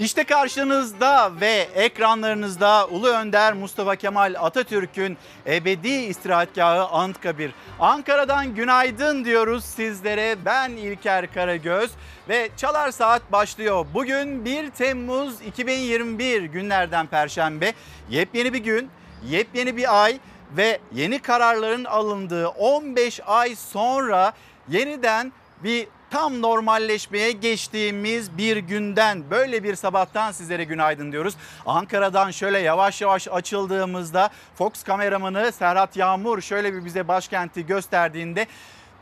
İşte 0.00 0.24
karşınızda 0.24 1.40
ve 1.40 1.68
ekranlarınızda 1.74 2.86
Ulu 2.86 3.08
Önder 3.08 3.52
Mustafa 3.52 3.96
Kemal 3.96 4.34
Atatürk'ün 4.38 5.16
ebedi 5.46 5.88
istirahatgahı 5.88 6.86
Anıtkabir. 6.86 7.50
Ankara'dan 7.80 8.54
günaydın 8.54 9.24
diyoruz 9.24 9.64
sizlere. 9.64 10.36
Ben 10.44 10.70
İlker 10.70 11.34
Karagöz 11.34 11.90
ve 12.28 12.48
Çalar 12.56 12.90
Saat 12.90 13.32
başlıyor. 13.32 13.86
Bugün 13.94 14.44
1 14.44 14.70
Temmuz 14.70 15.42
2021 15.42 16.42
günlerden 16.42 17.06
Perşembe. 17.06 17.72
Yepyeni 18.10 18.52
bir 18.52 18.64
gün, 18.64 18.90
yepyeni 19.26 19.76
bir 19.76 20.02
ay 20.04 20.18
ve 20.56 20.80
yeni 20.92 21.18
kararların 21.18 21.84
alındığı 21.84 22.48
15 22.48 23.20
ay 23.26 23.56
sonra 23.56 24.32
yeniden 24.68 25.32
bir 25.64 25.86
tam 26.10 26.42
normalleşmeye 26.42 27.32
geçtiğimiz 27.32 28.38
bir 28.38 28.56
günden 28.56 29.30
böyle 29.30 29.64
bir 29.64 29.74
sabahtan 29.74 30.32
sizlere 30.32 30.64
günaydın 30.64 31.12
diyoruz. 31.12 31.34
Ankara'dan 31.66 32.30
şöyle 32.30 32.58
yavaş 32.58 33.00
yavaş 33.00 33.28
açıldığımızda 33.28 34.30
Fox 34.54 34.82
kameramanı 34.82 35.52
Serhat 35.52 35.96
Yağmur 35.96 36.40
şöyle 36.40 36.74
bir 36.74 36.84
bize 36.84 37.08
başkenti 37.08 37.66
gösterdiğinde 37.66 38.46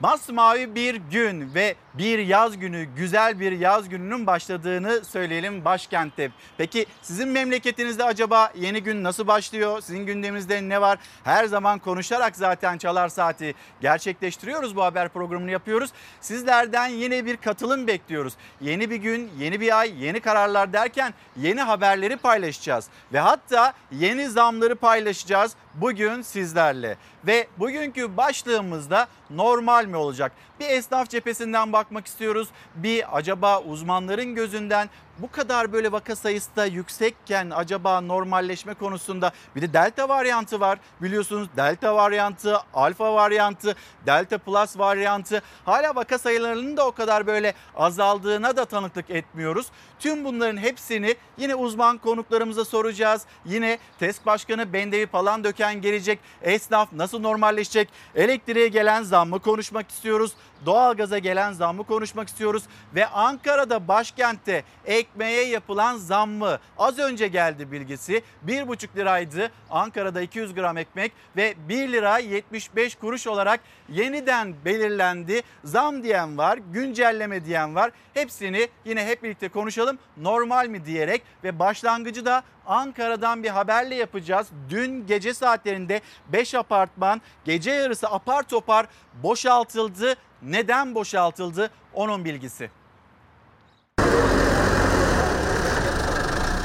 Masmavi 0.00 0.74
bir 0.74 0.94
gün 0.94 1.54
ve 1.54 1.74
bir 1.98 2.18
yaz 2.18 2.58
günü, 2.58 2.84
güzel 2.84 3.40
bir 3.40 3.52
yaz 3.52 3.88
gününün 3.88 4.26
başladığını 4.26 5.04
söyleyelim 5.04 5.64
başkentte. 5.64 6.30
Peki 6.58 6.86
sizin 7.02 7.28
memleketinizde 7.28 8.04
acaba 8.04 8.52
yeni 8.56 8.82
gün 8.82 9.04
nasıl 9.04 9.26
başlıyor? 9.26 9.80
Sizin 9.80 10.06
gündeminizde 10.06 10.68
ne 10.68 10.80
var? 10.80 10.98
Her 11.24 11.44
zaman 11.44 11.78
konuşarak 11.78 12.36
zaten 12.36 12.78
Çalar 12.78 13.08
Saati 13.08 13.54
gerçekleştiriyoruz. 13.80 14.76
Bu 14.76 14.84
haber 14.84 15.08
programını 15.08 15.50
yapıyoruz. 15.50 15.90
Sizlerden 16.20 16.88
yine 16.88 17.26
bir 17.26 17.36
katılım 17.36 17.86
bekliyoruz. 17.86 18.34
Yeni 18.60 18.90
bir 18.90 18.96
gün, 18.96 19.30
yeni 19.38 19.60
bir 19.60 19.78
ay, 19.78 20.04
yeni 20.04 20.20
kararlar 20.20 20.72
derken 20.72 21.14
yeni 21.36 21.60
haberleri 21.60 22.16
paylaşacağız. 22.16 22.88
Ve 23.12 23.20
hatta 23.20 23.72
yeni 23.92 24.28
zamları 24.28 24.76
paylaşacağız 24.76 25.56
bugün 25.74 26.22
sizlerle. 26.22 26.96
Ve 27.26 27.48
bugünkü 27.58 28.16
başlığımızda 28.16 29.08
normal 29.30 29.86
mi 29.86 29.96
olacak? 29.96 30.32
Bir 30.60 30.68
esnaf 30.68 31.08
cephesinden 31.08 31.72
bakmak 31.88 32.06
istiyoruz. 32.06 32.48
Bir 32.74 33.16
acaba 33.16 33.62
uzmanların 33.62 34.34
gözünden 34.34 34.90
bu 35.18 35.30
kadar 35.30 35.72
böyle 35.72 35.92
vaka 35.92 36.16
sayısı 36.16 36.56
da 36.56 36.66
yüksekken 36.66 37.50
acaba 37.50 38.00
normalleşme 38.00 38.74
konusunda 38.74 39.32
bir 39.56 39.62
de 39.62 39.72
delta 39.72 40.08
varyantı 40.08 40.60
var. 40.60 40.78
Biliyorsunuz 41.02 41.48
delta 41.56 41.96
varyantı, 41.96 42.58
alfa 42.74 43.14
varyantı, 43.14 43.76
delta 44.06 44.38
plus 44.38 44.78
varyantı 44.78 45.42
hala 45.64 45.94
vaka 45.94 46.18
sayılarının 46.18 46.76
da 46.76 46.86
o 46.86 46.92
kadar 46.92 47.26
böyle 47.26 47.54
azaldığına 47.76 48.56
da 48.56 48.64
tanıklık 48.64 49.10
etmiyoruz. 49.10 49.66
Tüm 49.98 50.24
bunların 50.24 50.56
hepsini 50.56 51.16
yine 51.38 51.54
uzman 51.54 51.98
konuklarımıza 51.98 52.64
soracağız. 52.64 53.22
Yine 53.44 53.78
TESK 53.98 54.26
Başkanı 54.26 54.72
Bendevi 54.72 55.06
Palan 55.06 55.44
Döken 55.44 55.80
gelecek. 55.80 56.18
Esnaf 56.42 56.92
nasıl 56.92 57.20
normalleşecek? 57.20 57.88
Elektriğe 58.14 58.68
gelen 58.68 59.02
zammı 59.02 59.38
konuşmak 59.38 59.90
istiyoruz. 59.90 60.32
Doğalgaza 60.66 61.18
gelen 61.18 61.52
zammı 61.52 61.84
konuşmak 61.84 62.28
istiyoruz. 62.28 62.62
Ve 62.94 63.06
Ankara'da 63.06 63.88
başkentte 63.88 64.64
ekmeğe 65.08 65.48
yapılan 65.48 65.96
zammı 65.96 66.58
az 66.78 66.98
önce 66.98 67.28
geldi 67.28 67.72
bilgisi. 67.72 68.22
1,5 68.46 68.96
liraydı 68.96 69.50
Ankara'da 69.70 70.20
200 70.20 70.54
gram 70.54 70.76
ekmek 70.78 71.12
ve 71.36 71.54
1 71.68 71.92
lira 71.92 72.18
75 72.18 72.94
kuruş 72.94 73.26
olarak 73.26 73.60
yeniden 73.88 74.54
belirlendi. 74.64 75.42
Zam 75.64 76.02
diyen 76.02 76.38
var, 76.38 76.58
güncelleme 76.72 77.44
diyen 77.44 77.74
var. 77.74 77.90
Hepsini 78.14 78.68
yine 78.84 79.06
hep 79.06 79.22
birlikte 79.22 79.48
konuşalım. 79.48 79.98
Normal 80.16 80.66
mi 80.66 80.84
diyerek 80.84 81.22
ve 81.44 81.58
başlangıcı 81.58 82.24
da 82.24 82.42
Ankara'dan 82.66 83.42
bir 83.42 83.48
haberle 83.48 83.94
yapacağız. 83.94 84.46
Dün 84.70 85.06
gece 85.06 85.34
saatlerinde 85.34 86.00
5 86.32 86.54
apartman 86.54 87.20
gece 87.44 87.70
yarısı 87.70 88.08
apar 88.08 88.42
topar 88.42 88.86
boşaltıldı. 89.22 90.14
Neden 90.42 90.94
boşaltıldı? 90.94 91.70
Onun 91.94 92.24
bilgisi. 92.24 92.70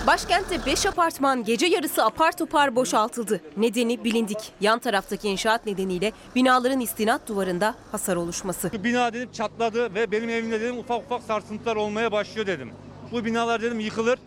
Başkentte 0.07 0.65
5 0.65 0.85
apartman 0.85 1.43
gece 1.43 1.65
yarısı 1.65 2.05
apar 2.05 2.31
topar 2.37 2.75
boşaltıldı. 2.75 3.41
Nedeni 3.57 4.03
bilindik. 4.03 4.37
Yan 4.61 4.79
taraftaki 4.79 5.29
inşaat 5.29 5.65
nedeniyle 5.65 6.11
binaların 6.35 6.79
istinat 6.79 7.27
duvarında 7.27 7.75
hasar 7.91 8.15
oluşması. 8.15 8.83
Bina 8.83 9.13
dedim 9.13 9.29
çatladı 9.33 9.95
ve 9.95 10.11
benim 10.11 10.29
evimde 10.29 10.61
dedim 10.61 10.77
ufak 10.79 11.03
ufak 11.03 11.23
sarsıntılar 11.23 11.75
olmaya 11.75 12.11
başlıyor 12.11 12.47
dedim. 12.47 12.71
Bu 13.11 13.25
binalar 13.25 13.61
dedim 13.61 13.79
yıkılır, 13.79 14.19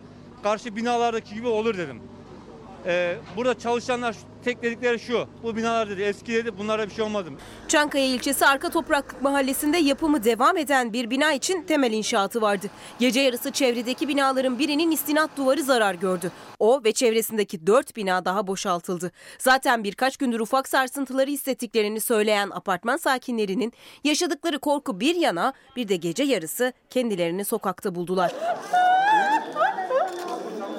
karşı 0.43 0.75
binalardaki 0.75 1.33
gibi 1.33 1.47
olur 1.47 1.77
dedim. 1.77 2.01
Ee, 2.85 3.17
burada 3.35 3.59
çalışanlar 3.59 4.15
tek 4.47 4.63
dedikleri 4.63 4.99
şu, 4.99 5.27
bu 5.43 5.55
binalar 5.55 5.89
dedi 5.89 6.01
eski 6.01 6.33
dedi 6.33 6.57
bunlara 6.57 6.89
bir 6.89 6.93
şey 6.93 7.05
olmadı. 7.05 7.29
Çankaya 7.67 8.05
ilçesi 8.05 8.45
Arka 8.45 8.69
Topraklık 8.69 9.21
Mahallesi'nde 9.21 9.77
yapımı 9.77 10.23
devam 10.23 10.57
eden 10.57 10.93
bir 10.93 11.09
bina 11.09 11.33
için 11.33 11.63
temel 11.63 11.91
inşaatı 11.91 12.41
vardı. 12.41 12.67
Gece 12.99 13.19
yarısı 13.19 13.51
çevredeki 13.51 14.07
binaların 14.07 14.59
birinin 14.59 14.91
istinat 14.91 15.29
duvarı 15.37 15.63
zarar 15.63 15.95
gördü. 15.95 16.31
O 16.59 16.83
ve 16.83 16.91
çevresindeki 16.91 17.67
4 17.67 17.95
bina 17.95 18.25
daha 18.25 18.47
boşaltıldı. 18.47 19.11
Zaten 19.39 19.83
birkaç 19.83 20.17
gündür 20.17 20.39
ufak 20.39 20.67
sarsıntıları 20.67 21.29
hissettiklerini 21.29 22.01
söyleyen 22.01 22.49
apartman 22.49 22.97
sakinlerinin 22.97 23.73
yaşadıkları 24.03 24.59
korku 24.59 24.99
bir 24.99 25.15
yana 25.15 25.53
bir 25.75 25.87
de 25.87 25.95
gece 25.95 26.23
yarısı 26.23 26.73
kendilerini 26.89 27.45
sokakta 27.45 27.95
buldular. 27.95 28.31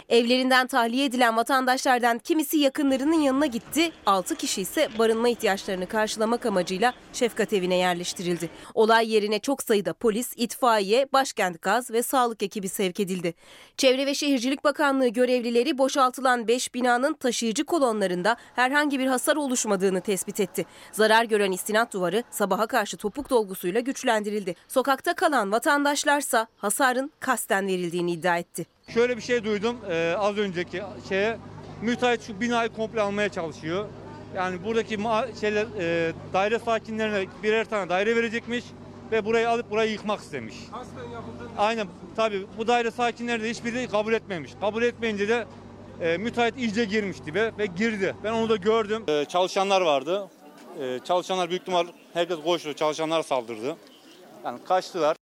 Evlerinden 0.08 0.66
tahliye 0.66 1.04
edilen 1.04 1.36
vatandaşlardan 1.36 2.18
kimisi 2.18 2.58
yakınlarının 2.58 3.20
yanına 3.20 3.46
gitti, 3.46 3.92
6 4.06 4.36
kişi 4.36 4.60
ise 4.60 4.88
barınma 4.98 5.28
ihtiyaçlarını 5.28 5.86
karşılamak 5.86 6.46
amacıyla 6.46 6.92
şefkat 7.12 7.52
evine 7.52 7.76
yerleştirildi. 7.76 8.50
Olay 8.74 9.12
yerine 9.14 9.38
çok 9.38 9.62
sayıda 9.62 9.92
polis, 9.92 10.32
itfaiye, 10.36 11.08
başkent 11.12 11.62
gaz 11.62 11.90
ve 11.90 12.02
sağlık 12.02 12.42
ekibi 12.42 12.68
sevk 12.68 13.00
edildi. 13.00 13.34
Çevre 13.76 14.06
ve 14.06 14.14
Şehircilik 14.14 14.64
Bakanlığı 14.64 15.08
görevlileri 15.08 15.78
boşaltılan 15.78 16.48
5 16.48 16.74
binanın 16.74 17.14
taşıyıcı 17.14 17.64
kolonlarında 17.64 18.36
herhangi 18.54 18.98
bir 18.98 19.06
hasar 19.06 19.36
oluşmadığını 19.36 20.00
tespit 20.00 20.40
etti. 20.40 20.66
Zarar 20.92 21.24
gören 21.24 21.52
istinat 21.52 21.92
duvarı 21.92 22.22
sabaha 22.30 22.66
karşı 22.66 22.96
topuk 22.96 23.30
dolgusuyla 23.30 23.80
güçlendirildi. 23.80 24.54
Sokakta 24.68 25.14
kalan 25.14 25.52
vatandaşlarsa 25.52 26.46
hasarın 26.56 27.12
kasten 27.20 27.66
verildiğini 27.66 28.12
iddia 28.12 28.38
etti. 28.38 28.77
Şöyle 28.88 29.16
bir 29.16 29.22
şey 29.22 29.44
duydum 29.44 29.76
e, 29.90 30.14
az 30.18 30.38
önceki 30.38 30.82
şeye, 31.08 31.38
müteahhit 31.82 32.22
şu 32.22 32.40
binayı 32.40 32.68
komple 32.68 33.00
almaya 33.00 33.28
çalışıyor. 33.28 33.86
Yani 34.36 34.64
buradaki 34.64 34.98
şeyler 35.40 35.66
e, 35.78 36.12
daire 36.32 36.58
sakinlerine 36.58 37.26
birer 37.42 37.64
tane 37.64 37.88
daire 37.88 38.16
verecekmiş 38.16 38.64
ve 39.12 39.24
burayı 39.24 39.50
alıp 39.50 39.70
burayı 39.70 39.92
yıkmak 39.92 40.20
istemiş. 40.20 40.54
Aynen 41.58 41.86
tabii 42.16 42.46
bu 42.58 42.66
daire 42.66 42.90
sakinleri 42.90 43.42
de 43.42 43.50
hiçbiri 43.50 43.88
kabul 43.88 44.12
etmemiş. 44.12 44.52
Kabul 44.60 44.82
etmeyince 44.82 45.28
de 45.28 45.46
e, 46.00 46.16
müteahhit 46.16 46.58
iyice 46.58 46.84
girmiş 46.84 47.16
dibe 47.26 47.52
ve 47.58 47.66
girdi. 47.66 48.14
Ben 48.24 48.32
onu 48.32 48.48
da 48.48 48.56
gördüm. 48.56 49.04
E, 49.08 49.24
çalışanlar 49.24 49.80
vardı. 49.80 50.28
E, 50.80 50.98
çalışanlar 51.04 51.50
büyük 51.50 51.62
ihtimal 51.62 51.86
herkes 52.14 52.38
koştu. 52.44 52.74
Çalışanlar 52.74 53.22
saldırdı. 53.22 53.76
Yani 54.44 54.58
kaçtılar. 54.64 55.16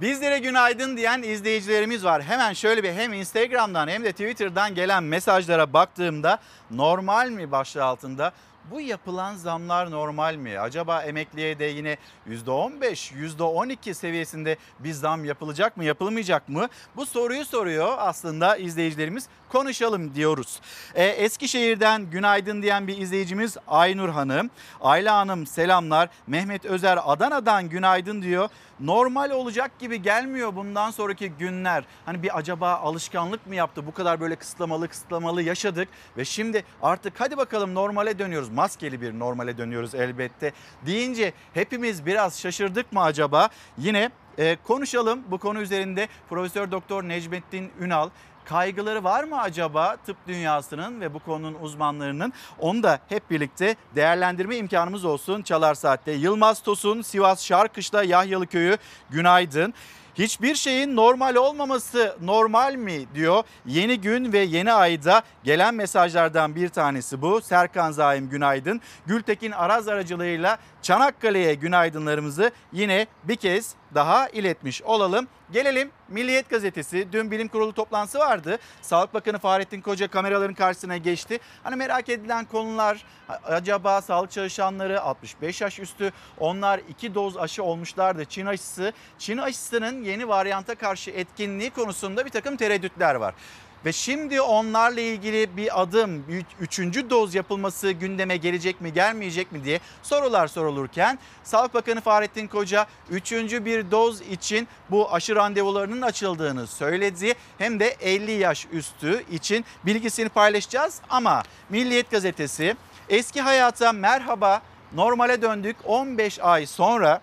Bizlere 0.00 0.38
günaydın 0.38 0.96
diyen 0.96 1.22
izleyicilerimiz 1.22 2.04
var. 2.04 2.22
Hemen 2.22 2.52
şöyle 2.52 2.82
bir 2.82 2.92
hem 2.92 3.12
Instagram'dan 3.12 3.88
hem 3.88 4.04
de 4.04 4.12
Twitter'dan 4.12 4.74
gelen 4.74 5.04
mesajlara 5.04 5.72
baktığımda 5.72 6.38
normal 6.70 7.30
mi 7.30 7.52
başlığı 7.52 7.84
altında 7.84 8.32
bu 8.70 8.80
yapılan 8.80 9.34
zamlar 9.34 9.90
normal 9.90 10.34
mi? 10.34 10.58
Acaba 10.58 11.02
emekliye 11.02 11.58
de 11.58 11.64
yine 11.64 11.96
%15, 12.28 13.12
%12 13.12 13.94
seviyesinde 13.94 14.56
bir 14.78 14.92
zam 14.92 15.24
yapılacak 15.24 15.76
mı, 15.76 15.84
yapılmayacak 15.84 16.48
mı? 16.48 16.68
Bu 16.96 17.06
soruyu 17.06 17.44
soruyor 17.44 17.94
aslında 17.98 18.56
izleyicilerimiz. 18.56 19.26
Konuşalım 19.52 20.14
diyoruz. 20.14 20.60
Ee, 20.94 21.04
Eskişehir'den 21.04 22.10
günaydın 22.10 22.62
diyen 22.62 22.86
bir 22.86 22.98
izleyicimiz 22.98 23.56
Aynur 23.68 24.08
Hanım. 24.08 24.50
Ayla 24.80 25.16
Hanım 25.16 25.46
selamlar. 25.46 26.08
Mehmet 26.26 26.64
Özer 26.64 26.98
Adana'dan 27.04 27.68
günaydın 27.68 28.22
diyor. 28.22 28.48
Normal 28.80 29.30
olacak 29.30 29.78
gibi 29.78 30.02
gelmiyor 30.02 30.56
bundan 30.56 30.90
sonraki 30.90 31.28
günler. 31.28 31.84
Hani 32.06 32.22
bir 32.22 32.38
acaba 32.38 32.74
alışkanlık 32.74 33.46
mı 33.46 33.54
yaptı? 33.54 33.86
Bu 33.86 33.94
kadar 33.94 34.20
böyle 34.20 34.36
kısıtlamalı 34.36 34.88
kısıtlamalı 34.88 35.42
yaşadık 35.42 35.88
ve 36.16 36.24
şimdi 36.24 36.64
artık 36.82 37.20
hadi 37.20 37.36
bakalım 37.36 37.74
normale 37.74 38.18
dönüyoruz. 38.18 38.48
Maskeli 38.48 39.00
bir 39.00 39.18
normale 39.18 39.58
dönüyoruz 39.58 39.94
elbette. 39.94 40.52
Deyince 40.86 41.32
hepimiz 41.54 42.06
biraz 42.06 42.40
şaşırdık 42.40 42.92
mı 42.92 43.02
acaba? 43.02 43.48
Yine 43.78 44.10
e, 44.38 44.56
konuşalım 44.64 45.22
bu 45.30 45.38
konu 45.38 45.60
üzerinde 45.60 46.08
Profesör 46.28 46.70
Doktor 46.70 47.02
Necmettin 47.02 47.70
Ünal 47.80 48.10
kaygıları 48.48 49.04
var 49.04 49.24
mı 49.24 49.40
acaba 49.40 49.96
tıp 50.06 50.16
dünyasının 50.26 51.00
ve 51.00 51.14
bu 51.14 51.18
konunun 51.18 51.56
uzmanlarının? 51.62 52.32
Onu 52.58 52.82
da 52.82 52.98
hep 53.08 53.30
birlikte 53.30 53.76
değerlendirme 53.94 54.56
imkanımız 54.56 55.04
olsun 55.04 55.42
Çalar 55.42 55.74
Saat'te. 55.74 56.12
Yılmaz 56.12 56.62
Tosun, 56.62 57.02
Sivas 57.02 57.44
Şarkışla 57.44 58.02
Yahyalı 58.02 58.46
Köyü 58.46 58.78
günaydın. 59.10 59.74
Hiçbir 60.14 60.54
şeyin 60.54 60.96
normal 60.96 61.34
olmaması 61.34 62.16
normal 62.22 62.74
mi 62.74 63.14
diyor. 63.14 63.42
Yeni 63.66 64.00
gün 64.00 64.32
ve 64.32 64.38
yeni 64.38 64.72
ayda 64.72 65.22
gelen 65.44 65.74
mesajlardan 65.74 66.54
bir 66.54 66.68
tanesi 66.68 67.22
bu. 67.22 67.40
Serkan 67.40 67.90
Zaim 67.90 68.28
günaydın. 68.28 68.80
Gültekin 69.06 69.52
Araz 69.52 69.88
aracılığıyla 69.88 70.58
Çanakkale'ye 70.82 71.54
günaydınlarımızı 71.54 72.50
yine 72.72 73.06
bir 73.24 73.36
kez 73.36 73.74
daha 73.94 74.28
iletmiş 74.28 74.82
olalım. 74.82 75.28
Gelelim 75.52 75.90
Milliyet 76.08 76.50
Gazetesi. 76.50 77.08
Dün 77.12 77.30
bilim 77.30 77.48
kurulu 77.48 77.72
toplantısı 77.72 78.18
vardı. 78.18 78.58
Sağlık 78.82 79.14
Bakanı 79.14 79.38
Fahrettin 79.38 79.80
Koca 79.80 80.08
kameraların 80.08 80.54
karşısına 80.54 80.96
geçti. 80.96 81.38
Hani 81.62 81.76
merak 81.76 82.08
edilen 82.08 82.44
konular 82.44 83.04
acaba 83.44 84.00
sağlık 84.00 84.30
çalışanları 84.30 85.00
65 85.00 85.60
yaş 85.60 85.78
üstü 85.78 86.12
onlar 86.38 86.80
iki 86.88 87.14
doz 87.14 87.36
aşı 87.36 87.62
olmuşlardı. 87.62 88.24
Çin 88.24 88.46
aşısı. 88.46 88.92
Çin 89.18 89.38
aşısının 89.38 90.04
yeni 90.04 90.28
varyanta 90.28 90.74
karşı 90.74 91.10
etkinliği 91.10 91.70
konusunda 91.70 92.24
bir 92.24 92.30
takım 92.30 92.56
tereddütler 92.56 93.14
var. 93.14 93.34
Ve 93.84 93.92
şimdi 93.92 94.40
onlarla 94.40 95.00
ilgili 95.00 95.56
bir 95.56 95.82
adım, 95.82 96.24
üçüncü 96.60 97.10
doz 97.10 97.34
yapılması 97.34 97.90
gündeme 97.90 98.36
gelecek 98.36 98.80
mi 98.80 98.92
gelmeyecek 98.92 99.52
mi 99.52 99.64
diye 99.64 99.80
sorular 100.02 100.46
sorulurken 100.46 101.18
Sağlık 101.44 101.74
Bakanı 101.74 102.00
Fahrettin 102.00 102.46
Koca 102.46 102.86
üçüncü 103.10 103.64
bir 103.64 103.90
doz 103.90 104.20
için 104.20 104.68
bu 104.90 105.14
aşı 105.14 105.36
randevularının 105.36 106.02
açıldığını 106.02 106.66
söyledi. 106.66 107.34
Hem 107.58 107.80
de 107.80 107.96
50 108.00 108.32
yaş 108.32 108.66
üstü 108.72 109.24
için 109.30 109.64
bilgisini 109.86 110.28
paylaşacağız 110.28 111.00
ama 111.10 111.42
Milliyet 111.70 112.10
Gazetesi 112.10 112.76
eski 113.08 113.40
hayata 113.40 113.92
merhaba 113.92 114.62
normale 114.92 115.42
döndük 115.42 115.76
15 115.84 116.38
ay 116.38 116.66
sonra 116.66 117.20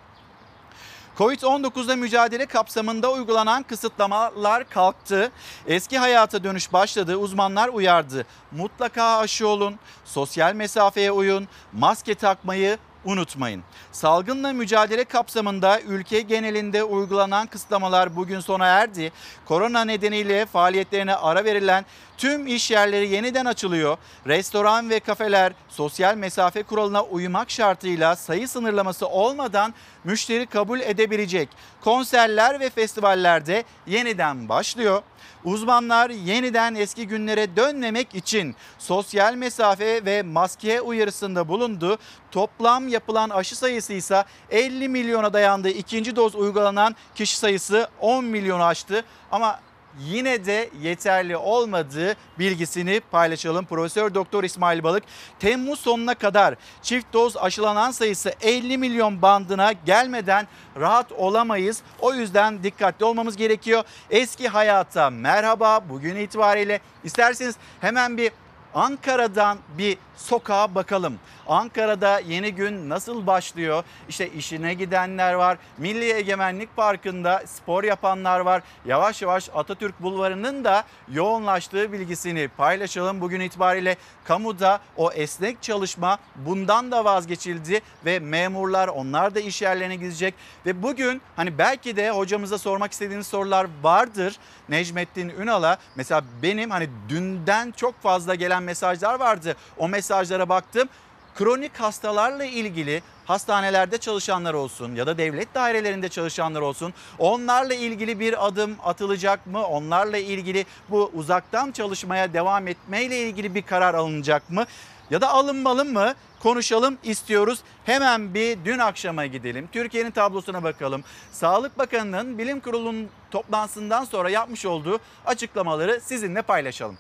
Covid-19'da 1.17 1.95
mücadele 1.95 2.45
kapsamında 2.45 3.11
uygulanan 3.11 3.63
kısıtlamalar 3.63 4.69
kalktı. 4.69 5.31
Eski 5.67 5.97
hayata 5.97 6.43
dönüş 6.43 6.73
başladı. 6.73 7.17
Uzmanlar 7.17 7.69
uyardı. 7.69 8.25
Mutlaka 8.51 9.17
aşı 9.17 9.47
olun, 9.47 9.75
sosyal 10.05 10.53
mesafeye 10.53 11.11
uyun, 11.11 11.47
maske 11.73 12.15
takmayı 12.15 12.77
unutmayın. 13.05 13.63
Salgınla 13.91 14.53
mücadele 14.53 15.03
kapsamında 15.03 15.81
ülke 15.81 16.21
genelinde 16.21 16.83
uygulanan 16.83 17.47
kısıtlamalar 17.47 18.15
bugün 18.15 18.39
sona 18.39 18.65
erdi. 18.65 19.11
Korona 19.45 19.85
nedeniyle 19.85 20.45
faaliyetlerine 20.45 21.15
ara 21.15 21.45
verilen 21.45 21.85
tüm 22.17 22.47
iş 22.47 22.71
yerleri 22.71 23.07
yeniden 23.07 23.45
açılıyor. 23.45 23.97
Restoran 24.27 24.89
ve 24.89 24.99
kafeler 24.99 25.53
sosyal 25.69 26.15
mesafe 26.15 26.63
kuralına 26.63 27.03
uymak 27.03 27.51
şartıyla 27.51 28.15
sayı 28.15 28.47
sınırlaması 28.47 29.07
olmadan 29.07 29.73
müşteri 30.03 30.45
kabul 30.45 30.79
edebilecek. 30.79 31.49
Konserler 31.81 32.59
ve 32.59 32.69
festivallerde 32.69 33.63
yeniden 33.87 34.49
başlıyor. 34.49 35.01
Uzmanlar 35.43 36.09
yeniden 36.09 36.75
eski 36.75 37.07
günlere 37.07 37.55
dönmemek 37.55 38.15
için 38.15 38.55
sosyal 38.79 39.35
mesafe 39.35 40.05
ve 40.05 40.23
maske 40.23 40.81
uyarısında 40.81 41.47
bulundu. 41.47 41.97
Toplam 42.31 42.87
yapılan 42.87 43.29
aşı 43.29 43.57
sayısı 43.57 43.93
ise 43.93 44.23
50 44.49 44.89
milyona 44.89 45.33
dayandı. 45.33 45.69
İkinci 45.69 46.15
doz 46.15 46.35
uygulanan 46.35 46.95
kişi 47.15 47.37
sayısı 47.37 47.87
10 47.99 48.25
milyonu 48.25 48.63
aştı. 48.63 49.03
Ama 49.31 49.59
yine 49.99 50.45
de 50.45 50.69
yeterli 50.81 51.37
olmadığı 51.37 52.15
bilgisini 52.39 53.01
paylaşalım. 53.11 53.65
Profesör 53.65 54.13
Doktor 54.13 54.43
İsmail 54.43 54.83
Balık 54.83 55.03
Temmuz 55.39 55.79
sonuna 55.79 56.13
kadar 56.13 56.55
çift 56.81 57.13
doz 57.13 57.37
aşılanan 57.37 57.91
sayısı 57.91 58.33
50 58.41 58.77
milyon 58.77 59.21
bandına 59.21 59.71
gelmeden 59.71 60.47
rahat 60.79 61.11
olamayız. 61.11 61.81
O 61.99 62.13
yüzden 62.13 62.63
dikkatli 62.63 63.05
olmamız 63.05 63.37
gerekiyor. 63.37 63.83
Eski 64.09 64.47
hayata 64.47 65.09
merhaba 65.09 65.89
bugün 65.89 66.15
itibariyle 66.15 66.79
isterseniz 67.03 67.55
hemen 67.81 68.17
bir 68.17 68.31
Ankara'dan 68.75 69.57
bir 69.77 69.97
sokağa 70.17 70.75
bakalım. 70.75 71.19
Ankara'da 71.47 72.19
yeni 72.19 72.55
gün 72.55 72.89
nasıl 72.89 73.27
başlıyor? 73.27 73.83
İşte 74.09 74.29
işine 74.29 74.73
gidenler 74.73 75.33
var. 75.33 75.57
Milli 75.77 76.13
Egemenlik 76.13 76.75
Parkı'nda 76.75 77.43
spor 77.47 77.83
yapanlar 77.83 78.39
var. 78.39 78.61
Yavaş 78.85 79.21
yavaş 79.21 79.49
Atatürk 79.55 80.01
Bulvarı'nın 80.01 80.63
da 80.63 80.83
yoğunlaştığı 81.11 81.91
bilgisini 81.91 82.47
paylaşalım. 82.47 83.21
Bugün 83.21 83.39
itibariyle 83.39 83.97
kamuda 84.23 84.79
o 84.97 85.11
esnek 85.11 85.61
çalışma 85.61 86.17
bundan 86.35 86.91
da 86.91 87.05
vazgeçildi 87.05 87.81
ve 88.05 88.19
memurlar 88.19 88.87
onlar 88.87 89.35
da 89.35 89.39
iş 89.39 89.61
yerlerine 89.61 89.95
gidecek. 89.95 90.33
Ve 90.65 90.83
bugün 90.83 91.21
hani 91.35 91.57
belki 91.57 91.97
de 91.97 92.09
hocamıza 92.09 92.57
sormak 92.57 92.91
istediğiniz 92.91 93.27
sorular 93.27 93.67
vardır. 93.83 94.35
Necmettin 94.69 95.29
Ünal'a 95.29 95.77
mesela 95.95 96.23
benim 96.41 96.69
hani 96.69 96.89
dünden 97.09 97.71
çok 97.71 98.01
fazla 98.01 98.35
gelen 98.35 98.63
mesajlar 98.63 99.19
vardı. 99.19 99.55
O 99.77 99.87
mesajlara 99.87 100.49
baktım 100.49 100.89
kronik 101.35 101.79
hastalarla 101.79 102.45
ilgili 102.45 103.01
hastanelerde 103.25 103.97
çalışanlar 103.97 104.53
olsun 104.53 104.95
ya 104.95 105.07
da 105.07 105.17
devlet 105.17 105.55
dairelerinde 105.55 106.09
çalışanlar 106.09 106.61
olsun 106.61 106.93
onlarla 107.19 107.73
ilgili 107.73 108.19
bir 108.19 108.47
adım 108.47 108.75
atılacak 108.83 109.47
mı? 109.47 109.67
Onlarla 109.67 110.17
ilgili 110.17 110.65
bu 110.89 111.11
uzaktan 111.13 111.71
çalışmaya 111.71 112.33
devam 112.33 112.67
etmeyle 112.67 113.19
ilgili 113.19 113.55
bir 113.55 113.61
karar 113.61 113.93
alınacak 113.93 114.49
mı? 114.49 114.65
Ya 115.09 115.21
da 115.21 115.29
alınmalı 115.29 115.85
mı? 115.85 116.13
Konuşalım 116.39 116.97
istiyoruz. 117.03 117.59
Hemen 117.85 118.33
bir 118.33 118.57
dün 118.65 118.79
akşama 118.79 119.25
gidelim. 119.25 119.69
Türkiye'nin 119.71 120.11
tablosuna 120.11 120.63
bakalım. 120.63 121.03
Sağlık 121.31 121.77
Bakanı'nın 121.77 122.37
bilim 122.37 122.59
kurulunun 122.59 123.09
toplantısından 123.31 124.03
sonra 124.03 124.29
yapmış 124.29 124.65
olduğu 124.65 124.99
açıklamaları 125.25 126.01
sizinle 126.01 126.41
paylaşalım. 126.41 126.97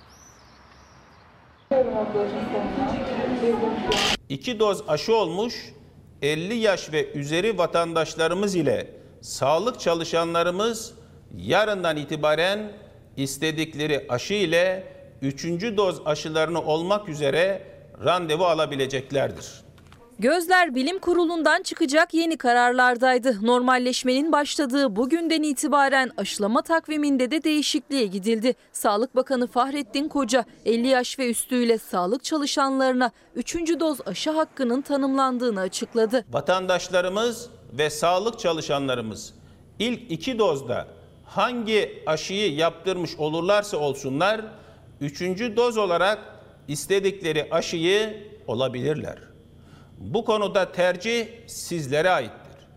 İki 4.29 4.59
doz 4.59 4.83
aşı 4.89 5.15
olmuş 5.15 5.73
50 6.21 6.53
yaş 6.55 6.91
ve 6.91 7.11
üzeri 7.11 7.57
vatandaşlarımız 7.57 8.55
ile 8.55 8.87
sağlık 9.21 9.79
çalışanlarımız 9.79 10.93
yarından 11.37 11.97
itibaren 11.97 12.71
istedikleri 13.17 14.05
aşı 14.09 14.33
ile 14.33 14.83
üçüncü 15.21 15.77
doz 15.77 16.01
aşılarını 16.05 16.61
olmak 16.61 17.09
üzere 17.09 17.61
randevu 18.05 18.45
alabileceklerdir. 18.45 19.64
Gözler 20.19 20.75
bilim 20.75 20.99
kurulundan 20.99 21.63
çıkacak 21.63 22.13
yeni 22.13 22.37
kararlardaydı. 22.37 23.45
Normalleşmenin 23.45 24.31
başladığı 24.31 24.95
bugünden 24.95 25.43
itibaren 25.43 26.11
aşılama 26.17 26.61
takviminde 26.61 27.31
de 27.31 27.43
değişikliğe 27.43 28.05
gidildi. 28.05 28.55
Sağlık 28.71 29.15
Bakanı 29.15 29.47
Fahrettin 29.47 30.07
Koca 30.07 30.45
50 30.65 30.87
yaş 30.87 31.19
ve 31.19 31.29
üstüyle 31.29 31.77
sağlık 31.77 32.23
çalışanlarına 32.23 33.11
3. 33.35 33.55
doz 33.55 33.97
aşı 34.05 34.31
hakkının 34.31 34.81
tanımlandığını 34.81 35.59
açıkladı. 35.59 36.25
Vatandaşlarımız 36.31 37.49
ve 37.73 37.89
sağlık 37.89 38.39
çalışanlarımız 38.39 39.33
ilk 39.79 40.11
iki 40.11 40.39
dozda 40.39 40.87
hangi 41.25 42.03
aşıyı 42.05 42.55
yaptırmış 42.55 43.15
olurlarsa 43.15 43.77
olsunlar 43.77 44.41
üçüncü 45.01 45.55
doz 45.57 45.77
olarak 45.77 46.19
istedikleri 46.67 47.47
aşıyı 47.51 48.27
olabilirler. 48.47 49.34
Bu 49.99 50.25
konuda 50.25 50.71
tercih 50.71 51.27
sizlere 51.47 52.09
aittir. 52.09 52.67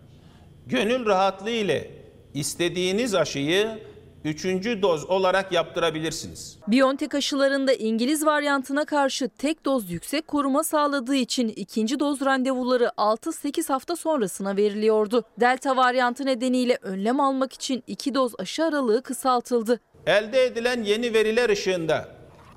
Gönül 0.66 1.06
rahatlığı 1.06 1.50
ile 1.50 1.90
istediğiniz 2.34 3.14
aşıyı 3.14 3.78
üçüncü 4.24 4.82
doz 4.82 5.10
olarak 5.10 5.52
yaptırabilirsiniz. 5.52 6.58
BioNTech 6.68 7.14
aşılarında 7.14 7.72
İngiliz 7.72 8.26
varyantına 8.26 8.84
karşı 8.84 9.28
tek 9.28 9.64
doz 9.64 9.90
yüksek 9.90 10.28
koruma 10.28 10.64
sağladığı 10.64 11.14
için 11.14 11.48
ikinci 11.48 12.00
doz 12.00 12.20
randevuları 12.20 12.84
6-8 12.84 13.72
hafta 13.72 13.96
sonrasına 13.96 14.56
veriliyordu. 14.56 15.24
Delta 15.40 15.76
varyantı 15.76 16.26
nedeniyle 16.26 16.78
önlem 16.82 17.20
almak 17.20 17.52
için 17.52 17.82
iki 17.86 18.14
doz 18.14 18.32
aşı 18.38 18.64
aralığı 18.64 19.02
kısaltıldı. 19.02 19.80
Elde 20.06 20.44
edilen 20.44 20.82
yeni 20.82 21.14
veriler 21.14 21.48
ışığında 21.50 22.08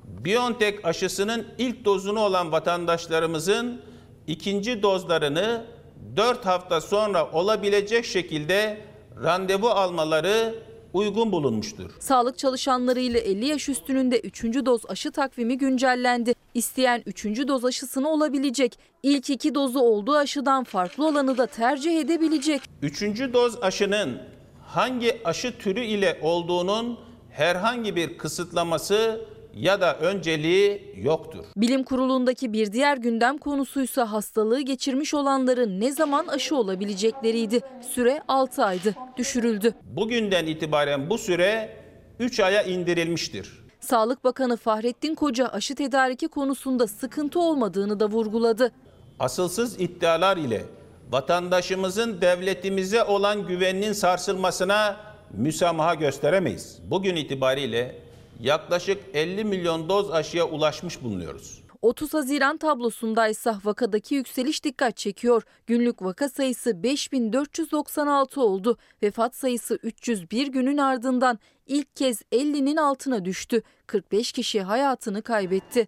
BioNTech 0.04 0.80
aşısının 0.84 1.48
ilk 1.58 1.86
dozunu 1.86 2.20
olan 2.20 2.52
vatandaşlarımızın 2.52 3.82
ikinci 4.32 4.84
dozlarını 4.84 5.66
4 6.18 6.46
hafta 6.46 6.82
sonra 6.82 7.32
olabilecek 7.32 8.06
şekilde 8.06 8.82
randevu 9.24 9.68
almaları 9.68 10.56
uygun 10.94 11.32
bulunmuştur. 11.32 11.92
Sağlık 12.00 12.38
çalışanları 12.38 13.00
ile 13.00 13.20
50 13.20 13.46
yaş 13.46 13.70
üstünün 13.70 14.12
de 14.12 14.20
3. 14.20 14.44
doz 14.44 14.82
aşı 14.90 15.12
takvimi 15.12 15.58
güncellendi. 15.58 16.34
İsteyen 16.54 17.04
3. 17.06 17.26
doz 17.26 17.66
aşısını 17.66 18.10
olabilecek. 18.10 18.80
İlk 19.04 19.30
iki 19.30 19.56
dozu 19.56 19.80
olduğu 19.80 20.16
aşıdan 20.16 20.64
farklı 20.64 21.08
olanı 21.08 21.38
da 21.38 21.48
tercih 21.48 22.00
edebilecek. 22.00 22.62
Üçüncü 22.82 23.34
doz 23.34 23.64
aşının 23.64 24.22
hangi 24.68 25.22
aşı 25.26 25.58
türü 25.58 25.84
ile 25.86 26.20
olduğunun 26.22 27.00
herhangi 27.32 27.96
bir 27.96 28.18
kısıtlaması 28.18 29.22
ya 29.54 29.82
da 29.82 29.98
önceliği 29.98 30.96
yoktur. 31.04 31.46
Bilim 31.58 31.84
kurulundaki 31.84 32.54
bir 32.54 32.72
diğer 32.72 32.98
gündem 32.98 33.38
konusuysa 33.38 34.12
hastalığı 34.12 34.62
geçirmiş 34.62 35.14
olanların 35.14 35.80
ne 35.82 35.92
zaman 35.92 36.28
aşı 36.28 36.56
olabilecekleriydi. 36.56 37.60
Süre 37.92 38.22
6 38.28 38.66
aydı, 38.66 38.96
düşürüldü. 39.18 39.74
Bugünden 39.84 40.46
itibaren 40.46 41.10
bu 41.10 41.18
süre 41.18 41.70
3 42.20 42.40
aya 42.40 42.64
indirilmiştir. 42.64 43.62
Sağlık 43.80 44.24
Bakanı 44.24 44.58
Fahrettin 44.58 45.16
Koca 45.16 45.48
aşı 45.48 45.76
tedariki 45.76 46.28
konusunda 46.28 46.88
sıkıntı 46.88 47.40
olmadığını 47.40 48.00
da 48.00 48.10
vurguladı. 48.10 48.72
Asılsız 49.20 49.82
iddialar 49.82 50.38
ile 50.38 50.64
vatandaşımızın 51.12 52.22
devletimize 52.22 53.04
olan 53.04 53.48
güveninin 53.48 53.94
sarsılmasına 53.94 54.98
müsamaha 55.34 55.96
gösteremeyiz. 55.96 56.80
Bugün 56.84 57.16
itibariyle 57.16 57.96
yaklaşık 58.42 59.04
50 59.14 59.44
milyon 59.44 59.90
doz 59.90 60.12
aşıya 60.12 60.46
ulaşmış 60.46 61.04
bulunuyoruz. 61.04 61.62
30 61.82 62.14
Haziran 62.14 62.58
tablosundaysa 62.58 63.60
vakadaki 63.64 64.16
yükseliş 64.16 64.64
dikkat 64.64 64.98
çekiyor. 64.98 65.44
Günlük 65.68 66.02
vaka 66.02 66.30
sayısı 66.30 66.84
5496 66.84 68.42
oldu. 68.42 68.78
Vefat 69.04 69.36
sayısı 69.36 69.80
301 69.84 70.48
günün 70.48 70.78
ardından 70.78 71.40
ilk 71.68 71.96
kez 71.96 72.22
50'nin 72.22 72.78
altına 72.78 73.26
düştü. 73.26 73.62
45 73.88 74.32
kişi 74.32 74.62
hayatını 74.62 75.22
kaybetti. 75.22 75.88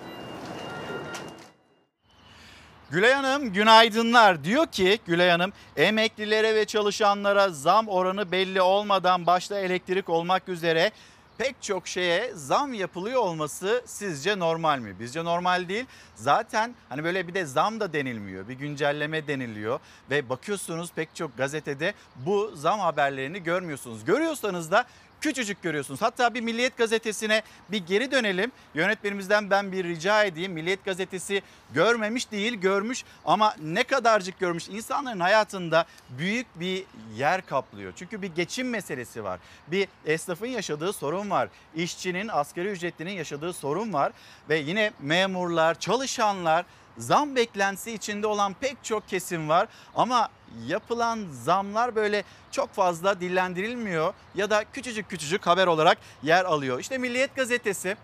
Gülay 2.91 3.13
Hanım 3.13 3.53
günaydınlar. 3.53 4.43
Diyor 4.43 4.67
ki 4.67 4.99
Gülay 5.05 5.29
Hanım 5.29 5.53
emeklilere 5.77 6.55
ve 6.55 6.65
çalışanlara 6.65 7.49
zam 7.49 7.87
oranı 7.87 8.31
belli 8.31 8.61
olmadan 8.61 9.25
başta 9.25 9.59
elektrik 9.59 10.09
olmak 10.09 10.49
üzere 10.49 10.91
pek 11.37 11.61
çok 11.61 11.87
şeye 11.87 12.31
zam 12.35 12.73
yapılıyor 12.73 13.21
olması 13.21 13.83
sizce 13.85 14.39
normal 14.39 14.79
mi? 14.79 14.99
Bizce 14.99 15.23
normal 15.23 15.69
değil. 15.69 15.85
Zaten 16.15 16.75
hani 16.89 17.03
böyle 17.03 17.27
bir 17.27 17.33
de 17.33 17.45
zam 17.45 17.79
da 17.79 17.93
denilmiyor. 17.93 18.47
Bir 18.47 18.53
güncelleme 18.53 19.27
deniliyor 19.27 19.79
ve 20.09 20.29
bakıyorsunuz 20.29 20.91
pek 20.95 21.15
çok 21.15 21.37
gazetede 21.37 21.93
bu 22.15 22.51
zam 22.55 22.79
haberlerini 22.79 23.43
görmüyorsunuz. 23.43 24.05
Görüyorsanız 24.05 24.71
da 24.71 24.85
küçücük 25.23 25.61
görüyorsunuz. 25.61 26.01
Hatta 26.01 26.33
bir 26.33 26.41
Milliyet 26.41 26.77
Gazetesi'ne 26.77 27.41
bir 27.69 27.77
geri 27.85 28.11
dönelim. 28.11 28.51
Yönetmenimizden 28.73 29.49
ben 29.49 29.71
bir 29.71 29.83
rica 29.83 30.23
edeyim. 30.23 30.51
Milliyet 30.51 30.85
Gazetesi 30.85 31.41
görmemiş 31.73 32.31
değil 32.31 32.53
görmüş 32.53 33.03
ama 33.25 33.55
ne 33.61 33.83
kadarcık 33.83 34.39
görmüş. 34.39 34.69
İnsanların 34.69 35.19
hayatında 35.19 35.85
büyük 36.09 36.59
bir 36.59 36.83
yer 37.15 37.45
kaplıyor. 37.45 37.93
Çünkü 37.95 38.21
bir 38.21 38.35
geçim 38.35 38.69
meselesi 38.69 39.23
var. 39.23 39.39
Bir 39.67 39.87
esnafın 40.05 40.47
yaşadığı 40.47 40.93
sorun 40.93 41.29
var. 41.29 41.49
İşçinin, 41.75 42.27
asgari 42.27 42.67
ücretlinin 42.67 43.11
yaşadığı 43.11 43.53
sorun 43.53 43.93
var. 43.93 44.11
Ve 44.49 44.57
yine 44.57 44.91
memurlar, 45.01 45.79
çalışanlar 45.79 46.65
zam 46.97 47.35
beklentisi 47.35 47.91
içinde 47.91 48.27
olan 48.27 48.53
pek 48.53 48.83
çok 48.83 49.09
kesim 49.09 49.49
var 49.49 49.67
ama 49.95 50.29
yapılan 50.67 51.19
zamlar 51.31 51.95
böyle 51.95 52.23
çok 52.51 52.73
fazla 52.73 53.19
dillendirilmiyor 53.21 54.13
ya 54.35 54.49
da 54.49 54.63
küçücük 54.73 55.09
küçücük 55.09 55.47
haber 55.47 55.67
olarak 55.67 55.97
yer 56.23 56.45
alıyor. 56.45 56.79
İşte 56.79 56.97
Milliyet 56.97 57.35
Gazetesi 57.35 57.97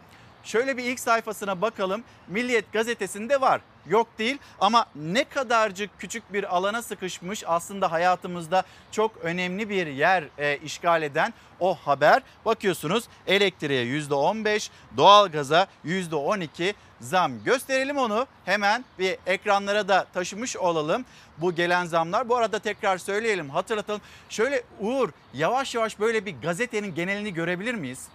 şöyle 0.43 0.77
bir 0.77 0.83
ilk 0.83 0.99
sayfasına 0.99 1.61
bakalım. 1.61 2.03
Milliyet 2.27 2.73
Gazetesi'nde 2.73 3.41
var. 3.41 3.61
Yok 3.89 4.07
değil 4.19 4.37
ama 4.59 4.85
ne 4.95 5.23
kadarcık 5.23 5.89
küçük 5.99 6.33
bir 6.33 6.55
alana 6.55 6.81
sıkışmış 6.81 7.43
aslında 7.47 7.91
hayatımızda 7.91 8.63
çok 8.91 9.17
önemli 9.17 9.69
bir 9.69 9.87
yer 9.87 10.23
e, 10.37 10.57
işgal 10.57 11.03
eden 11.03 11.33
o 11.59 11.75
haber. 11.75 12.21
Bakıyorsunuz 12.45 13.03
elektriğe 13.27 13.85
%15, 13.85 14.69
doğalgaza 14.97 15.67
%12 15.85 16.73
zam. 17.01 17.43
Gösterelim 17.43 17.97
onu 17.97 18.27
hemen 18.45 18.85
bir 18.99 19.17
ekranlara 19.25 19.87
da 19.87 20.07
taşımış 20.13 20.57
olalım 20.57 21.05
bu 21.37 21.55
gelen 21.55 21.85
zamlar. 21.85 22.29
Bu 22.29 22.35
arada 22.35 22.59
tekrar 22.59 22.97
söyleyelim 22.97 23.49
hatırlatalım. 23.49 24.01
Şöyle 24.29 24.63
Uğur 24.79 25.09
yavaş 25.33 25.75
yavaş 25.75 25.99
böyle 25.99 26.25
bir 26.25 26.35
gazetenin 26.41 26.95
genelini 26.95 27.33
görebilir 27.33 27.73
miyiz? 27.75 28.07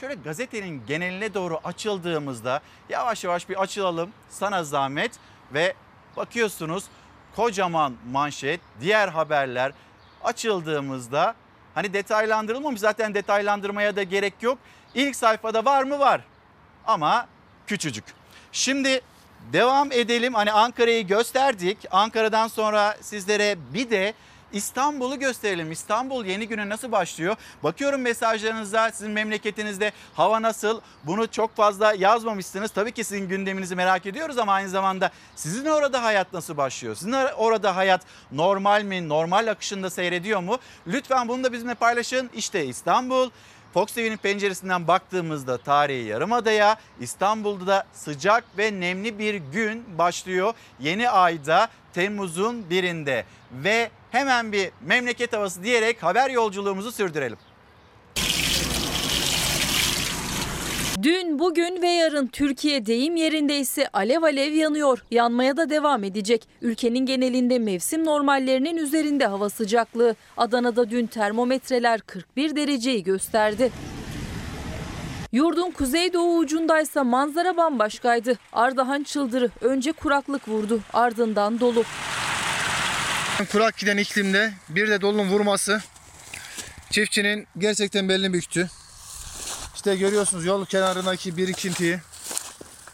Şöyle 0.00 0.14
gazetenin 0.14 0.82
geneline 0.86 1.34
doğru 1.34 1.60
açıldığımızda 1.64 2.60
yavaş 2.88 3.24
yavaş 3.24 3.48
bir 3.48 3.62
açılalım. 3.62 4.10
Sana 4.30 4.64
zahmet 4.64 5.12
ve 5.54 5.74
bakıyorsunuz 6.16 6.84
kocaman 7.36 7.94
manşet 8.10 8.60
diğer 8.80 9.08
haberler 9.08 9.72
açıldığımızda 10.24 11.34
hani 11.74 11.92
detaylandırılmamış 11.92 12.80
zaten 12.80 13.14
detaylandırmaya 13.14 13.96
da 13.96 14.02
gerek 14.02 14.34
yok. 14.40 14.58
İlk 14.94 15.16
sayfada 15.16 15.64
var 15.64 15.82
mı? 15.82 15.98
Var. 15.98 16.20
Ama 16.86 17.26
küçücük. 17.66 18.04
Şimdi 18.52 19.00
devam 19.52 19.92
edelim. 19.92 20.34
Hani 20.34 20.52
Ankara'yı 20.52 21.06
gösterdik. 21.06 21.78
Ankara'dan 21.90 22.48
sonra 22.48 22.96
sizlere 23.00 23.56
bir 23.74 23.90
de 23.90 24.14
İstanbul'u 24.52 25.18
gösterelim. 25.18 25.72
İstanbul 25.72 26.24
yeni 26.24 26.48
güne 26.48 26.68
nasıl 26.68 26.92
başlıyor? 26.92 27.36
Bakıyorum 27.62 28.00
mesajlarınıza 28.00 28.90
sizin 28.90 29.10
memleketinizde 29.10 29.92
hava 30.14 30.42
nasıl? 30.42 30.80
Bunu 31.04 31.30
çok 31.30 31.56
fazla 31.56 31.92
yazmamışsınız. 31.92 32.70
Tabii 32.70 32.92
ki 32.92 33.04
sizin 33.04 33.28
gündeminizi 33.28 33.76
merak 33.76 34.06
ediyoruz 34.06 34.38
ama 34.38 34.52
aynı 34.52 34.68
zamanda 34.68 35.10
sizin 35.36 35.64
orada 35.64 36.02
hayat 36.02 36.32
nasıl 36.32 36.56
başlıyor? 36.56 36.94
Sizin 36.94 37.12
orada 37.36 37.76
hayat 37.76 38.02
normal 38.32 38.82
mi? 38.82 39.08
Normal 39.08 39.46
akışında 39.46 39.90
seyrediyor 39.90 40.40
mu? 40.40 40.58
Lütfen 40.86 41.28
bunu 41.28 41.44
da 41.44 41.52
bizimle 41.52 41.74
paylaşın. 41.74 42.30
İşte 42.34 42.64
İstanbul. 42.64 43.30
Fox 43.74 43.92
TV'nin 43.92 44.16
penceresinden 44.16 44.88
baktığımızda 44.88 45.58
tarihi 45.58 46.04
yarımadaya 46.04 46.76
İstanbul'da 47.00 47.66
da 47.66 47.86
sıcak 47.92 48.44
ve 48.58 48.80
nemli 48.80 49.18
bir 49.18 49.34
gün 49.34 49.98
başlıyor. 49.98 50.54
Yeni 50.80 51.10
ayda 51.10 51.68
Temmuz'un 51.94 52.70
birinde 52.70 53.24
ve 53.52 53.90
hemen 54.10 54.52
bir 54.52 54.70
memleket 54.80 55.32
havası 55.32 55.62
diyerek 55.62 56.02
haber 56.02 56.30
yolculuğumuzu 56.30 56.92
sürdürelim. 56.92 57.38
Dün, 61.02 61.38
bugün 61.38 61.82
ve 61.82 61.88
yarın 61.88 62.26
Türkiye 62.26 62.86
deyim 62.86 63.16
yerinde 63.16 63.58
ise 63.58 63.88
alev 63.92 64.22
alev 64.22 64.52
yanıyor. 64.52 65.04
Yanmaya 65.10 65.56
da 65.56 65.70
devam 65.70 66.04
edecek. 66.04 66.48
Ülkenin 66.62 67.06
genelinde 67.06 67.58
mevsim 67.58 68.04
normallerinin 68.04 68.76
üzerinde 68.76 69.26
hava 69.26 69.50
sıcaklığı. 69.50 70.16
Adana'da 70.36 70.90
dün 70.90 71.06
termometreler 71.06 72.00
41 72.00 72.56
dereceyi 72.56 73.02
gösterdi. 73.02 73.70
Yurdun 75.32 75.70
kuzeydoğu 75.70 76.38
ucundaysa 76.38 77.04
manzara 77.04 77.56
bambaşkaydı. 77.56 78.38
Ardahan 78.52 79.02
çıldırı 79.02 79.50
önce 79.60 79.92
kuraklık 79.92 80.48
vurdu 80.48 80.80
ardından 80.92 81.60
dolu. 81.60 81.84
Kurak 83.44 83.78
giden 83.78 83.96
iklimde 83.96 84.52
bir 84.68 84.88
de 84.88 85.00
dolunun 85.00 85.28
vurması 85.28 85.82
çiftçinin 86.90 87.46
gerçekten 87.58 88.08
belini 88.08 88.32
büktü. 88.32 88.70
İşte 89.74 89.96
görüyorsunuz 89.96 90.44
yol 90.44 90.66
kenarındaki 90.66 91.36
birikintiyi. 91.36 91.98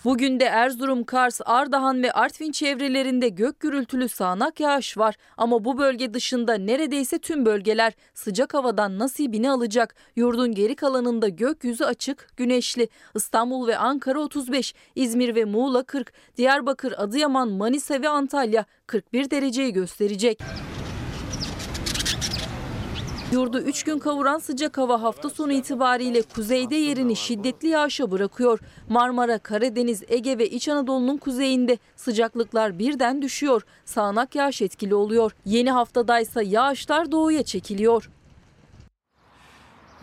Bugün 0.04 0.40
de 0.40 0.44
Erzurum, 0.44 1.04
Kars, 1.04 1.40
Ardahan 1.44 2.02
ve 2.02 2.12
Artvin 2.12 2.52
çevrelerinde 2.52 3.28
gök 3.28 3.60
gürültülü 3.60 4.08
sağanak 4.08 4.60
yağış 4.60 4.98
var. 4.98 5.14
Ama 5.36 5.64
bu 5.64 5.78
bölge 5.78 6.14
dışında 6.14 6.54
neredeyse 6.54 7.18
tüm 7.18 7.46
bölgeler 7.46 7.92
sıcak 8.14 8.54
havadan 8.54 8.98
nasibini 8.98 9.50
alacak. 9.50 9.94
Yurdun 10.16 10.52
geri 10.54 10.76
kalanında 10.76 11.28
gökyüzü 11.28 11.84
açık, 11.84 12.28
güneşli. 12.36 12.88
İstanbul 13.14 13.66
ve 13.66 13.78
Ankara 13.78 14.20
35, 14.20 14.74
İzmir 14.94 15.34
ve 15.34 15.44
Muğla 15.44 15.82
40, 15.82 16.12
Diyarbakır, 16.36 16.92
Adıyaman, 16.92 17.48
Manisa 17.48 18.02
ve 18.02 18.08
Antalya 18.08 18.64
41 18.86 19.30
dereceyi 19.30 19.72
gösterecek. 19.72 20.42
Yurdu 23.32 23.58
3 23.60 23.82
gün 23.82 23.98
kavuran 23.98 24.38
sıcak 24.38 24.78
hava 24.78 25.02
hafta 25.02 25.30
sonu 25.30 25.52
itibariyle 25.52 26.22
kuzeyde 26.22 26.76
yerini 26.76 27.16
şiddetli 27.16 27.68
yağışa 27.68 28.10
bırakıyor. 28.10 28.58
Marmara, 28.88 29.38
Karadeniz, 29.38 30.02
Ege 30.08 30.38
ve 30.38 30.48
İç 30.50 30.68
Anadolu'nun 30.68 31.16
kuzeyinde 31.16 31.78
sıcaklıklar 31.96 32.78
birden 32.78 33.22
düşüyor. 33.22 33.62
Sağanak 33.84 34.34
yağış 34.34 34.62
etkili 34.62 34.94
oluyor. 34.94 35.32
Yeni 35.44 35.70
haftadaysa 35.70 36.42
yağışlar 36.42 37.12
doğuya 37.12 37.42
çekiliyor. 37.42 38.10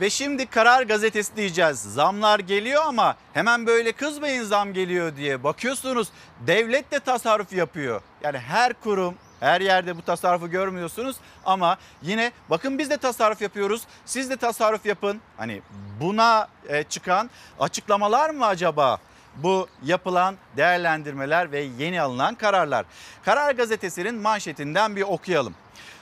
Ve 0.01 0.09
şimdi 0.09 0.45
Karar 0.45 0.83
Gazetesi 0.83 1.35
diyeceğiz. 1.35 1.79
Zamlar 1.79 2.39
geliyor 2.39 2.83
ama 2.87 3.15
hemen 3.33 3.67
böyle 3.67 3.91
kızmayın 3.91 4.43
zam 4.43 4.73
geliyor 4.73 5.15
diye. 5.15 5.43
Bakıyorsunuz 5.43 6.07
devlet 6.47 6.91
de 6.91 6.99
tasarruf 6.99 7.53
yapıyor. 7.53 8.01
Yani 8.23 8.37
her 8.37 8.73
kurum 8.73 9.15
her 9.41 9.62
yerde 9.62 9.98
bu 9.98 10.01
tasarrufu 10.01 10.50
görmüyorsunuz 10.50 11.15
ama 11.45 11.77
yine 12.01 12.31
bakın 12.50 12.79
biz 12.79 12.89
de 12.89 12.98
tasarruf 12.98 13.41
yapıyoruz. 13.41 13.81
Siz 14.05 14.29
de 14.29 14.38
tasarruf 14.38 14.86
yapın. 14.86 15.21
Hani 15.38 15.62
buna 16.00 16.48
e, 16.67 16.83
çıkan 16.83 17.29
açıklamalar 17.60 18.29
mı 18.29 18.45
acaba? 18.45 18.98
Bu 19.36 19.67
yapılan 19.83 20.36
değerlendirmeler 20.57 21.51
ve 21.51 21.60
yeni 21.77 22.01
alınan 22.01 22.36
kararlar. 22.36 22.86
Karar 23.25 23.55
Gazetesi'nin 23.55 24.15
manşetinden 24.15 24.95
bir 24.95 25.01
okuyalım. 25.01 25.55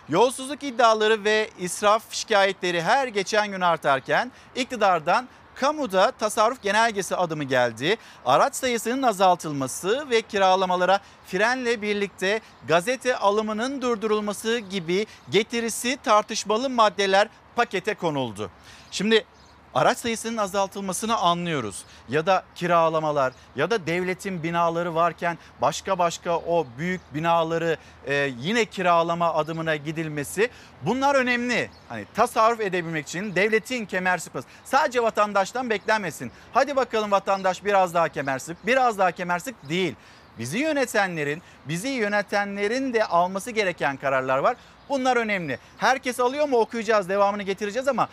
Yolsuzluk 0.09 0.63
iddiaları 0.63 1.23
ve 1.23 1.49
israf 1.59 2.03
şikayetleri 2.13 2.81
her 2.81 3.07
geçen 3.07 3.51
gün 3.51 3.61
artarken 3.61 4.31
iktidardan 4.55 5.27
kamuda 5.59 6.11
tasarruf 6.11 6.61
genelgesi 6.61 7.15
adımı 7.15 7.43
geldi. 7.43 7.97
Araç 8.25 8.55
sayısının 8.55 9.03
azaltılması 9.03 10.09
ve 10.09 10.21
kiralamalara 10.21 10.99
frenle 11.27 11.81
birlikte 11.81 12.41
gazete 12.67 13.15
alımının 13.15 13.81
durdurulması 13.81 14.59
gibi 14.59 15.05
getirisi 15.29 15.97
tartışmalı 16.03 16.69
maddeler 16.69 17.27
pakete 17.55 17.93
konuldu. 17.93 18.49
Şimdi 18.91 19.25
araç 19.75 19.97
sayısının 19.97 20.37
azaltılmasını 20.37 21.17
anlıyoruz. 21.17 21.83
Ya 22.09 22.25
da 22.25 22.43
kiralamalar 22.55 23.33
ya 23.55 23.71
da 23.71 23.87
devletin 23.87 24.43
binaları 24.43 24.95
varken 24.95 25.37
başka 25.61 25.99
başka 25.99 26.37
o 26.37 26.67
büyük 26.77 27.01
binaları 27.13 27.77
e, 28.05 28.31
yine 28.39 28.65
kiralama 28.65 29.33
adımına 29.33 29.75
gidilmesi 29.75 30.49
bunlar 30.81 31.15
önemli. 31.15 31.69
Hani 31.89 32.05
tasarruf 32.15 32.61
edebilmek 32.61 33.07
için 33.07 33.35
devletin 33.35 33.85
kemer 33.85 34.17
sıkması 34.17 34.47
sadece 34.65 35.03
vatandaştan 35.03 35.69
beklenmesin. 35.69 36.31
Hadi 36.53 36.75
bakalım 36.75 37.11
vatandaş 37.11 37.65
biraz 37.65 37.93
daha 37.93 38.09
kemer 38.09 38.39
sık 38.39 38.67
biraz 38.67 38.97
daha 38.97 39.11
kemer 39.11 39.39
sık 39.39 39.69
değil. 39.69 39.95
Bizi 40.39 40.57
yönetenlerin, 40.57 41.41
bizi 41.65 41.87
yönetenlerin 41.87 42.93
de 42.93 43.05
alması 43.05 43.51
gereken 43.51 43.97
kararlar 43.97 44.37
var. 44.37 44.57
Bunlar 44.89 45.17
önemli. 45.17 45.59
Herkes 45.77 46.19
alıyor 46.19 46.47
mu 46.47 46.57
okuyacağız, 46.57 47.09
devamını 47.09 47.43
getireceğiz 47.43 47.87
ama 47.87 48.09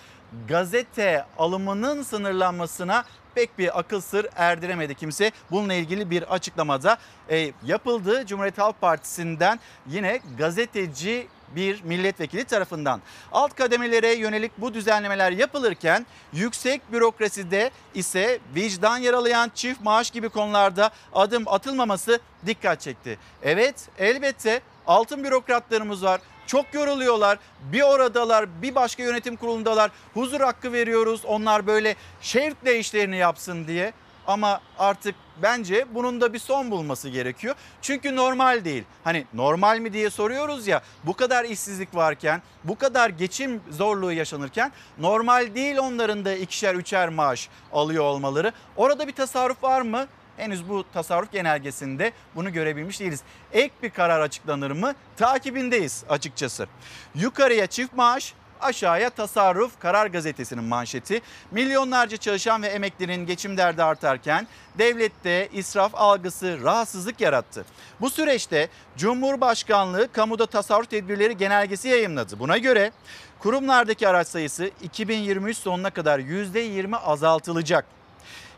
gazete 0.49 1.25
alımının 1.39 2.03
sınırlanmasına 2.03 3.05
pek 3.35 3.59
bir 3.59 3.79
akıl 3.79 4.01
sır 4.01 4.27
erdiremedi 4.37 4.95
kimse. 4.95 5.31
Bununla 5.51 5.75
ilgili 5.75 6.11
bir 6.11 6.35
açıklamada 6.35 6.99
e, 7.31 7.53
yapıldı. 7.65 8.27
Cumhuriyet 8.27 8.59
Halk 8.59 8.81
Partisi'nden 8.81 9.61
yine 9.87 10.21
gazeteci 10.39 11.27
bir 11.57 11.83
milletvekili 11.83 12.45
tarafından. 12.45 13.01
Alt 13.33 13.55
kademelere 13.55 14.13
yönelik 14.13 14.53
bu 14.59 14.75
düzenlemeler 14.75 15.33
yapılırken 15.33 16.07
yüksek 16.33 16.93
bürokraside 16.93 17.71
ise 17.95 18.39
vicdan 18.55 18.99
yaralayan 18.99 19.51
çift 19.55 19.81
maaş 19.81 20.11
gibi 20.11 20.29
konularda 20.29 20.91
adım 21.15 21.49
atılmaması 21.49 22.21
dikkat 22.47 22.81
çekti. 22.81 23.19
Evet 23.43 23.89
elbette 23.99 24.61
altın 24.87 25.25
bürokratlarımız 25.25 26.05
var. 26.05 26.21
Çok 26.47 26.75
yoruluyorlar. 26.75 27.39
Bir 27.73 27.83
oradalar, 27.83 28.63
bir 28.63 28.75
başka 28.75 29.03
yönetim 29.03 29.37
kurulundalar. 29.37 29.91
Huzur 30.15 30.41
hakkı 30.41 30.73
veriyoruz. 30.73 31.25
Onlar 31.25 31.67
böyle 31.67 31.97
şevkle 32.21 32.79
işlerini 32.79 33.17
yapsın 33.17 33.67
diye. 33.67 33.93
Ama 34.27 34.61
artık 34.79 35.15
bence 35.43 35.87
bunun 35.95 36.21
da 36.21 36.33
bir 36.33 36.39
son 36.39 36.71
bulması 36.71 37.09
gerekiyor. 37.09 37.55
Çünkü 37.83 38.17
normal 38.17 38.65
değil. 38.65 38.85
Hani 39.05 39.25
normal 39.35 39.79
mi 39.79 39.93
diye 39.93 40.11
soruyoruz 40.11 40.67
ya. 40.67 40.83
Bu 41.05 41.13
kadar 41.15 41.45
işsizlik 41.45 41.95
varken, 41.95 42.43
bu 42.65 42.79
kadar 42.79 43.11
geçim 43.11 43.61
zorluğu 43.71 44.13
yaşanırken 44.13 44.73
normal 44.99 45.55
değil 45.55 45.79
onların 45.79 46.25
da 46.25 46.35
ikişer 46.35 46.75
üçer 46.75 47.09
maaş 47.09 47.49
alıyor 47.73 48.05
olmaları. 48.05 48.53
Orada 48.77 49.09
bir 49.09 49.13
tasarruf 49.13 49.63
var 49.63 49.81
mı? 49.81 50.07
Henüz 50.37 50.69
bu 50.69 50.85
tasarruf 50.93 51.33
genelgesinde 51.33 52.13
bunu 52.35 52.53
görebilmiş 52.53 53.01
değiliz. 53.01 53.23
Ek 53.53 53.75
bir 53.83 53.91
karar 53.91 54.21
açıklanır 54.21 54.71
mı? 54.71 54.95
Takibindeyiz 55.17 56.05
açıkçası. 56.09 56.67
Yukarıya 57.15 57.67
çift 57.67 57.97
maaş, 57.97 58.35
aşağıya 58.61 59.11
tasarruf 59.11 59.81
Karar 59.81 60.07
Gazetesi'nin 60.07 60.65
manşeti. 60.65 61.21
Milyonlarca 61.51 62.17
çalışan 62.17 62.63
ve 62.63 62.67
emeklinin 62.67 63.27
geçim 63.27 63.57
derdi 63.57 63.83
artarken 63.83 64.47
devlette 64.79 65.49
israf 65.53 65.95
algısı 65.95 66.63
rahatsızlık 66.63 67.21
yarattı. 67.21 67.65
Bu 68.01 68.11
süreçte 68.11 68.69
Cumhurbaşkanlığı 68.97 70.13
kamuda 70.13 70.47
tasarruf 70.47 70.91
tedbirleri 70.91 71.37
genelgesi 71.37 71.89
yayımladı. 71.89 72.39
Buna 72.39 72.59
göre 72.59 72.93
kurumlardaki 73.39 74.09
araç 74.09 74.29
sayısı 74.29 74.71
2023 74.83 75.57
sonuna 75.57 75.91
kadar 75.91 76.19
%20 76.19 76.97
azaltılacak. 76.97 77.96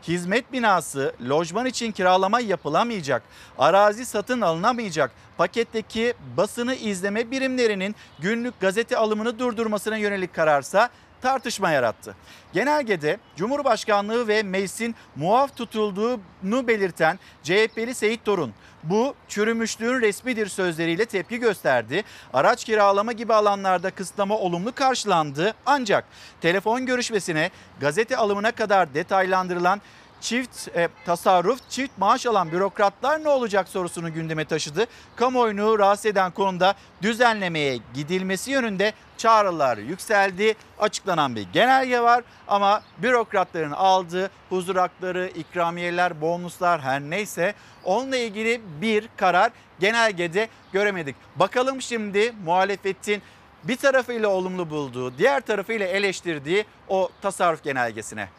Hizmet 0.07 0.53
binası, 0.53 1.13
lojman 1.29 1.65
için 1.65 1.91
kiralama 1.91 2.39
yapılamayacak, 2.39 3.23
arazi 3.57 4.05
satın 4.05 4.41
alınamayacak, 4.41 5.11
paketteki 5.37 6.13
basını 6.37 6.75
izleme 6.75 7.31
birimlerinin 7.31 7.95
günlük 8.19 8.59
gazete 8.59 8.97
alımını 8.97 9.39
durdurmasına 9.39 9.97
yönelik 9.97 10.33
kararsa 10.33 10.89
tartışma 11.21 11.71
yarattı. 11.71 12.15
Genelgede 12.53 13.19
Cumhurbaşkanlığı 13.35 14.27
ve 14.27 14.43
meclisin 14.43 14.95
muaf 15.15 15.57
tutulduğunu 15.57 16.67
belirten 16.67 17.19
CHP'li 17.43 17.95
Seyit 17.95 18.25
Torun 18.25 18.53
bu 18.83 19.15
çürümüşlüğün 19.27 20.01
resmidir 20.01 20.47
sözleriyle 20.47 21.05
tepki 21.05 21.37
gösterdi. 21.37 22.03
Araç 22.33 22.63
kiralama 22.63 23.11
gibi 23.11 23.33
alanlarda 23.33 23.91
kısıtlama 23.91 24.37
olumlu 24.37 24.75
karşılandı 24.75 25.53
ancak 25.65 26.05
telefon 26.41 26.85
görüşmesine 26.85 27.51
gazete 27.79 28.17
alımına 28.17 28.51
kadar 28.51 28.93
detaylandırılan 28.93 29.81
çift 30.21 30.67
e, 30.75 30.89
tasarruf, 31.05 31.69
çift 31.69 31.97
maaş 31.97 32.25
alan 32.25 32.51
bürokratlar 32.51 33.23
ne 33.23 33.29
olacak 33.29 33.67
sorusunu 33.67 34.13
gündeme 34.13 34.45
taşıdı. 34.45 34.85
Kamuoyunu 35.15 35.79
rahatsız 35.79 36.05
eden 36.05 36.31
konuda 36.31 36.73
düzenlemeye 37.01 37.79
gidilmesi 37.93 38.51
yönünde 38.51 38.93
çağrılar 39.17 39.77
yükseldi. 39.77 40.55
Açıklanan 40.79 41.35
bir 41.35 41.47
genelge 41.53 42.01
var 42.01 42.23
ama 42.47 42.81
bürokratların 42.97 43.71
aldığı 43.71 44.29
huzur 44.49 44.75
hakları, 44.75 45.27
ikramiyeler, 45.27 46.21
bonuslar 46.21 46.81
her 46.81 47.01
neyse 47.01 47.53
onunla 47.83 48.17
ilgili 48.17 48.61
bir 48.81 49.09
karar 49.17 49.51
genelgede 49.79 50.47
göremedik. 50.73 51.15
Bakalım 51.35 51.81
şimdi 51.81 52.33
muhalefetin 52.45 53.21
bir 53.63 53.75
tarafıyla 53.75 54.29
olumlu 54.29 54.69
bulduğu, 54.69 55.17
diğer 55.17 55.41
tarafıyla 55.41 55.87
eleştirdiği 55.87 56.65
o 56.87 57.09
tasarruf 57.21 57.63
genelgesine. 57.63 58.29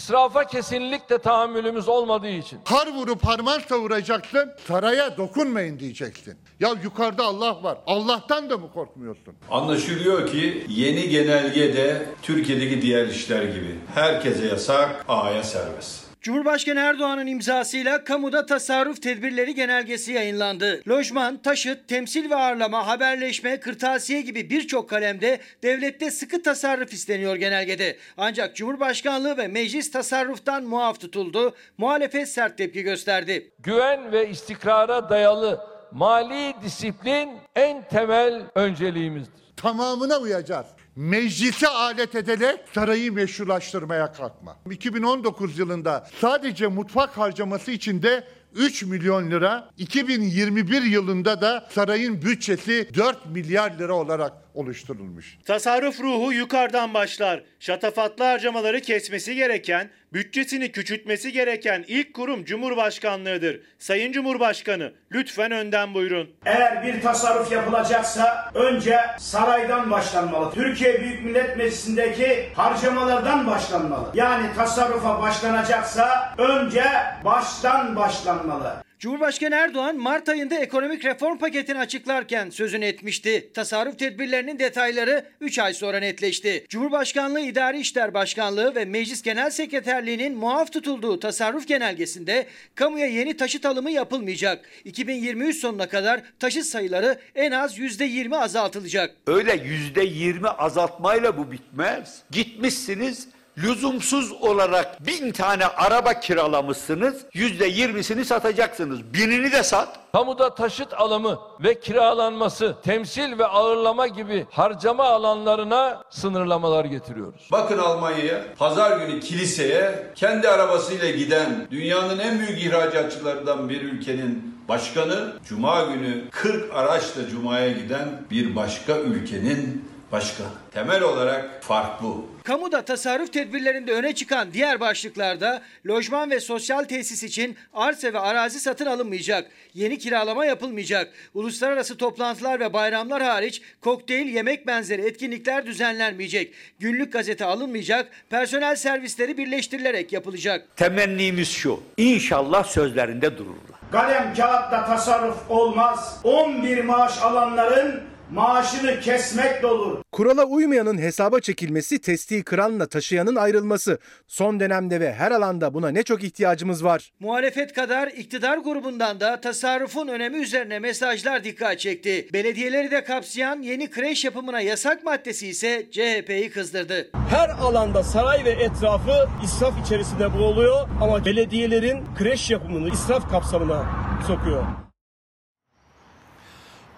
İsrafa 0.00 0.46
kesinlikle 0.46 1.18
tahammülümüz 1.18 1.88
olmadığı 1.88 2.28
için. 2.28 2.58
Har 2.64 2.86
vurup 2.86 3.24
harman 3.26 3.58
savuracaksın, 3.68 4.52
saraya 4.68 5.16
dokunmayın 5.16 5.78
diyeceksin. 5.78 6.38
Ya 6.60 6.70
yukarıda 6.82 7.24
Allah 7.24 7.62
var. 7.62 7.78
Allah'tan 7.86 8.50
da 8.50 8.58
mı 8.58 8.72
korkmuyorsun? 8.72 9.34
Anlaşılıyor 9.50 10.26
ki 10.26 10.66
yeni 10.68 11.08
genelgede 11.08 12.06
Türkiye'deki 12.22 12.82
diğer 12.82 13.06
işler 13.06 13.42
gibi 13.42 13.78
herkese 13.94 14.46
yasak, 14.46 15.04
A'ya 15.08 15.42
serbest. 15.42 16.09
Cumhurbaşkanı 16.22 16.80
Erdoğan'ın 16.80 17.26
imzasıyla 17.26 18.04
kamuda 18.04 18.46
tasarruf 18.46 19.02
tedbirleri 19.02 19.54
genelgesi 19.54 20.12
yayınlandı. 20.12 20.82
Lojman, 20.88 21.36
taşıt, 21.42 21.88
temsil 21.88 22.30
ve 22.30 22.36
ağırlama, 22.36 22.86
haberleşme, 22.86 23.60
kırtasiye 23.60 24.20
gibi 24.20 24.50
birçok 24.50 24.90
kalemde 24.90 25.40
devlette 25.62 26.10
sıkı 26.10 26.42
tasarruf 26.42 26.92
isteniyor 26.92 27.36
genelgede. 27.36 27.96
Ancak 28.16 28.56
Cumhurbaşkanlığı 28.56 29.36
ve 29.36 29.48
meclis 29.48 29.90
tasarruftan 29.90 30.64
muaf 30.64 31.00
tutuldu. 31.00 31.54
Muhalefet 31.78 32.28
sert 32.28 32.58
tepki 32.58 32.82
gösterdi. 32.82 33.52
Güven 33.58 34.12
ve 34.12 34.28
istikrara 34.28 35.10
dayalı 35.10 35.60
mali 35.92 36.54
disiplin 36.62 37.30
en 37.56 37.88
temel 37.88 38.42
önceliğimizdir. 38.54 39.40
Tamamına 39.56 40.18
uyacağız. 40.18 40.66
Meclise 41.00 41.68
alet 41.68 42.14
ederek 42.14 42.60
sarayı 42.74 43.12
meşrulaştırmaya 43.12 44.12
kalkma. 44.12 44.56
2019 44.70 45.58
yılında 45.58 46.08
sadece 46.20 46.66
mutfak 46.66 47.18
harcaması 47.18 47.70
için 47.70 48.02
de 48.02 48.24
3 48.54 48.82
milyon 48.82 49.30
lira, 49.30 49.70
2021 49.78 50.82
yılında 50.82 51.40
da 51.40 51.68
sarayın 51.70 52.22
bütçesi 52.22 52.88
4 52.94 53.26
milyar 53.26 53.78
lira 53.78 53.94
olarak 53.94 54.32
oluşturulmuş. 54.54 55.38
Tasarruf 55.44 56.00
ruhu 56.00 56.32
yukarıdan 56.32 56.94
başlar. 56.94 57.42
Şatafatlı 57.60 58.24
harcamaları 58.24 58.80
kesmesi 58.80 59.34
gereken, 59.34 59.90
bütçesini 60.12 60.72
küçültmesi 60.72 61.32
gereken 61.32 61.84
ilk 61.88 62.14
kurum 62.14 62.44
Cumhurbaşkanlığıdır. 62.44 63.60
Sayın 63.78 64.12
Cumhurbaşkanı 64.12 64.92
lütfen 65.12 65.50
önden 65.50 65.94
buyurun. 65.94 66.30
Eğer 66.44 66.86
bir 66.86 67.00
tasarruf 67.00 67.52
yapılacaksa 67.52 68.50
önce 68.54 69.00
saraydan 69.18 69.90
başlanmalı. 69.90 70.54
Türkiye 70.54 71.00
Büyük 71.00 71.24
Millet 71.24 71.56
Meclisi'ndeki 71.56 72.48
harcamalardan 72.54 73.46
başlanmalı. 73.46 74.10
Yani 74.14 74.46
tasarrufa 74.56 75.22
başlanacaksa 75.22 76.34
önce 76.38 76.84
baştan 77.24 77.96
başlanmalı. 77.96 78.89
Cumhurbaşkanı 79.00 79.54
Erdoğan 79.54 79.96
Mart 79.96 80.28
ayında 80.28 80.54
ekonomik 80.54 81.04
reform 81.04 81.38
paketini 81.38 81.78
açıklarken 81.78 82.50
sözünü 82.50 82.84
etmişti. 82.84 83.50
Tasarruf 83.54 83.98
tedbirlerinin 83.98 84.58
detayları 84.58 85.26
3 85.40 85.58
ay 85.58 85.74
sonra 85.74 85.98
netleşti. 85.98 86.66
Cumhurbaşkanlığı 86.68 87.40
İdari 87.40 87.80
İşler 87.80 88.14
Başkanlığı 88.14 88.74
ve 88.74 88.84
Meclis 88.84 89.22
Genel 89.22 89.50
Sekreterliği'nin 89.50 90.36
muaf 90.36 90.72
tutulduğu 90.72 91.20
tasarruf 91.20 91.68
genelgesinde 91.68 92.46
kamuya 92.74 93.06
yeni 93.06 93.36
taşıt 93.36 93.66
alımı 93.66 93.90
yapılmayacak. 93.90 94.64
2023 94.84 95.56
sonuna 95.56 95.88
kadar 95.88 96.22
taşıt 96.38 96.64
sayıları 96.64 97.18
en 97.34 97.50
az 97.50 97.78
%20 97.78 98.36
azaltılacak. 98.36 99.16
Öyle 99.26 99.54
yüzde 99.64 100.04
yirmi 100.04 100.48
azaltmayla 100.48 101.38
bu 101.38 101.52
bitmez. 101.52 102.22
Gitmişsiniz 102.30 103.28
lüzumsuz 103.62 104.32
olarak 104.32 105.06
bin 105.06 105.32
tane 105.32 105.66
araba 105.66 106.20
kiralamışsınız, 106.20 107.16
yüzde 107.34 107.66
yirmisini 107.66 108.24
satacaksınız. 108.24 109.14
Binini 109.14 109.52
de 109.52 109.62
sat. 109.62 109.88
Kamuda 110.12 110.54
taşıt 110.54 110.92
alımı 110.94 111.38
ve 111.60 111.80
kiralanması, 111.80 112.76
temsil 112.84 113.38
ve 113.38 113.46
ağırlama 113.46 114.06
gibi 114.06 114.46
harcama 114.50 115.04
alanlarına 115.04 116.02
sınırlamalar 116.10 116.84
getiriyoruz. 116.84 117.48
Bakın 117.52 117.78
Almanya'ya, 117.78 118.44
pazar 118.58 118.98
günü 118.98 119.20
kiliseye 119.20 120.06
kendi 120.14 120.48
arabasıyla 120.48 121.10
giden 121.10 121.66
dünyanın 121.70 122.18
en 122.18 122.38
büyük 122.38 122.62
ihracatçılarından 122.62 123.68
bir 123.68 123.82
ülkenin 123.82 124.60
başkanı, 124.68 125.32
cuma 125.48 125.82
günü 125.82 126.24
40 126.30 126.74
araçla 126.74 127.28
cumaya 127.28 127.72
giden 127.72 128.22
bir 128.30 128.56
başka 128.56 128.98
ülkenin 128.98 129.89
başkanı. 130.12 130.48
Temel 130.74 131.02
olarak 131.02 131.62
fark 131.62 132.02
bu. 132.02 132.26
Kamuda 132.44 132.84
tasarruf 132.84 133.32
tedbirlerinde 133.32 133.92
öne 133.92 134.14
çıkan 134.14 134.52
diğer 134.52 134.80
başlıklarda 134.80 135.62
lojman 135.88 136.30
ve 136.30 136.40
sosyal 136.40 136.84
tesis 136.84 137.22
için 137.22 137.56
arsa 137.74 138.12
ve 138.12 138.18
arazi 138.18 138.60
satın 138.60 138.86
alınmayacak, 138.86 139.50
yeni 139.74 139.98
kiralama 139.98 140.44
yapılmayacak, 140.44 141.12
uluslararası 141.34 141.96
toplantılar 141.96 142.60
ve 142.60 142.72
bayramlar 142.72 143.22
hariç 143.22 143.62
kokteyl 143.80 144.26
yemek 144.26 144.66
benzeri 144.66 145.02
etkinlikler 145.02 145.66
düzenlenmeyecek, 145.66 146.54
günlük 146.78 147.12
gazete 147.12 147.44
alınmayacak, 147.44 148.08
personel 148.30 148.76
servisleri 148.76 149.38
birleştirilerek 149.38 150.12
yapılacak. 150.12 150.76
Temennimiz 150.76 151.48
şu, 151.48 151.80
İnşallah 151.96 152.64
sözlerinde 152.64 153.38
dururlar. 153.38 153.80
Kalem 153.92 154.34
kağıtla 154.34 154.86
tasarruf 154.86 155.50
olmaz. 155.50 156.20
11 156.24 156.84
maaş 156.84 157.18
alanların 157.18 158.09
maaşını 158.32 159.00
kesmek 159.00 159.62
de 159.62 159.66
olur. 159.66 159.98
Kurala 160.12 160.44
uymayanın 160.44 160.98
hesaba 160.98 161.40
çekilmesi, 161.40 161.98
testiyi 161.98 162.42
kıranla 162.42 162.86
taşıyanın 162.86 163.36
ayrılması. 163.36 163.98
Son 164.26 164.60
dönemde 164.60 165.00
ve 165.00 165.14
her 165.14 165.30
alanda 165.30 165.74
buna 165.74 165.88
ne 165.88 166.02
çok 166.02 166.24
ihtiyacımız 166.24 166.84
var. 166.84 167.12
Muhalefet 167.20 167.72
kadar 167.72 168.08
iktidar 168.08 168.58
grubundan 168.58 169.20
da 169.20 169.40
tasarrufun 169.40 170.08
önemi 170.08 170.36
üzerine 170.36 170.78
mesajlar 170.78 171.44
dikkat 171.44 171.78
çekti. 171.80 172.28
Belediyeleri 172.32 172.90
de 172.90 173.04
kapsayan 173.04 173.62
yeni 173.62 173.90
kreş 173.90 174.24
yapımına 174.24 174.60
yasak 174.60 175.04
maddesi 175.04 175.48
ise 175.48 175.86
CHP'yi 175.90 176.50
kızdırdı. 176.50 177.10
Her 177.30 177.48
alanda 177.48 178.02
saray 178.02 178.44
ve 178.44 178.50
etrafı 178.50 179.28
israf 179.44 179.86
içerisinde 179.86 180.38
boğuluyor 180.38 180.88
ama 181.00 181.24
belediyelerin 181.24 182.04
kreş 182.18 182.50
yapımını 182.50 182.88
israf 182.92 183.30
kapsamına 183.30 183.86
sokuyor. 184.26 184.89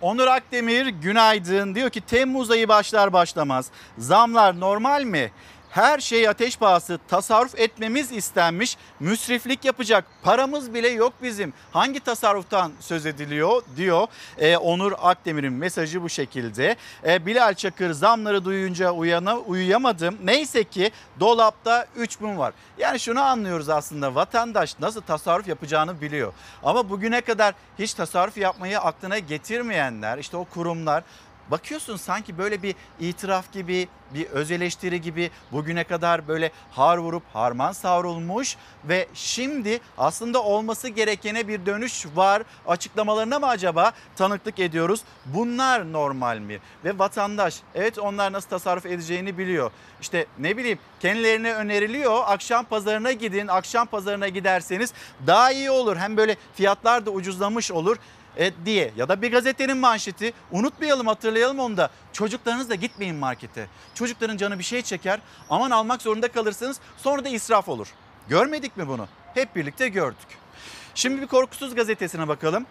Onur 0.02 0.26
Akdemir 0.26 0.86
günaydın 0.86 1.74
diyor 1.74 1.90
ki 1.90 2.00
Temmuz 2.00 2.50
ayı 2.50 2.68
başlar 2.68 3.12
başlamaz 3.12 3.70
zamlar 3.98 4.60
normal 4.60 5.04
mi? 5.04 5.30
Her 5.72 5.98
şey 5.98 6.28
ateş 6.28 6.56
pahası 6.56 6.98
tasarruf 7.08 7.58
etmemiz 7.58 8.12
istenmiş 8.12 8.76
müsriflik 9.00 9.64
yapacak 9.64 10.04
paramız 10.22 10.74
bile 10.74 10.88
yok 10.88 11.12
bizim. 11.22 11.52
Hangi 11.70 12.00
tasarruftan 12.00 12.72
söz 12.80 13.06
ediliyor 13.06 13.62
diyor. 13.76 14.06
Ee, 14.38 14.56
Onur 14.56 14.92
Akdemir'in 15.02 15.52
mesajı 15.52 16.02
bu 16.02 16.08
şekilde. 16.08 16.76
Ee, 17.06 17.26
Bilal 17.26 17.54
Çakır 17.54 17.90
zamları 17.90 18.44
duyunca 18.44 18.90
uyana, 18.90 19.38
uyuyamadım. 19.38 20.18
Neyse 20.24 20.64
ki 20.64 20.90
dolapta 21.20 21.86
3000 21.96 22.38
var. 22.38 22.52
Yani 22.78 23.00
şunu 23.00 23.20
anlıyoruz 23.20 23.68
aslında 23.68 24.14
vatandaş 24.14 24.78
nasıl 24.80 25.00
tasarruf 25.00 25.48
yapacağını 25.48 26.00
biliyor. 26.00 26.32
Ama 26.62 26.90
bugüne 26.90 27.20
kadar 27.20 27.54
hiç 27.78 27.94
tasarruf 27.94 28.36
yapmayı 28.36 28.80
aklına 28.80 29.18
getirmeyenler 29.18 30.18
işte 30.18 30.36
o 30.36 30.44
kurumlar 30.44 31.04
Bakıyorsun 31.50 31.96
sanki 31.96 32.38
böyle 32.38 32.62
bir 32.62 32.74
itiraf 33.00 33.52
gibi, 33.52 33.88
bir 34.14 34.26
öz 34.26 34.50
eleştiri 34.50 35.00
gibi 35.00 35.30
bugüne 35.52 35.84
kadar 35.84 36.28
böyle 36.28 36.50
har 36.70 36.98
vurup 36.98 37.22
harman 37.32 37.72
savrulmuş 37.72 38.56
ve 38.84 39.08
şimdi 39.14 39.80
aslında 39.98 40.42
olması 40.42 40.88
gerekene 40.88 41.48
bir 41.48 41.66
dönüş 41.66 42.06
var 42.14 42.42
açıklamalarına 42.66 43.38
mı 43.38 43.46
acaba 43.46 43.92
tanıklık 44.16 44.58
ediyoruz? 44.58 45.00
Bunlar 45.26 45.92
normal 45.92 46.38
mi? 46.38 46.58
Ve 46.84 46.98
vatandaş 46.98 47.60
evet 47.74 47.98
onlar 47.98 48.32
nasıl 48.32 48.48
tasarruf 48.48 48.86
edeceğini 48.86 49.38
biliyor. 49.38 49.70
İşte 50.00 50.26
ne 50.38 50.56
bileyim 50.56 50.78
kendilerine 51.00 51.54
öneriliyor 51.54 52.22
akşam 52.26 52.64
pazarına 52.64 53.12
gidin 53.12 53.48
akşam 53.48 53.86
pazarına 53.86 54.28
giderseniz 54.28 54.92
daha 55.26 55.52
iyi 55.52 55.70
olur. 55.70 55.96
Hem 55.96 56.16
böyle 56.16 56.36
fiyatlar 56.54 57.06
da 57.06 57.10
ucuzlamış 57.10 57.72
olur 57.72 57.96
e, 58.36 58.52
diye 58.64 58.92
ya 58.96 59.08
da 59.08 59.22
bir 59.22 59.32
gazetenin 59.32 59.76
manşeti 59.76 60.32
unutmayalım 60.50 61.06
hatırlayalım 61.06 61.58
onu 61.58 61.76
da 61.76 61.90
çocuklarınızla 62.12 62.74
gitmeyin 62.74 63.16
markete. 63.16 63.66
Çocukların 63.94 64.36
canı 64.36 64.58
bir 64.58 64.64
şey 64.64 64.82
çeker 64.82 65.20
aman 65.50 65.70
almak 65.70 66.02
zorunda 66.02 66.28
kalırsınız 66.32 66.80
sonra 66.96 67.24
da 67.24 67.28
israf 67.28 67.68
olur. 67.68 67.88
Görmedik 68.28 68.76
mi 68.76 68.88
bunu? 68.88 69.08
Hep 69.34 69.56
birlikte 69.56 69.88
gördük. 69.88 70.28
Şimdi 70.94 71.22
bir 71.22 71.26
Korkusuz 71.26 71.74
gazetesine 71.74 72.28
bakalım. 72.28 72.66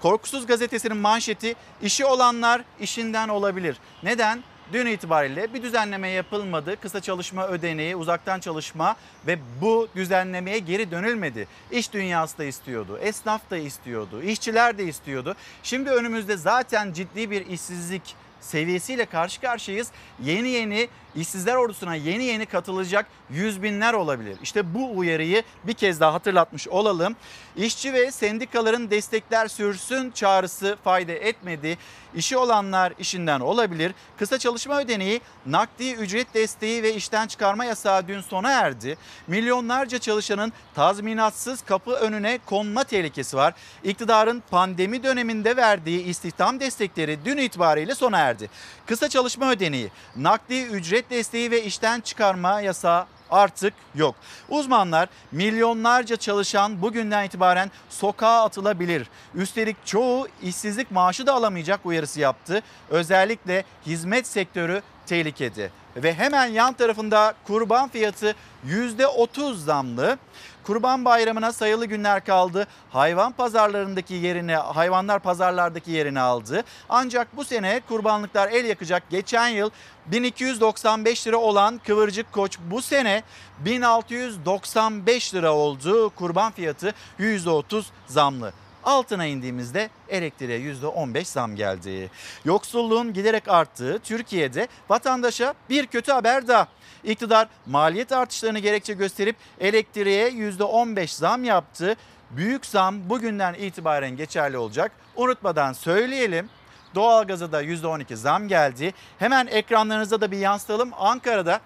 Korkusuz 0.00 0.46
gazetesinin 0.46 0.96
manşeti 0.96 1.54
işi 1.82 2.04
olanlar 2.04 2.62
işinden 2.80 3.28
olabilir. 3.28 3.76
Neden? 4.02 4.42
Dün 4.72 4.86
itibariyle 4.86 5.54
bir 5.54 5.62
düzenleme 5.62 6.08
yapılmadı. 6.08 6.76
Kısa 6.80 7.00
çalışma 7.00 7.48
ödeneği, 7.48 7.96
uzaktan 7.96 8.40
çalışma 8.40 8.96
ve 9.26 9.38
bu 9.60 9.88
düzenlemeye 9.96 10.58
geri 10.58 10.90
dönülmedi. 10.90 11.48
İş 11.70 11.92
dünyası 11.92 12.38
da 12.38 12.44
istiyordu, 12.44 12.98
esnaf 13.02 13.50
da 13.50 13.56
istiyordu, 13.56 14.22
işçiler 14.22 14.78
de 14.78 14.84
istiyordu. 14.84 15.36
Şimdi 15.62 15.90
önümüzde 15.90 16.36
zaten 16.36 16.92
ciddi 16.92 17.30
bir 17.30 17.46
işsizlik 17.46 18.16
seviyesiyle 18.40 19.06
karşı 19.06 19.40
karşıyayız. 19.40 19.88
Yeni 20.22 20.48
yeni 20.48 20.88
işsizler 21.16 21.56
ordusuna 21.56 21.94
yeni 21.94 22.24
yeni 22.24 22.46
katılacak 22.46 23.06
yüz 23.30 23.62
binler 23.62 23.94
olabilir. 23.94 24.36
İşte 24.42 24.74
bu 24.74 24.98
uyarıyı 24.98 25.42
bir 25.64 25.74
kez 25.74 26.00
daha 26.00 26.14
hatırlatmış 26.14 26.68
olalım. 26.68 27.16
İşçi 27.56 27.92
ve 27.92 28.10
sendikaların 28.10 28.90
destekler 28.90 29.48
sürsün 29.48 30.10
çağrısı 30.10 30.76
fayda 30.84 31.12
etmedi. 31.12 31.78
İşi 32.14 32.36
olanlar 32.36 32.92
işinden 32.98 33.40
olabilir. 33.40 33.94
Kısa 34.18 34.38
çalışma 34.38 34.80
ödeneği, 34.80 35.20
nakdi 35.46 35.92
ücret 35.92 36.34
desteği 36.34 36.82
ve 36.82 36.94
işten 36.94 37.26
çıkarma 37.26 37.64
yasağı 37.64 38.08
dün 38.08 38.20
sona 38.20 38.50
erdi. 38.50 38.96
Milyonlarca 39.26 39.98
çalışanın 39.98 40.52
tazminatsız 40.74 41.62
kapı 41.62 41.90
önüne 41.90 42.38
konma 42.46 42.84
tehlikesi 42.84 43.36
var. 43.36 43.54
İktidarın 43.84 44.42
pandemi 44.50 45.02
döneminde 45.02 45.56
verdiği 45.56 46.02
istihdam 46.02 46.60
destekleri 46.60 47.18
dün 47.24 47.36
itibariyle 47.36 47.94
sona 47.94 48.18
erdi. 48.18 48.50
Kısa 48.86 49.08
çalışma 49.08 49.50
ödeneği, 49.50 49.90
nakdi 50.16 50.62
ücret 50.62 50.99
desteği 51.10 51.50
ve 51.50 51.64
işten 51.64 52.00
çıkarma 52.00 52.60
yasağı 52.60 53.06
artık 53.30 53.74
yok. 53.94 54.14
Uzmanlar 54.48 55.08
milyonlarca 55.32 56.16
çalışan 56.16 56.82
bugünden 56.82 57.24
itibaren 57.24 57.70
sokağa 57.90 58.44
atılabilir. 58.44 59.06
Üstelik 59.34 59.86
çoğu 59.86 60.28
işsizlik 60.42 60.90
maaşı 60.90 61.26
da 61.26 61.32
alamayacak 61.34 61.86
uyarısı 61.86 62.20
yaptı. 62.20 62.62
Özellikle 62.90 63.64
hizmet 63.86 64.26
sektörü 64.26 64.82
tehlikede. 65.06 65.70
Ve 65.96 66.14
hemen 66.14 66.46
yan 66.46 66.72
tarafında 66.72 67.34
kurban 67.46 67.88
fiyatı 67.88 68.34
%30 68.66 69.54
zamlı. 69.54 70.18
Kurban 70.64 71.04
Bayramı'na 71.04 71.52
sayılı 71.52 71.86
günler 71.86 72.24
kaldı. 72.24 72.66
Hayvan 72.90 73.32
pazarlarındaki 73.32 74.14
yerini, 74.14 74.54
hayvanlar 74.54 75.20
pazarlardaki 75.20 75.90
yerini 75.90 76.20
aldı. 76.20 76.64
Ancak 76.88 77.36
bu 77.36 77.44
sene 77.44 77.80
kurbanlıklar 77.88 78.48
el 78.48 78.64
yakacak. 78.64 79.10
Geçen 79.10 79.48
yıl 79.48 79.70
1295 80.06 81.26
lira 81.26 81.36
olan 81.36 81.80
kıvırcık 81.86 82.32
koç 82.32 82.58
bu 82.70 82.82
sene 82.82 83.22
1695 83.58 85.34
lira 85.34 85.52
oldu. 85.52 86.10
Kurban 86.10 86.52
fiyatı 86.52 86.94
%30 87.18 87.84
zamlı. 88.06 88.52
Altına 88.84 89.26
indiğimizde 89.26 89.90
elektriğe 90.08 90.58
%15 90.58 91.24
zam 91.24 91.56
geldi. 91.56 92.10
Yoksulluğun 92.44 93.12
giderek 93.12 93.48
arttığı 93.48 93.98
Türkiye'de 93.98 94.68
vatandaşa 94.88 95.54
bir 95.70 95.86
kötü 95.86 96.12
haber 96.12 96.48
daha. 96.48 96.66
İktidar 97.04 97.48
maliyet 97.66 98.12
artışlarını 98.12 98.58
gerekçe 98.58 98.94
gösterip 98.94 99.36
elektriğe 99.60 100.30
%15 100.30 101.06
zam 101.16 101.44
yaptı. 101.44 101.96
Büyük 102.30 102.66
zam 102.66 103.10
bugünden 103.10 103.54
itibaren 103.54 104.16
geçerli 104.16 104.58
olacak. 104.58 104.92
Unutmadan 105.16 105.72
söyleyelim. 105.72 106.48
Doğalgaza 106.94 107.52
da 107.52 107.62
%12 107.62 108.16
zam 108.16 108.48
geldi. 108.48 108.94
Hemen 109.18 109.46
ekranlarınızda 109.46 110.20
da 110.20 110.30
bir 110.30 110.38
yansıtalım. 110.38 110.90
Ankara'da 110.98 111.60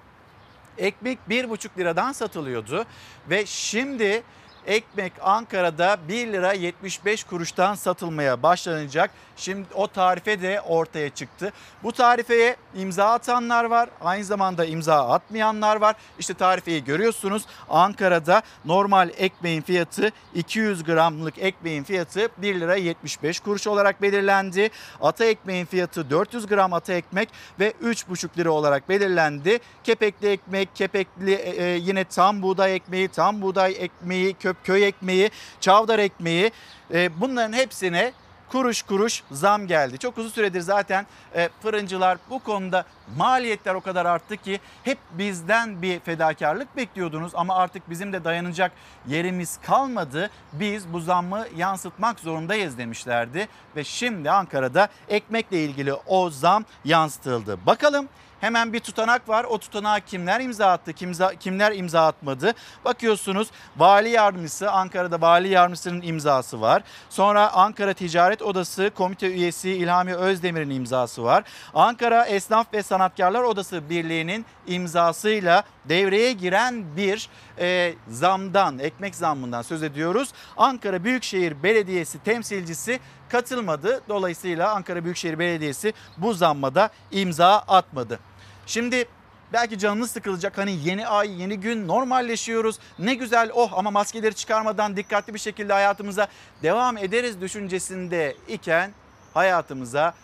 ekmek 0.79 1.19
1,5 1.31 1.79
liradan 1.79 2.13
satılıyordu 2.13 2.85
ve 3.31 3.47
şimdi 3.47 4.23
ekmek 4.67 5.13
Ankara'da 5.21 5.99
1 6.09 6.33
lira 6.33 6.53
75 6.53 7.25
kuruştan 7.25 7.75
satılmaya 7.75 8.43
başlanacak. 8.43 9.11
Şimdi 9.37 9.69
o 9.75 9.89
tarife 9.89 10.43
de 10.43 10.61
ortaya 10.61 11.11
çıktı. 11.11 11.53
Bu 11.83 11.93
tarifeye 11.93 12.57
imza 12.75 13.07
atanlar 13.07 13.65
var. 13.65 13.89
Aynı 14.01 14.25
zamanda 14.25 14.65
imza 14.65 15.09
atmayanlar 15.09 15.77
var. 15.77 15.97
İşte 16.19 16.35
tarifeyi 16.35 16.85
görüyorsunuz. 16.85 17.43
Ankara'da 17.69 18.43
normal 18.65 19.11
ekmeğin 19.17 19.63
fiyatı 19.63 20.13
200 20.35 20.85
gramlık 20.85 21.39
ekmeğin 21.39 21.85
fiyatı 21.85 22.29
1 22.39 22.61
lira 22.61 22.77
75 22.77 23.41
kuruş 23.41 23.67
olarak 23.67 24.03
belirlendi. 24.03 24.71
Ata 25.01 25.25
ekmeğin 25.25 25.67
fiyatı 25.67 26.11
400 26.11 26.47
gram 26.47 26.73
ata 26.73 26.93
ekmek 26.93 27.29
ve 27.61 27.71
3,5 27.71 28.39
lira 28.39 28.51
olarak 28.51 28.89
belirlendi. 28.89 29.59
Kepekli 29.85 30.29
ekmek, 30.29 30.77
kepekli 30.77 31.33
e, 31.33 31.65
e, 31.65 31.77
yine 31.77 32.05
tam 32.05 32.43
buğday 32.43 32.75
ekmeği, 32.77 33.09
tam 33.09 33.43
buğday 33.43 33.77
ekmeği, 33.79 34.35
köp 34.55 34.65
köy 34.65 34.87
ekmeği, 34.87 35.31
çavdar 35.61 35.99
ekmeği 35.99 36.51
e, 36.95 37.21
bunların 37.21 37.53
hepsine 37.53 38.13
kuruş 38.49 38.83
kuruş 38.83 39.23
zam 39.31 39.67
geldi. 39.67 39.99
Çok 39.99 40.19
uzun 40.19 40.29
süredir 40.31 40.61
zaten 40.61 41.07
e, 41.35 41.49
fırıncılar 41.63 42.19
bu 42.31 42.39
konuda 42.39 42.85
maliyetler 43.17 43.75
o 43.75 43.81
kadar 43.81 44.07
arttı 44.07 44.37
ki 44.37 44.61
hep 44.85 44.99
bizden 45.13 45.83
bir 45.83 46.01
fedakarlık 46.01 46.77
bekliyordunuz 46.77 47.33
ama 47.35 47.57
artık 47.57 47.91
bizim 47.91 48.13
de 48.13 48.25
dayanacak 48.25 48.73
yerimiz 49.07 49.59
kalmadı. 49.67 50.31
Biz 50.53 50.93
bu 50.93 51.01
zammı 51.01 51.47
yansıtmak 51.57 52.21
zorundayız 52.21 52.79
demişlerdi 52.79 53.49
ve 53.77 53.85
şimdi 53.85 54.31
Ankara'da 54.31 54.89
ekmekle 55.09 55.65
ilgili 55.65 55.95
o 55.95 56.31
zam 56.31 56.65
yansıtıldı. 56.85 57.67
Bakalım 57.67 58.09
Hemen 58.45 58.73
bir 58.73 58.81
tutanak 58.81 59.29
var. 59.29 59.45
O 59.45 59.59
tutanağa 59.59 60.01
kimler 60.01 60.41
imza 60.41 60.67
attı, 60.67 60.93
kimza, 60.93 61.35
kimler 61.35 61.73
imza 61.73 62.07
atmadı? 62.07 62.53
Bakıyorsunuz 62.85 63.49
vali 63.77 64.09
yardımcısı, 64.09 64.71
Ankara'da 64.71 65.21
vali 65.21 65.49
yardımcısının 65.49 66.03
imzası 66.03 66.61
var. 66.61 66.83
Sonra 67.11 67.53
Ankara 67.53 67.95
Ticaret 67.95 68.43
Odası 68.43 68.91
komite 68.95 69.27
üyesi 69.27 69.71
İlhami 69.71 70.15
Özdemir'in 70.15 70.71
imzası 70.71 71.25
var. 71.25 71.45
Ankara 71.75 72.25
Esnaf 72.25 72.75
ve 72.75 72.83
Sanatkarlar 72.83 73.43
Odası 73.43 73.91
Birliği'nin 73.91 74.47
imzasıyla 74.67 75.63
devreye 75.85 76.33
giren 76.33 76.97
bir 76.97 77.29
e, 77.59 77.95
zamdan, 78.09 78.79
ekmek 78.79 79.15
zammından 79.15 79.63
söz 79.63 79.83
ediyoruz. 79.83 80.29
Ankara 80.57 81.05
Büyükşehir 81.05 81.63
Belediyesi 81.63 82.19
temsilcisi 82.19 83.01
katılmadı. 83.29 84.01
Dolayısıyla 84.09 84.75
Ankara 84.75 85.05
Büyükşehir 85.05 85.39
Belediyesi 85.39 85.93
bu 86.17 86.35
zammada 86.35 86.91
imza 87.11 87.59
atmadı. 87.59 88.19
Şimdi 88.67 89.09
belki 89.53 89.79
canınız 89.79 90.11
sıkılacak 90.11 90.59
hani 90.59 90.79
yeni 90.85 91.07
ay 91.07 91.41
yeni 91.41 91.61
gün 91.61 91.89
normalleşiyoruz 91.89 92.79
ne 92.99 93.15
güzel 93.15 93.51
oh 93.55 93.73
ama 93.79 93.91
maskeleri 93.91 94.35
çıkarmadan 94.35 94.97
dikkatli 94.97 95.35
bir 95.35 95.39
şekilde 95.39 95.73
hayatımıza 95.73 96.29
devam 96.63 96.97
ederiz 96.97 97.41
düşüncesinde 97.41 98.37
iken 98.49 98.91
hayatımıza 99.35 100.15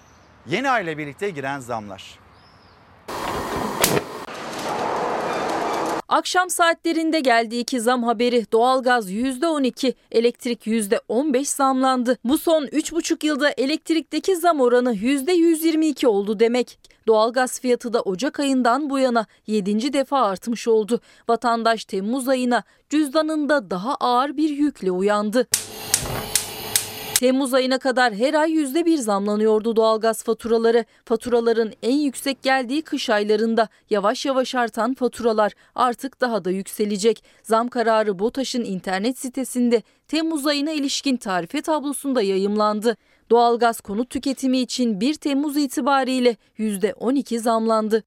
yeni 0.46 0.70
ay 0.70 0.98
birlikte 0.98 1.31
giren 1.31 1.61
zamlar. 1.61 2.20
Akşam 6.09 6.50
saatlerinde 6.50 7.20
geldi 7.20 7.57
iki 7.57 7.81
zam 7.81 8.03
haberi. 8.03 8.53
Doğalgaz 8.53 9.11
%12, 9.12 9.94
elektrik 10.12 10.66
%15 10.66 11.44
zamlandı. 11.44 12.18
Bu 12.24 12.38
son 12.38 12.66
3,5 12.66 13.26
yılda 13.26 13.50
elektrikteki 13.50 14.37
zam 14.37 14.61
oranı 14.61 14.94
%122 14.94 16.07
oldu 16.07 16.40
demek. 16.40 16.79
Doğalgaz 17.07 17.61
fiyatı 17.61 17.93
da 17.93 18.03
Ocak 18.03 18.41
ayından 18.41 18.91
bu 18.91 18.99
yana 18.99 19.27
7. 19.47 19.93
defa 19.93 20.21
artmış 20.21 20.69
oldu. 20.69 21.01
Vatandaş 21.29 21.85
Temmuz 21.85 22.29
ayına 22.29 22.63
cüzdanında 22.91 23.71
daha 23.71 23.95
ağır 23.95 24.37
bir 24.37 24.51
yükle 24.51 24.91
uyandı. 24.91 25.47
Temmuz 27.21 27.55
ayına 27.55 27.79
kadar 27.79 28.15
her 28.15 28.35
ay 28.35 28.53
%1 28.53 28.97
zamlanıyordu 28.97 29.77
doğalgaz 29.77 30.23
faturaları. 30.23 30.85
Faturaların 31.05 31.73
en 31.83 31.97
yüksek 31.97 32.43
geldiği 32.43 32.83
kış 32.83 33.11
aylarında 33.11 33.69
yavaş 33.91 34.27
yavaş 34.27 34.55
artan 34.55 34.95
faturalar 34.95 35.53
artık 35.75 36.21
daha 36.21 36.45
da 36.45 36.51
yükselecek. 36.51 37.25
Zam 37.43 37.69
kararı 37.69 38.19
BOTAŞ'ın 38.19 38.65
internet 38.65 39.19
sitesinde 39.19 39.83
Temmuz 40.09 40.47
ayına 40.47 40.71
ilişkin 40.71 41.17
tarife 41.17 41.63
tablosunda 41.63 42.23
yayımlandı. 42.23 42.97
Doğalgaz 43.31 43.81
konut 43.81 44.11
tüketimi 44.11 44.59
için 44.59 45.01
1 45.01 45.14
Temmuz 45.14 45.57
itibariyle 45.57 46.37
%12 46.59 47.38
zamlandı. 47.38 48.03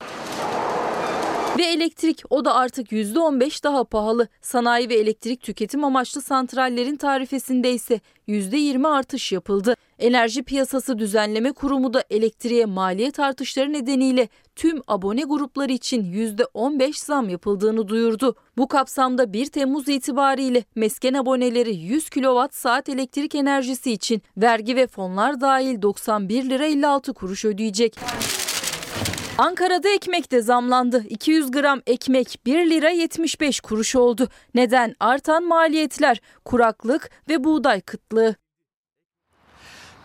Ve 1.58 1.64
elektrik 1.64 2.22
o 2.30 2.44
da 2.44 2.54
artık 2.54 2.92
%15 2.92 3.64
daha 3.64 3.84
pahalı. 3.84 4.28
Sanayi 4.42 4.88
ve 4.88 4.94
elektrik 4.94 5.42
tüketim 5.42 5.84
amaçlı 5.84 6.22
santrallerin 6.22 6.96
tarifesinde 6.96 7.72
ise 7.72 8.00
%20 8.28 8.88
artış 8.88 9.32
yapıldı. 9.32 9.76
Enerji 9.98 10.42
Piyasası 10.42 10.98
Düzenleme 10.98 11.52
Kurumu 11.52 11.94
da 11.94 12.04
elektriğe 12.10 12.64
maliyet 12.64 13.20
artışları 13.20 13.72
nedeniyle 13.72 14.28
tüm 14.56 14.82
abone 14.86 15.22
grupları 15.22 15.72
için 15.72 16.04
%15 16.12 17.04
zam 17.04 17.28
yapıldığını 17.28 17.88
duyurdu. 17.88 18.34
Bu 18.56 18.68
kapsamda 18.68 19.32
1 19.32 19.46
Temmuz 19.46 19.88
itibariyle 19.88 20.64
mesken 20.74 21.14
aboneleri 21.14 21.76
100 21.76 22.10
kWh 22.10 22.48
saat 22.52 22.88
elektrik 22.88 23.34
enerjisi 23.34 23.92
için 23.92 24.22
vergi 24.36 24.76
ve 24.76 24.86
fonlar 24.86 25.40
dahil 25.40 25.82
91 25.82 26.50
lira 26.50 26.66
56 26.66 27.14
kuruş 27.14 27.44
ödeyecek. 27.44 27.96
Ankara'da 29.38 29.88
ekmek 29.88 30.32
de 30.32 30.42
zamlandı. 30.42 31.04
200 31.08 31.50
gram 31.50 31.80
ekmek 31.86 32.38
1 32.46 32.70
lira 32.70 32.90
75 32.90 33.60
kuruş 33.60 33.96
oldu. 33.96 34.28
Neden? 34.54 34.94
Artan 35.00 35.44
maliyetler, 35.44 36.20
kuraklık 36.44 37.10
ve 37.28 37.44
buğday 37.44 37.80
kıtlığı. 37.80 38.34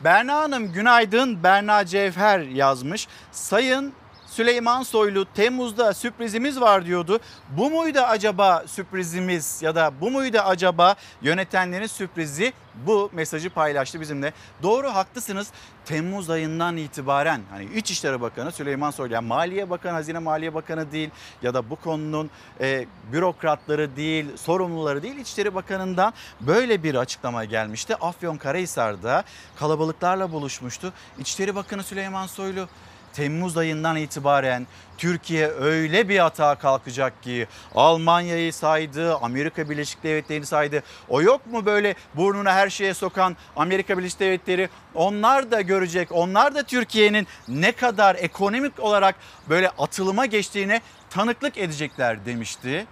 Berna 0.04 0.36
Hanım 0.36 0.74
günaydın. 0.74 1.44
Berna 1.44 1.86
Cevher 1.86 2.40
yazmış. 2.40 3.08
Sayın 3.32 3.94
Süleyman 4.30 4.84
Soylu 4.84 5.26
Temmuz'da 5.34 5.94
sürprizimiz 5.94 6.62
var 6.62 6.86
diyordu. 6.86 7.20
Bu 7.50 7.70
muydu 7.70 8.00
acaba 8.00 8.64
sürprizimiz 8.68 9.62
ya 9.62 9.76
da 9.76 9.92
bu 10.02 10.12
muydu 10.12 10.38
acaba 10.38 10.96
yönetenlerin 11.22 11.88
sürprizi? 11.88 12.54
Bu 12.88 13.10
mesajı 13.14 13.50
paylaştı 13.50 14.02
bizimle. 14.02 14.34
Doğru 14.64 14.88
haklısınız. 14.88 15.48
Temmuz 15.86 16.30
ayından 16.30 16.78
itibaren 16.78 17.42
hani 17.52 17.66
İçişleri 17.66 18.22
Bakanı 18.22 18.52
Süleyman 18.52 18.92
Soylu 18.92 19.14
yani 19.14 19.28
Maliye 19.28 19.70
Bakanı, 19.70 19.94
Hazine 19.94 20.20
Maliye 20.20 20.54
Bakanı 20.54 20.92
değil 20.92 21.10
ya 21.42 21.54
da 21.54 21.70
bu 21.70 21.76
konunun 21.76 22.30
e, 22.62 22.86
bürokratları 23.14 23.96
değil, 23.96 24.38
sorumluları 24.38 25.04
değil 25.04 25.16
İçişleri 25.16 25.56
Bakanı'ndan 25.56 26.14
böyle 26.42 26.84
bir 26.84 26.96
açıklama 26.96 27.46
gelmişti. 27.46 27.96
Afyonkarahisar'da 27.96 29.24
kalabalıklarla 29.56 30.32
buluşmuştu. 30.32 30.94
İçişleri 31.20 31.56
Bakanı 31.56 31.84
Süleyman 31.84 32.28
Soylu 32.28 32.68
Temmuz 33.14 33.58
ayından 33.58 33.96
itibaren 33.96 34.68
Türkiye 34.98 35.48
öyle 35.48 36.10
bir 36.10 36.26
atağa 36.26 36.56
kalkacak 36.56 37.24
ki 37.24 37.48
Almanya'yı 37.76 38.54
saydı, 38.54 39.16
Amerika 39.16 39.70
Birleşik 39.70 40.04
Devletleri'ni 40.04 40.46
saydı. 40.46 40.84
O 41.10 41.22
yok 41.22 41.48
mu 41.48 41.66
böyle 41.66 41.96
burnuna 42.16 42.54
her 42.54 42.70
şeye 42.70 42.94
sokan 42.94 43.38
Amerika 43.56 43.98
Birleşik 43.98 44.20
Devletleri? 44.20 44.70
Onlar 44.96 45.52
da 45.52 45.62
görecek. 45.62 46.12
Onlar 46.12 46.56
da 46.56 46.64
Türkiye'nin 46.64 47.28
ne 47.48 47.72
kadar 47.72 48.16
ekonomik 48.16 48.80
olarak 48.80 49.16
böyle 49.50 49.70
atılıma 49.70 50.26
geçtiğine 50.26 50.82
tanıklık 51.10 51.58
edecekler 51.58 52.26
demişti. 52.26 52.88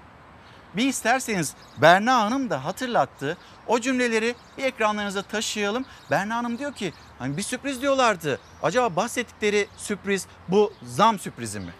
Bir 0.76 0.88
isterseniz 0.88 1.54
Berna 1.82 2.22
Hanım 2.22 2.50
da 2.50 2.66
hatırlattı. 2.66 3.38
O 3.68 3.80
cümleleri 3.80 4.36
bir 4.58 4.64
ekranlarınıza 4.64 5.22
taşıyalım. 5.22 5.86
Berna 6.12 6.36
Hanım 6.36 6.58
diyor 6.58 6.74
ki 6.74 6.94
hani 7.20 7.38
bir 7.38 7.42
sürpriz 7.42 7.82
diyorlardı. 7.82 8.40
Acaba 8.64 8.96
bahsettikleri 8.96 9.68
sürpriz 9.78 10.26
bu 10.48 10.74
zam 10.84 11.20
sürprizi 11.20 11.60
mi? 11.60 11.72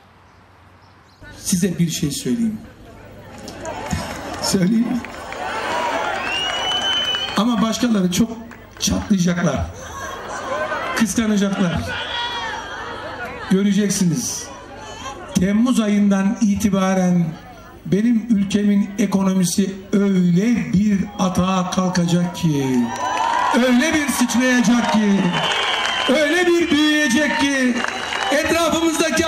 Size 1.38 1.80
bir 1.80 1.90
şey 1.90 2.12
söyleyeyim. 2.12 2.60
Söyleyeyim? 4.42 4.88
Ama 7.38 7.62
başkaları 7.62 8.12
çok 8.12 8.32
çatlayacaklar. 8.80 9.66
Kıskanacaklar. 10.96 11.82
Göreceksiniz. 13.52 14.48
Temmuz 15.36 15.80
ayından 15.80 16.38
itibaren 16.42 17.26
benim 17.86 18.26
ülkemin 18.30 18.90
ekonomisi 19.00 19.76
öyle 19.94 20.74
bir 20.74 21.00
atağa 21.20 21.70
kalkacak 21.72 22.36
ki, 22.36 22.80
öyle 23.56 23.94
bir 23.94 24.08
sıçrayacak 24.08 24.94
ki, 24.94 25.20
öyle 26.10 26.48
bir 26.48 26.72
büyüyecek 26.72 27.40
ki, 27.40 27.76
etrafımızdaki 28.32 29.26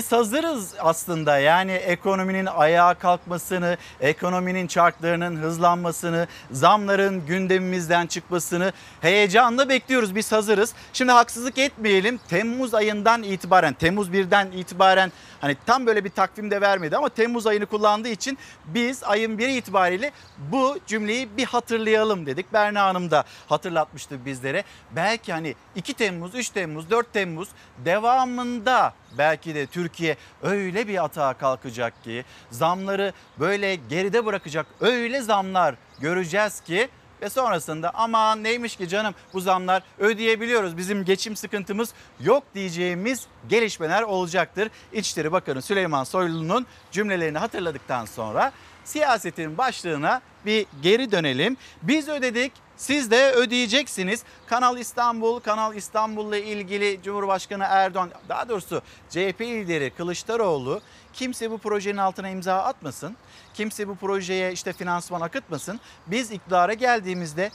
Biz 0.00 0.12
hazırız 0.12 0.74
aslında 0.78 1.38
yani 1.38 1.72
ekonominin 1.72 2.46
ayağa 2.46 2.94
kalkmasını, 2.94 3.76
ekonominin 4.00 4.66
çarklarının 4.66 5.36
hızlanmasını, 5.36 6.26
zamların 6.50 7.26
gündemimizden 7.26 8.06
çıkmasını 8.06 8.72
heyecanla 9.00 9.68
bekliyoruz. 9.68 10.14
Biz 10.14 10.32
hazırız. 10.32 10.74
Şimdi 10.92 11.12
haksızlık 11.12 11.58
etmeyelim. 11.58 12.20
Temmuz 12.28 12.74
ayından 12.74 13.22
itibaren, 13.22 13.74
Temmuz 13.74 14.08
1'den 14.08 14.50
itibaren 14.52 15.12
hani 15.40 15.56
tam 15.66 15.86
böyle 15.86 16.04
bir 16.04 16.10
takvim 16.10 16.50
de 16.50 16.60
vermedi 16.60 16.96
ama 16.96 17.08
Temmuz 17.08 17.46
ayını 17.46 17.66
kullandığı 17.66 18.08
için 18.08 18.38
biz 18.64 19.04
ayın 19.04 19.38
1 19.38 19.48
itibariyle 19.48 20.12
bu 20.38 20.78
cümleyi 20.86 21.36
bir 21.36 21.44
hatırlayalım 21.44 22.26
dedik. 22.26 22.52
Berna 22.52 22.84
Hanım 22.84 23.10
da 23.10 23.24
hatırlatmıştı 23.48 24.24
bizlere. 24.24 24.64
Belki 24.96 25.32
hani 25.32 25.54
2 25.76 25.94
Temmuz, 25.94 26.34
3 26.34 26.50
Temmuz, 26.50 26.90
4 26.90 27.12
Temmuz 27.12 27.48
devamında 27.84 28.92
belki 29.18 29.54
de 29.54 29.66
Türkiye 29.66 30.16
öyle 30.42 30.88
bir 30.88 31.04
atağa 31.04 31.32
kalkacak 31.34 32.04
ki 32.04 32.24
zamları 32.50 33.12
böyle 33.40 33.74
geride 33.74 34.26
bırakacak 34.26 34.66
öyle 34.80 35.22
zamlar 35.22 35.74
göreceğiz 36.00 36.60
ki 36.60 36.88
ve 37.22 37.30
sonrasında 37.30 37.90
aman 37.94 38.44
neymiş 38.44 38.76
ki 38.76 38.88
canım 38.88 39.14
bu 39.32 39.40
zamlar 39.40 39.82
ödeyebiliyoruz 39.98 40.76
bizim 40.76 41.04
geçim 41.04 41.36
sıkıntımız 41.36 41.94
yok 42.20 42.44
diyeceğimiz 42.54 43.26
gelişmeler 43.48 44.02
olacaktır. 44.02 44.70
İçişleri 44.92 45.32
Bakanı 45.32 45.62
Süleyman 45.62 46.04
Soylu'nun 46.04 46.66
cümlelerini 46.90 47.38
hatırladıktan 47.38 48.04
sonra 48.04 48.52
siyasetin 48.90 49.58
başlığına 49.58 50.20
bir 50.46 50.66
geri 50.82 51.12
dönelim. 51.12 51.56
Biz 51.82 52.08
ödedik 52.08 52.52
siz 52.76 53.10
de 53.10 53.32
ödeyeceksiniz. 53.32 54.22
Kanal 54.46 54.78
İstanbul, 54.78 55.40
Kanal 55.40 55.76
İstanbul'la 55.76 56.36
ilgili 56.36 57.00
Cumhurbaşkanı 57.02 57.64
Erdoğan, 57.68 58.10
daha 58.28 58.48
doğrusu 58.48 58.82
CHP 59.10 59.40
lideri 59.40 59.90
Kılıçdaroğlu 59.90 60.80
kimse 61.12 61.50
bu 61.50 61.58
projenin 61.58 61.96
altına 61.96 62.28
imza 62.28 62.62
atmasın. 62.62 63.16
Kimse 63.54 63.88
bu 63.88 63.96
projeye 63.96 64.52
işte 64.52 64.72
finansman 64.72 65.20
akıtmasın. 65.20 65.80
Biz 66.06 66.30
iktidara 66.30 66.74
geldiğimizde 66.74 67.50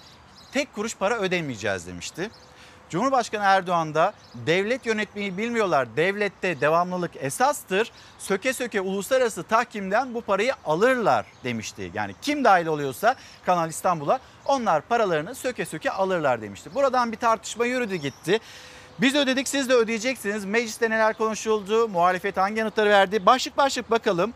tek 0.54 0.74
kuruş 0.76 0.96
para 0.96 1.20
ödemeyeceğiz 1.20 1.88
demişti. 1.88 2.30
Cumhurbaşkanı 2.96 3.44
Erdoğan 3.44 3.96
da 3.96 4.14
devlet 4.34 4.86
yönetmeyi 4.86 5.38
bilmiyorlar. 5.38 5.88
Devlette 5.98 6.62
devamlılık 6.62 7.12
esastır. 7.16 7.92
Söke 8.20 8.54
söke 8.54 8.82
uluslararası 8.82 9.44
tahkimden 9.44 10.14
bu 10.14 10.22
parayı 10.22 10.54
alırlar 10.66 11.26
demişti. 11.44 11.92
Yani 11.94 12.16
kim 12.22 12.44
dahil 12.44 12.66
oluyorsa 12.66 13.16
Kanal 13.46 13.70
İstanbul'a 13.70 14.20
onlar 14.46 14.82
paralarını 14.82 15.36
söke 15.36 15.66
söke 15.66 15.92
alırlar 15.92 16.42
demişti. 16.42 16.76
Buradan 16.76 17.12
bir 17.12 17.18
tartışma 17.18 17.66
yürüdü 17.66 17.96
gitti. 17.96 18.40
Biz 19.02 19.16
ödedik 19.16 19.48
siz 19.48 19.70
de 19.70 19.74
ödeyeceksiniz. 19.74 20.46
Mecliste 20.46 20.90
neler 20.90 21.18
konuşuldu? 21.18 21.88
Muhalefet 21.88 22.38
hangi 22.38 22.60
yanıtları 22.60 22.90
verdi? 22.90 23.26
Başlık 23.26 23.58
başlık 23.58 23.92
bakalım. 23.92 24.34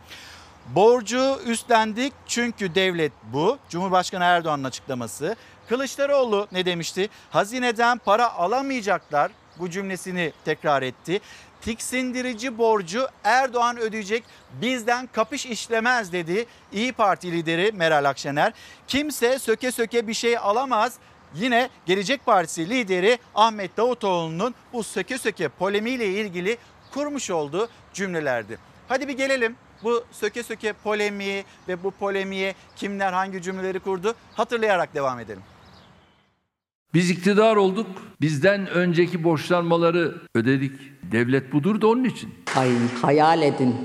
Borcu 0.75 1.39
üstlendik 1.45 2.13
çünkü 2.27 2.75
devlet 2.75 3.11
bu. 3.23 3.57
Cumhurbaşkanı 3.69 4.23
Erdoğan'ın 4.23 4.63
açıklaması. 4.63 5.35
Kılıçdaroğlu 5.69 6.47
ne 6.51 6.65
demişti? 6.65 7.09
Hazineden 7.29 7.97
para 7.97 8.33
alamayacaklar 8.33 9.31
bu 9.59 9.69
cümlesini 9.69 10.33
tekrar 10.45 10.81
etti. 10.81 11.19
Tiksindirici 11.61 12.57
borcu 12.57 13.07
Erdoğan 13.23 13.77
ödeyecek 13.77 14.23
bizden 14.61 15.09
kapış 15.13 15.45
işlemez 15.45 16.13
dedi 16.13 16.45
İyi 16.71 16.93
Parti 16.93 17.31
lideri 17.31 17.71
Meral 17.71 18.05
Akşener. 18.05 18.53
Kimse 18.87 19.39
söke 19.39 19.71
söke 19.71 20.07
bir 20.07 20.13
şey 20.13 20.37
alamaz. 20.37 20.93
Yine 21.35 21.69
Gelecek 21.85 22.25
Partisi 22.25 22.69
lideri 22.69 23.19
Ahmet 23.35 23.77
Davutoğlu'nun 23.77 24.55
bu 24.73 24.83
söke 24.83 25.17
söke 25.17 25.47
polemiğiyle 25.47 26.07
ilgili 26.07 26.57
kurmuş 26.93 27.29
olduğu 27.29 27.69
cümlelerdi. 27.93 28.57
Hadi 28.87 29.07
bir 29.07 29.17
gelelim 29.17 29.55
bu 29.83 30.03
söke 30.11 30.43
söke 30.43 30.73
polemiği 30.73 31.45
ve 31.67 31.83
bu 31.83 31.91
polemiğe 31.91 32.55
kimler 32.75 33.13
hangi 33.13 33.41
cümleleri 33.41 33.79
kurdu 33.79 34.15
hatırlayarak 34.33 34.93
devam 34.93 35.19
edelim. 35.19 35.43
Biz 36.93 37.09
iktidar 37.09 37.55
olduk. 37.55 37.87
Bizden 38.21 38.67
önceki 38.67 39.23
borçlanmaları 39.23 40.15
ödedik. 40.35 40.71
Devlet 41.11 41.53
budur 41.53 41.81
da 41.81 41.87
onun 41.87 42.03
için. 42.03 42.29
Ay 42.55 42.71
hayal 43.01 43.41
edin. 43.41 43.75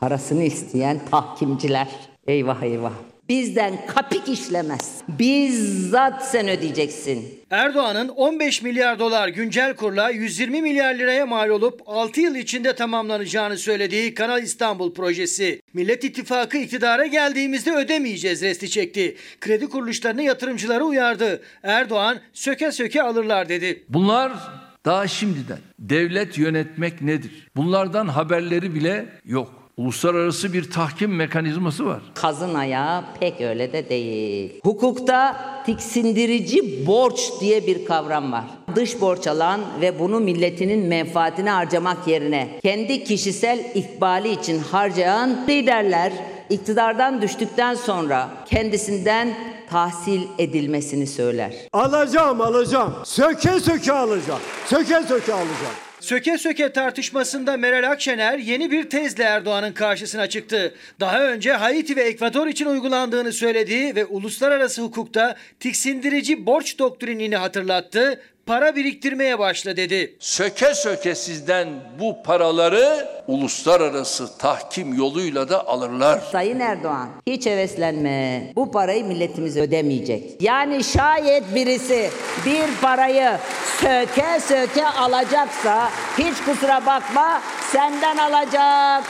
Parasını 0.00 0.42
isteyen 0.42 1.00
tahkimciler. 1.10 1.88
Eyvah 2.26 2.62
eyvah. 2.62 2.92
Bizden 3.28 3.86
kapik 3.86 4.28
işlemez. 4.28 5.02
Bizzat 5.08 6.30
sen 6.30 6.48
ödeyeceksin. 6.48 7.40
Erdoğan'ın 7.50 8.08
15 8.08 8.62
milyar 8.62 8.98
dolar 8.98 9.28
güncel 9.28 9.76
kurla 9.76 10.10
120 10.10 10.62
milyar 10.62 10.94
liraya 10.94 11.26
mal 11.26 11.48
olup 11.48 11.80
6 11.86 12.20
yıl 12.20 12.34
içinde 12.34 12.74
tamamlanacağını 12.74 13.58
söylediği 13.58 14.14
Kanal 14.14 14.42
İstanbul 14.42 14.94
projesi. 14.94 15.62
Millet 15.74 16.04
İttifakı 16.04 16.58
iktidara 16.58 17.06
geldiğimizde 17.06 17.72
ödemeyeceğiz 17.72 18.42
resti 18.42 18.70
çekti. 18.70 19.16
Kredi 19.40 19.66
kuruluşlarını 19.68 20.22
yatırımcıları 20.22 20.84
uyardı. 20.84 21.42
Erdoğan 21.62 22.18
söke 22.32 22.72
söke 22.72 23.02
alırlar 23.02 23.48
dedi. 23.48 23.84
Bunlar 23.88 24.32
daha 24.84 25.08
şimdiden 25.08 25.58
devlet 25.78 26.38
yönetmek 26.38 27.02
nedir? 27.02 27.48
Bunlardan 27.56 28.08
haberleri 28.08 28.74
bile 28.74 29.06
yok. 29.24 29.63
Uluslararası 29.76 30.52
bir 30.52 30.70
tahkim 30.70 31.16
mekanizması 31.16 31.86
var. 31.86 32.00
Kazın 32.14 32.54
ayağı 32.54 33.04
pek 33.20 33.40
öyle 33.40 33.72
de 33.72 33.88
değil. 33.88 34.52
Hukukta 34.64 35.36
tiksindirici 35.66 36.86
borç 36.86 37.30
diye 37.40 37.66
bir 37.66 37.84
kavram 37.84 38.32
var. 38.32 38.44
Dış 38.76 39.00
borç 39.00 39.26
alan 39.26 39.60
ve 39.80 39.98
bunu 39.98 40.20
milletinin 40.20 40.86
menfaatine 40.86 41.50
harcamak 41.50 42.08
yerine 42.08 42.48
kendi 42.62 43.04
kişisel 43.04 43.58
ikbali 43.74 44.30
için 44.32 44.58
harcayan 44.58 45.46
liderler 45.48 46.12
iktidardan 46.50 47.22
düştükten 47.22 47.74
sonra 47.74 48.28
kendisinden 48.46 49.34
tahsil 49.70 50.20
edilmesini 50.38 51.06
söyler. 51.06 51.54
Alacağım 51.72 52.40
alacağım. 52.40 52.94
Söke 53.04 53.60
söke 53.60 53.92
alacağım. 53.92 54.40
Söke 54.66 55.02
söke 55.08 55.32
alacağım. 55.34 55.74
Söke 56.04 56.38
söke 56.38 56.72
tartışmasında 56.72 57.56
Meral 57.56 57.90
Akşener 57.90 58.38
yeni 58.38 58.70
bir 58.70 58.90
tezle 58.90 59.24
Erdoğan'ın 59.24 59.72
karşısına 59.72 60.28
çıktı. 60.28 60.74
Daha 61.00 61.26
önce 61.28 61.52
Haiti 61.52 61.96
ve 61.96 62.02
Ekvador 62.02 62.46
için 62.46 62.66
uygulandığını 62.66 63.32
söylediği 63.32 63.96
ve 63.96 64.04
uluslararası 64.04 64.82
hukukta 64.82 65.36
tiksindirici 65.60 66.46
borç 66.46 66.78
doktrinini 66.78 67.36
hatırlattı. 67.36 68.20
Para 68.46 68.76
biriktirmeye 68.76 69.38
başla 69.38 69.76
dedi. 69.76 70.16
Söke 70.18 70.74
söke 70.74 71.14
sizden 71.14 71.68
bu 72.00 72.22
paraları 72.22 73.08
uluslararası 73.26 74.38
tahkim 74.38 74.94
yoluyla 74.94 75.48
da 75.48 75.66
alırlar. 75.68 76.20
Sayın 76.32 76.60
Erdoğan 76.60 77.08
hiç 77.26 77.46
heveslenme. 77.46 78.52
Bu 78.56 78.70
parayı 78.70 79.04
milletimiz 79.04 79.56
ödemeyecek. 79.56 80.42
Yani 80.42 80.84
şayet 80.84 81.54
birisi 81.54 82.10
bir 82.46 82.80
parayı 82.82 83.30
söke 83.80 84.40
söke 84.40 84.86
alacaksa 84.86 85.90
hiç 86.18 86.34
kusura 86.44 86.86
bakma 86.86 87.42
senden 87.72 88.16
alacak. 88.16 89.04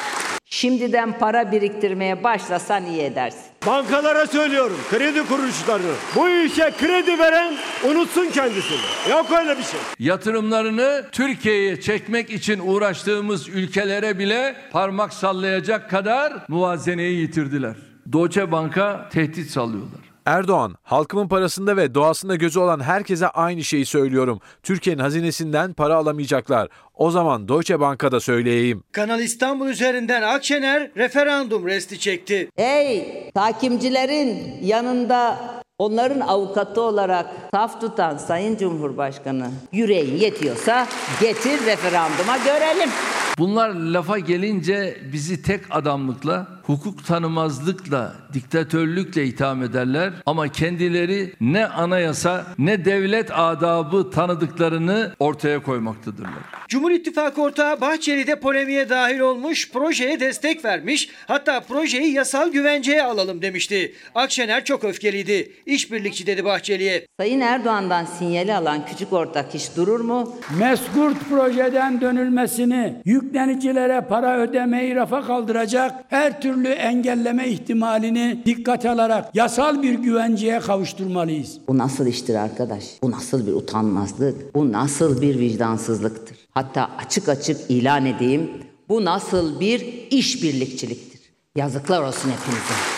Şimdiden 0.55 1.19
para 1.19 1.53
biriktirmeye 1.53 2.25
başlasan 2.25 2.87
iyi 2.87 3.01
edersin. 3.03 3.41
Bankalara 3.67 4.27
söylüyorum, 4.27 4.77
kredi 4.91 5.27
kuruluşlarını. 5.27 5.93
Bu 6.17 6.29
işe 6.29 6.71
kredi 6.79 7.19
veren 7.19 7.55
unutsun 7.91 8.27
kendisini. 8.31 8.79
Yok 9.11 9.27
öyle 9.41 9.59
bir 9.59 9.63
şey. 9.63 9.81
Yatırımlarını 9.99 11.05
Türkiye'ye 11.13 11.81
çekmek 11.81 12.31
için 12.31 12.61
uğraştığımız 12.65 13.49
ülkelere 13.49 14.19
bile 14.19 14.57
parmak 14.73 15.13
sallayacak 15.15 15.91
kadar 15.91 16.33
muvazeneyi 16.49 17.21
yitirdiler. 17.21 17.75
Deutsche 18.13 18.53
Bank'a 18.53 19.09
tehdit 19.09 19.51
sallıyorlar. 19.51 20.04
Erdoğan, 20.27 20.75
halkımın 20.83 21.29
parasında 21.29 21.77
ve 21.77 21.95
doğasında 21.95 22.35
gözü 22.37 22.59
olan 22.59 22.81
herkese 22.81 23.29
aynı 23.29 23.65
şeyi 23.65 23.87
söylüyorum. 23.87 24.41
Türkiye'nin 24.63 25.03
hazinesinden 25.03 25.73
para 25.73 25.97
alamayacaklar. 25.97 26.69
O 26.95 27.11
zaman 27.11 27.49
Deutsche 27.49 27.81
Bank'a 27.81 28.13
da 28.13 28.21
söyleyeyim. 28.21 28.83
Kanal 28.93 29.21
İstanbul 29.21 29.69
üzerinden 29.69 30.23
Akşener 30.23 30.91
referandum 30.97 31.67
resti 31.67 31.99
çekti. 31.99 32.49
Hey 32.57 33.31
takimcilerin 33.35 34.59
yanında 34.63 35.39
onların 35.79 36.21
avukatı 36.21 36.81
olarak 36.81 37.27
saf 37.55 37.81
tutan 37.81 38.17
Sayın 38.17 38.57
Cumhurbaşkanı 38.57 39.51
yüreğin 39.73 40.17
yetiyorsa 40.17 40.87
getir 41.21 41.67
referanduma 41.67 42.37
görelim. 42.37 42.91
Bunlar 43.39 43.71
lafa 43.71 44.19
gelince 44.19 44.99
bizi 45.13 45.43
tek 45.43 45.61
adamlıkla 45.71 46.47
hukuk 46.63 47.07
tanımazlıkla, 47.07 48.15
diktatörlükle 48.33 49.25
itham 49.25 49.63
ederler 49.63 50.13
ama 50.27 50.49
kendileri 50.49 51.33
ne 51.41 51.67
anayasa 51.67 52.47
ne 52.59 52.85
devlet 52.85 53.31
adabı 53.39 54.11
tanıdıklarını 54.11 55.13
ortaya 55.19 55.63
koymaktadırlar. 55.63 56.33
Cumhur 56.69 56.91
İttifakı 56.91 57.43
ortağı 57.43 57.81
Bahçeli 57.81 58.27
de 58.27 58.41
polemiğe 58.41 58.89
dahil 58.89 59.19
olmuş, 59.19 59.71
projeye 59.71 60.21
destek 60.21 60.65
vermiş. 60.65 61.09
Hatta 61.27 61.61
projeyi 61.61 62.13
yasal 62.13 62.53
güvenceye 62.53 63.03
alalım 63.03 63.43
demişti. 63.43 63.95
Akşener 64.15 64.65
çok 64.65 64.85
öfkeliydi. 64.85 65.53
İşbirlikçi 65.67 66.27
dedi 66.27 66.45
Bahçeli'ye. 66.45 67.07
Sayın 67.21 67.41
Erdoğan'dan 67.41 68.05
sinyali 68.05 68.55
alan 68.55 68.87
küçük 68.87 69.13
ortak 69.13 69.55
hiç 69.55 69.77
durur 69.77 70.01
mu? 70.01 70.37
Meskurt 70.59 71.29
projeden 71.31 72.01
dönülmesini, 72.01 72.95
yüklenicilere 73.25 74.01
para 74.09 74.39
ödemeyi 74.39 74.95
rafa 74.95 75.27
kaldıracak 75.27 76.05
her 76.09 76.41
türlü 76.41 76.69
engelleme 76.69 77.49
ihtimalini 77.49 78.43
dikkate 78.47 78.91
alarak 78.91 79.35
yasal 79.35 79.83
bir 79.83 79.95
güvenceye 79.95 80.61
kavuşturmalıyız. 80.61 81.59
Bu 81.69 81.79
nasıl 81.79 82.07
iştir 82.07 82.35
arkadaş? 82.35 82.85
Bu 83.03 83.11
nasıl 83.11 83.47
bir 83.47 83.53
utanmazlık? 83.53 84.55
Bu 84.55 84.73
nasıl 84.73 85.23
bir 85.23 85.39
vicdansızlıktır? 85.39 86.37
Hatta 86.51 86.91
açık 86.99 87.29
açık 87.29 87.71
ilan 87.71 88.07
edeyim. 88.07 88.51
Bu 88.89 89.05
nasıl 89.05 89.61
bir 89.61 90.09
işbirlikçiliktir? 90.11 91.21
Yazıklar 91.57 92.03
olsun 92.03 92.31
hepinize. 92.31 92.94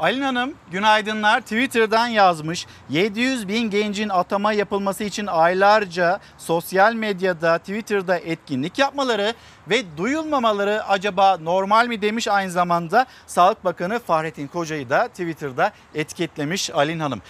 Aylin 0.00 0.22
Hanım 0.22 0.54
günaydınlar 0.70 1.40
Twitter'dan 1.40 2.06
yazmış 2.06 2.66
700 2.90 3.48
bin 3.48 3.70
gencin 3.70 4.08
atama 4.08 4.52
yapılması 4.52 5.04
için 5.04 5.26
aylarca 5.26 6.20
sosyal 6.38 6.94
medyada 6.94 7.58
Twitter'da 7.58 8.18
etkinlik 8.18 8.78
yapmaları 8.78 9.34
ve 9.70 9.96
duyulmamaları 9.96 10.84
acaba 10.84 11.36
normal 11.36 11.86
mi 11.86 12.02
demiş 12.02 12.28
aynı 12.28 12.50
zamanda 12.50 13.06
Sağlık 13.26 13.64
Bakanı 13.64 13.98
Fahrettin 13.98 14.46
Koca'yı 14.46 14.90
da 14.90 15.08
Twitter'da 15.08 15.72
etiketlemiş 15.94 16.70
Aylin 16.70 17.00
Hanım. 17.00 17.22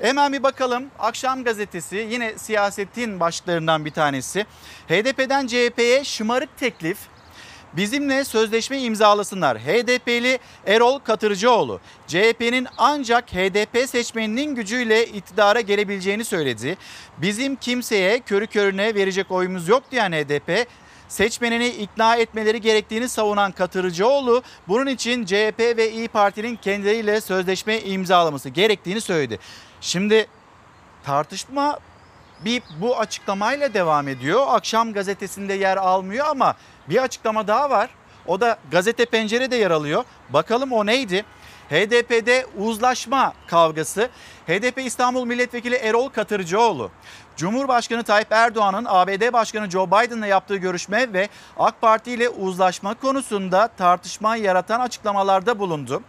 Hemen 0.00 0.32
bir 0.32 0.42
bakalım 0.42 0.84
Akşam 0.98 1.44
Gazetesi 1.44 1.96
yine 2.10 2.38
siyasetin 2.38 3.20
başlıklarından 3.20 3.84
bir 3.84 3.90
tanesi. 3.90 4.46
HDP'den 4.88 5.46
CHP'ye 5.46 6.04
şımarık 6.04 6.58
teklif 6.58 6.98
Bizimle 7.72 8.24
sözleşme 8.24 8.78
imzalasınlar. 8.78 9.58
HDP'li 9.58 10.38
Erol 10.66 10.98
Katırcıoğlu 10.98 11.80
CHP'nin 12.06 12.68
ancak 12.78 13.32
HDP 13.32 13.88
seçmeninin 13.88 14.54
gücüyle 14.54 15.06
iktidara 15.06 15.60
gelebileceğini 15.60 16.24
söyledi. 16.24 16.76
Bizim 17.18 17.56
kimseye 17.56 18.20
körü 18.20 18.46
körüne 18.46 18.94
verecek 18.94 19.30
oyumuz 19.30 19.68
yok 19.68 19.82
diyen 19.90 20.12
HDP 20.12 20.66
seçmenini 21.08 21.68
ikna 21.68 22.16
etmeleri 22.16 22.60
gerektiğini 22.60 23.08
savunan 23.08 23.52
Katırcıoğlu 23.52 24.42
bunun 24.68 24.86
için 24.86 25.24
CHP 25.24 25.58
ve 25.58 25.92
İyi 25.92 26.08
Parti'nin 26.08 26.56
kendileriyle 26.56 27.20
sözleşme 27.20 27.80
imzalaması 27.80 28.48
gerektiğini 28.48 29.00
söyledi. 29.00 29.38
Şimdi 29.80 30.26
tartışma 31.04 31.78
bir 32.44 32.62
bu 32.80 32.98
açıklamayla 32.98 33.74
devam 33.74 34.08
ediyor. 34.08 34.44
Akşam 34.48 34.92
gazetesinde 34.92 35.54
yer 35.54 35.76
almıyor 35.76 36.26
ama 36.26 36.54
bir 36.88 37.02
açıklama 37.02 37.46
daha 37.48 37.70
var. 37.70 37.90
O 38.26 38.40
da 38.40 38.58
gazete 38.70 39.04
pencerede 39.04 39.56
yer 39.56 39.70
alıyor. 39.70 40.04
Bakalım 40.30 40.72
o 40.72 40.86
neydi? 40.86 41.24
HDP'de 41.70 42.46
uzlaşma 42.58 43.32
kavgası. 43.46 44.08
HDP 44.46 44.78
İstanbul 44.78 45.24
Milletvekili 45.24 45.74
Erol 45.74 46.08
Katırcıoğlu, 46.08 46.90
Cumhurbaşkanı 47.36 48.02
Tayyip 48.02 48.32
Erdoğan'ın 48.32 48.84
ABD 48.88 49.32
Başkanı 49.32 49.70
Joe 49.70 49.86
Biden'la 49.86 50.26
yaptığı 50.26 50.56
görüşme 50.56 51.12
ve 51.12 51.28
AK 51.58 51.80
Parti 51.80 52.12
ile 52.12 52.28
uzlaşma 52.28 52.94
konusunda 52.94 53.68
tartışma 53.68 54.36
yaratan 54.36 54.80
açıklamalarda 54.80 55.58
bulundu. 55.58 56.02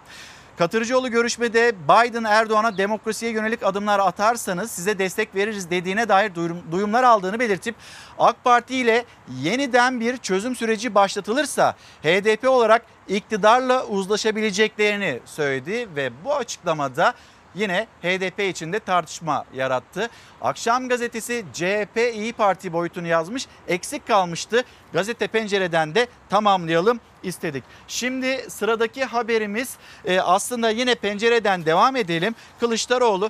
Katırcıoğlu 0.57 1.11
görüşmede 1.11 1.75
Biden 1.83 2.23
Erdoğan'a 2.23 2.77
demokrasiye 2.77 3.31
yönelik 3.31 3.63
adımlar 3.63 3.99
atarsanız 3.99 4.71
size 4.71 4.99
destek 4.99 5.35
veririz 5.35 5.69
dediğine 5.69 6.09
dair 6.09 6.31
duyumlar 6.71 7.03
aldığını 7.03 7.39
belirtip 7.39 7.75
AK 8.19 8.43
Parti 8.43 8.75
ile 8.75 9.05
yeniden 9.41 9.99
bir 9.99 10.17
çözüm 10.17 10.55
süreci 10.55 10.95
başlatılırsa 10.95 11.75
HDP 12.03 12.49
olarak 12.49 12.85
iktidarla 13.07 13.85
uzlaşabileceklerini 13.85 15.19
söyledi 15.25 15.87
ve 15.95 16.11
bu 16.23 16.35
açıklamada 16.35 17.13
yine 17.57 17.87
HDP 18.01 18.39
içinde 18.39 18.79
tartışma 18.79 19.45
yarattı. 19.53 20.09
Akşam 20.41 20.89
gazetesi 20.89 21.45
CHP 21.53 21.97
İyi 22.13 22.33
Parti 22.33 22.73
boyutunu 22.73 23.07
yazmış. 23.07 23.47
Eksik 23.67 24.07
kalmıştı. 24.07 24.63
Gazete 24.93 25.27
pencereden 25.27 25.95
de 25.95 26.07
tamamlayalım 26.29 26.99
istedik. 27.23 27.63
Şimdi 27.87 28.45
sıradaki 28.49 29.05
haberimiz 29.05 29.77
e, 30.05 30.19
aslında 30.19 30.69
yine 30.69 30.95
pencereden 30.95 31.65
devam 31.65 31.95
edelim. 31.95 32.35
Kılıçdaroğlu 32.59 33.29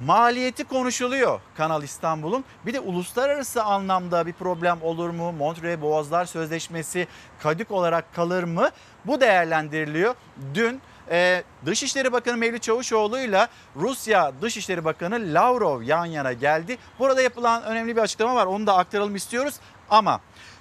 maliyeti 0.00 0.64
konuşuluyor 0.64 1.40
Kanal 1.56 1.82
İstanbul'un. 1.82 2.44
Bir 2.66 2.74
de 2.74 2.80
uluslararası 2.80 3.62
anlamda 3.62 4.26
bir 4.26 4.32
problem 4.32 4.82
olur 4.82 5.10
mu? 5.10 5.32
Montreux 5.32 5.80
Boğazlar 5.80 6.24
Sözleşmesi 6.24 7.06
kadük 7.42 7.70
olarak 7.70 8.14
kalır 8.14 8.42
mı? 8.42 8.68
Bu 9.06 9.20
değerlendiriliyor. 9.20 10.14
Dün 10.54 10.80
ee, 11.10 11.44
Dışişleri 11.66 12.12
Bakanı 12.12 12.36
Mevlüt 12.36 12.62
Çavuşoğlu 12.62 13.18
ile 13.20 13.48
Rusya 13.76 14.32
Dışişleri 14.42 14.84
Bakanı 14.84 15.34
Lavrov 15.34 15.82
yan 15.82 16.04
yana 16.04 16.32
geldi. 16.32 16.78
Burada 16.98 17.22
yapılan 17.22 17.62
önemli 17.62 17.96
bir 17.96 18.00
açıklama 18.00 18.34
var 18.34 18.46
onu 18.46 18.66
da 18.66 18.76
aktaralım 18.76 19.16
istiyoruz. 19.16 19.54
Ama 19.90 20.20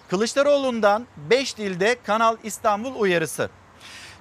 Kılıçdaroğlu'ndan 0.09 1.07
5 1.17 1.57
dilde 1.57 1.97
Kanal 2.05 2.37
İstanbul 2.43 2.95
uyarısı. 2.99 3.49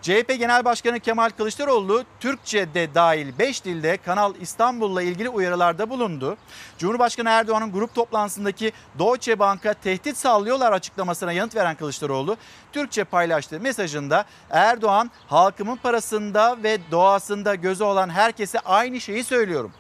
CHP 0.02 0.38
Genel 0.38 0.64
Başkanı 0.64 1.00
Kemal 1.00 1.30
Kılıçdaroğlu 1.30 2.04
Türkçe'de 2.20 2.94
dahil 2.94 3.38
5 3.38 3.64
dilde 3.64 3.96
Kanal 3.96 4.34
İstanbul'la 4.40 5.02
ilgili 5.02 5.28
uyarılarda 5.28 5.90
bulundu. 5.90 6.36
Cumhurbaşkanı 6.78 7.28
Erdoğan'ın 7.30 7.72
grup 7.72 7.94
toplantısındaki 7.94 8.72
Deutsche 8.98 9.38
Bank'a 9.38 9.74
tehdit 9.74 10.16
sallıyorlar 10.16 10.72
açıklamasına 10.72 11.32
yanıt 11.32 11.56
veren 11.56 11.76
Kılıçdaroğlu 11.76 12.36
Türkçe 12.72 13.04
paylaştığı 13.04 13.60
mesajında 13.60 14.24
Erdoğan 14.50 15.10
halkımın 15.26 15.76
parasında 15.76 16.62
ve 16.62 16.78
doğasında 16.90 17.54
gözü 17.54 17.84
olan 17.84 18.08
herkese 18.08 18.60
aynı 18.60 19.00
şeyi 19.00 19.24
söylüyorum. 19.24 19.72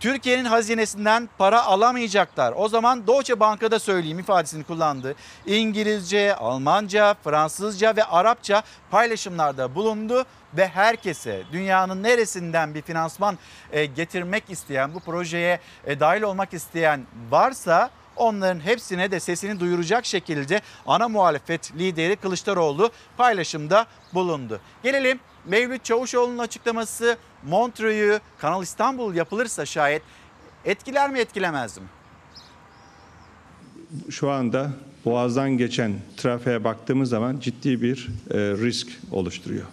Türkiye'nin 0.00 0.44
hazinesinden 0.44 1.28
para 1.38 1.64
alamayacaklar. 1.64 2.54
O 2.56 2.68
zaman 2.68 3.06
Deutsche 3.06 3.40
Banka'da 3.40 3.78
söyleyeyim 3.78 4.18
ifadesini 4.18 4.64
kullandı. 4.64 5.14
İngilizce, 5.46 6.34
Almanca, 6.34 7.14
Fransızca 7.24 7.96
ve 7.96 8.04
Arapça 8.04 8.62
paylaşımlarda 8.90 9.74
bulundu 9.74 10.24
ve 10.54 10.68
herkese 10.68 11.42
dünyanın 11.52 12.02
neresinden 12.02 12.74
bir 12.74 12.82
finansman 12.82 13.38
e, 13.72 13.86
getirmek 13.86 14.50
isteyen 14.50 14.94
bu 14.94 15.00
projeye 15.00 15.60
e, 15.86 16.00
dahil 16.00 16.22
olmak 16.22 16.54
isteyen 16.54 17.06
varsa 17.30 17.90
onların 18.20 18.60
hepsine 18.60 19.10
de 19.10 19.20
sesini 19.20 19.60
duyuracak 19.60 20.06
şekilde 20.06 20.60
ana 20.86 21.08
muhalefet 21.08 21.76
lideri 21.78 22.16
Kılıçdaroğlu 22.16 22.90
paylaşımda 23.16 23.86
bulundu. 24.14 24.60
Gelelim 24.82 25.20
Mevlüt 25.44 25.84
Çavuşoğlu'nun 25.84 26.38
açıklaması 26.38 27.16
Montreux'u 27.42 28.20
Kanal 28.38 28.62
İstanbul 28.62 29.14
yapılırsa 29.14 29.66
şayet 29.66 30.02
etkiler 30.64 31.10
mi 31.10 31.18
etkilemez 31.18 31.78
mi? 31.78 31.84
Şu 34.10 34.30
anda 34.30 34.70
Boğaz'dan 35.04 35.58
geçen 35.58 35.92
trafiğe 36.16 36.64
baktığımız 36.64 37.08
zaman 37.08 37.40
ciddi 37.40 37.82
bir 37.82 38.08
e, 38.30 38.36
risk 38.38 38.88
oluşturuyor. 39.10 39.66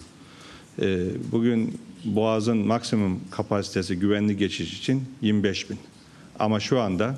E, 0.81 1.07
bugün 1.31 1.81
Boğaz'ın 2.05 2.57
maksimum 2.57 3.21
kapasitesi 3.31 3.99
güvenli 3.99 4.37
geçiş 4.37 4.79
için 4.79 5.05
25 5.21 5.69
bin. 5.69 5.79
Ama 6.39 6.59
şu 6.59 6.81
anda 6.81 7.15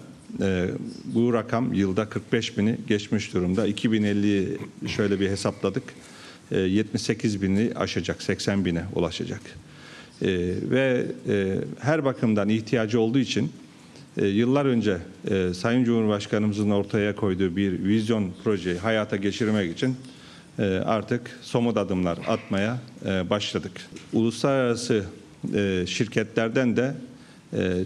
bu 1.05 1.34
rakam 1.34 1.73
yılda 1.73 2.09
45 2.09 2.57
bini 2.57 2.77
geçmiş 2.88 3.34
durumda. 3.34 3.67
2050'yi 3.67 4.57
şöyle 4.88 5.19
bir 5.19 5.30
hesapladık. 5.30 5.84
78 6.51 7.36
e, 7.36 7.41
bini 7.41 7.71
aşacak, 7.75 8.21
80 8.21 8.65
bine 8.65 8.84
ulaşacak. 8.95 9.41
E, 10.21 10.27
ve 10.69 11.05
e, 11.30 11.55
her 11.80 12.05
bakımdan 12.05 12.49
ihtiyacı 12.49 12.99
olduğu 12.99 13.19
için 13.19 13.51
yıllar 14.17 14.65
önce 14.65 14.97
Sayın 15.53 15.84
Cumhurbaşkanımızın 15.84 16.69
ortaya 16.69 17.15
koyduğu 17.15 17.55
bir 17.55 17.84
vizyon 17.84 18.32
projeyi 18.43 18.77
hayata 18.77 19.15
geçirmek 19.15 19.75
için 19.75 19.95
artık 20.86 21.39
somut 21.41 21.77
adımlar 21.77 22.19
atmaya 22.27 22.80
başladık. 23.30 23.71
Uluslararası 24.13 25.05
şirketlerden 25.86 26.77
de 26.77 26.93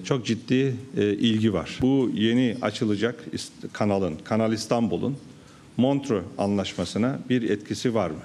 çok 0.04 0.26
ciddi 0.26 0.76
ilgi 0.98 1.54
var. 1.54 1.78
Bu 1.82 2.12
yeni 2.14 2.58
açılacak 2.62 3.26
kanalın, 3.74 4.16
Kanal 4.24 4.54
İstanbul'un 4.54 5.18
Montreux 5.78 6.24
Anlaşması'na 6.38 7.20
bir 7.30 7.50
etkisi 7.50 7.94
var 7.94 8.10
mı? 8.10 8.24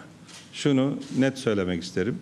şunu 0.58 0.98
net 1.18 1.38
söylemek 1.38 1.82
isterim. 1.82 2.18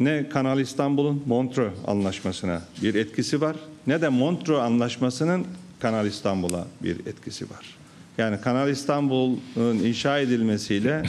Ne 0.00 0.28
Kanal 0.28 0.60
İstanbul'un 0.60 1.22
Montreux 1.26 1.72
Anlaşması'na 1.86 2.62
bir 2.82 2.94
etkisi 2.94 3.40
var 3.40 3.56
ne 3.86 4.02
de 4.02 4.08
Montreux 4.08 4.60
Anlaşması'nın 4.60 5.46
Kanal 5.80 6.06
İstanbul'a 6.06 6.66
bir 6.82 7.06
etkisi 7.06 7.50
var. 7.50 7.76
Yani 8.18 8.40
Kanal 8.40 8.70
İstanbul'un 8.70 9.78
inşa 9.84 10.18
edilmesiyle 10.18 11.02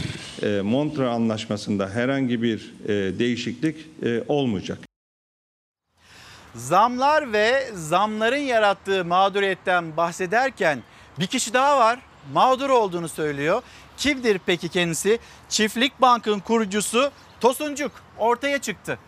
e, 0.44 0.62
Montreux 0.62 1.10
Anlaşması'nda 1.10 1.90
herhangi 1.90 2.42
bir 2.42 2.74
e, 2.88 3.20
değişiklik 3.20 3.76
e, 4.04 4.24
olmayacak. 4.28 4.80
Zamlar 6.56 7.34
ve 7.34 7.70
zamların 7.74 8.38
yarattığı 8.38 9.06
mağduriyetten 9.06 9.98
bahsederken 9.98 10.84
bir 11.20 11.28
kişi 11.28 11.54
daha 11.54 11.78
var. 11.78 12.00
Mağdur 12.34 12.70
olduğunu 12.70 13.10
söylüyor. 13.10 13.62
Kimdir 13.98 14.40
peki 14.46 14.70
kendisi? 14.70 15.20
Çiftlik 15.50 16.02
Bank'ın 16.02 16.40
kurucusu 16.40 17.12
Tosuncuk 17.42 17.92
ortaya 18.18 18.58
çıktı. 18.58 19.00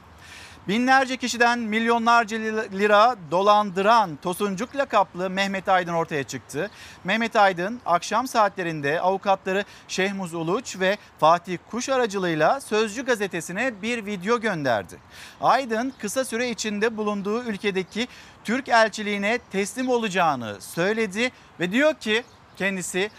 Binlerce 0.68 1.18
kişiden 1.18 1.59
milyonlarca 1.59 2.38
lira 2.74 3.15
dolandıran 3.32 4.15
Tosuncuk 4.22 4.76
lakaplı 4.76 5.30
Mehmet 5.30 5.70
Aydın 5.70 5.93
ortaya 5.93 6.24
çıktı. 6.24 6.72
Mehmet 7.03 7.36
Aydın 7.36 7.80
akşam 7.86 8.28
saatlerinde 8.28 9.01
avukatları 9.01 9.63
Şehmuz 9.88 10.34
Uluç 10.34 10.80
ve 10.80 10.97
Fatih 11.20 11.57
Kuş 11.72 11.89
aracılığıyla 11.89 12.61
Sözcü 12.61 13.05
gazetesine 13.05 13.82
bir 13.82 14.05
video 14.05 14.39
gönderdi. 14.39 14.97
Aydın 15.41 15.93
kısa 15.99 16.26
süre 16.26 16.49
içinde 16.49 16.97
bulunduğu 16.97 17.43
ülkedeki 17.43 18.07
Türk 18.43 18.70
elçiliğine 18.70 19.39
teslim 19.51 19.89
olacağını 19.89 20.55
söyledi 20.59 21.32
ve 21.59 21.72
diyor 21.72 21.93
ki 21.93 22.24
kendisi 22.57 23.09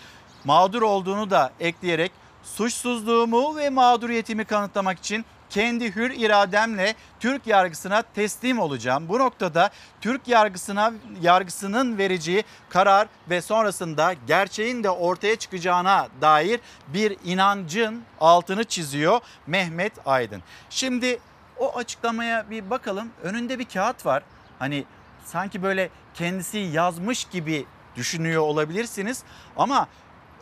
mağdur 0.44 0.82
olduğunu 0.82 1.30
da 1.30 1.52
ekleyerek 1.60 2.12
suçsuzluğumu 2.42 3.56
ve 3.56 3.70
mağduriyetimi 3.70 4.44
kanıtlamak 4.44 4.98
için 4.98 5.24
kendi 5.50 5.96
hür 5.96 6.10
irademle 6.10 6.94
Türk 7.20 7.46
yargısına 7.46 8.02
teslim 8.02 8.58
olacağım. 8.58 9.08
Bu 9.08 9.18
noktada 9.18 9.70
Türk 10.00 10.28
yargısına 10.28 10.92
yargısının 11.22 11.98
vereceği 11.98 12.44
karar 12.68 13.08
ve 13.30 13.40
sonrasında 13.40 14.14
gerçeğin 14.26 14.84
de 14.84 14.90
ortaya 14.90 15.36
çıkacağına 15.36 16.08
dair 16.20 16.60
bir 16.88 17.16
inancın 17.24 18.02
altını 18.20 18.64
çiziyor 18.64 19.20
Mehmet 19.46 19.92
Aydın. 20.06 20.42
Şimdi 20.70 21.18
o 21.58 21.76
açıklamaya 21.76 22.50
bir 22.50 22.70
bakalım. 22.70 23.10
Önünde 23.22 23.58
bir 23.58 23.64
kağıt 23.64 24.06
var. 24.06 24.22
Hani 24.58 24.84
sanki 25.24 25.62
böyle 25.62 25.90
kendisi 26.14 26.58
yazmış 26.58 27.24
gibi 27.24 27.66
düşünüyor 27.96 28.42
olabilirsiniz 28.42 29.22
ama 29.56 29.88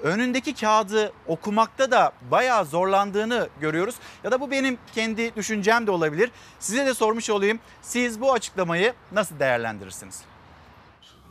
önündeki 0.03 0.55
kağıdı 0.55 1.13
okumakta 1.27 1.91
da 1.91 2.13
bayağı 2.31 2.65
zorlandığını 2.65 3.49
görüyoruz. 3.61 3.95
Ya 4.25 4.31
da 4.31 4.41
bu 4.41 4.51
benim 4.51 4.79
kendi 4.95 5.37
düşüncem 5.37 5.87
de 5.87 5.91
olabilir. 5.91 6.31
Size 6.61 6.87
de 6.87 6.95
sormuş 6.95 7.31
olayım. 7.31 7.59
Siz 7.83 8.21
bu 8.21 8.33
açıklamayı 8.33 8.95
nasıl 9.13 9.39
değerlendirirsiniz? 9.39 10.21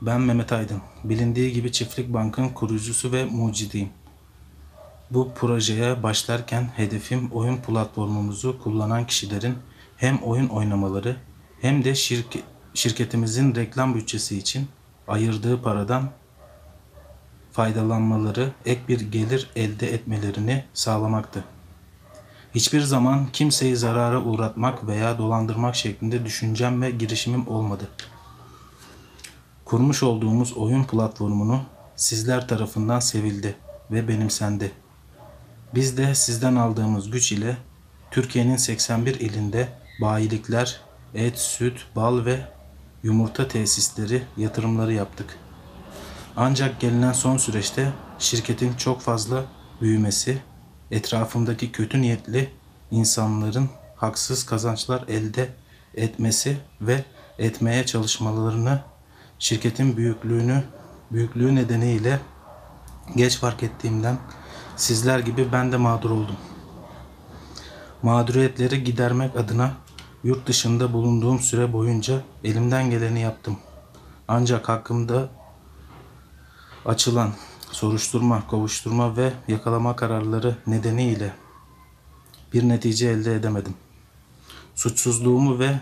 Ben 0.02 0.22
Mehmet 0.22 0.52
Aydın. 0.52 0.82
Bilindiği 1.04 1.54
gibi 1.54 1.72
Çiftlik 1.72 2.14
Bank'ın 2.14 2.50
kurucusu 2.50 3.12
ve 3.12 3.26
mucidiyim. 3.26 3.90
Bu 5.12 5.34
projeye 5.34 6.04
başlarken 6.04 6.70
hedefim 6.76 7.30
oyun 7.32 7.58
platformumuzu 7.58 8.64
kullanan 8.64 9.08
kişilerin 9.08 9.58
hem 9.98 10.18
oyun 10.18 10.48
oynamaları 10.48 11.16
hem 11.62 11.84
de 11.84 11.96
şirket, 11.96 12.44
şirketimizin 12.74 13.56
reklam 13.56 13.96
bütçesi 13.96 14.38
için 14.38 14.68
ayırdığı 15.08 15.62
paradan 15.62 16.12
faydalanmaları, 17.56 18.52
ek 18.66 18.82
bir 18.88 19.00
gelir 19.00 19.50
elde 19.56 19.94
etmelerini 19.94 20.64
sağlamaktı. 20.74 21.44
Hiçbir 22.56 22.82
zaman 22.82 23.28
kimseyi 23.34 23.76
zarara 23.76 24.24
uğratmak 24.24 24.88
veya 24.88 25.18
dolandırmak 25.18 25.76
şeklinde 25.76 26.26
düşüncem 26.26 26.82
ve 26.82 26.92
girişimim 26.92 27.48
olmadı. 27.48 27.88
Kurmuş 29.66 30.04
olduğumuz 30.04 30.54
oyun 30.54 30.84
platformunu 30.84 31.62
sizler 31.96 32.48
tarafından 32.48 33.00
sevildi 33.00 33.56
ve 33.92 34.08
benimsendi. 34.08 34.72
Biz 35.76 35.98
de 35.98 36.16
sizden 36.16 36.56
aldığımız 36.56 37.12
güç 37.12 37.32
ile 37.32 37.58
Türkiye'nin 38.12 38.58
81 38.58 39.20
ilinde 39.20 39.70
bayilikler, 40.02 40.82
et, 41.14 41.40
süt, 41.40 41.86
bal 41.96 42.26
ve 42.26 42.40
yumurta 43.04 43.48
tesisleri 43.48 44.24
yatırımları 44.38 44.94
yaptık. 44.94 45.45
Ancak 46.38 46.80
gelinen 46.80 47.12
son 47.12 47.38
süreçte 47.38 47.92
şirketin 48.20 48.74
çok 48.74 49.02
fazla 49.02 49.44
büyümesi, 49.82 50.42
etrafımdaki 50.92 51.72
kötü 51.72 52.02
niyetli 52.02 52.50
insanların 52.92 53.70
haksız 53.96 54.46
kazançlar 54.46 55.04
elde 55.08 55.50
etmesi 55.94 56.58
ve 56.82 57.04
etmeye 57.38 57.86
çalışmalarını 57.86 58.82
şirketin 59.40 59.98
büyüklüğünü 59.98 60.64
büyüklüğü 61.12 61.56
nedeniyle 61.56 62.20
geç 63.16 63.38
fark 63.38 63.64
ettiğimden 63.64 64.18
sizler 64.76 65.20
gibi 65.20 65.52
ben 65.52 65.72
de 65.72 65.78
mağdur 65.78 66.10
oldum. 66.10 66.38
Mağduriyetleri 68.04 68.84
gidermek 68.84 69.36
adına 69.36 69.72
yurt 70.24 70.48
dışında 70.48 70.94
bulunduğum 70.94 71.40
süre 71.40 71.74
boyunca 71.74 72.22
elimden 72.44 72.90
geleni 72.90 73.22
yaptım. 73.22 73.58
Ancak 74.28 74.70
hakkımda 74.70 75.30
açılan 76.86 77.32
soruşturma, 77.72 78.48
kovuşturma 78.48 79.18
ve 79.18 79.34
yakalama 79.48 79.96
kararları 79.96 80.56
nedeniyle 80.68 81.34
bir 82.54 82.70
netice 82.70 83.08
elde 83.10 83.36
edemedim. 83.36 83.74
Suçsuzluğumu 84.76 85.60
ve 85.60 85.80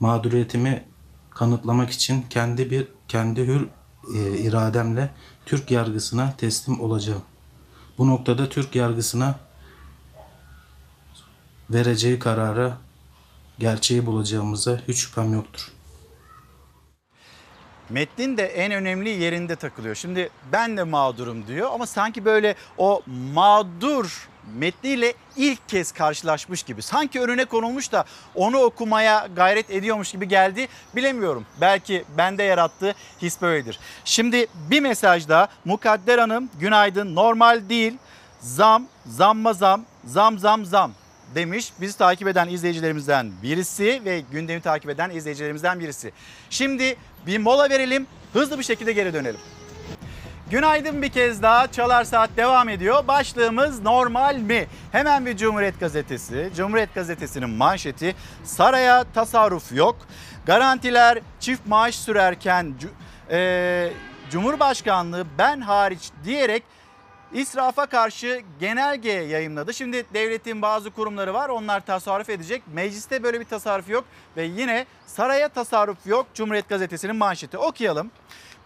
mağduriyetimi 0.00 0.84
kanıtlamak 1.30 1.90
için 1.90 2.24
kendi 2.30 2.70
bir 2.70 2.88
kendi 3.08 3.46
hür 3.46 3.68
e, 4.14 4.38
irademle 4.38 5.10
Türk 5.46 5.70
yargısına 5.70 6.34
teslim 6.36 6.80
olacağım. 6.80 7.22
Bu 7.98 8.08
noktada 8.08 8.48
Türk 8.48 8.74
yargısına 8.74 9.38
vereceği 11.70 12.18
karara 12.18 12.78
gerçeği 13.58 14.06
bulacağımıza 14.06 14.80
hiç 14.88 14.98
şüphem 14.98 15.32
yoktur. 15.32 15.73
Metnin 17.90 18.36
de 18.36 18.46
en 18.46 18.72
önemli 18.72 19.08
yerinde 19.08 19.56
takılıyor. 19.56 19.94
Şimdi 19.94 20.30
ben 20.52 20.76
de 20.76 20.82
mağdurum 20.82 21.46
diyor 21.46 21.70
ama 21.72 21.86
sanki 21.86 22.24
böyle 22.24 22.54
o 22.78 23.02
mağdur 23.34 24.28
metniyle 24.58 25.14
ilk 25.36 25.68
kez 25.68 25.92
karşılaşmış 25.92 26.62
gibi. 26.62 26.82
Sanki 26.82 27.20
önüne 27.20 27.44
konulmuş 27.44 27.92
da 27.92 28.04
onu 28.34 28.58
okumaya 28.58 29.28
gayret 29.36 29.70
ediyormuş 29.70 30.12
gibi 30.12 30.28
geldi. 30.28 30.68
Bilemiyorum. 30.96 31.46
Belki 31.60 32.04
bende 32.18 32.42
yarattığı 32.42 32.94
his 33.22 33.42
böyledir. 33.42 33.78
Şimdi 34.04 34.46
bir 34.70 34.80
mesaj 34.80 35.28
daha. 35.28 35.48
Mukadder 35.64 36.18
Hanım 36.18 36.50
günaydın. 36.60 37.14
Normal 37.14 37.68
değil. 37.68 37.94
Zam, 38.40 38.86
zamma 39.06 39.52
zam, 39.52 39.84
zam 40.04 40.38
zam 40.38 40.64
zam 40.64 40.92
demiş. 41.34 41.72
Bizi 41.80 41.98
takip 41.98 42.28
eden 42.28 42.48
izleyicilerimizden 42.48 43.32
birisi 43.42 44.02
ve 44.04 44.22
gündemi 44.32 44.60
takip 44.60 44.90
eden 44.90 45.10
izleyicilerimizden 45.10 45.80
birisi. 45.80 46.12
Şimdi 46.50 46.96
bir 47.26 47.38
mola 47.38 47.70
verelim. 47.70 48.06
Hızlı 48.32 48.58
bir 48.58 48.64
şekilde 48.64 48.92
geri 48.92 49.14
dönelim. 49.14 49.40
Günaydın 50.50 51.02
bir 51.02 51.08
kez 51.08 51.42
daha. 51.42 51.72
Çalar 51.72 52.04
Saat 52.04 52.30
devam 52.36 52.68
ediyor. 52.68 53.08
Başlığımız 53.08 53.82
normal 53.82 54.36
mi? 54.36 54.66
Hemen 54.92 55.26
bir 55.26 55.36
Cumhuriyet 55.36 55.80
Gazetesi. 55.80 56.50
Cumhuriyet 56.56 56.94
Gazetesi'nin 56.94 57.50
manşeti 57.50 58.14
saraya 58.44 59.04
tasarruf 59.14 59.72
yok. 59.72 59.96
Garantiler 60.46 61.18
çift 61.40 61.66
maaş 61.66 61.94
sürerken 61.94 62.74
e, 63.30 63.90
Cumhurbaşkanlığı 64.30 65.26
ben 65.38 65.60
hariç 65.60 66.10
diyerek 66.24 66.62
İsrafa 67.32 67.86
karşı 67.86 68.42
genelge 68.60 69.10
yayınladı. 69.10 69.74
Şimdi 69.74 70.06
devletin 70.14 70.62
bazı 70.62 70.90
kurumları 70.90 71.34
var 71.34 71.48
onlar 71.48 71.86
tasarruf 71.86 72.30
edecek. 72.30 72.62
Mecliste 72.72 73.22
böyle 73.22 73.40
bir 73.40 73.44
tasarruf 73.44 73.88
yok 73.88 74.04
ve 74.36 74.42
yine 74.44 74.86
saraya 75.06 75.48
tasarruf 75.48 76.06
yok. 76.06 76.26
Cumhuriyet 76.34 76.68
Gazetesi'nin 76.68 77.16
manşeti 77.16 77.58
okuyalım. 77.58 78.10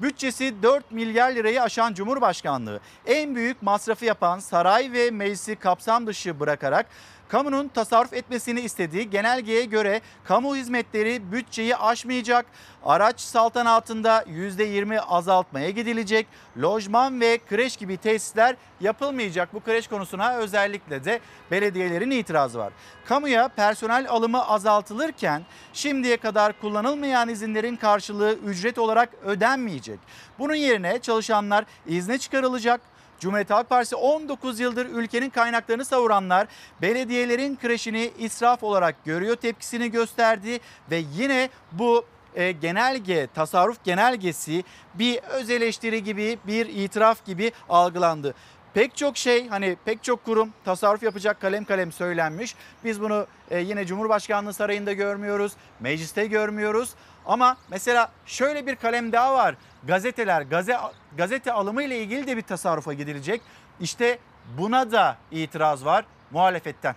Bütçesi 0.00 0.62
4 0.62 0.92
milyar 0.92 1.32
lirayı 1.32 1.62
aşan 1.62 1.94
Cumhurbaşkanlığı 1.94 2.80
en 3.06 3.34
büyük 3.34 3.62
masrafı 3.62 4.04
yapan 4.04 4.38
saray 4.38 4.92
ve 4.92 5.10
meclisi 5.10 5.56
kapsam 5.56 6.06
dışı 6.06 6.40
bırakarak 6.40 6.86
kamunun 7.28 7.68
tasarruf 7.68 8.12
etmesini 8.12 8.60
istediği 8.60 9.10
genelgeye 9.10 9.64
göre 9.64 10.00
kamu 10.24 10.56
hizmetleri 10.56 11.32
bütçeyi 11.32 11.76
aşmayacak. 11.76 12.46
Araç 12.84 13.20
saltanatında 13.20 14.22
%20 14.22 15.00
azaltmaya 15.00 15.70
gidilecek. 15.70 16.26
Lojman 16.62 17.20
ve 17.20 17.38
kreş 17.48 17.76
gibi 17.76 17.96
tesisler 17.96 18.56
yapılmayacak. 18.80 19.54
Bu 19.54 19.60
kreş 19.60 19.88
konusuna 19.88 20.36
özellikle 20.36 21.04
de 21.04 21.20
belediyelerin 21.50 22.10
itirazı 22.10 22.58
var. 22.58 22.72
Kamuya 23.04 23.48
personel 23.48 24.08
alımı 24.08 24.48
azaltılırken 24.48 25.42
şimdiye 25.72 26.16
kadar 26.16 26.60
kullanılmayan 26.60 27.28
izinlerin 27.28 27.76
karşılığı 27.76 28.32
ücret 28.32 28.78
olarak 28.78 29.08
ödenmeyecek. 29.24 29.98
Bunun 30.38 30.54
yerine 30.54 30.98
çalışanlar 30.98 31.64
izne 31.86 32.18
çıkarılacak. 32.18 32.80
Cumhuriyet 33.20 33.50
Halk 33.50 33.68
Partisi 33.68 33.96
19 33.96 34.60
yıldır 34.60 34.86
ülkenin 34.86 35.30
kaynaklarını 35.30 35.84
savuranlar 35.84 36.46
belediyelerin 36.82 37.56
kreşini 37.56 38.10
israf 38.18 38.62
olarak 38.62 39.04
görüyor 39.04 39.36
tepkisini 39.36 39.90
gösterdi 39.90 40.60
ve 40.90 41.02
yine 41.14 41.48
bu 41.72 42.04
e, 42.34 42.52
genelge, 42.52 43.28
tasarruf 43.34 43.84
genelgesi 43.84 44.64
bir 44.94 45.18
öz 45.18 45.50
eleştiri 45.50 46.04
gibi, 46.04 46.38
bir 46.46 46.66
itiraf 46.66 47.26
gibi 47.26 47.52
algılandı. 47.68 48.34
Pek 48.74 48.96
çok 48.96 49.16
şey 49.16 49.48
hani 49.48 49.76
pek 49.84 50.04
çok 50.04 50.24
kurum 50.24 50.52
tasarruf 50.64 51.02
yapacak 51.02 51.40
kalem 51.40 51.64
kalem 51.64 51.92
söylenmiş. 51.92 52.54
Biz 52.84 53.00
bunu 53.00 53.26
e, 53.50 53.58
yine 53.60 53.86
Cumhurbaşkanlığı 53.86 54.52
Sarayı'nda 54.52 54.92
görmüyoruz, 54.92 55.52
mecliste 55.80 56.26
görmüyoruz. 56.26 56.94
Ama 57.26 57.56
mesela 57.70 58.12
şöyle 58.26 58.66
bir 58.66 58.76
kalem 58.76 59.12
daha 59.12 59.34
var. 59.34 59.54
Gazeteler, 59.88 60.42
gaze, 60.42 60.76
gazete 61.16 61.52
alımı 61.52 61.82
ile 61.82 61.98
ilgili 61.98 62.26
de 62.26 62.36
bir 62.36 62.42
tasarrufa 62.42 62.92
gidilecek. 62.92 63.40
İşte 63.80 64.18
buna 64.58 64.92
da 64.92 65.16
itiraz 65.30 65.84
var 65.84 66.04
muhalefetten. 66.30 66.94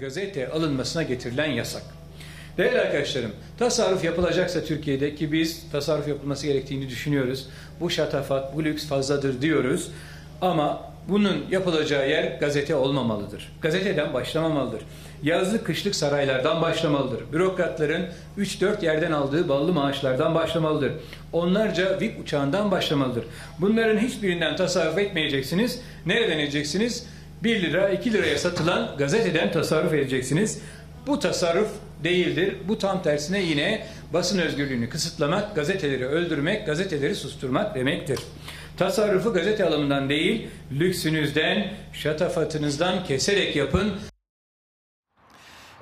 gazete 0.00 0.50
alınmasına 0.50 1.02
getirilen 1.02 1.50
yasak. 1.50 1.82
Değerli 2.56 2.80
arkadaşlarım, 2.80 3.32
tasarruf 3.58 4.04
yapılacaksa 4.04 4.64
Türkiye'de 4.64 5.14
ki 5.14 5.32
biz 5.32 5.70
tasarruf 5.72 6.08
yapılması 6.08 6.46
gerektiğini 6.46 6.88
düşünüyoruz. 6.88 7.48
Bu 7.80 7.90
şatafat, 7.90 8.56
bu 8.56 8.64
lüks 8.64 8.88
fazladır 8.88 9.42
diyoruz. 9.42 9.90
Ama 10.40 10.92
bunun 11.08 11.46
yapılacağı 11.50 12.08
yer 12.08 12.38
gazete 12.40 12.74
olmamalıdır. 12.74 13.52
Gazeteden 13.62 14.14
başlamamalıdır. 14.14 14.82
Yazlık 15.22 15.66
kışlık 15.66 15.94
saraylardan 15.94 16.62
başlamalıdır. 16.62 17.32
Bürokratların 17.32 18.06
3-4 18.38 18.84
yerden 18.84 19.12
aldığı 19.12 19.48
ballı 19.48 19.72
maaşlardan 19.72 20.34
başlamalıdır. 20.34 20.92
Onlarca 21.32 22.00
VIP 22.00 22.20
uçağından 22.20 22.70
başlamalıdır. 22.70 23.24
Bunların 23.60 23.98
hiçbirinden 23.98 24.56
tasarruf 24.56 24.98
etmeyeceksiniz. 24.98 25.80
Nereden 26.06 26.38
edeceksiniz? 26.38 27.06
1 27.42 27.62
lira 27.62 27.88
2 27.88 28.12
liraya 28.12 28.38
satılan 28.38 28.90
gazeteden 28.98 29.52
tasarruf 29.52 29.92
edeceksiniz. 29.92 30.62
Bu 31.06 31.18
tasarruf 31.18 31.68
değildir. 32.04 32.56
Bu 32.68 32.78
tam 32.78 33.02
tersine 33.02 33.42
yine 33.42 33.86
basın 34.12 34.38
özgürlüğünü 34.38 34.88
kısıtlamak, 34.88 35.54
gazeteleri 35.54 36.06
öldürmek, 36.06 36.66
gazeteleri 36.66 37.14
susturmak 37.14 37.74
demektir. 37.74 38.18
Tasarrufu 38.76 39.32
gazete 39.32 39.64
alımından 39.64 40.08
değil, 40.08 40.46
lüksünüzden, 40.72 41.72
şatafatınızdan 41.92 43.04
keserek 43.04 43.56
yapın. 43.56 43.92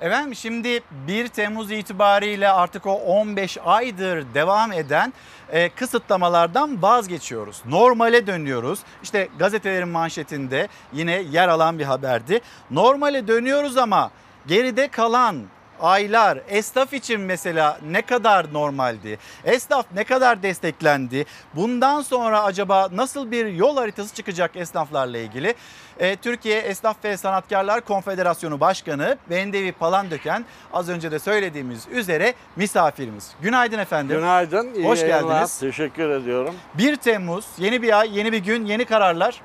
Efendim 0.03 0.35
şimdi 0.35 0.83
1 1.07 1.27
Temmuz 1.27 1.71
itibariyle 1.71 2.49
artık 2.49 2.85
o 2.85 2.93
15 2.93 3.57
aydır 3.65 4.25
devam 4.33 4.71
eden 4.71 5.13
e, 5.51 5.69
kısıtlamalardan 5.69 6.81
vazgeçiyoruz. 6.81 7.61
Normale 7.65 8.27
dönüyoruz. 8.27 8.79
İşte 9.03 9.27
gazetelerin 9.39 9.87
manşetinde 9.87 10.67
yine 10.93 11.11
yer 11.31 11.47
alan 11.47 11.79
bir 11.79 11.83
haberdi. 11.83 12.41
Normale 12.71 13.27
dönüyoruz 13.27 13.77
ama 13.77 14.11
geride 14.47 14.87
kalan 14.87 15.43
aylar 15.81 16.39
esnaf 16.49 16.93
için 16.93 17.21
mesela 17.21 17.79
ne 17.89 18.01
kadar 18.01 18.53
normaldi? 18.53 19.19
Esnaf 19.45 19.85
ne 19.95 20.03
kadar 20.03 20.43
desteklendi? 20.43 21.25
Bundan 21.53 22.01
sonra 22.01 22.43
acaba 22.43 22.89
nasıl 22.91 23.31
bir 23.31 23.45
yol 23.45 23.77
haritası 23.77 24.15
çıkacak 24.15 24.51
esnaflarla 24.55 25.17
ilgili? 25.17 25.55
Ee, 25.99 26.15
Türkiye 26.15 26.59
Esnaf 26.59 26.97
ve 27.03 27.17
Sanatkarlar 27.17 27.81
Konfederasyonu 27.81 28.59
Başkanı 28.59 29.17
Bendevi 29.29 29.71
Palandöken 29.71 30.45
az 30.73 30.89
önce 30.89 31.11
de 31.11 31.19
söylediğimiz 31.19 31.87
üzere 31.91 32.33
misafirimiz. 32.55 33.31
Günaydın 33.41 33.79
efendim. 33.79 34.17
Günaydın. 34.17 34.73
iyi 34.73 34.85
Hoş 34.87 35.01
yayınlar. 35.01 35.21
geldiniz. 35.21 35.59
Teşekkür 35.59 36.09
ediyorum. 36.09 36.55
1 36.73 36.95
Temmuz 36.95 37.45
yeni 37.57 37.81
bir 37.81 37.99
ay, 37.99 38.17
yeni 38.17 38.31
bir 38.31 38.37
gün, 38.37 38.65
yeni 38.65 38.85
kararlar. 38.85 39.41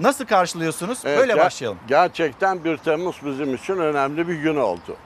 Nasıl 0.00 0.24
karşılıyorsunuz? 0.26 0.98
Evet, 1.04 1.18
Böyle 1.18 1.32
ger- 1.32 1.38
başlayalım. 1.44 1.78
Gerçekten 1.88 2.64
1 2.64 2.76
Temmuz 2.76 3.16
bizim 3.24 3.54
için 3.54 3.76
önemli 3.78 4.28
bir 4.28 4.34
gün 4.34 4.56
oldu. 4.56 4.96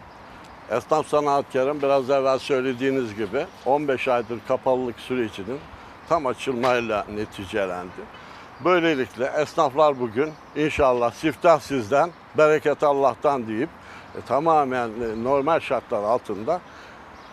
Esnaf 0.71 1.07
sanatkarın 1.07 1.83
biraz 1.83 2.11
evvel 2.11 2.39
söylediğiniz 2.39 3.15
gibi 3.15 3.47
15 3.67 4.09
aydır 4.09 4.39
kapalılık 4.49 5.01
sürecinin 5.01 5.59
tam 6.09 6.27
açılmayla 6.27 7.07
neticelendi. 7.15 8.25
Böylelikle 8.65 9.33
esnaflar 9.39 10.01
bugün 10.01 10.33
inşallah 10.57 11.13
siftah 11.13 11.61
sizden, 11.61 12.11
bereket 12.39 12.83
Allah'tan 12.83 13.47
deyip 13.47 13.69
e, 14.19 14.21
tamamen 14.21 14.89
e, 14.89 15.25
normal 15.25 15.61
şartlar 15.61 16.03
altında 16.03 16.61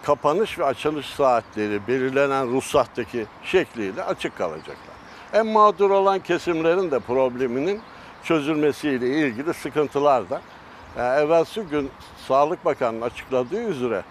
kapanış 0.03 0.59
ve 0.59 0.65
açılış 0.65 1.05
saatleri 1.05 1.87
belirlenen 1.87 2.51
ruhsattaki 2.51 3.25
şekliyle 3.43 4.03
açık 4.03 4.37
kalacaklar. 4.37 4.95
En 5.33 5.47
mağdur 5.47 5.89
olan 5.89 6.19
kesimlerin 6.19 6.91
de 6.91 6.99
probleminin 6.99 7.81
çözülmesiyle 8.23 9.07
ilgili 9.07 9.53
sıkıntılar 9.53 10.29
da 10.29 10.41
e, 10.97 11.01
evvelsi 11.01 11.61
gün 11.61 11.91
Sağlık 12.31 12.65
Bakanı'nın 12.65 13.01
açıkladığı 13.01 13.63
üzere 13.63 14.03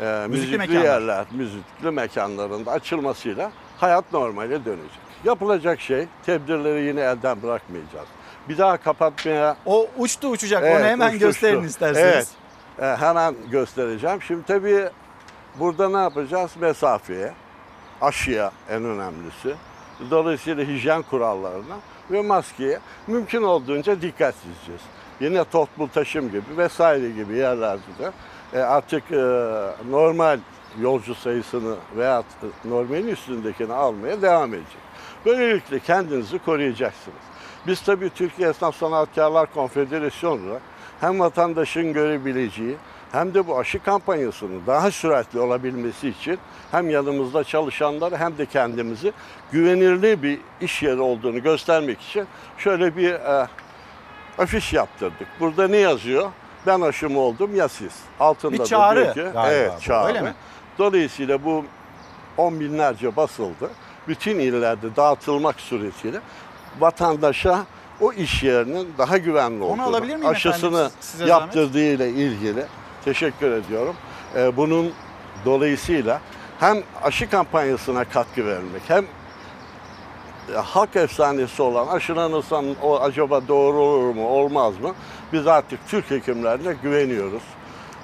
e, 0.00 0.26
müzikli, 0.28 0.58
mekanlar. 0.58 0.84
yerler, 0.84 1.24
müzikli 1.30 1.90
mekanlarında 1.90 2.72
açılmasıyla 2.72 3.52
hayat 3.78 4.12
normale 4.12 4.64
dönecek. 4.64 5.00
Yapılacak 5.24 5.80
şey 5.80 6.06
tedbirleri 6.26 6.84
yine 6.84 7.00
elden 7.00 7.42
bırakmayacağız. 7.42 8.08
Bir 8.48 8.58
daha 8.58 8.76
kapatmaya... 8.76 9.56
O 9.66 9.88
uçtu 9.98 10.28
uçacak 10.28 10.62
onu 10.62 10.84
hemen 10.84 11.08
uçtu, 11.08 11.18
gösterin 11.18 11.56
uçtu. 11.56 11.68
isterseniz. 11.68 12.32
Evet, 12.78 12.98
e, 13.00 13.04
hemen 13.04 13.34
göstereceğim. 13.50 14.22
Şimdi 14.22 14.46
tabii 14.46 14.88
burada 15.58 15.88
ne 15.88 15.98
yapacağız? 15.98 16.50
Mesafeye, 16.60 17.32
aşıya 18.00 18.52
en 18.70 18.84
önemlisi. 18.84 19.54
Dolayısıyla 20.10 20.64
hijyen 20.64 21.02
kurallarına 21.02 21.76
ve 22.10 22.22
maskeye 22.22 22.78
mümkün 23.06 23.42
olduğunca 23.42 24.02
dikkat 24.02 24.34
edeceğiz. 24.34 24.82
Yine 25.20 25.44
toplu 25.44 25.88
taşım 25.88 26.30
gibi 26.30 26.56
vesaire 26.56 27.10
gibi 27.10 27.34
yerlerde 27.36 27.82
de 27.98 28.12
e, 28.52 28.58
artık 28.58 29.12
e, 29.12 29.16
normal 29.90 30.38
yolcu 30.80 31.14
sayısını 31.14 31.76
veya 31.96 32.22
normalin 32.64 33.08
üstündekini 33.08 33.72
almaya 33.72 34.22
devam 34.22 34.54
edecek. 34.54 34.88
Böylelikle 35.26 35.78
kendinizi 35.78 36.38
koruyacaksınız. 36.38 37.18
Biz 37.66 37.80
tabii 37.80 38.10
Türkiye 38.10 38.48
Esnaf 38.48 38.76
Sanatkarlar 38.76 39.54
Konfederasyonu 39.54 40.46
olarak 40.46 40.62
hem 41.00 41.20
vatandaşın 41.20 41.92
görebileceği 41.92 42.76
hem 43.12 43.34
de 43.34 43.46
bu 43.46 43.58
aşı 43.58 43.82
kampanyasının 43.82 44.62
daha 44.66 44.90
süratli 44.90 45.40
olabilmesi 45.40 46.08
için 46.08 46.38
hem 46.70 46.90
yanımızda 46.90 47.44
çalışanları 47.44 48.16
hem 48.16 48.38
de 48.38 48.46
kendimizi 48.46 49.12
güvenilir 49.52 50.22
bir 50.22 50.38
iş 50.60 50.82
yeri 50.82 51.00
olduğunu 51.00 51.42
göstermek 51.42 52.00
için 52.00 52.26
şöyle 52.58 52.96
bir 52.96 53.12
e, 53.12 53.46
afiş 54.38 54.72
yaptırdık. 54.72 55.26
Burada 55.40 55.68
ne 55.68 55.76
yazıyor? 55.76 56.30
Ben 56.66 56.80
aşım 56.80 57.16
oldum 57.16 57.56
ya 57.56 57.68
siz. 57.68 57.92
Altında 58.20 58.52
Bir 58.52 58.58
da 58.58 58.64
çağrı 58.64 59.14
diyor 59.14 59.14
ki, 59.14 59.20
galiba 59.32 59.50
evet 59.52 59.72
bu, 59.76 59.80
çağrı. 59.80 60.08
öyle 60.08 60.20
mi? 60.20 60.34
Dolayısıyla 60.78 61.44
bu 61.44 61.64
on 62.36 62.60
binlerce 62.60 63.16
basıldı. 63.16 63.70
Bütün 64.08 64.38
illerde 64.38 64.96
dağıtılmak 64.96 65.60
suretiyle 65.60 66.20
vatandaşa 66.80 67.64
o 68.00 68.12
iş 68.12 68.42
yerinin 68.42 68.88
daha 68.98 69.18
güvenli 69.18 69.62
olduğunu, 69.64 69.82
alabilir 69.82 70.16
miyim 70.16 70.28
aşısını 70.28 70.78
efendim, 70.78 70.96
size 71.00 71.26
zahmet? 71.26 71.40
yaptırdığı 71.56 71.84
ile 71.84 72.10
ilgili 72.10 72.64
teşekkür 73.04 73.52
ediyorum. 73.52 73.96
Ee, 74.36 74.56
bunun 74.56 74.92
dolayısıyla 75.44 76.20
hem 76.60 76.82
aşı 77.02 77.30
kampanyasına 77.30 78.04
katkı 78.04 78.46
vermek 78.46 78.82
hem 78.88 79.04
halk 80.54 80.96
efsanesi 80.96 81.62
olan 81.62 81.86
aşılanırsam 81.86 82.64
o 82.82 83.00
acaba 83.00 83.48
doğru 83.48 83.76
olur 83.76 84.14
mu 84.14 84.28
olmaz 84.28 84.80
mı? 84.80 84.94
Biz 85.32 85.46
artık 85.46 85.88
Türk 85.88 86.10
hekimlerine 86.10 86.74
güveniyoruz. 86.82 87.42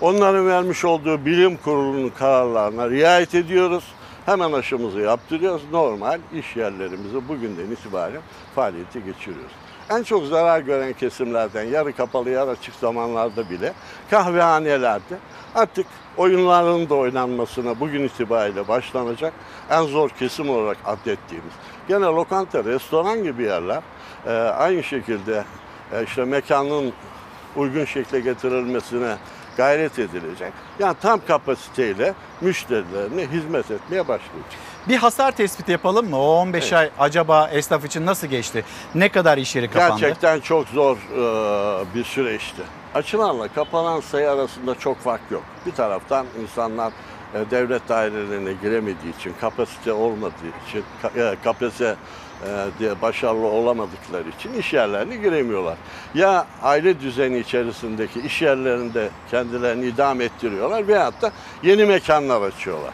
Onların 0.00 0.46
vermiş 0.46 0.84
olduğu 0.84 1.26
bilim 1.26 1.56
kurulunun 1.56 2.08
kararlarına 2.08 2.90
riayet 2.90 3.34
ediyoruz. 3.34 3.84
Hemen 4.26 4.52
aşımızı 4.52 5.00
yaptırıyoruz. 5.00 5.62
Normal 5.72 6.18
iş 6.34 6.56
yerlerimizi 6.56 7.28
bugünden 7.28 7.70
itibaren 7.70 8.22
faaliyete 8.54 9.00
geçiriyoruz. 9.00 9.52
En 9.90 10.02
çok 10.02 10.26
zarar 10.26 10.60
gören 10.60 10.92
kesimlerden 10.92 11.62
yarı 11.64 11.92
kapalı 11.92 12.30
yarı 12.30 12.50
açık 12.50 12.74
zamanlarda 12.74 13.50
bile 13.50 13.72
kahvehanelerde 14.10 15.18
artık 15.54 15.86
oyunların 16.16 16.88
da 16.88 16.94
oynanmasına 16.94 17.80
bugün 17.80 18.04
itibariyle 18.04 18.68
başlanacak 18.68 19.32
en 19.70 19.82
zor 19.82 20.10
kesim 20.10 20.50
olarak 20.50 20.76
adettiğimiz. 20.84 21.52
Gene 21.88 22.04
lokanta, 22.04 22.64
restoran 22.64 23.22
gibi 23.24 23.42
yerler 23.42 23.82
e, 24.26 24.30
aynı 24.32 24.82
şekilde 24.82 25.44
e, 25.92 26.04
işte 26.04 26.24
mekanın 26.24 26.92
uygun 27.56 27.84
şekle 27.84 28.20
getirilmesine 28.20 29.16
gayret 29.56 29.98
edilecek. 29.98 30.52
Yani 30.78 30.96
tam 31.02 31.20
kapasiteyle 31.28 32.14
müşterilerine 32.40 33.26
hizmet 33.26 33.70
etmeye 33.70 34.02
başlayacak. 34.08 34.44
Bir 34.88 34.96
hasar 34.96 35.32
tespiti 35.32 35.72
yapalım 35.72 36.10
mı? 36.10 36.18
O 36.18 36.26
15 36.40 36.62
Evet. 36.62 36.72
ay 36.72 36.90
acaba 36.98 37.48
esnaf 37.52 37.84
için 37.84 38.06
nasıl 38.06 38.26
geçti? 38.26 38.64
Ne 38.94 39.08
kadar 39.08 39.38
iş 39.38 39.56
yeri 39.56 39.70
kapandı? 39.70 40.00
Gerçekten 40.00 40.40
çok 40.40 40.68
zor 40.68 40.96
e, 40.96 41.94
bir 41.94 42.04
süreçti. 42.04 42.62
Açılanla 42.94 43.48
kapanan 43.48 44.00
sayı 44.00 44.30
arasında 44.30 44.74
çok 44.74 44.98
fark 44.98 45.20
yok. 45.30 45.42
Bir 45.66 45.72
taraftan 45.72 46.26
insanlar 46.42 46.92
devlet 47.50 47.88
dairelerine 47.88 48.52
giremediği 48.62 49.16
için, 49.18 49.32
kapasite 49.40 49.92
olmadığı 49.92 50.32
için, 50.68 50.84
e, 51.16 51.36
kapasite 51.44 51.96
e, 52.46 52.66
diye 52.78 53.02
başarılı 53.02 53.46
olamadıkları 53.46 54.28
için 54.38 54.52
iş 54.52 54.72
yerlerine 54.72 55.16
giremiyorlar. 55.16 55.76
Ya 56.14 56.46
aile 56.62 57.00
düzeni 57.00 57.38
içerisindeki 57.38 58.20
iş 58.20 58.42
yerlerinde 58.42 59.08
kendilerini 59.30 59.86
idam 59.86 60.20
ettiriyorlar 60.20 60.88
veyahut 60.88 61.22
da 61.22 61.32
yeni 61.62 61.84
mekanlar 61.84 62.42
açıyorlar. 62.42 62.92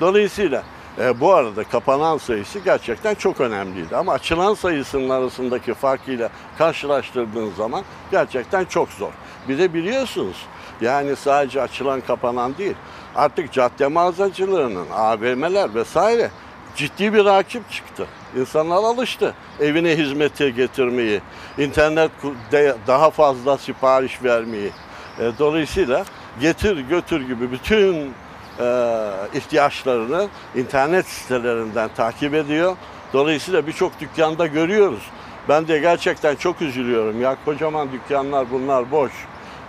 Dolayısıyla 0.00 0.62
e, 0.98 1.20
bu 1.20 1.34
arada 1.34 1.64
kapanan 1.64 2.18
sayısı 2.18 2.58
gerçekten 2.58 3.14
çok 3.14 3.40
önemliydi. 3.40 3.96
Ama 3.96 4.12
açılan 4.12 4.54
sayısının 4.54 5.08
arasındaki 5.08 5.74
farkıyla 5.74 6.28
karşılaştırdığın 6.58 7.50
zaman 7.50 7.82
gerçekten 8.10 8.64
çok 8.64 8.88
zor. 8.88 9.10
Bir 9.48 9.58
de 9.58 9.74
biliyorsunuz 9.74 10.46
yani 10.80 11.16
sadece 11.16 11.62
açılan 11.62 12.00
kapanan 12.00 12.56
değil. 12.58 12.74
Artık 13.16 13.52
cadde 13.52 13.86
mağazacılığının, 13.86 14.90
AVM'ler 14.90 15.74
vesaire 15.74 16.30
ciddi 16.76 17.14
bir 17.14 17.24
rakip 17.24 17.70
çıktı. 17.70 18.06
İnsanlar 18.36 18.76
alıştı 18.76 19.34
evine 19.60 19.96
hizmeti 19.96 20.54
getirmeyi, 20.54 21.20
internette 21.58 22.76
daha 22.86 23.10
fazla 23.10 23.58
sipariş 23.58 24.22
vermeyi. 24.24 24.70
E, 25.18 25.30
Dolayısıyla 25.38 26.04
getir 26.40 26.76
götür 26.78 27.20
gibi 27.20 27.52
bütün 27.52 28.12
e, 28.60 29.08
ihtiyaçlarını 29.34 30.28
internet 30.54 31.06
sitelerinden 31.06 31.90
takip 31.96 32.34
ediyor. 32.34 32.76
Dolayısıyla 33.12 33.66
birçok 33.66 34.00
dükkanda 34.00 34.46
görüyoruz. 34.46 35.02
Ben 35.48 35.68
de 35.68 35.78
gerçekten 35.78 36.36
çok 36.36 36.62
üzülüyorum. 36.62 37.20
Ya 37.20 37.36
kocaman 37.44 37.92
dükkanlar 37.92 38.50
bunlar 38.50 38.90
boş 38.90 39.12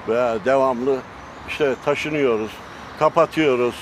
ve 0.07 0.37
devamlı 0.45 0.97
işte 1.47 1.75
taşınıyoruz, 1.85 2.51
kapatıyoruz. 2.99 3.75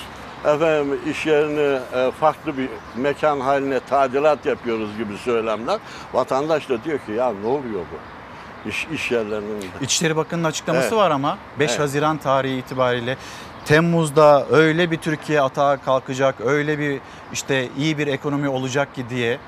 Efendim 0.44 1.00
iş 1.10 1.26
yerini 1.26 1.78
e, 1.94 2.10
farklı 2.10 2.58
bir 2.58 2.68
mekan 2.96 3.40
haline 3.40 3.80
tadilat 3.80 4.46
yapıyoruz 4.46 4.96
gibi 4.98 5.18
söylemler. 5.18 5.78
Vatandaş 6.12 6.68
da 6.68 6.84
diyor 6.84 6.98
ki 6.98 7.12
ya 7.12 7.32
ne 7.42 7.46
oluyor 7.46 7.80
bu? 7.80 8.68
İş, 8.68 8.86
iş 8.92 9.10
yerlerinin. 9.10 9.64
İçişleri 9.80 10.16
Bakanı'nın 10.16 10.48
açıklaması 10.48 10.86
Evet. 10.88 10.96
var 10.98 11.10
ama 11.10 11.38
5 11.58 11.70
Evet. 11.70 11.80
Haziran 11.80 12.18
tarihi 12.18 12.56
itibariyle 12.58 13.16
Temmuz'da 13.64 14.46
öyle 14.50 14.90
bir 14.90 14.96
Türkiye 14.96 15.40
atağa 15.40 15.76
kalkacak, 15.76 16.34
öyle 16.40 16.78
bir 16.78 17.00
işte 17.32 17.68
iyi 17.78 17.98
bir 17.98 18.06
ekonomi 18.06 18.48
olacak 18.48 18.94
ki 18.94 19.04
diye. 19.10 19.38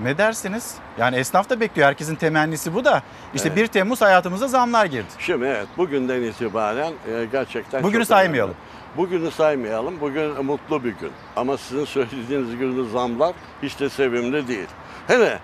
Ne 0.00 0.18
dersiniz? 0.18 0.74
Yani 0.98 1.16
esnaf 1.16 1.50
da 1.50 1.60
bekliyor. 1.60 1.88
Herkesin 1.88 2.14
temennisi 2.14 2.74
bu 2.74 2.84
da. 2.84 3.02
İşte 3.34 3.48
Evet. 3.48 3.58
1 3.58 3.66
Temmuz 3.66 4.00
hayatımıza 4.00 4.48
zamlar 4.48 4.86
girdi. 4.86 5.06
Şimdi 5.18 5.44
evet 5.44 5.66
bugünden 5.76 6.22
itibaren 6.22 6.92
e, 7.12 7.24
gerçekten 7.32 7.82
Bugünü 7.82 8.04
saymayalım. 8.04 8.50
önemli. 8.54 8.77
Bugünü 8.98 9.30
saymayalım. 9.30 10.00
Bugün 10.00 10.44
mutlu 10.44 10.84
bir 10.84 10.90
gün. 10.90 11.10
Ama 11.36 11.56
sizin 11.56 11.84
söylediğiniz 11.84 12.50
gibi 12.50 12.88
zamlar 12.92 13.34
hiç 13.62 13.80
de 13.80 13.88
sevimli 13.88 14.48
değil. 14.48 14.68
Hele 15.06 15.38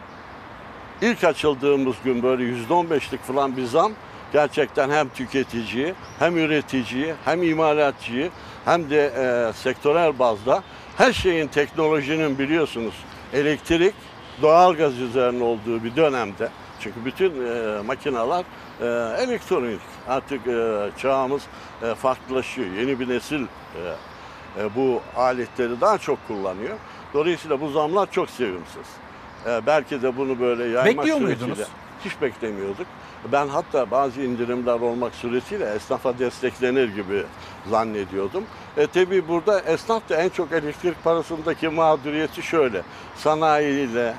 ilk 1.03 1.25
açıldığımız 1.25 1.97
gün 2.05 2.23
böyle 2.23 2.43
%15'lik 2.43 3.23
falan 3.23 3.57
bir 3.57 3.65
zam 3.65 3.93
gerçekten 4.33 4.91
hem 4.91 5.09
tüketiciyi 5.09 5.95
hem 6.19 6.37
üreticiyi 6.37 7.15
hem 7.25 7.43
imalatçıyı 7.43 8.31
hem 8.65 8.91
de 8.91 9.13
e, 9.17 9.53
sektörel 9.53 10.19
bazda 10.19 10.63
her 10.97 11.13
şeyin 11.13 11.47
teknolojinin 11.47 12.39
biliyorsunuz 12.39 12.95
elektrik, 13.33 13.95
doğalgaz 14.43 15.01
üzerine 15.01 15.45
olduğu 15.45 15.85
bir 15.85 15.97
dönemde 15.97 16.49
çünkü 16.81 17.05
bütün 17.05 17.47
e, 17.47 17.83
makineler 17.83 18.45
e, 18.81 18.87
elektronik 19.19 19.81
artık 20.09 20.47
e, 20.47 20.91
çağımız 20.99 21.43
e, 21.83 21.95
farklılaşıyor. 21.95 22.69
Yeni 22.77 23.01
bir 23.01 23.09
nesil 23.09 23.43
e, 23.43 23.47
e, 24.63 24.75
bu 24.77 25.01
aletleri 25.17 25.81
daha 25.81 25.99
çok 25.99 26.29
kullanıyor. 26.29 26.77
Dolayısıyla 27.15 27.61
bu 27.61 27.69
zamlar 27.69 28.11
çok 28.11 28.31
sevimsiz. 28.31 28.87
E, 29.47 29.67
belki 29.67 30.03
de 30.03 30.17
bunu 30.17 30.41
böyle 30.41 30.65
yaymak 30.65 30.87
Bekliyor 30.87 31.19
suretiyle 31.19 31.47
muydunuz? 31.47 31.69
hiç 32.05 32.21
beklemiyorduk. 32.23 32.87
Ben 33.33 33.49
hatta 33.49 33.91
bazı 33.91 34.23
indirimler 34.23 34.81
olmak 34.81 35.15
suretiyle 35.15 35.75
esnafa 35.75 36.19
desteklenir 36.19 36.89
gibi 36.95 37.25
zannediyordum. 37.71 38.45
E 38.77 38.87
tabi 38.87 39.29
burada 39.29 39.61
esnaf 39.61 40.09
da 40.09 40.17
en 40.17 40.29
çok 40.29 40.53
elektrik 40.53 41.05
parasındaki 41.05 41.69
mağduriyeti 41.69 42.43
şöyle. 42.43 42.83
Sanayi 43.17 43.91
ile 43.91 44.15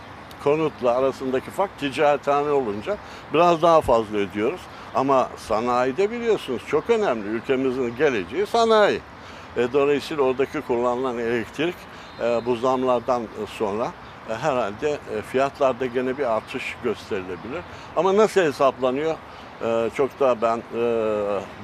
konutla 0.46 0.98
arasındaki 0.98 1.52
fark 1.52 1.80
ticarethane 1.80 2.52
olunca 2.52 2.98
biraz 3.34 3.62
daha 3.62 3.82
fazla 3.82 4.18
ödüyoruz. 4.18 4.62
Ama 4.96 5.30
sanayide 5.38 6.12
biliyorsunuz 6.12 6.62
çok 6.68 6.90
önemli. 6.90 7.28
Ülkemizin 7.28 7.96
geleceği 7.96 8.46
sanayi. 8.46 9.00
E, 9.58 9.74
dolayısıyla 9.74 10.24
oradaki 10.24 10.62
kullanılan 10.62 11.18
elektrik 11.18 11.76
e, 12.22 12.42
bu 12.46 12.56
zamlardan 12.56 13.24
sonra 13.48 13.92
e, 14.30 14.34
herhalde 14.34 14.90
e, 14.90 15.22
fiyatlarda 15.22 15.86
gene 15.86 16.18
bir 16.18 16.36
artış 16.36 16.76
gösterilebilir. 16.84 17.62
Ama 17.96 18.18
nasıl 18.18 18.42
hesaplanıyor? 18.42 19.16
E, 19.66 19.90
çok 19.96 20.20
da 20.20 20.42
ben 20.42 20.58
e, 20.58 20.82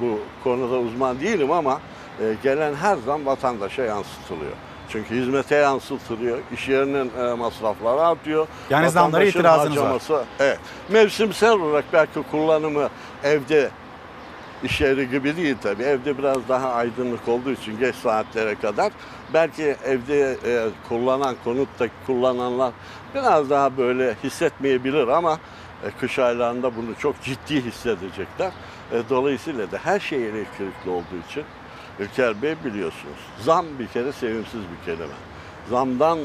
bu 0.02 0.20
konuda 0.44 0.76
uzman 0.76 1.20
değilim 1.20 1.52
ama 1.52 1.80
e, 2.22 2.36
gelen 2.44 2.76
her 2.76 2.98
zam 2.98 3.26
vatandaşa 3.26 3.84
yansıtılıyor. 3.84 4.71
Çünkü 4.92 5.16
hizmete 5.16 5.56
yansıtılıyor, 5.56 6.40
iş 6.54 6.68
yerinin 6.70 7.12
e, 7.20 7.34
masrafları 7.34 8.02
artıyor. 8.02 8.48
Yani 8.70 8.90
zamlara 8.90 9.12
Vatandaşın 9.12 9.40
itirazınız 9.40 9.78
var. 9.78 9.84
harcaması- 9.84 10.24
Evet. 10.40 10.60
Mevsimsel 10.90 11.52
olarak 11.52 11.86
belki 11.94 12.24
kullanımı 12.32 12.90
evde 13.24 13.70
iş 14.64 14.82
yeri 14.82 15.10
gibi 15.10 15.38
değil 15.38 15.56
tabii. 15.64 15.84
Evde 15.84 16.18
biraz 16.18 16.38
daha 16.50 16.74
aydınlık 16.74 17.28
olduğu 17.28 17.52
için 17.52 17.80
geç 17.80 17.96
saatlere 17.96 18.56
kadar 18.56 18.92
belki 19.34 19.76
evde 19.86 20.38
e, 20.46 20.68
kullanan, 20.90 21.36
konutta 21.44 21.88
kullananlar 22.08 22.72
biraz 23.16 23.50
daha 23.50 23.78
böyle 23.78 24.16
hissetmeyebilir 24.24 25.08
ama 25.08 25.40
e, 25.84 25.92
kış 26.00 26.20
aylarında 26.20 26.76
bunu 26.76 26.96
çok 27.00 27.22
ciddi 27.22 27.66
hissedecekler. 27.66 28.52
E, 28.92 28.98
dolayısıyla 29.10 29.72
da 29.72 29.78
her 29.84 30.00
şey 30.00 30.26
elektrikli 30.30 30.90
olduğu 30.90 31.18
için 31.30 31.44
İlker 32.00 32.42
Bey 32.42 32.56
biliyorsunuz 32.66 33.18
zam 33.40 33.66
bir 33.80 33.88
kere 33.88 34.12
sevimsiz 34.12 34.62
bir 34.62 34.86
kelime. 34.86 35.14
Zamdan 35.70 36.18
e, 36.20 36.22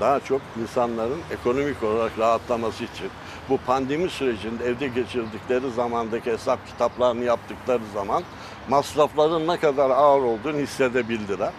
daha 0.00 0.20
çok 0.20 0.40
insanların 0.62 1.20
ekonomik 1.30 1.82
olarak 1.82 2.18
rahatlaması 2.18 2.84
için 2.84 3.10
bu 3.48 3.58
pandemi 3.58 4.10
sürecinde 4.10 4.64
evde 4.64 4.88
geçirdikleri 4.88 5.70
zamandaki 5.70 6.32
hesap 6.32 6.66
kitaplarını 6.66 7.24
yaptıkları 7.24 7.82
zaman 7.94 8.22
masrafların 8.68 9.48
ne 9.48 9.56
kadar 9.56 9.90
ağır 9.90 10.22
olduğunu 10.22 10.56
hissedebildiler. 10.56 11.50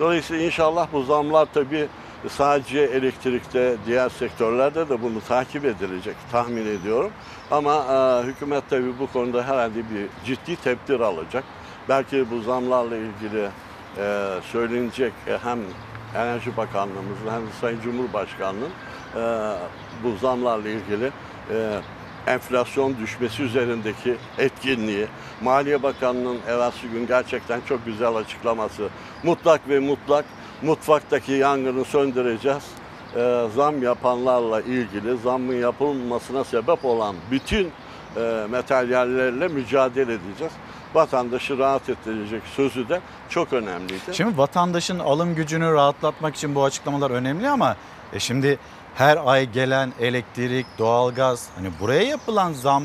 Dolayısıyla 0.00 0.44
inşallah 0.44 0.88
bu 0.92 1.02
zamlar 1.02 1.48
tabii 1.54 1.88
sadece 2.28 2.80
elektrikte, 2.80 3.76
diğer 3.86 4.08
sektörlerde 4.08 4.88
de 4.88 5.02
bunu 5.02 5.20
takip 5.28 5.64
edilecek 5.64 6.16
tahmin 6.32 6.66
ediyorum. 6.66 7.10
Ama 7.50 7.74
e, 7.74 8.26
hükümet 8.26 8.64
tabii 8.70 8.98
bu 8.98 9.06
konuda 9.06 9.42
herhalde 9.42 9.76
bir 9.76 10.06
ciddi 10.24 10.56
tedbir 10.56 11.00
alacak. 11.00 11.44
Belki 11.88 12.30
bu 12.30 12.40
zamlarla 12.40 12.96
ilgili 12.96 13.48
e, 13.98 14.28
söylenecek 14.52 15.12
e, 15.26 15.38
hem 15.44 15.58
Enerji 16.14 16.56
Bakanlığımızın 16.56 17.30
hem 17.30 17.42
de 17.42 17.52
Sayın 17.60 17.80
Cumhurbaşkanlığı'nın 17.80 18.70
e, 19.16 19.54
bu 20.04 20.16
zamlarla 20.16 20.68
ilgili 20.68 21.10
e, 21.50 21.80
enflasyon 22.26 22.96
düşmesi 22.98 23.42
üzerindeki 23.42 24.16
etkinliği, 24.38 25.06
Maliye 25.42 25.82
Bakanlığı'nın 25.82 26.38
evvelsi 26.48 26.88
gün 26.88 27.06
gerçekten 27.06 27.60
çok 27.68 27.86
güzel 27.86 28.14
açıklaması, 28.14 28.88
mutlak 29.22 29.68
ve 29.68 29.78
mutlak 29.78 30.24
mutfaktaki 30.62 31.32
yangını 31.32 31.84
söndüreceğiz. 31.84 32.64
E, 33.16 33.46
zam 33.54 33.82
yapanlarla 33.82 34.60
ilgili 34.60 35.16
zammın 35.16 35.54
yapılmasına 35.54 36.44
sebep 36.44 36.84
olan 36.84 37.16
bütün 37.30 37.72
e, 38.16 38.46
materyallerle 38.50 39.48
mücadele 39.48 40.12
edeceğiz. 40.12 40.52
Vatandaşı 40.94 41.58
rahat 41.58 41.88
ettirecek 41.88 42.42
sözü 42.56 42.88
de 42.88 43.00
çok 43.28 43.52
önemliydi. 43.52 44.00
Şimdi 44.12 44.38
vatandaşın 44.38 44.98
alım 44.98 45.34
gücünü 45.34 45.72
rahatlatmak 45.72 46.36
için 46.36 46.54
bu 46.54 46.64
açıklamalar 46.64 47.10
önemli 47.10 47.48
ama 47.48 47.76
e 48.12 48.20
şimdi 48.20 48.58
her 48.94 49.18
ay 49.26 49.50
gelen 49.50 49.92
elektrik, 50.00 50.66
doğalgaz 50.78 51.46
hani 51.56 51.70
buraya 51.80 52.02
yapılan 52.02 52.52
zam 52.52 52.84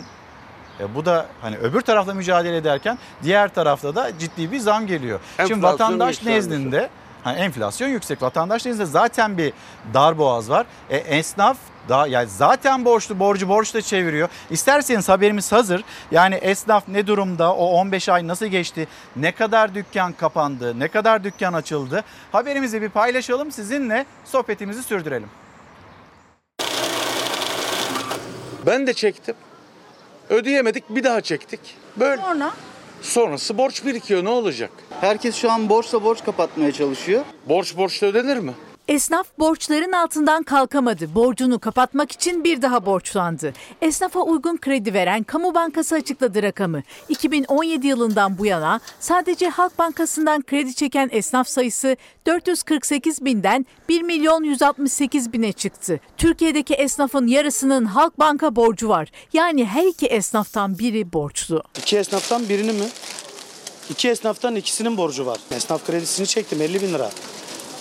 e 0.80 0.96
bu 0.96 1.06
da 1.06 1.26
hani 1.42 1.58
öbür 1.58 1.82
tarafla 1.82 2.14
mücadele 2.14 2.58
ederken 2.58 2.98
diğer 3.24 3.54
tarafta 3.54 3.96
da 3.96 4.18
ciddi 4.20 4.52
bir 4.52 4.60
zam 4.60 4.88
geliyor. 4.88 5.20
Şimdi 5.38 5.54
Enflasyon 5.54 5.74
vatandaş 5.74 6.16
yükselmesi. 6.16 6.50
nezdinde 6.50 6.90
hani 7.24 7.38
enflasyon 7.38 7.88
yüksek. 7.88 8.22
Vatandaş 8.22 8.66
nezdinde 8.66 8.86
zaten 8.86 9.38
bir 9.38 9.54
dar 9.94 10.18
boğaz 10.18 10.50
var. 10.50 10.66
E, 10.90 10.98
esnaf 10.98 11.58
daha 11.90 12.08
yani 12.08 12.30
zaten 12.30 12.86
borçlu 12.86 13.20
borcu 13.20 13.50
borçla 13.50 13.82
çeviriyor. 13.82 14.30
İsterseniz 14.50 15.10
haberimiz 15.10 15.52
hazır. 15.52 15.84
Yani 16.12 16.36
esnaf 16.36 16.88
ne 16.88 17.08
durumda? 17.08 17.56
O 17.56 17.66
15 17.66 18.10
ay 18.10 18.28
nasıl 18.28 18.46
geçti? 18.46 18.88
Ne 19.16 19.32
kadar 19.32 19.76
dükkan 19.76 20.14
kapandı? 20.14 20.80
Ne 20.80 20.88
kadar 20.88 21.24
dükkan 21.24 21.54
açıldı? 21.54 22.04
Haberimizi 22.32 22.82
bir 22.82 22.90
paylaşalım 22.90 23.52
sizinle 23.52 24.06
sohbetimizi 24.26 24.84
sürdürelim. 24.84 25.30
Ben 28.66 28.88
de 28.88 28.94
çektim. 28.94 29.36
Ödeyemedik 30.30 30.90
bir 30.90 31.04
daha 31.04 31.22
çektik. 31.22 31.60
Böyle. 32.00 32.22
Sonra? 32.22 32.52
Sonrası 33.02 33.58
borç 33.58 33.86
birikiyor 33.86 34.24
ne 34.24 34.30
olacak? 34.30 34.72
Herkes 35.02 35.36
şu 35.36 35.52
an 35.52 35.70
borçla 35.70 36.04
borç 36.04 36.24
kapatmaya 36.24 36.72
çalışıyor. 36.72 37.26
Borç 37.50 37.78
borçla 37.78 38.08
ödenir 38.08 38.38
mi? 38.38 38.54
Esnaf 38.88 39.28
borçların 39.40 39.92
altından 39.92 40.44
kalkamadı. 40.44 41.16
Borcunu 41.16 41.60
kapatmak 41.60 42.12
için 42.12 42.44
bir 42.44 42.62
daha 42.62 42.86
borçlandı. 42.86 43.54
Esnafa 43.82 44.20
uygun 44.20 44.58
kredi 44.58 44.94
veren 44.94 45.24
Kamu 45.24 45.56
Bankası 45.56 45.96
açıkladı 45.96 46.44
rakamı. 46.44 46.84
2017 47.10 47.88
yılından 47.88 48.38
bu 48.38 48.46
yana 48.46 48.80
sadece 49.00 49.50
Halk 49.50 49.80
Bankası'ndan 49.80 50.42
kredi 50.42 50.76
çeken 50.76 51.10
esnaf 51.12 51.48
sayısı 51.48 51.98
448 52.26 53.26
binden 53.26 53.66
1 53.90 54.02
milyon 54.02 54.44
168 54.44 55.34
bine 55.34 55.52
çıktı. 55.52 56.00
Türkiye'deki 56.18 56.74
esnafın 56.74 57.28
yarısının 57.28 57.86
Halk 57.86 58.20
Banka 58.20 58.56
borcu 58.56 58.90
var. 58.90 59.12
Yani 59.34 59.66
her 59.66 59.84
iki 59.84 60.06
esnaftan 60.06 60.80
biri 60.80 61.14
borçlu. 61.14 61.64
İki 61.78 61.98
esnaftan 61.98 62.50
birinin 62.50 62.76
mi? 62.76 62.88
İki 63.90 64.10
esnaftan 64.10 64.56
ikisinin 64.56 64.98
borcu 64.98 65.26
var. 65.26 65.40
Esnaf 65.52 65.88
kredisini 65.88 66.28
çektim 66.28 66.62
50 66.62 66.82
bin 66.82 66.94
lira. 66.94 67.12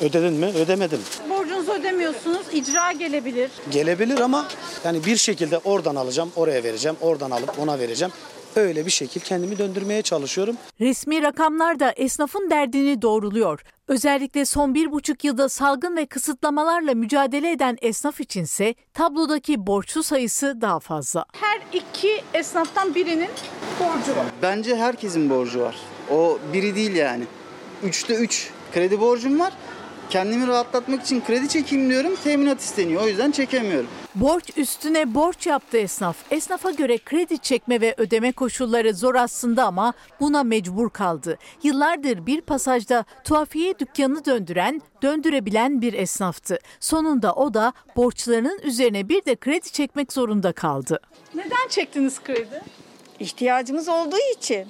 Ödedin 0.01 0.33
mi? 0.33 0.47
Ödemedim. 0.47 1.01
Borcunuzu 1.31 1.73
ödemiyorsunuz, 1.73 2.47
icra 2.53 2.93
gelebilir. 2.93 3.51
Gelebilir 3.71 4.21
ama 4.21 4.47
yani 4.85 5.05
bir 5.05 5.17
şekilde 5.17 5.59
oradan 5.59 5.97
alacağım, 5.97 6.31
oraya 6.37 6.65
vereceğim, 6.65 6.97
oradan 7.01 7.31
alıp 7.31 7.59
ona 7.59 7.79
vereceğim. 7.79 8.13
Öyle 8.57 8.87
bir 8.87 8.91
şekil 8.91 9.21
kendimi 9.21 9.59
döndürmeye 9.59 10.03
çalışıyorum. 10.03 10.57
Resmi 10.81 11.23
rakamlar 11.23 11.81
da 11.81 11.93
esnafın 11.93 12.51
derdini 12.51 13.03
doğruluyor. 13.03 13.61
Özellikle 13.89 14.45
son 14.45 14.75
bir 14.75 14.93
buçuk 14.93 15.25
yılda 15.25 15.49
salgın 15.49 15.97
ve 15.97 16.07
kısıtlamalarla 16.07 16.95
mücadele 16.95 17.51
eden 17.51 17.77
esnaf 17.83 18.21
içinse 18.21 18.75
tablodaki 18.95 19.67
borçlu 19.67 20.03
sayısı 20.03 20.61
daha 20.61 20.81
fazla. 20.81 21.25
Her 21.33 21.61
iki 21.73 22.23
esnaftan 22.35 22.95
birinin 22.95 23.29
borcu 23.81 24.17
var. 24.17 24.27
Bence 24.43 24.77
herkesin 24.77 25.31
borcu 25.31 25.61
var. 25.61 25.77
O 26.11 26.39
biri 26.53 26.75
değil 26.75 26.95
yani. 26.95 27.25
Üçte 27.83 28.15
üç 28.15 28.51
kredi 28.73 29.01
borcum 29.01 29.41
var. 29.41 29.53
Kendimi 30.15 30.47
rahatlatmak 30.47 31.03
için 31.03 31.25
kredi 31.25 31.49
çekeyim 31.49 31.91
diyorum. 31.91 32.17
Teminat 32.25 32.61
isteniyor. 32.61 33.03
O 33.03 33.07
yüzden 33.07 33.31
çekemiyorum. 33.31 33.89
Borç 34.15 34.51
üstüne 34.57 35.15
borç 35.15 35.47
yaptı 35.47 35.79
esnaf. 35.79 36.17
Esnafa 36.31 36.71
göre 36.71 36.99
kredi 36.99 37.39
çekme 37.39 37.81
ve 37.81 37.95
ödeme 37.97 38.33
koşulları 38.33 38.95
zor 38.95 39.15
aslında 39.15 39.65
ama 39.65 39.93
buna 40.21 40.43
mecbur 40.43 40.91
kaldı. 40.91 41.39
Yıllardır 41.63 42.27
bir 42.27 42.41
pasajda 42.41 43.05
tuhafiye 43.25 43.79
dükkanı 43.79 44.25
döndüren, 44.25 44.83
döndürebilen 45.03 45.83
bir 45.83 45.93
esnaftı. 45.93 46.59
Sonunda 46.81 47.33
o 47.33 47.55
da 47.55 47.73
borçlarının 47.97 48.59
üzerine 48.63 49.09
bir 49.09 49.25
de 49.25 49.37
kredi 49.37 49.73
çekmek 49.73 50.13
zorunda 50.13 50.53
kaldı. 50.53 51.01
Neden 51.35 51.69
çektiniz 51.69 52.23
kredi? 52.23 52.63
İhtiyacımız 53.21 53.89
olduğu 53.89 54.37
için. 54.39 54.69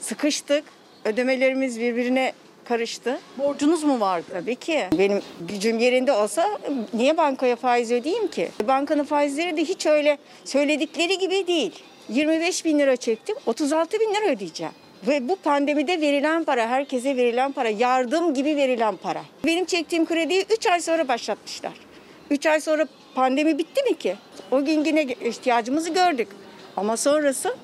Sıkıştık. 0.00 0.64
Ödemelerimiz 1.04 1.80
birbirine 1.80 2.32
karıştı. 2.64 3.18
Borcunuz 3.38 3.82
mu 3.82 4.00
vardı? 4.00 4.26
Tabii 4.32 4.56
ki. 4.56 4.84
Benim 4.98 5.22
gücüm 5.48 5.78
yerinde 5.78 6.12
olsa 6.12 6.58
niye 6.94 7.16
bankaya 7.16 7.56
faiz 7.56 7.92
ödeyeyim 7.92 8.28
ki? 8.28 8.48
Bankanın 8.68 9.04
faizleri 9.04 9.56
de 9.56 9.64
hiç 9.64 9.86
öyle 9.86 10.18
söyledikleri 10.44 11.18
gibi 11.18 11.46
değil. 11.46 11.82
25 12.08 12.64
bin 12.64 12.78
lira 12.78 12.96
çektim, 12.96 13.36
36 13.46 14.00
bin 14.00 14.14
lira 14.14 14.30
ödeyeceğim. 14.30 14.72
Ve 15.06 15.28
bu 15.28 15.36
pandemide 15.36 16.00
verilen 16.00 16.44
para, 16.44 16.68
herkese 16.68 17.16
verilen 17.16 17.52
para, 17.52 17.68
yardım 17.68 18.34
gibi 18.34 18.56
verilen 18.56 18.96
para. 18.96 19.22
Benim 19.44 19.64
çektiğim 19.64 20.06
krediyi 20.06 20.44
3 20.58 20.66
ay 20.66 20.80
sonra 20.80 21.08
başlatmışlar. 21.08 21.72
3 22.30 22.46
ay 22.46 22.60
sonra 22.60 22.86
pandemi 23.14 23.58
bitti 23.58 23.82
mi 23.82 23.94
ki? 23.94 24.16
O 24.50 24.64
gün 24.64 24.84
yine 24.84 25.02
ihtiyacımızı 25.02 25.90
gördük. 25.90 26.28
Ama 26.76 26.96
sonrası 26.96 27.56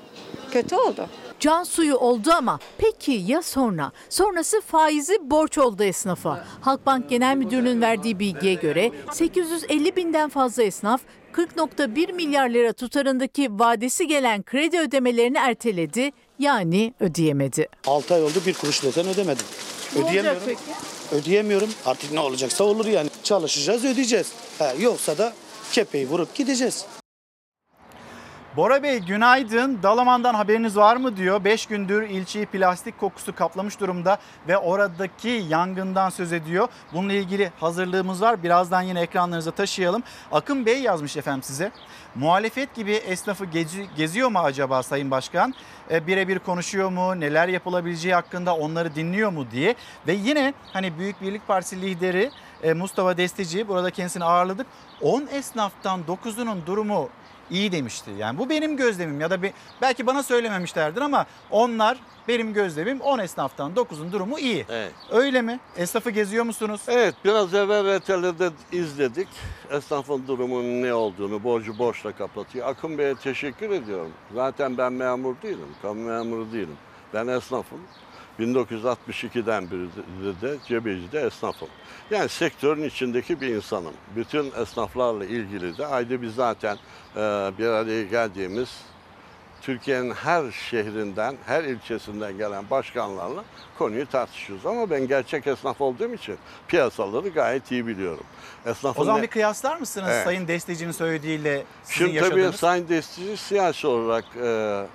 kötü 0.52 0.76
oldu. 0.76 1.08
Can 1.40 1.64
suyu 1.64 1.96
oldu 1.96 2.30
ama 2.32 2.58
peki 2.78 3.12
ya 3.12 3.42
sonra? 3.42 3.92
Sonrası 4.08 4.60
faizi 4.60 5.18
borç 5.30 5.58
oldu 5.58 5.82
esnafa. 5.84 6.44
Halkbank 6.60 7.10
Genel 7.10 7.36
Müdürü'nün 7.36 7.80
verdiği 7.80 8.18
bilgiye 8.18 8.54
göre 8.54 8.92
850 9.12 9.96
binden 9.96 10.28
fazla 10.28 10.62
esnaf 10.62 11.00
40.1 11.32 12.12
milyar 12.12 12.48
lira 12.50 12.72
tutarındaki 12.72 13.48
vadesi 13.58 14.06
gelen 14.06 14.42
kredi 14.42 14.78
ödemelerini 14.78 15.38
erteledi 15.38 16.12
yani 16.38 16.94
ödeyemedi. 17.00 17.68
6 17.86 18.14
ay 18.14 18.22
oldu 18.22 18.42
bir 18.46 18.54
kuruş 18.54 18.82
desen 18.82 19.06
ödemedim. 19.08 19.46
Ne 19.96 19.98
olacak 20.02 20.10
Ödeyemiyorum. 20.10 20.42
peki? 20.46 20.60
Ödeyemiyorum. 21.12 21.68
Artık 21.86 22.12
ne 22.12 22.20
olacaksa 22.20 22.64
olur 22.64 22.86
yani. 22.86 23.10
Çalışacağız, 23.22 23.84
ödeyeceğiz. 23.84 24.32
Ha, 24.58 24.72
yoksa 24.80 25.18
da 25.18 25.32
kepeği 25.72 26.08
vurup 26.08 26.34
gideceğiz. 26.34 26.84
Bora 28.56 28.82
Bey 28.82 28.98
günaydın. 28.98 29.78
Dalaman'dan 29.82 30.34
haberiniz 30.34 30.76
var 30.76 30.96
mı 30.96 31.16
diyor. 31.16 31.44
5 31.44 31.66
gündür 31.66 32.02
ilçeyi 32.02 32.46
plastik 32.46 33.00
kokusu 33.00 33.34
kaplamış 33.34 33.80
durumda 33.80 34.18
ve 34.48 34.58
oradaki 34.58 35.28
yangından 35.48 36.10
söz 36.10 36.32
ediyor. 36.32 36.68
Bununla 36.92 37.12
ilgili 37.12 37.52
hazırlığımız 37.60 38.22
var. 38.22 38.42
Birazdan 38.42 38.82
yine 38.82 39.00
ekranlarınıza 39.00 39.50
taşıyalım. 39.50 40.02
Akın 40.32 40.66
Bey 40.66 40.82
yazmış 40.82 41.16
efendim 41.16 41.42
size. 41.42 41.70
Muhalefet 42.14 42.74
gibi 42.74 42.92
esnafı 42.92 43.44
gezi- 43.44 43.86
geziyor 43.96 44.28
mu 44.28 44.38
acaba 44.38 44.82
Sayın 44.82 45.10
Başkan? 45.10 45.54
E, 45.90 46.06
Birebir 46.06 46.38
konuşuyor 46.38 46.88
mu? 46.90 47.20
Neler 47.20 47.48
yapılabileceği 47.48 48.14
hakkında 48.14 48.56
onları 48.56 48.94
dinliyor 48.94 49.30
mu 49.32 49.46
diye. 49.50 49.74
Ve 50.06 50.12
yine 50.12 50.54
hani 50.72 50.98
Büyük 50.98 51.22
Birlik 51.22 51.48
Partisi 51.48 51.82
lideri 51.82 52.30
e, 52.62 52.72
Mustafa 52.72 53.16
Destici 53.16 53.68
burada 53.68 53.90
kendisini 53.90 54.24
ağırladık. 54.24 54.66
10 55.02 55.26
esnaftan 55.32 56.00
9'unun 56.08 56.66
durumu 56.66 57.08
iyi 57.50 57.72
demişti. 57.72 58.10
Yani 58.18 58.38
bu 58.38 58.50
benim 58.50 58.76
gözlemim 58.76 59.20
ya 59.20 59.30
da 59.30 59.42
bir, 59.42 59.52
belki 59.82 60.06
bana 60.06 60.22
söylememişlerdir 60.22 61.00
ama 61.00 61.26
onlar 61.50 61.98
benim 62.28 62.52
gözlemim 62.52 63.00
10 63.00 63.18
esnaftan 63.18 63.72
9'un 63.72 64.12
durumu 64.12 64.38
iyi. 64.38 64.66
Evet. 64.68 64.92
Öyle 65.10 65.42
mi? 65.42 65.60
Esnafı 65.76 66.10
geziyor 66.10 66.44
musunuz? 66.44 66.80
Evet 66.88 67.14
biraz 67.24 67.54
evvel 67.54 67.98
RTL'de 67.98 68.50
izledik. 68.72 69.28
Esnafın 69.70 70.26
durumunun 70.26 70.82
ne 70.82 70.94
olduğunu 70.94 71.44
borcu 71.44 71.78
borçla 71.78 72.12
kapatıyor. 72.12 72.68
Akın 72.68 72.98
Bey'e 72.98 73.14
teşekkür 73.14 73.70
ediyorum. 73.70 74.12
Zaten 74.34 74.78
ben 74.78 74.92
memur 74.92 75.34
değilim, 75.42 75.68
kamu 75.82 76.00
memuru 76.00 76.52
değilim. 76.52 76.76
Ben 77.14 77.26
esnafım. 77.26 77.80
1962'den 78.40 79.70
beri 79.70 79.86
de, 80.24 80.40
de 80.40 80.56
Cebeci'de 80.66 81.20
esnafım. 81.20 81.68
Yani 82.10 82.28
sektörün 82.28 82.84
içindeki 82.84 83.40
bir 83.40 83.48
insanım. 83.48 83.94
Bütün 84.16 84.52
esnaflarla 84.62 85.24
ilgili 85.24 85.78
de 85.78 85.86
ayda 85.86 86.22
biz 86.22 86.34
zaten 86.34 86.76
e, 87.16 87.20
bir 87.58 87.66
araya 87.66 88.02
geldiğimiz 88.02 88.68
Türkiye'nin 89.62 90.10
her 90.10 90.50
şehrinden, 90.50 91.36
her 91.46 91.64
ilçesinden 91.64 92.38
gelen 92.38 92.70
başkanlarla 92.70 93.44
konuyu 93.78 94.06
tartışıyoruz. 94.06 94.66
Ama 94.66 94.90
ben 94.90 95.08
gerçek 95.08 95.46
esnaf 95.46 95.80
olduğum 95.80 96.14
için 96.14 96.36
piyasaları 96.68 97.28
gayet 97.28 97.72
iyi 97.72 97.86
biliyorum. 97.86 98.24
Esnafın 98.66 99.02
O 99.02 99.04
zaman 99.04 99.18
ne- 99.18 99.22
bir 99.22 99.30
kıyaslar 99.30 99.76
mısınız 99.76 100.08
Evet. 100.12 100.24
Sayın 100.24 100.48
Desteci'nin 100.48 100.92
söylediğiyle 100.92 101.64
sizin 101.84 102.06
Şimdi 102.06 102.20
tabii 102.20 102.40
yaşadığınız? 102.40 102.60
Sayın 102.60 102.88
Destici 102.88 103.36
siyasi 103.36 103.86
olarak 103.86 104.24
e, 104.42 104.86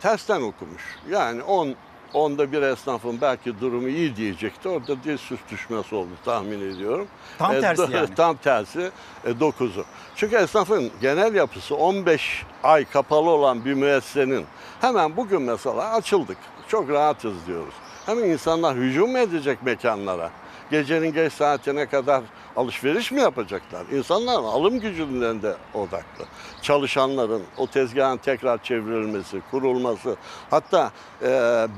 tersten 0.00 0.42
okumuş. 0.42 0.82
Yani 1.10 1.42
10 1.42 1.74
onda 2.14 2.52
bir 2.52 2.62
esnafın 2.62 3.20
belki 3.20 3.60
durumu 3.60 3.88
iyi 3.88 4.16
diyecekti. 4.16 4.68
Orada 4.68 5.02
dil 5.04 5.16
sürtüşmesi 5.16 5.94
oldu 5.94 6.08
tahmin 6.24 6.74
ediyorum. 6.74 7.06
Tam 7.38 7.60
tersi 7.60 7.82
do- 7.82 7.96
yani. 7.96 8.14
Tam 8.16 8.36
tersi 8.36 8.90
e, 9.24 9.30
9'u. 9.30 9.84
Çünkü 10.16 10.36
esnafın 10.36 10.90
genel 11.00 11.34
yapısı 11.34 11.74
15 11.76 12.42
ay 12.62 12.84
kapalı 12.84 13.30
olan 13.30 13.64
bir 13.64 13.74
müessesenin 13.74 14.44
hemen 14.80 15.16
bugün 15.16 15.42
mesela 15.42 15.92
açıldık. 15.92 16.36
Çok 16.68 16.90
rahatız 16.90 17.46
diyoruz. 17.46 17.74
Hemen 18.06 18.24
insanlar 18.24 18.76
hücum 18.76 19.16
edecek 19.16 19.62
mekanlara. 19.62 20.30
Gecenin 20.70 21.12
geç 21.12 21.32
saatine 21.32 21.86
kadar 21.86 22.22
alışveriş 22.56 23.12
mi 23.12 23.20
yapacaklar? 23.20 23.86
İnsanların 23.92 24.44
alım 24.44 24.80
gücünden 24.80 25.42
de 25.42 25.54
odaklı. 25.74 26.24
Çalışanların 26.62 27.42
o 27.56 27.66
tezgahın 27.66 28.16
tekrar 28.16 28.62
çevrilmesi, 28.62 29.42
kurulması, 29.50 30.16
hatta 30.50 30.90
e, 31.22 31.28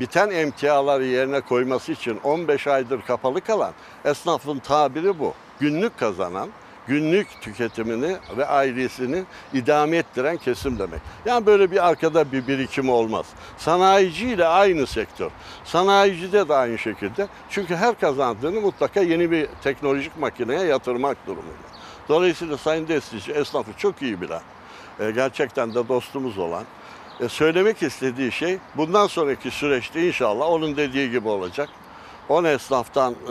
biten 0.00 0.30
emtiaları 0.30 1.04
yerine 1.04 1.40
koyması 1.40 1.92
için 1.92 2.20
15 2.24 2.66
aydır 2.66 3.02
kapalı 3.02 3.40
kalan 3.40 3.72
esnafın 4.04 4.58
tabiri 4.58 5.18
bu. 5.18 5.34
Günlük 5.60 5.98
kazanan, 5.98 6.48
günlük 6.88 7.40
tüketimini 7.40 8.16
ve 8.36 8.46
ailesini 8.46 9.22
idame 9.52 9.96
ettiren 9.96 10.36
kesim 10.36 10.78
demek. 10.78 11.00
Yani 11.26 11.46
böyle 11.46 11.70
bir 11.70 11.88
arkada 11.88 12.32
bir 12.32 12.46
birikim 12.46 12.88
olmaz. 12.88 13.26
Sanayiciyle 13.58 14.46
aynı 14.46 14.86
sektör. 14.86 15.30
Sanayicide 15.64 16.48
de 16.48 16.54
aynı 16.54 16.78
şekilde. 16.78 17.28
Çünkü 17.50 17.76
her 17.76 18.00
kazandığını 18.00 18.60
mutlaka 18.60 19.00
yeni 19.00 19.30
bir 19.30 19.48
teknolojik 19.62 20.18
makineye 20.18 20.64
yatırmak 20.64 21.26
durumunda. 21.26 21.74
Dolayısıyla 22.08 22.56
Sayın 22.56 22.88
Destici 22.88 23.34
esnafı 23.36 23.70
çok 23.78 24.02
iyi 24.02 24.20
bilen, 24.20 24.42
e, 25.00 25.10
gerçekten 25.10 25.74
de 25.74 25.88
dostumuz 25.88 26.38
olan, 26.38 26.64
e, 27.20 27.28
söylemek 27.28 27.82
istediği 27.82 28.32
şey 28.32 28.58
bundan 28.76 29.06
sonraki 29.06 29.50
süreçte 29.50 30.06
inşallah 30.06 30.46
onun 30.50 30.76
dediği 30.76 31.10
gibi 31.10 31.28
olacak. 31.28 31.68
10 32.28 32.44
esnaftan 32.44 33.12
e, 33.12 33.26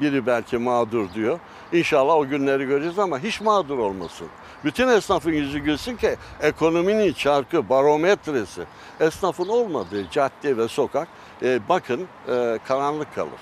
biri 0.00 0.26
belki 0.26 0.58
mağdur 0.58 1.14
diyor. 1.14 1.38
İnşallah 1.72 2.14
o 2.14 2.26
günleri 2.26 2.66
göreceğiz 2.66 2.98
ama 2.98 3.18
hiç 3.18 3.40
mağdur 3.40 3.78
olmasın. 3.78 4.28
Bütün 4.64 4.88
esnafın 4.88 5.32
yüzü 5.32 5.58
gülsün 5.58 5.96
ki 5.96 6.16
ekonominin 6.40 7.12
çarkı, 7.12 7.68
barometresi, 7.68 8.62
esnafın 9.00 9.48
olmadığı 9.48 10.10
cadde 10.10 10.56
ve 10.56 10.68
sokak 10.68 11.08
e, 11.42 11.60
bakın 11.68 12.06
e, 12.28 12.58
karanlık 12.68 13.14
kalır. 13.14 13.40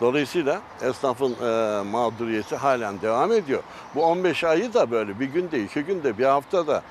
Dolayısıyla 0.00 0.60
esnafın 0.82 1.32
e, 1.32 1.82
mağduriyeti 1.82 2.56
halen 2.56 3.00
devam 3.00 3.32
ediyor. 3.32 3.62
Bu 3.94 4.04
15 4.04 4.44
ayı 4.44 4.74
da 4.74 4.90
böyle 4.90 5.20
bir 5.20 5.26
günde, 5.26 5.62
iki 5.62 5.82
günde, 5.82 6.18
bir 6.18 6.24
haftada, 6.24 6.82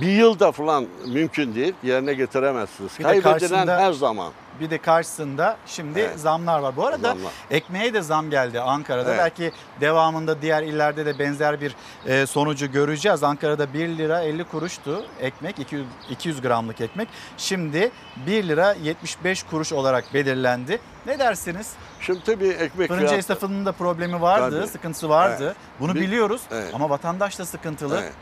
bir 0.00 0.06
yılda 0.12 0.52
falan 0.52 0.86
mümkün 1.06 1.54
değil. 1.54 1.74
Yerine 1.82 2.14
getiremezsiniz. 2.14 2.92
Bir 2.98 3.04
de 3.04 3.08
Kaybedilen 3.08 3.32
karşısında- 3.32 3.78
her 3.78 3.92
zaman. 3.92 4.32
Bir 4.60 4.70
de 4.70 4.78
karşısında 4.78 5.56
şimdi 5.66 6.00
Evet. 6.00 6.18
zamlar 6.20 6.58
var. 6.60 6.76
Bu 6.76 6.86
arada 6.86 7.08
Zamlar. 7.08 7.32
ekmeğe 7.50 7.94
de 7.94 8.02
zam 8.02 8.30
geldi 8.30 8.60
Ankara'da. 8.60 9.08
Evet. 9.10 9.18
Belki 9.18 9.52
devamında 9.80 10.42
diğer 10.42 10.62
illerde 10.62 11.06
de 11.06 11.18
benzer 11.18 11.60
bir 11.60 11.74
e, 12.06 12.26
sonucu 12.26 12.72
göreceğiz. 12.72 13.22
Ankara'da 13.22 13.72
1 13.74 13.88
lira 13.88 14.20
50 14.22 14.44
kuruştu 14.44 15.04
ekmek, 15.20 15.58
200, 15.58 15.86
200 16.10 16.40
gramlık 16.40 16.80
ekmek. 16.80 17.08
Şimdi 17.36 17.90
1 18.26 18.48
lira 18.48 18.72
75 18.82 19.42
kuruş 19.42 19.72
olarak 19.72 20.04
belirlendi. 20.14 20.78
Ne 21.06 21.18
dersiniz? 21.18 21.70
Şimdi 22.00 22.24
tabii 22.24 22.48
ekmek 22.48 22.88
Fırıncı 22.88 23.06
fiyatı- 23.06 23.18
esnafının 23.18 23.66
da 23.66 23.72
problemi 23.72 24.20
vardı, 24.20 24.58
Tabii. 24.60 24.70
sıkıntısı 24.70 25.08
vardı. 25.08 25.54
Bunu 25.80 25.94
Bir- 25.94 26.00
biliyoruz 26.00 26.42
Evet. 26.50 26.70
ama 26.74 26.90
vatandaş 26.90 27.38
da 27.38 27.44
sıkıntılı. 27.46 27.98
Evet. 28.02 28.12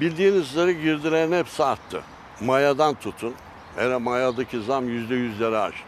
Bildiğiniz 0.00 0.50
üzere 0.50 0.72
girdilerin 0.72 1.32
hepsi 1.32 1.64
arttı. 1.64 2.02
Mayadan 2.40 2.94
tutun. 2.94 3.34
Hele 3.76 3.96
mayadaki 3.96 4.62
zam 4.62 4.88
yüzde 4.88 5.14
yüzleri 5.14 5.58
aştı. 5.58 5.84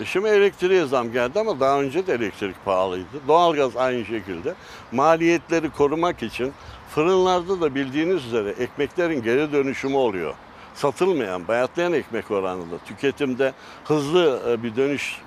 E 0.00 0.04
Şimdi 0.04 0.28
elektriğe 0.28 0.86
zam 0.86 1.12
geldi 1.12 1.40
ama 1.40 1.60
daha 1.60 1.80
önce 1.80 2.06
de 2.06 2.14
elektrik 2.14 2.64
pahalıydı. 2.64 3.28
Doğalgaz 3.28 3.76
aynı 3.76 4.04
şekilde. 4.04 4.54
Maliyetleri 4.92 5.70
korumak 5.70 6.22
için 6.22 6.52
fırınlarda 6.94 7.60
da 7.60 7.74
bildiğiniz 7.74 8.26
üzere 8.26 8.50
ekmeklerin 8.50 9.22
geri 9.22 9.52
dönüşümü 9.52 9.96
oluyor. 9.96 10.34
Satılmayan, 10.74 11.48
bayatlayan 11.48 11.92
ekmek 11.92 12.30
oranında 12.30 12.78
tüketimde 12.86 13.52
hızlı 13.84 14.42
e, 14.48 14.62
bir 14.62 14.76
dönüş 14.76 15.20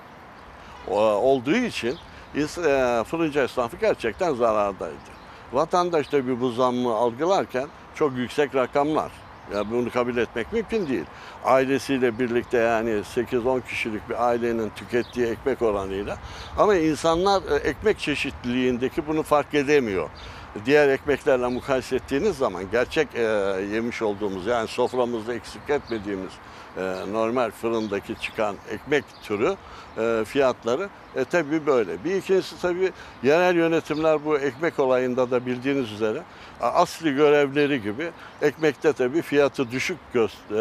e, 0.88 0.94
olduğu 0.94 1.56
için 1.56 1.96
e, 2.36 3.04
fırıncı 3.08 3.40
esnafı 3.40 3.78
gerçekten 3.78 4.34
zarardaydı. 4.34 5.18
Vatandaş 5.54 6.08
tabii 6.08 6.42
bu 6.42 6.50
zammı 6.50 6.96
algılarken 6.96 7.68
çok 7.98 8.18
yüksek 8.18 8.56
rakamlar. 8.56 9.12
Ya 9.54 9.72
bunu 9.72 9.92
kabul 9.92 10.18
etmek 10.18 10.54
mümkün 10.54 10.88
değil. 10.88 11.06
Ailesiyle 11.46 12.20
birlikte 12.20 12.58
yani 12.58 12.90
8-10 12.90 13.62
kişilik 13.68 14.10
bir 14.10 14.28
ailenin 14.28 14.72
tükettiği 14.76 15.28
ekmek 15.28 15.62
oranıyla. 15.62 16.18
Ama 16.58 16.76
insanlar 16.76 17.42
e, 17.52 17.56
ekmek 17.56 18.00
çeşitliliğindeki 18.00 19.08
bunu 19.08 19.24
fark 19.24 19.54
edemiyor. 19.54 20.10
Diğer 20.66 20.90
ekmeklerle 20.90 21.48
mukayese 21.48 21.96
ettiğiniz 21.96 22.38
zaman 22.38 22.64
gerçek 22.72 23.08
e, 23.16 23.22
yemiş 23.74 24.02
olduğumuz 24.02 24.46
yani 24.46 24.68
soframızda 24.68 25.34
eksik 25.34 25.70
etmediğimiz 25.70 26.32
normal 27.12 27.52
fırındaki 27.52 28.16
çıkan 28.22 28.56
ekmek 28.72 29.04
türü 29.24 29.56
e, 29.98 30.24
fiyatları 30.26 30.90
e, 31.16 31.24
tabii 31.24 31.66
böyle. 31.66 32.04
Bir 32.04 32.16
ikincisi 32.16 32.62
tabii 32.62 32.92
yerel 33.24 33.56
yönetimler 33.56 34.26
bu 34.26 34.38
ekmek 34.38 34.80
olayında 34.80 35.32
da 35.32 35.46
bildiğiniz 35.46 35.92
üzere 35.92 36.24
asli 36.62 37.16
görevleri 37.16 37.82
gibi 37.82 38.12
ekmekte 38.42 38.94
tabii 38.94 39.22
fiyatı 39.22 39.72
düşük 39.72 39.98
göz, 40.14 40.34
e, 40.52 40.56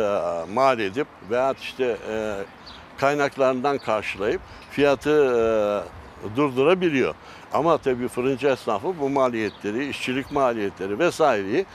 mal 0.54 0.78
edip 0.78 1.06
veya 1.30 1.54
işte 1.60 1.96
e, 2.10 2.36
kaynaklarından 2.98 3.78
karşılayıp 3.78 4.40
fiyatı 4.70 5.84
durdurabiliyor. 6.36 7.14
Ama 7.52 7.78
tabii 7.78 8.08
fırıncı 8.08 8.48
esnafı 8.48 9.00
bu 9.00 9.08
maliyetleri, 9.08 9.88
işçilik 9.88 10.32
maliyetleri 10.32 10.98
vesaireyi 10.98 11.66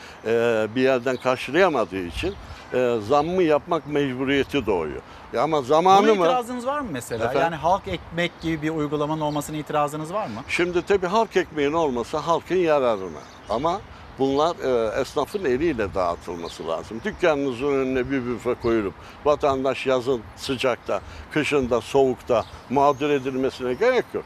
bir 0.76 0.82
yerden 0.82 1.18
karşılayamadığı 1.18 2.06
için 2.06 2.36
e, 2.74 2.98
zammı 3.08 3.44
yapmak 3.44 3.88
mecburiyeti 3.88 4.66
doğuyor. 4.66 5.02
Ya 5.34 5.42
ama 5.42 5.62
zamanı 5.62 6.04
Buna 6.04 6.16
mı? 6.16 6.26
itirazınız 6.26 6.66
var 6.66 6.80
mı 6.80 6.88
mesela? 6.92 7.24
Efendim? 7.26 7.42
Yani 7.42 7.56
halk 7.56 7.88
ekmek 7.88 8.42
gibi 8.42 8.62
bir 8.62 8.70
uygulamanın 8.70 9.22
olmasına 9.22 9.58
itirazınız 9.58 10.14
var 10.14 10.28
mı? 10.28 10.44
Şimdi 10.48 10.82
tabii 10.86 11.08
halk 11.08 11.38
ekmeğinin 11.38 11.74
olması 11.74 12.18
halkın 12.18 12.56
yararına. 12.56 13.20
Ama 13.50 13.82
bunlar 14.20 14.56
e, 14.96 15.02
esnafın 15.02 15.46
eliyle 15.46 15.94
dağıtılması 15.94 16.68
lazım. 16.68 17.02
Dükkanınızın 17.06 17.74
önüne 17.74 18.12
bir 18.12 18.26
büfe 18.26 18.54
koyulup 18.54 18.94
vatandaş 19.26 19.86
yazın 19.86 20.22
sıcakta, 20.36 21.02
kışında 21.32 21.82
soğukta 21.82 22.44
mağdur 22.70 23.10
edilmesine 23.10 23.74
gerek 23.74 24.06
yok. 24.14 24.24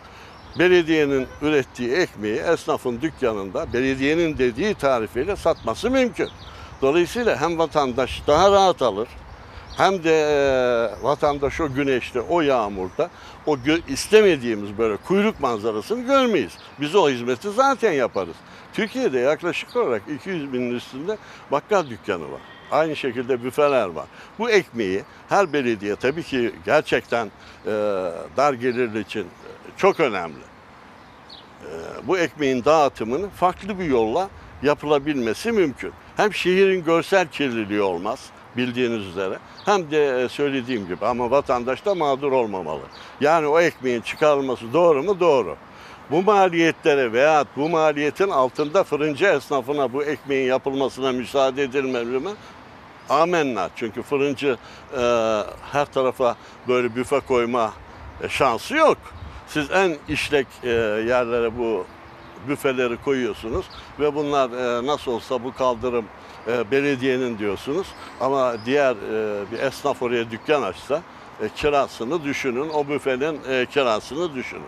Belediyenin 0.60 1.28
ürettiği 1.42 1.92
ekmeği 1.92 2.36
esnafın 2.38 3.02
dükkanında 3.02 3.74
belediyenin 3.74 4.38
dediği 4.38 4.74
tarifeyle 4.76 5.36
satması 5.36 5.90
mümkün. 5.92 6.30
Dolayısıyla 6.86 7.42
hem 7.42 7.58
vatandaş 7.58 8.22
daha 8.28 8.52
rahat 8.52 8.82
alır, 8.82 9.08
hem 9.78 10.04
de 10.04 10.12
e, 10.12 11.04
vatandaş 11.04 11.62
o 11.62 11.74
güneşte, 11.74 12.22
o 12.22 12.42
yağmurda 12.42 13.10
o 13.46 13.58
istemediğimiz 13.88 14.78
böyle 14.78 14.98
kuyruk 14.98 15.40
manzarasını 15.40 16.02
görmeyiz. 16.02 16.52
Biz 16.80 16.96
o 16.96 17.10
hizmeti 17.10 17.52
zaten 17.52 17.92
yaparız. 17.92 18.36
Türkiye'de 18.74 19.20
yaklaşık 19.20 19.76
olarak 19.76 20.02
200 20.16 20.54
binin 20.54 20.76
üstünde 20.76 21.18
bakkal 21.52 21.90
dükkanı 21.90 22.32
var. 22.32 22.42
Aynı 22.72 22.96
şekilde 22.96 23.44
büfeler 23.44 23.88
var. 23.88 24.06
Bu 24.40 24.50
ekmeği 24.50 25.04
her 25.30 25.54
belediye 25.54 25.96
tabii 25.96 26.24
ki 26.24 26.56
gerçekten 26.66 27.26
e, 27.66 27.72
dar 28.38 28.54
gelirli 28.54 29.00
için 29.00 29.28
çok 29.78 30.00
önemli. 30.00 30.44
E, 31.64 31.72
bu 32.08 32.18
ekmeğin 32.18 32.66
dağıtımını 32.66 33.30
farklı 33.30 33.80
bir 33.80 33.86
yolla 33.86 34.30
yapılabilmesi 34.66 35.52
mümkün. 35.52 35.92
Hem 36.18 36.34
şehrin 36.34 36.84
görsel 36.84 37.28
kirliliği 37.28 37.82
olmaz 37.82 38.30
bildiğiniz 38.58 39.06
üzere 39.06 39.40
hem 39.66 39.92
de 39.92 40.24
e, 40.24 40.30
söylediğim 40.30 40.88
gibi 40.88 41.06
ama 41.06 41.32
vatandaş 41.32 41.86
da 41.86 41.96
mağdur 41.96 42.32
olmamalı. 42.32 42.82
Yani 43.22 43.48
o 43.48 43.60
ekmeğin 43.60 44.02
çıkarılması 44.02 44.74
doğru 44.74 45.04
mu? 45.04 45.20
Doğru. 45.20 45.56
Bu 46.12 46.24
maliyetlere 46.24 47.14
veya 47.14 47.46
bu 47.56 47.70
maliyetin 47.70 48.30
altında 48.30 48.84
fırıncı 48.84 49.26
esnafına 49.26 49.94
bu 49.94 50.04
ekmeğin 50.04 50.48
yapılmasına 50.48 51.12
müsaade 51.12 51.64
edilmeli 51.64 52.20
mi? 52.20 52.30
Amenna. 53.10 53.70
Çünkü 53.76 54.02
fırıncı 54.02 54.58
e, 54.98 55.02
her 55.72 55.86
tarafa 55.86 56.36
böyle 56.68 56.96
büfe 56.96 57.20
koyma 57.20 57.74
e, 58.24 58.30
şansı 58.30 58.76
yok. 58.76 58.98
Siz 59.48 59.72
en 59.72 59.96
işlek 60.10 60.48
e, 60.64 60.70
yerlere 61.08 61.58
bu 61.58 61.86
büfeleri 62.48 62.98
koyuyorsunuz 62.98 63.66
ve 64.00 64.16
bunlar 64.16 64.50
e, 64.50 64.88
nasıl 64.88 65.12
olsa 65.12 65.44
bu 65.44 65.54
kaldırım 65.54 66.06
e, 66.48 66.72
belediyenin 66.72 67.38
diyorsunuz. 67.38 67.88
Ama 68.22 68.54
diğer 68.66 68.96
e, 68.96 69.52
bir 69.52 69.60
esnaf 69.60 70.02
oraya 70.02 70.32
dükkan 70.32 70.62
açsa 70.62 71.02
e, 71.42 71.50
kirasını 71.50 72.24
düşünün, 72.24 72.70
o 72.70 72.88
büfenin 72.88 73.40
e, 73.50 73.66
kirasını 73.66 74.36
düşünün. 74.36 74.68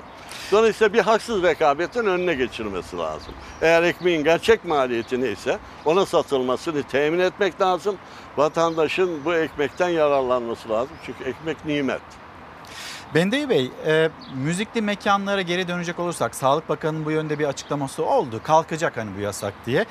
Dolayısıyla 0.52 0.94
bir 0.94 1.00
haksız 1.00 1.44
rekabetin 1.44 2.06
önüne 2.06 2.34
geçilmesi 2.34 2.98
lazım. 2.98 3.34
Eğer 3.62 3.84
ekmeğin 3.84 4.24
gerçek 4.24 4.66
maliyeti 4.66 5.22
neyse 5.22 5.60
ona 5.86 6.06
satılmasını 6.06 6.84
temin 6.84 7.20
etmek 7.20 7.62
lazım. 7.62 7.96
Vatandaşın 8.38 9.26
bu 9.26 9.34
ekmekten 9.34 9.90
yararlanması 9.90 10.70
lazım. 10.70 10.96
Çünkü 11.06 11.24
ekmek 11.24 11.66
nimet. 11.66 12.02
Bendeyi 13.16 13.50
Bey, 13.50 13.72
e, 13.86 14.10
müzikli 14.36 14.82
mekanlara 14.82 15.42
geri 15.42 15.68
dönecek 15.68 16.00
olursak 16.00 16.36
Sağlık 16.36 16.70
Bakanı'nın 16.70 17.06
bu 17.06 17.12
yönde 17.12 17.40
bir 17.40 17.46
açıklaması 17.46 18.06
oldu. 18.06 18.42
Kalkacak 18.44 18.98
hani 18.98 19.10
bu 19.18 19.22
yasak 19.22 19.54
diye. 19.66 19.86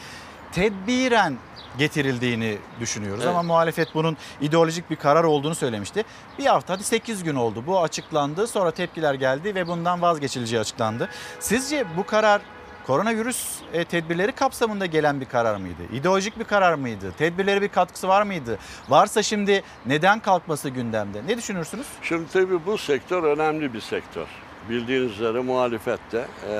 Tedbiren 0.52 1.36
getirildiğini 1.78 2.58
düşünüyoruz 2.80 3.24
Evet. 3.24 3.30
ama 3.30 3.42
muhalefet 3.42 3.94
bunun 3.94 4.16
ideolojik 4.40 4.90
bir 4.90 4.96
karar 4.96 5.24
olduğunu 5.24 5.54
söylemişti. 5.54 6.04
Bir 6.38 6.46
hafta 6.46 6.74
hadi 6.74 6.84
8 6.84 7.24
gün 7.24 7.34
oldu. 7.34 7.64
Bu 7.66 7.82
açıklandı. 7.82 8.46
Sonra 8.46 8.70
tepkiler 8.70 9.14
geldi 9.14 9.54
ve 9.54 9.66
bundan 9.66 10.02
vazgeçileceği 10.02 10.60
açıklandı. 10.60 11.08
Sizce 11.40 11.84
bu 11.96 12.06
karar 12.06 12.42
koronavirüs 12.86 13.58
e, 13.72 13.84
tedbirleri 13.84 14.32
kapsamında 14.32 14.86
gelen 14.86 15.20
bir 15.20 15.26
karar 15.26 15.56
mıydı? 15.56 15.82
İdeolojik 15.92 16.38
bir 16.38 16.44
karar 16.44 16.74
mıydı? 16.74 17.12
Tedbirlere 17.18 17.62
bir 17.62 17.68
katkısı 17.68 18.08
var 18.08 18.22
mıydı? 18.22 18.58
Varsa 18.88 19.22
şimdi 19.22 19.62
neden 19.86 20.20
kalkması 20.20 20.68
gündemde? 20.68 21.22
Ne 21.26 21.36
düşünürsünüz? 21.36 21.86
Şimdi 22.02 22.32
tabii 22.32 22.66
bu 22.66 22.78
sektör 22.78 23.22
önemli 23.22 23.74
bir 23.74 23.80
sektör. 23.80 24.26
Bildiğiniz 24.68 25.12
üzere 25.12 25.40
muhalefette 25.40 26.26
e, 26.50 26.58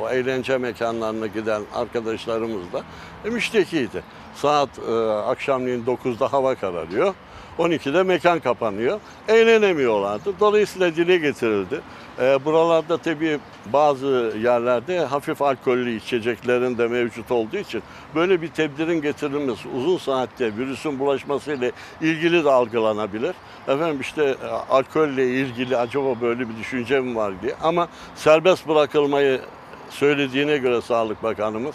o 0.00 0.10
eğlence 0.10 0.58
mekanlarına 0.58 1.26
giden 1.26 1.62
arkadaşlarımız 1.74 2.72
da 2.72 2.82
e, 3.24 3.30
müştekiydi. 3.30 4.02
Saat 4.34 4.68
e, 4.78 4.92
akşamleyin 5.10 5.84
9'da 5.84 6.32
hava 6.32 6.54
kararıyor. 6.54 7.14
12'de 7.60 8.02
mekan 8.02 8.40
kapanıyor. 8.40 9.00
Eğlenemiyorlardı. 9.28 10.32
Dolayısıyla 10.40 10.96
dile 10.96 11.16
getirildi. 11.16 11.80
E, 12.20 12.44
buralarda 12.44 12.98
tabii 12.98 13.38
bazı 13.72 14.32
yerlerde 14.42 15.00
hafif 15.00 15.42
alkollü 15.42 15.96
içeceklerin 15.96 16.78
de 16.78 16.88
mevcut 16.88 17.30
olduğu 17.30 17.56
için 17.56 17.82
böyle 18.14 18.42
bir 18.42 18.48
tedbirin 18.48 19.02
getirilmesi 19.02 19.68
uzun 19.68 19.98
saatte 19.98 20.56
virüsün 20.56 20.98
bulaşmasıyla 20.98 21.70
ilgili 22.00 22.44
de 22.44 22.50
algılanabilir. 22.50 23.34
Efendim 23.68 24.00
işte 24.00 24.24
e, 24.24 24.46
alkolle 24.46 25.26
ilgili 25.26 25.76
acaba 25.76 26.20
böyle 26.20 26.48
bir 26.48 26.56
düşünce 26.56 27.00
mi 27.00 27.16
var 27.16 27.32
diye 27.42 27.54
ama 27.62 27.88
serbest 28.14 28.68
bırakılmayı 28.68 29.40
söylediğine 29.90 30.58
göre 30.58 30.80
Sağlık 30.80 31.22
Bakanımız 31.22 31.74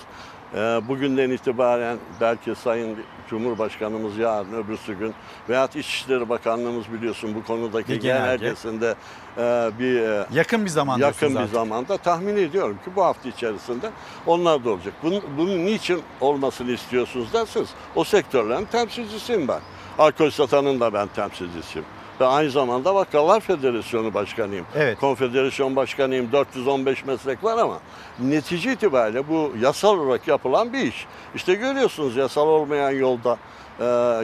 e, 0.54 0.58
bugünden 0.88 1.30
itibaren 1.30 1.98
belki 2.22 2.56
Sayın 2.56 2.98
Cumhurbaşkanımız 3.30 4.18
yarın 4.18 4.54
öbürsü 4.54 4.94
gün 4.94 5.14
veyahut 5.50 5.76
İçişleri 5.76 6.30
Bakanlığımız 6.30 6.94
biliyorsun 6.94 7.36
bu 7.36 7.44
konudaki 7.44 7.90
Bir 7.92 8.02
genelge. 8.02 8.38
genelgesinde 8.38 8.96
e, 9.38 9.70
bir 9.80 10.02
e, 10.02 10.26
Yakın 10.34 10.66
bir 10.66 10.70
zamanda 10.70 11.06
yakın 11.06 11.36
bir 11.36 11.46
zamanda 11.46 11.98
tahmin 11.98 12.36
ediyorum 12.38 12.78
ki 12.86 12.92
bu 12.96 13.04
hafta 13.04 13.30
içerisinde 13.30 13.90
onlar 14.28 14.66
da 14.66 14.70
olacak. 14.70 14.94
Bunun, 15.04 15.22
bunun 15.38 15.66
niçin 15.66 16.02
olmasını 16.22 16.72
istiyorsunuz 16.72 17.34
derseniz 17.34 17.70
o 17.96 18.04
sektörlerin 18.04 18.66
temsilcisiyim 18.66 19.48
ben. 19.48 19.60
Alkol 20.00 20.30
satanın 20.30 20.80
da 20.80 20.94
ben 20.94 21.08
temsilcisiyim. 21.08 21.86
Ve 22.22 22.26
aynı 22.26 22.50
zamanda 22.50 22.96
Bakkallar 22.96 23.40
Federasyonu 23.40 24.14
Başkanıyım. 24.14 24.66
Evet. 24.76 25.00
Konfederasyon 25.00 25.76
Başkanıyım. 25.76 26.32
415 26.32 27.06
meslek 27.06 27.44
var 27.44 27.58
ama 27.58 27.80
netice 28.20 28.74
itibariyle 28.74 29.30
bu 29.30 29.52
yasal 29.62 30.00
olarak 30.00 30.28
yapılan 30.28 30.74
bir 30.74 30.80
iş. 30.80 31.08
İşte 31.36 31.54
görüyorsunuz 31.54 32.16
yasal 32.16 32.48
olmayan 32.48 32.92
yolda 32.92 33.38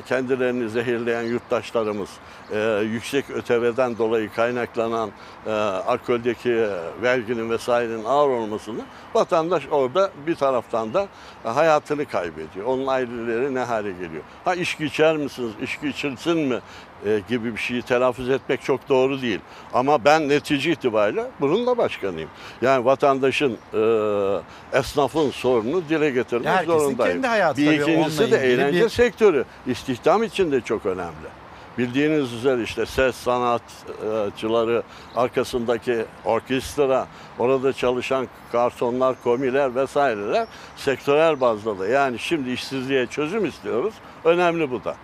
kendilerini 0.01 0.69
zehirleyen 0.69 1.21
yurttaşlarımız 1.21 2.09
e, 2.53 2.79
yüksek 2.91 3.29
öteveden 3.29 3.97
dolayı 3.97 4.29
kaynaklanan 4.33 5.11
e, 5.47 5.51
alkoldeki 5.51 6.67
verginin 7.01 7.49
vesairenin 7.49 8.03
ağır 8.03 8.29
olmasını 8.29 8.81
vatandaş 9.13 9.63
orada 9.71 10.11
bir 10.27 10.35
taraftan 10.35 10.93
da 10.93 11.07
hayatını 11.43 12.05
kaybediyor. 12.05 12.65
Onun 12.65 12.87
aileleri 12.87 13.55
ne 13.55 13.59
hale 13.59 13.91
geliyor? 13.91 14.23
Ha 14.45 14.55
içki 14.55 14.85
içer 14.85 15.17
misiniz, 15.17 15.51
içki 15.63 15.87
içilsin 15.87 16.39
mi 16.39 16.59
e, 17.05 17.19
gibi 17.29 17.53
bir 17.55 17.59
şeyi 17.59 17.81
telaffuz 17.81 18.29
etmek 18.29 18.61
çok 18.61 18.89
doğru 18.89 19.21
değil. 19.21 19.39
Ama 19.73 20.05
ben 20.05 20.29
netice 20.29 20.71
itibariyle 20.71 21.25
bunun 21.41 21.67
da 21.67 21.77
başkanıyım. 21.77 22.29
Yani 22.61 22.85
vatandaşın, 22.85 23.57
e, 23.73 24.77
esnafın 24.77 25.29
sorununu 25.31 25.89
dile 25.89 26.09
getirmek 26.09 26.47
herkesin 26.47 26.79
zorundayım. 26.79 27.13
kendi 27.13 27.27
hayatı 27.27 27.61
bir 27.61 27.65
tabii, 27.65 27.75
ikincisi 27.91 28.23
onunla 28.23 28.31
de 28.37 28.37
ilgili 28.47 28.61
eğlence 28.61 28.83
bir- 28.85 28.89
sektörü 28.89 29.45
istihdam 29.67 30.23
için 30.23 30.51
de 30.51 30.61
çok 30.61 30.85
önemli. 30.85 31.40
Bildiğiniz 31.77 32.33
üzere 32.33 32.63
işte 32.63 32.85
ses 32.85 33.15
sanatçıları, 33.15 34.83
arkasındaki 35.15 36.05
orkestra, 36.25 37.07
orada 37.39 37.73
çalışan 37.73 38.27
garsonlar, 38.51 39.15
komiler 39.23 39.75
vesaireler 39.75 40.47
sektörel 40.77 41.41
bazda 41.41 41.79
da. 41.79 41.87
Yani 41.87 42.19
şimdi 42.19 42.51
işsizliğe 42.51 43.07
çözüm 43.07 43.45
istiyoruz. 43.45 43.93
Önemli 44.25 44.71
bu 44.71 44.83
da. 44.83 44.95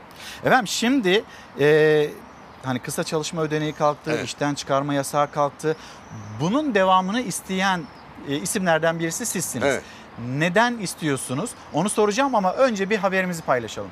Efendim 0.43 0.67
şimdi 0.67 1.23
e, 1.59 2.09
hani 2.63 2.79
kısa 2.79 3.03
çalışma 3.03 3.41
ödeneği 3.41 3.73
kalktı, 3.73 4.11
Evet. 4.15 4.25
işten 4.25 4.53
çıkarma 4.53 4.93
yasağı 4.93 5.31
kalktı. 5.31 5.75
Bunun 6.41 6.75
devamını 6.75 7.21
isteyen 7.21 7.81
e, 8.29 8.35
isimlerden 8.35 8.99
birisi 8.99 9.25
sizsiniz. 9.25 9.65
Evet. 9.67 9.83
Neden 10.37 10.77
istiyorsunuz? 10.77 11.49
Onu 11.73 11.89
soracağım 11.89 12.35
ama 12.35 12.53
önce 12.53 12.89
bir 12.89 12.97
haberimizi 12.97 13.41
paylaşalım. 13.41 13.91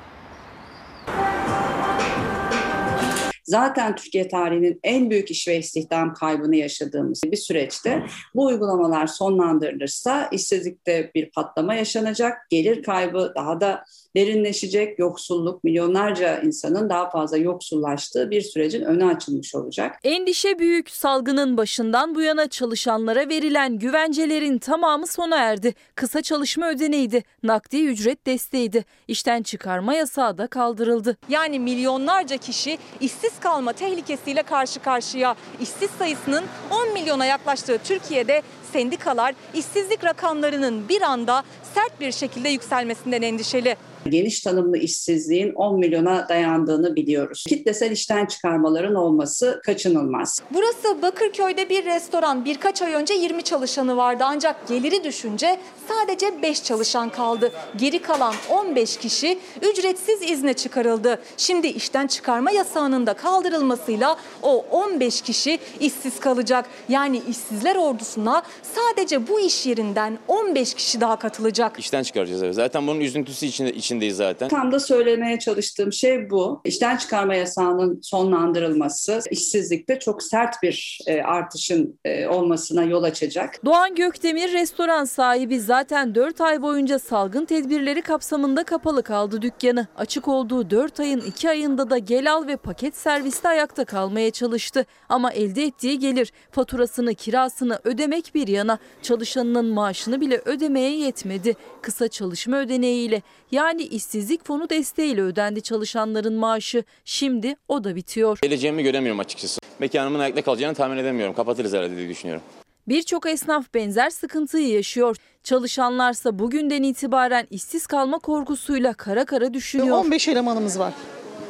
Zaten 3.46 3.96
Türkiye 3.96 4.28
tarihinin 4.28 4.80
en 4.84 5.10
büyük 5.10 5.32
iş 5.32 5.48
ve 5.48 5.58
istihdam 5.58 6.14
kaybını 6.14 6.56
yaşadığımız 6.56 7.22
bir 7.26 7.38
süreçte 7.38 8.06
bu 8.36 8.46
uygulamalar 8.46 9.08
sonlandırılırsa 9.08 10.28
işsizlikte 10.32 11.12
bir 11.16 11.32
patlama 11.32 11.76
yaşanacak, 11.76 12.38
gelir 12.50 12.84
kaybı 12.84 13.34
daha 13.36 13.62
da 13.62 13.86
derinleşecek, 14.16 14.99
yoksulluk 14.99 15.63
milyonlarca 15.63 16.41
insanın 16.41 16.89
daha 16.89 17.09
fazla 17.09 17.38
yoksullaştığı 17.38 18.32
bir 18.32 18.41
sürecin 18.41 18.82
önü 18.82 19.05
açılmış 19.05 19.55
olacak. 19.55 19.99
Endişe 20.03 20.59
büyük. 20.59 20.89
Salgının 20.89 21.57
başından 21.57 22.16
bu 22.16 22.22
yana 22.22 22.47
çalışanlara 22.47 23.30
verilen 23.30 23.80
güvencelerin 23.80 24.57
tamamı 24.57 25.07
sona 25.07 25.38
erdi. 25.38 25.74
Kısa 25.95 26.22
çalışma 26.22 26.70
ödeneğiydi, 26.70 27.24
nakdi 27.43 27.86
ücret 27.86 28.26
desteğiydi. 28.28 28.86
İşten 29.07 29.43
çıkarma 29.43 29.93
yasağı 29.93 30.38
da 30.38 30.47
kaldırıldı. 30.47 31.18
Yani 31.30 31.59
milyonlarca 31.59 32.38
kişi 32.38 32.78
işsiz 33.01 33.39
kalma 33.39 33.74
tehlikesiyle 33.74 34.43
karşı 34.43 34.80
karşıya. 34.80 35.36
İşsiz 35.61 35.89
sayısının 35.91 36.43
10 36.72 36.93
milyona 36.93 37.26
yaklaştığı 37.26 37.78
Türkiye'de 37.84 38.41
sendikalar 38.74 39.36
işsizlik 39.53 40.03
rakamlarının 40.03 40.89
bir 40.89 41.01
anda 41.01 41.43
sert 41.74 41.99
bir 42.01 42.11
şekilde 42.11 42.49
yükselmesinden 42.49 43.22
endişeli. 43.22 43.76
Geniş 44.10 44.39
tanımlı 44.41 44.78
işsizliğin 44.78 45.53
10 45.53 45.80
milyona 45.80 46.30
dayandığını 46.30 46.95
biliyoruz. 46.95 47.43
Kitlesel 47.49 47.91
işten 47.91 48.26
çıkarmaların 48.26 48.95
olması 48.95 49.62
kaçınılmaz. 49.66 50.41
Burası 50.53 51.01
Bakırköy'de 51.01 51.70
bir 51.70 51.86
restoran. 51.86 52.45
Birkaç 52.45 52.82
ay 52.82 52.93
önce 52.93 53.14
20 53.14 53.43
çalışanı 53.43 53.97
vardı 53.97 54.24
ancak 54.28 54.68
geliri 54.68 55.03
düşünce 55.03 55.60
sadece 55.88 56.41
5 56.41 56.64
çalışan 56.64 57.10
kaldı. 57.10 57.51
Geri 57.78 57.99
kalan 58.01 58.34
15 58.49 58.97
kişi 58.97 59.39
ücretsiz 59.62 60.22
izne 60.32 60.53
çıkarıldı. 60.53 61.20
Şimdi 61.38 61.68
işten 61.68 62.08
çıkarma 62.08 62.51
yasağının 62.51 63.08
da 63.08 63.14
kaldırılmasıyla 63.14 64.18
o 64.41 64.66
15 64.72 65.22
kişi 65.22 65.60
işsiz 65.80 66.20
kalacak. 66.20 66.66
Yani 66.89 67.22
işsizler 67.30 67.76
ordusuna 67.76 68.43
sadece 68.76 69.28
bu 69.28 69.39
iş 69.39 69.66
yerinden 69.66 70.18
15 70.28 70.74
kişi 70.74 71.01
daha 71.01 71.20
katılacak. 71.20 71.80
İşten 71.80 72.03
çıkaracağız. 72.03 72.43
evet. 72.43 72.56
Zaten 72.56 72.88
bunun 72.88 72.99
üzüntüsü 72.99 73.45
içinde, 73.45 73.74
içindeyiz 73.96 74.18
zaten. 74.18 74.50
Tam 74.50 74.72
da 74.72 74.80
söylemeye 74.80 75.39
çalıştığım 75.39 75.93
şey 75.93 76.30
bu. 76.30 76.62
İşten 76.66 76.98
çıkarma 76.98 77.36
yasağının 77.36 78.00
sonlandırılması 78.02 79.20
işsizlikte 79.32 80.00
çok 80.00 80.24
sert 80.24 80.64
bir 80.64 81.00
e, 81.08 81.22
artışın 81.22 82.00
e, 82.06 82.28
olmasına 82.28 82.84
yol 82.84 83.04
açacak. 83.04 83.66
Doğan 83.66 83.96
Gökdemir 83.96 84.54
restoran 84.54 85.06
sahibi 85.06 85.60
zaten 85.60 86.16
4 86.16 86.41
ay 86.41 86.62
boyunca 86.62 87.00
salgın 87.00 87.46
tedbirleri 87.46 88.02
kapsamında 88.02 88.64
kapalı 88.64 89.04
kaldı 89.04 89.41
dükkanı. 89.41 89.88
Açık 89.98 90.28
olduğu 90.28 90.70
4 90.70 91.00
ayın 91.00 91.22
2 91.22 91.50
ayında 91.50 91.89
da 91.89 91.98
gel 91.98 92.34
al 92.34 92.48
ve 92.48 92.56
paket 92.56 92.98
serviste 92.98 93.48
ayakta 93.50 93.86
kalmaya 93.86 94.32
çalıştı. 94.32 94.86
Ama 95.10 95.32
elde 95.32 95.64
ettiği 95.64 96.00
gelir 96.00 96.32
faturasını 96.52 97.14
kirasını 97.14 97.80
ödemek 97.84 98.36
bir 98.36 98.48
yana 98.48 98.78
çalışanının 99.02 99.66
maaşını 99.66 100.22
bile 100.22 100.41
ödemeye 100.46 100.98
yetmedi. 100.98 101.56
Kısa 101.82 102.08
çalışma 102.08 102.58
ödeneğiyle 102.58 103.22
yani 103.52 103.84
işsizlik 103.86 104.46
fonu 104.46 104.70
desteğiyle 104.70 105.22
ödendi 105.22 105.62
çalışanların 105.62 106.34
maaşı. 106.34 106.84
Şimdi 107.06 107.56
o 107.68 107.84
da 107.84 107.96
bitiyor. 107.96 108.40
Geleceğimi 108.42 108.84
göremiyorum 108.84 109.20
açıkçası. 109.20 109.62
Mekanımın 109.80 110.20
ayakta 110.20 110.42
kalacağını 110.42 110.76
tahmin 110.76 110.98
edemiyorum. 110.98 111.36
Kapatırız 111.36 111.74
herhalde 111.74 111.98
diye 111.98 112.10
düşünüyorum. 112.10 112.44
Birçok 112.88 113.26
esnaf 113.26 113.74
benzer 113.74 114.10
sıkıntıyı 114.10 114.68
yaşıyor. 114.68 115.16
Çalışanlarsa 115.44 116.40
bugünden 116.40 116.84
itibaren 116.84 117.48
işsiz 117.52 117.88
kalma 117.88 118.20
korkusuyla 118.20 118.94
kara 118.94 119.26
kara 119.26 119.54
düşünüyor. 119.54 119.98
15 119.98 120.28
elemanımız 120.28 120.80
var. 120.80 120.94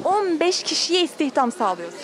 15 0.03 0.63
kişiye 0.63 1.03
istihdam 1.03 1.51
sağlıyoruz. 1.51 1.95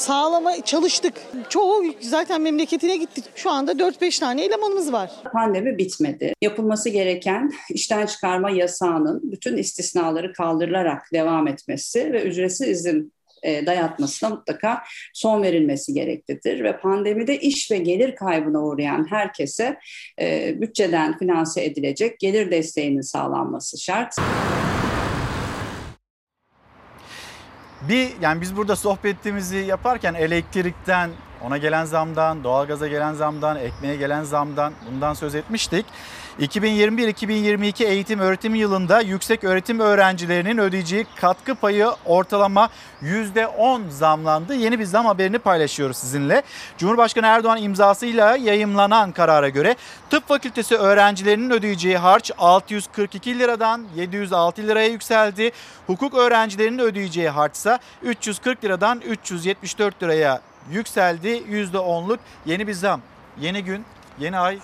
Sağlama 0.00 0.64
çalıştık. 0.64 1.14
Çoğu 1.48 1.84
zaten 2.00 2.40
memleketine 2.40 2.96
gitti. 2.96 3.22
Şu 3.34 3.50
anda 3.50 3.72
4-5 3.72 4.20
tane 4.20 4.44
elemanımız 4.44 4.92
var. 4.92 5.10
Pandemi 5.32 5.78
bitmedi. 5.78 6.32
Yapılması 6.42 6.88
gereken 6.88 7.52
işten 7.70 8.06
çıkarma 8.06 8.50
yasağının 8.50 9.32
bütün 9.32 9.56
istisnaları 9.56 10.32
kaldırılarak 10.32 11.02
devam 11.12 11.48
etmesi 11.48 12.12
ve 12.12 12.22
ücretsiz 12.22 12.68
izin 12.68 13.12
e, 13.42 13.66
dayatmasına 13.66 14.30
mutlaka 14.30 14.82
son 15.14 15.42
verilmesi 15.42 15.94
gereklidir 15.94 16.64
ve 16.64 16.80
pandemide 16.80 17.38
iş 17.38 17.70
ve 17.70 17.78
gelir 17.78 18.16
kaybına 18.16 18.62
uğrayan 18.62 19.10
herkese 19.10 19.78
e, 20.20 20.54
bütçeden 20.60 21.18
finanse 21.18 21.64
edilecek 21.64 22.18
gelir 22.18 22.50
desteğinin 22.50 23.00
sağlanması 23.00 23.78
şart. 23.78 24.16
Bir 27.88 28.10
yani 28.20 28.40
biz 28.40 28.56
burada 28.56 28.76
sohbetimizi 28.76 29.56
yaparken 29.56 30.14
elektrikten, 30.14 31.10
ona 31.42 31.58
gelen 31.58 31.84
zamdan, 31.84 32.44
doğalgaza 32.44 32.88
gelen 32.88 33.14
zamdan, 33.14 33.56
ekmeğe 33.56 33.96
gelen 33.96 34.22
zamdan 34.22 34.72
bundan 34.90 35.14
söz 35.14 35.34
etmiştik. 35.34 35.86
2021-2022 36.40 37.84
eğitim 37.84 38.20
öğretim 38.20 38.54
yılında 38.54 39.00
yüksek 39.00 39.44
öğretim 39.44 39.80
öğrencilerinin 39.80 40.58
ödeyeceği 40.58 41.06
katkı 41.16 41.54
payı 41.54 41.88
ortalama 42.04 42.68
%10 43.02 43.90
zamlandı. 43.90 44.54
Yeni 44.54 44.78
bir 44.78 44.84
zam 44.84 45.06
haberini 45.06 45.38
paylaşıyoruz 45.38 45.96
sizinle. 45.96 46.42
Cumhurbaşkanı 46.78 47.26
Erdoğan 47.26 47.62
imzasıyla 47.62 48.36
yayımlanan 48.36 49.12
karara 49.12 49.48
göre 49.48 49.76
tıp 50.10 50.28
fakültesi 50.28 50.76
öğrencilerinin 50.76 51.50
ödeyeceği 51.50 51.98
harç 51.98 52.30
642 52.38 53.38
liradan 53.38 53.86
706 53.96 54.62
liraya 54.62 54.88
yükseldi. 54.88 55.50
Hukuk 55.86 56.14
öğrencilerinin 56.14 56.78
ödeyeceği 56.78 57.28
harçsa 57.28 57.78
340 58.02 58.64
liradan 58.64 59.00
374 59.00 60.02
liraya 60.02 60.40
yükseldi. 60.70 61.28
%10'luk 61.28 62.18
yeni 62.46 62.66
bir 62.66 62.72
zam. 62.74 63.00
Yeni 63.40 63.64
gün, 63.64 63.84
yeni 64.18 64.38
ay, 64.38 64.58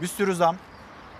bir 0.00 0.06
sürü 0.06 0.34
zam. 0.34 0.56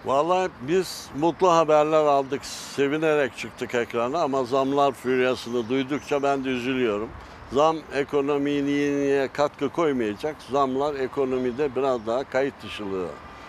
Vallahi 0.06 0.50
biz 0.60 1.10
mutlu 1.18 1.52
haberler 1.52 2.04
aldık. 2.04 2.44
Sevinerek 2.44 3.36
çıktık 3.36 3.74
ekrana 3.74 4.22
ama 4.22 4.44
zamlar 4.44 4.92
füryasını 4.92 5.68
duydukça 5.68 6.22
ben 6.22 6.44
de 6.44 6.48
üzülüyorum. 6.48 7.08
Zam 7.52 7.76
ekonomiye 7.94 9.28
katkı 9.32 9.68
koymayacak. 9.68 10.36
Zamlar 10.50 10.94
ekonomide 10.94 11.76
biraz 11.76 12.06
daha 12.06 12.24
kayıt 12.24 12.54
dışılığa 12.62 13.08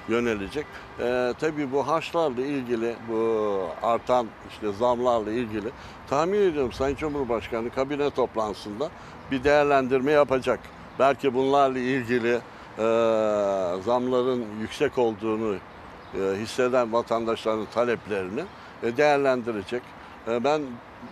yönelecek. 0.10 0.66
Ee, 0.99 1.34
tabii 1.39 1.72
bu 1.72 1.88
harçlarla 1.88 2.41
ilgili, 2.41 2.95
bu 3.10 3.62
artan 3.84 4.28
işte 4.49 4.72
zamlarla 4.72 5.32
ilgili 5.32 5.70
tahmin 6.10 6.41
ediyorum 6.41 6.72
Sayın 6.72 6.95
Cumhurbaşkanı 6.95 7.70
kabine 7.70 8.10
toplantısında 8.10 8.89
bir 9.32 9.43
değerlendirme 9.43 10.12
yapacak. 10.12 10.60
Belki 10.99 11.34
bunlarla 11.34 11.80
ilgili 11.80 12.34
e, 12.78 12.84
zamların 13.86 14.45
yüksek 14.62 14.97
olduğunu 14.97 15.55
hisseden 16.14 16.93
vatandaşların 16.93 17.66
taleplerini 17.74 18.43
e, 18.84 18.97
değerlendirecek. 18.97 19.82
E, 20.28 20.43
Ben 20.43 20.62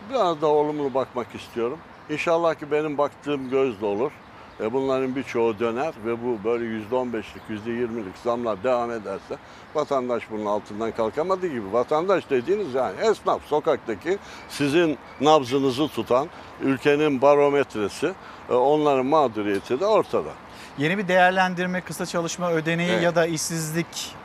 biraz 0.10 0.42
da 0.42 0.48
olumlu 0.48 0.94
bakmak 0.94 1.36
istiyorum. 1.36 1.78
İnşallah 2.10 2.56
ki 2.56 2.72
benim 2.72 2.98
baktığım 2.98 3.50
göz 3.50 3.82
de 3.82 3.86
olur. 3.86 4.12
E, 4.60 4.74
Bunların 4.74 5.16
birçoğu 5.16 5.60
döner 5.60 5.94
ve 6.06 6.24
bu 6.24 6.44
böyle 6.44 6.66
%15'lik, 6.66 7.66
%20'lik 7.66 8.18
zamlar 8.24 8.64
devam 8.64 8.92
ederse 8.92 9.38
vatandaş 9.76 10.24
bunun 10.32 10.46
altından 10.46 10.92
kalkamadığı 10.92 11.48
gibi 11.48 11.74
vatandaş 11.74 12.30
dediğiniz 12.30 12.74
yani 12.74 12.96
esnaf 13.02 13.42
sokaktaki 13.46 14.18
sizin 14.50 14.98
nabzınızı 15.22 15.88
tutan 15.88 16.28
ülkenin 16.62 17.22
barometresi 17.22 18.12
e, 18.50 18.54
onların 18.54 19.06
mağduriyeti 19.06 19.80
de 19.80 19.86
ortada. 19.86 20.30
Yeni 20.78 20.98
bir 20.98 21.08
değerlendirme, 21.08 21.82
kısa 21.82 22.06
çalışma 22.06 22.52
ödeneği 22.52 22.90
Evet. 22.92 23.04
ya 23.04 23.16
da 23.16 23.26
işsizlik 23.26 24.16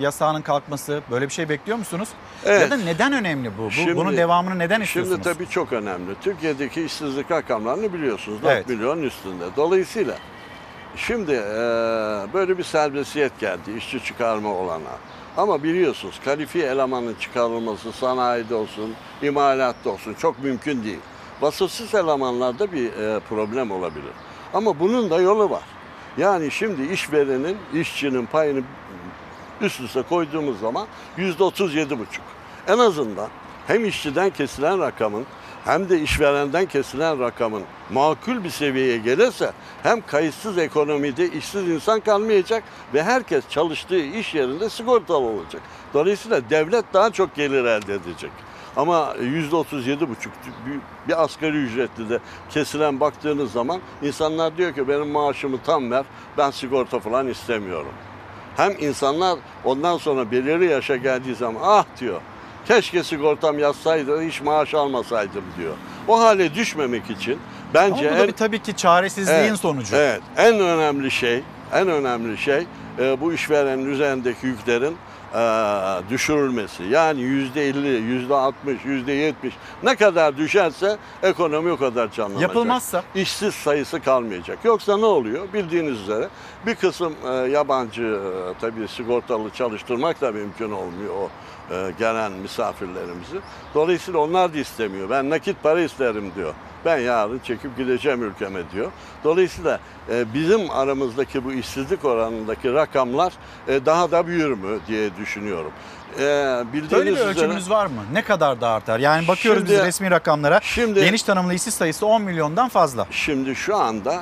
yasağının 0.00 0.42
kalkması 0.42 1.02
böyle 1.10 1.28
bir 1.28 1.32
şey 1.32 1.48
bekliyor 1.48 1.78
musunuz? 1.78 2.08
Evet. 2.44 2.60
Ya 2.60 2.70
da 2.70 2.76
neden 2.76 3.12
önemli 3.12 3.50
bu? 3.58 3.62
bu 3.64 3.70
Şimdi- 3.70 3.96
bunun 3.96 4.16
devamını 4.16 4.58
neden 4.58 4.80
istiyorsunuz? 4.80 5.20
Şimdi 5.24 5.36
tabii 5.38 5.48
çok 5.48 5.72
önemli. 5.72 6.14
Türkiye'deki 6.20 6.82
işsizlik 6.84 7.30
rakamlarını 7.30 7.92
biliyorsunuz. 7.92 8.42
4 8.42 8.52
Evet. 8.52 8.68
milyon 8.68 9.02
üstünde. 9.02 9.44
Dolayısıyla 9.56 10.14
şimdi 10.96 11.32
e, 11.32 11.46
böyle 12.34 12.58
bir 12.58 12.62
serbestiyet 12.64 13.40
geldi 13.40 13.72
işçi 13.78 14.04
çıkarma 14.04 14.48
olana. 14.48 14.90
Ama 15.36 15.62
biliyorsunuz 15.62 16.20
kalifiye 16.24 16.66
elemanın 16.66 17.14
çıkarılması 17.14 17.92
sanayide 17.92 18.54
olsun, 18.54 18.94
imalatta 19.22 19.90
olsun 19.90 20.14
çok 20.14 20.44
mümkün 20.44 20.84
değil. 20.84 20.98
Vasıfsız 21.40 21.94
elemanlarda 21.94 22.72
bir 22.72 22.86
e, 22.92 23.20
problem 23.28 23.70
olabilir. 23.70 24.12
Ama 24.54 24.80
bunun 24.80 25.10
da 25.10 25.20
yolu 25.20 25.50
var. 25.50 25.62
Yani 26.18 26.50
şimdi 26.50 26.82
işverenin, 26.92 27.56
işçinin 27.74 28.26
payını 28.26 28.62
üst 29.60 29.80
üste 29.80 30.02
koyduğumuz 30.02 30.60
zaman 30.60 30.86
yüzde 31.16 31.44
otuz 31.44 31.74
yedi 31.74 31.98
buçuk. 31.98 32.24
En 32.68 32.78
azından 32.78 33.28
hem 33.66 33.84
işçiden 33.84 34.30
kesilen 34.30 34.80
rakamın 34.80 35.26
hem 35.64 35.88
de 35.88 36.00
işverenden 36.00 36.66
kesilen 36.66 37.20
rakamın 37.20 37.62
makul 37.90 38.44
bir 38.44 38.50
seviyeye 38.50 38.98
gelirse 38.98 39.52
hem 39.82 40.06
kayıtsız 40.06 40.58
ekonomide 40.58 41.30
işsiz 41.30 41.68
insan 41.68 42.00
kalmayacak 42.00 42.64
ve 42.94 43.02
herkes 43.02 43.48
çalıştığı 43.48 44.00
iş 44.00 44.34
yerinde 44.34 44.68
sigortalı 44.68 45.26
olacak. 45.26 45.62
Dolayısıyla 45.94 46.50
devlet 46.50 46.84
daha 46.94 47.10
çok 47.10 47.34
gelir 47.34 47.64
elde 47.64 47.94
edecek. 47.94 48.30
Ama 48.76 49.14
yüzde 49.20 49.56
otuz 49.56 49.86
yedi 49.86 50.08
buçuk 50.08 50.32
bir 51.08 51.22
asgari 51.22 51.56
ücretli 51.56 52.10
de 52.10 52.18
kesilen 52.50 53.00
baktığınız 53.00 53.52
zaman 53.52 53.80
insanlar 54.02 54.56
diyor 54.56 54.74
ki 54.74 54.88
benim 54.88 55.08
maaşımı 55.08 55.58
tam 55.66 55.90
ver 55.90 56.04
ben 56.38 56.50
sigorta 56.50 56.98
falan 56.98 57.28
istemiyorum. 57.28 57.92
Hem 58.56 58.72
insanlar 58.80 59.38
ondan 59.64 59.98
sonra 59.98 60.30
belirli 60.30 60.64
yaşa 60.64 60.96
geldiği 60.96 61.34
zaman 61.34 61.60
ah 61.64 61.84
diyor 62.00 62.20
keşke 62.68 63.02
sigortam 63.02 63.58
yazsaydı 63.58 64.22
hiç 64.22 64.40
maaş 64.40 64.74
almasaydım 64.74 65.44
diyor. 65.58 65.74
O 66.08 66.20
hale 66.20 66.54
düşmemek 66.54 67.10
için 67.10 67.38
bence 67.74 68.08
Ama 68.08 68.16
bu 68.16 68.18
da 68.18 68.22
en, 68.22 68.28
bir 68.28 68.32
tabii 68.32 68.62
ki 68.62 68.76
çaresizliğin 68.76 69.38
Evet, 69.38 69.58
sonucu. 69.58 69.96
Evet, 69.96 70.20
en 70.36 70.60
önemli 70.60 71.10
şey, 71.10 71.42
en 71.74 71.88
önemli 71.88 72.38
şey 72.38 72.66
e, 72.98 73.20
bu 73.20 73.32
işverenin 73.32 73.92
üzerindeki 73.92 74.46
yüklerin 74.46 74.96
düşürülmesi. 76.10 76.82
Yani 76.82 77.20
yüzde 77.20 77.68
50, 77.68 77.88
yüzde 77.88 78.34
60, 78.34 78.84
yüzde 78.84 79.12
70 79.12 79.54
ne 79.82 79.96
kadar 79.96 80.36
düşerse 80.36 80.96
ekonomi 81.22 81.72
o 81.72 81.76
kadar 81.76 82.12
canlanacak. 82.12 82.42
Yapılmazsa? 82.42 83.02
işsiz 83.14 83.54
sayısı 83.54 84.00
kalmayacak. 84.00 84.58
Yoksa 84.64 84.96
ne 84.96 85.04
oluyor? 85.04 85.52
Bildiğiniz 85.54 86.00
üzere 86.00 86.28
bir 86.66 86.74
kısım 86.74 87.14
e, 87.26 87.28
yabancı 87.28 88.02
e, 88.02 88.60
tabii 88.60 88.88
sigortalı 88.88 89.50
çalıştırmak 89.50 90.20
da 90.20 90.32
mümkün 90.32 90.70
olmuyor 90.70 91.14
o 91.14 91.30
e, 91.70 91.92
gelen 91.98 92.32
misafirlerimizi. 92.32 93.36
Dolayısıyla 93.74 94.20
onlar 94.20 94.54
da 94.54 94.58
istemiyor. 94.58 95.10
Ben 95.10 95.30
nakit 95.30 95.62
para 95.62 95.80
isterim 95.80 96.32
diyor. 96.36 96.54
Ben 96.84 96.98
yarın 96.98 97.38
çekip 97.38 97.76
gideceğim 97.76 98.22
ülkeme 98.22 98.60
diyor. 98.72 98.90
Dolayısıyla 99.24 99.80
e, 100.10 100.34
bizim 100.34 100.70
aramızdaki 100.70 101.44
bu 101.44 101.52
işsizlik 101.52 102.04
oranındaki 102.04 102.72
rakamlar 102.74 103.32
e, 103.68 103.86
daha 103.86 104.10
da 104.10 104.26
büyür 104.26 104.50
mü 104.50 104.78
diye 104.88 105.16
düşünüyorum. 105.16 105.72
E, 106.18 106.22
bildiğiniz 106.72 106.92
Böyle 106.92 107.10
bir 107.10 107.16
üzere- 107.16 107.28
ölçümünüz 107.28 107.70
var 107.70 107.86
mı? 107.86 108.02
Ne 108.12 108.22
kadar 108.22 108.60
da 108.60 108.68
artar? 108.68 108.98
Yani 108.98 109.28
bakıyoruz 109.28 109.60
Şimdi- 109.62 109.72
biz 109.72 109.86
resmi 109.86 110.10
rakamlara. 110.10 110.60
şimdi- 110.62 111.04
Geniş 111.04 111.22
tanımlı 111.22 111.54
işsiz 111.54 111.74
sayısı 111.74 112.06
10 112.06 112.22
milyondan 112.22 112.68
fazla. 112.68 113.06
Şimdi 113.10 113.56
şu 113.56 113.76
anda 113.76 114.14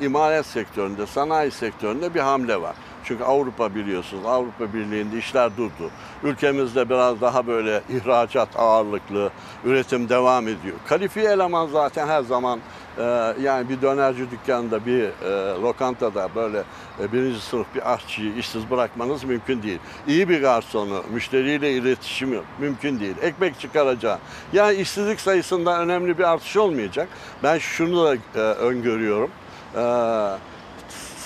e, 0.00 0.04
imalat 0.04 0.46
sektöründe, 0.46 1.06
sanayi 1.06 1.50
sektöründe 1.50 2.14
bir 2.14 2.20
hamle 2.20 2.62
var. 2.62 2.74
Çünkü 3.08 3.24
Avrupa 3.24 3.74
biliyorsunuz, 3.74 4.26
Avrupa 4.26 4.72
Birliği'nde 4.72 5.18
işler 5.18 5.56
durdu. 5.56 5.90
Ülkemizde 6.22 6.88
biraz 6.88 7.20
daha 7.20 7.46
böyle 7.46 7.82
ihracat 7.88 8.48
ağırlıklı, 8.56 9.30
üretim 9.64 10.08
devam 10.08 10.48
ediyor. 10.48 10.76
Kalifiye 10.86 11.30
eleman 11.30 11.66
zaten 11.66 12.08
her 12.08 12.22
zaman 12.22 12.60
e, 12.98 13.02
yani 13.42 13.68
bir 13.68 13.82
dönerci 13.82 14.30
dükkanında, 14.30 14.86
bir 14.86 15.02
e, 15.02 15.62
lokantada 15.62 16.28
böyle 16.34 16.62
e, 17.00 17.12
birinci 17.12 17.40
sınıf 17.40 17.66
bir 17.74 17.92
aşçıyı 17.92 18.34
işsiz 18.34 18.70
bırakmanız 18.70 19.24
mümkün 19.24 19.62
değil. 19.62 19.78
İyi 20.06 20.28
bir 20.28 20.40
garsonu, 20.40 21.02
müşteriyle 21.12 21.72
iletişimi 21.72 22.38
mümkün 22.58 23.00
değil. 23.00 23.14
Ekmek 23.22 23.60
çıkaracağı. 23.60 24.18
Yani 24.52 24.76
işsizlik 24.76 25.20
sayısında 25.20 25.80
önemli 25.80 26.18
bir 26.18 26.24
artış 26.24 26.56
olmayacak. 26.56 27.08
Ben 27.42 27.58
şunu 27.58 28.04
da 28.04 28.14
e, 28.14 28.40
öngörüyorum. 28.40 29.30
E, 29.76 29.82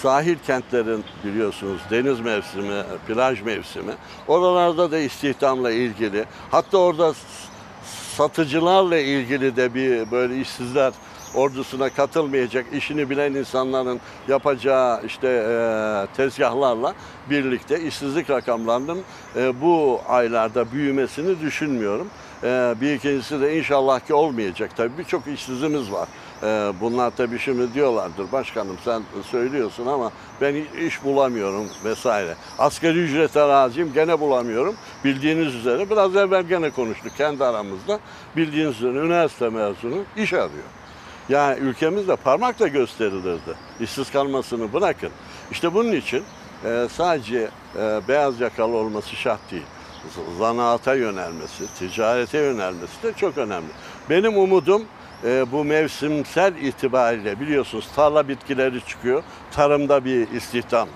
sahil 0.02 0.36
kentlerin 0.46 1.04
biliyorsunuz 1.24 1.80
deniz 1.90 2.20
mevsimi, 2.20 2.82
plaj 3.08 3.42
mevsimi. 3.42 3.92
Oralarda 4.28 4.90
da 4.90 4.98
istihdamla 4.98 5.70
ilgili 5.70 6.24
hatta 6.50 6.78
orada 6.78 7.12
satıcılarla 8.16 8.98
ilgili 8.98 9.56
de 9.56 9.74
bir 9.74 10.10
böyle 10.10 10.40
işsizler 10.40 10.92
ordusuna 11.34 11.88
katılmayacak 11.88 12.66
işini 12.72 13.10
bilen 13.10 13.34
insanların 13.34 14.00
yapacağı 14.28 15.06
işte 15.06 15.28
e, 15.28 16.16
tezgahlarla 16.16 16.94
birlikte 17.30 17.80
işsizlik 17.80 18.30
rakamlarının 18.30 19.00
e, 19.36 19.60
bu 19.60 20.00
aylarda 20.08 20.72
büyümesini 20.72 21.40
düşünmüyorum. 21.40 22.10
E, 22.44 22.74
bir 22.80 22.94
ikincisi 22.94 23.40
de 23.40 23.58
inşallah 23.58 24.00
ki 24.00 24.14
olmayacak. 24.14 24.70
Tabii 24.76 24.98
birçok 24.98 25.26
işsizimiz 25.26 25.92
var. 25.92 26.08
E, 26.42 26.72
bunlar 26.80 27.12
tabii 27.16 27.38
şimdi 27.38 27.74
diyorlardır 27.74 28.32
başkanım 28.32 28.76
sen 28.84 29.02
söylüyorsun 29.30 29.86
ama 29.86 30.12
ben 30.40 30.54
iş 30.86 31.04
bulamıyorum 31.04 31.66
vesaire. 31.84 32.34
Asgari 32.58 32.98
ücrete 32.98 33.48
razıyım 33.48 33.92
gene 33.92 34.20
bulamıyorum. 34.20 34.74
Bildiğiniz 35.04 35.54
üzere 35.54 35.90
biraz 35.90 36.16
evvel 36.16 36.42
gene 36.42 36.70
konuştuk 36.70 37.12
kendi 37.16 37.44
aramızda. 37.44 37.98
Bildiğiniz 38.36 38.76
üzere 38.76 38.98
üniversite 38.98 39.48
mezunu 39.48 40.04
iş 40.16 40.32
arıyor. 40.32 40.64
Yani 41.28 41.58
ülkemizde 41.58 42.16
parmakla 42.16 42.68
gösterilirdi. 42.68 43.54
İşsiz 43.80 44.10
kalmasını 44.10 44.72
bırakın. 44.72 45.10
İşte 45.50 45.74
bunun 45.74 45.92
için 45.92 46.24
e, 46.64 46.88
sadece 46.92 47.48
e, 47.78 48.00
beyaz 48.08 48.40
yakalı 48.40 48.76
olması 48.76 49.16
şart 49.16 49.50
değil. 49.50 49.66
Zanaata 50.38 50.94
yönelmesi, 50.94 51.74
ticarete 51.78 52.38
yönelmesi 52.38 53.02
de 53.02 53.12
çok 53.12 53.38
önemli. 53.38 53.68
Benim 54.10 54.38
umudum 54.38 54.82
e, 55.24 55.52
bu 55.52 55.64
mevsimsel 55.64 56.54
itibariyle 56.56 57.40
biliyorsunuz 57.40 57.88
tarla 57.96 58.28
bitkileri 58.28 58.84
çıkıyor. 58.86 59.22
Tarımda 59.52 60.04
bir 60.04 60.30
istihdam, 60.30 60.88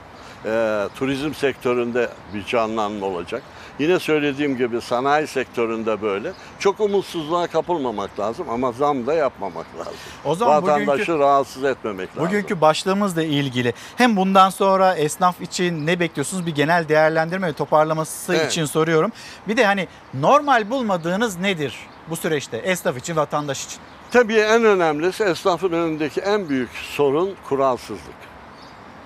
e, 0.45 0.85
turizm 0.95 1.35
sektöründe 1.35 2.09
bir 2.35 2.45
canlanma 2.45 3.07
olacak. 3.07 3.43
Yine 3.79 3.99
söylediğim 3.99 4.57
gibi 4.57 4.81
sanayi 4.81 5.27
sektöründe 5.27 6.03
böyle. 6.03 6.33
Çok 6.59 6.81
umutsuzluğa 6.81 7.47
kapılmamak 7.47 8.21
lazım 8.21 8.47
ama 8.51 8.73
zam 8.73 9.07
da 9.07 9.15
yapmamak 9.15 9.67
lazım. 9.79 9.95
O 10.25 10.35
zaman 10.35 10.63
Vatandaşı 10.63 10.87
bugünkü- 11.03 11.19
rahatsız 11.19 11.65
etmemek 11.65 12.09
lazım. 12.17 12.29
Bugünkü 12.29 12.61
başlığımızla 12.61 13.23
ilgili 13.23 13.75
hem 13.97 14.17
bundan 14.17 14.51
sonra 14.51 14.95
esnaf 14.95 15.41
için 15.41 15.87
ne 15.87 16.01
bekliyorsunuz 16.01 16.47
bir 16.47 16.55
genel 16.55 16.89
değerlendirme 16.89 17.47
ve 17.49 17.53
toparlaması 17.53 18.35
Evet. 18.35 18.53
için 18.53 18.65
soruyorum. 18.65 19.13
Bir 19.49 19.57
de 19.57 19.65
hani 19.67 19.89
normal 20.15 20.71
bulmadığınız 20.71 21.37
nedir? 21.39 21.75
bu 22.11 22.17
süreçte 22.17 22.57
esnaf 22.57 22.97
için, 22.99 23.17
vatandaş 23.17 23.65
için? 23.65 23.79
Tabii 24.11 24.39
en 24.39 24.65
önemlisi 24.65 25.25
esnafın 25.25 25.73
önündeki 25.73 26.21
en 26.21 26.49
büyük 26.49 26.71
sorun 26.71 27.35
kuralsızlık. 27.49 28.17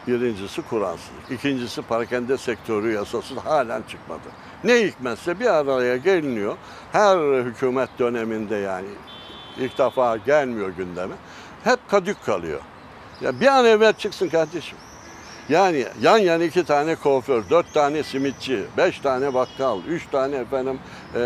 Birincisi 0.07 0.63
kuralsızlık. 0.63 1.31
İkincisi 1.31 1.83
parakende 1.83 2.39
sektörü 2.39 2.93
yasası 2.93 3.41
halen 3.41 3.83
çıkmadı. 3.83 4.29
Ne 4.65 4.75
hikmetse 4.75 5.41
bir 5.41 5.47
araya 5.47 5.97
geliniyor. 5.97 6.57
Her 6.93 7.43
hükümet 7.45 7.89
döneminde 7.99 8.57
yani 8.57 8.89
ilk 9.59 9.79
defa 9.79 10.17
gelmiyor 10.17 10.69
gündeme. 10.69 11.15
Hep 11.65 11.89
kadük 11.89 12.25
kalıyor. 12.25 12.61
Ya 13.21 13.41
bir 13.41 13.47
an 13.47 13.65
evvel 13.65 13.93
çıksın 13.93 14.29
kardeşim. 14.29 14.79
Yani 15.51 15.85
yan 16.03 16.19
yana 16.19 16.45
iki 16.45 16.65
tane 16.65 16.95
kuaför, 16.97 17.43
dört 17.51 17.75
tane 17.75 18.03
simitçi, 18.03 18.63
beş 18.77 18.99
tane 18.99 19.35
bakkal, 19.35 19.79
üç 19.89 20.07
tane 20.13 20.37
efendim 20.37 20.79
eee, 21.15 21.21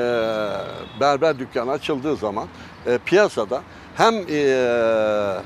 berber 1.00 1.38
dükkanı 1.38 1.70
açıldığı 1.70 2.16
zaman 2.16 2.48
e, 2.86 2.98
piyasada 3.06 3.62
hem 3.96 4.14
eee, 4.28 5.36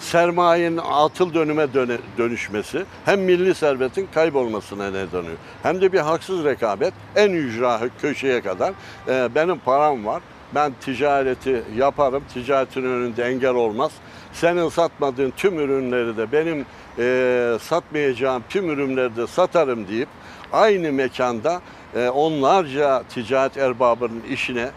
sermayenin 0.00 0.80
atıl 0.92 1.34
dönüme 1.34 1.74
döne- 1.74 1.98
dönüşmesi 2.18 2.84
hem 3.04 3.20
milli 3.20 3.54
servetin 3.54 4.08
kaybolmasına 4.14 4.90
neden 4.90 5.18
oluyor. 5.18 5.36
Hem 5.62 5.80
de 5.80 5.92
bir 5.92 5.98
haksız 6.00 6.44
rekabet 6.44 6.92
en 7.16 7.30
ücra 7.30 7.80
köşeye 8.02 8.40
kadar 8.40 8.72
e, 9.08 9.34
benim 9.34 9.58
param 9.58 10.06
var. 10.06 10.22
Ben 10.54 10.72
ticareti 10.80 11.62
yaparım. 11.76 12.22
Ticaretin 12.34 12.82
önünde 12.82 13.24
engel 13.24 13.54
olmaz. 13.54 13.92
Senin 14.32 14.68
satmadığın 14.68 15.30
tüm 15.30 15.58
ürünleri 15.58 16.16
de 16.16 16.32
benim 16.32 16.66
e, 16.98 17.58
satmayacağım 17.60 18.42
tüm 18.48 18.70
ürünleri 18.70 19.16
de 19.16 19.26
satarım 19.26 19.88
deyip 19.88 20.08
aynı 20.52 20.92
mekanda 20.92 21.60
e, 21.96 22.08
onlarca 22.08 23.02
ticaret 23.02 23.56
erbabının 23.56 24.22
işine 24.30 24.70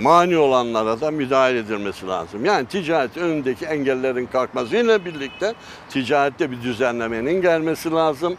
mani 0.00 0.38
olanlara 0.38 1.00
da 1.00 1.10
müdahale 1.10 1.58
edilmesi 1.58 2.06
lazım. 2.06 2.44
Yani 2.44 2.66
ticaret 2.66 3.16
önündeki 3.16 3.66
engellerin 3.66 4.26
kalkmasıyla 4.26 5.04
birlikte 5.04 5.54
ticarette 5.90 6.50
bir 6.50 6.62
düzenlemenin 6.62 7.42
gelmesi 7.42 7.90
lazım. 7.90 8.36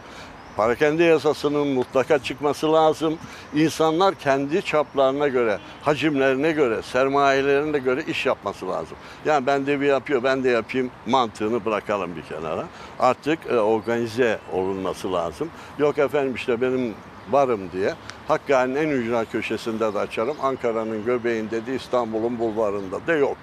Parakende 0.58 1.04
yasasının 1.04 1.68
mutlaka 1.68 2.18
çıkması 2.18 2.72
lazım. 2.72 3.18
İnsanlar 3.54 4.14
kendi 4.14 4.62
çaplarına 4.62 5.28
göre, 5.28 5.58
hacimlerine 5.82 6.52
göre, 6.52 6.82
sermayelerine 6.82 7.78
göre 7.78 8.04
iş 8.08 8.26
yapması 8.26 8.68
lazım. 8.68 8.96
Yani 9.24 9.46
ben 9.46 9.66
de 9.66 9.80
bir 9.80 9.86
yapıyor, 9.86 10.22
ben 10.22 10.44
de 10.44 10.48
yapayım 10.48 10.90
mantığını 11.06 11.64
bırakalım 11.64 12.16
bir 12.16 12.22
kenara. 12.22 12.64
Artık 13.00 13.38
e, 13.50 13.58
organize 13.58 14.38
olunması 14.52 15.12
lazım. 15.12 15.50
Yok 15.78 15.98
efendim 15.98 16.34
işte 16.34 16.60
benim 16.60 16.94
varım 17.30 17.72
diye 17.72 17.94
Hakkari'nin 18.28 18.76
en 18.76 18.88
ücra 18.88 19.24
köşesinde 19.24 19.94
de 19.94 19.98
açarım. 19.98 20.36
Ankara'nın 20.42 21.04
göbeğinde 21.04 21.66
de 21.66 21.74
İstanbul'un 21.74 22.38
bulvarında 22.38 23.06
da 23.06 23.12
yok. 23.12 23.36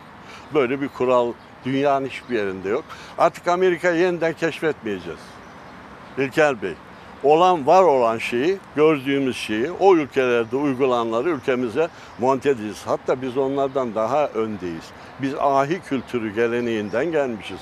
Böyle 0.54 0.82
bir 0.82 0.88
kural 0.88 1.34
dünyanın 1.66 2.08
hiçbir 2.08 2.36
yerinde 2.36 2.70
yok. 2.70 2.84
Artık 3.18 3.48
Amerika'yı 3.48 4.02
yeniden 4.02 4.34
keşfetmeyeceğiz. 4.34 5.20
İlker 6.18 6.62
Bey, 6.62 6.74
olan 7.26 7.68
var 7.68 7.84
olan 7.84 8.18
şeyi, 8.18 8.58
gördüğümüz 8.76 9.38
şeyi 9.38 9.72
o 9.72 9.96
ülkelerde 9.96 10.56
uygulananları 10.56 11.30
ülkemize 11.30 11.88
monte 12.20 12.50
edeceğiz. 12.50 12.82
Hatta 12.86 13.22
biz 13.22 13.38
onlardan 13.38 13.96
daha 13.96 14.28
öndeyiz. 14.28 14.84
Biz 15.22 15.34
ahi 15.40 15.82
kültürü 15.82 16.36
geleneğinden 16.36 17.12
gelmişiz. 17.12 17.60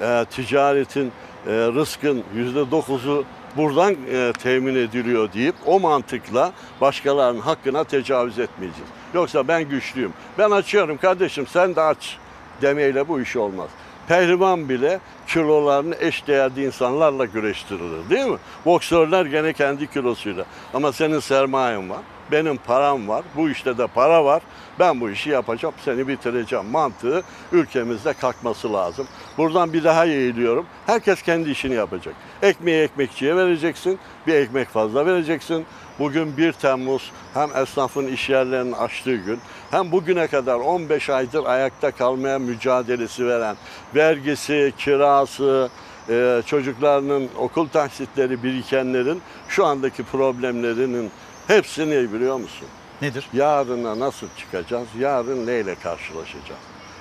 Ee, 0.00 0.24
ticaretin, 0.30 1.06
e, 1.06 1.50
rızkın 1.50 2.24
yüzde 2.34 2.70
dokuzu 2.70 3.24
buradan 3.56 3.96
e, 4.12 4.32
temin 4.42 4.74
ediliyor 4.74 5.32
deyip 5.32 5.54
o 5.66 5.80
mantıkla 5.80 6.52
başkalarının 6.80 7.40
hakkına 7.40 7.84
tecavüz 7.84 8.38
etmeyeceğiz. 8.38 8.90
Yoksa 9.14 9.48
ben 9.48 9.68
güçlüyüm. 9.68 10.12
Ben 10.38 10.50
açıyorum 10.50 10.96
kardeşim 10.96 11.46
sen 11.46 11.76
de 11.76 11.80
aç 11.80 12.18
demeyle 12.62 13.08
bu 13.08 13.20
iş 13.20 13.36
olmaz. 13.36 13.68
Pehlivan 14.10 14.68
bile 14.68 15.00
kilolarını 15.26 15.94
eşdeğerli 16.00 16.64
insanlarla 16.64 17.24
güreştirilir 17.24 18.10
değil 18.10 18.26
mi? 18.26 18.36
Boksörler 18.66 19.26
gene 19.26 19.52
kendi 19.52 19.90
kilosuyla. 19.90 20.44
Ama 20.74 20.92
senin 20.92 21.20
sermayen 21.20 21.90
var, 21.90 22.00
benim 22.32 22.56
param 22.56 23.08
var, 23.08 23.24
bu 23.36 23.50
işte 23.50 23.78
de 23.78 23.86
para 23.86 24.24
var. 24.24 24.42
Ben 24.78 25.00
bu 25.00 25.10
işi 25.10 25.30
yapacağım, 25.30 25.74
seni 25.84 26.08
bitireceğim 26.08 26.66
mantığı 26.66 27.22
ülkemizde 27.52 28.12
kalkması 28.12 28.72
lazım. 28.72 29.06
Buradan 29.38 29.72
bir 29.72 29.84
daha 29.84 30.04
yeğiliyorum. 30.04 30.66
Herkes 30.86 31.22
kendi 31.22 31.50
işini 31.50 31.74
yapacak. 31.74 32.14
Ekmeği 32.42 32.82
ekmekçiye 32.82 33.36
vereceksin, 33.36 33.98
bir 34.26 34.34
ekmek 34.34 34.68
fazla 34.68 35.06
vereceksin. 35.06 35.66
Bugün 35.98 36.36
1 36.36 36.52
Temmuz 36.52 37.12
hem 37.34 37.56
esnafın 37.56 38.06
iş 38.06 38.28
yerlerinin 38.28 38.72
açtığı 38.72 39.16
gün 39.16 39.38
hem 39.70 39.92
bugüne 39.92 40.26
kadar 40.26 40.54
15 40.54 41.10
aydır 41.10 41.44
ayakta 41.44 41.90
kalmaya 41.90 42.38
mücadelesi 42.38 43.26
veren 43.26 43.56
vergisi, 43.94 44.72
kirası, 44.78 45.70
e, 46.08 46.42
çocuklarının 46.46 47.28
okul 47.38 47.68
taksitleri 47.68 48.42
birikenlerin 48.42 49.22
şu 49.48 49.66
andaki 49.66 50.02
problemlerinin 50.02 51.10
hepsini 51.46 52.12
biliyor 52.12 52.36
musun? 52.36 52.68
Nedir? 53.02 53.26
Yarına 53.32 53.98
nasıl 53.98 54.26
çıkacağız? 54.36 54.88
Yarın 54.98 55.46
neyle 55.46 55.74
karşılaşacağız? 55.74 56.60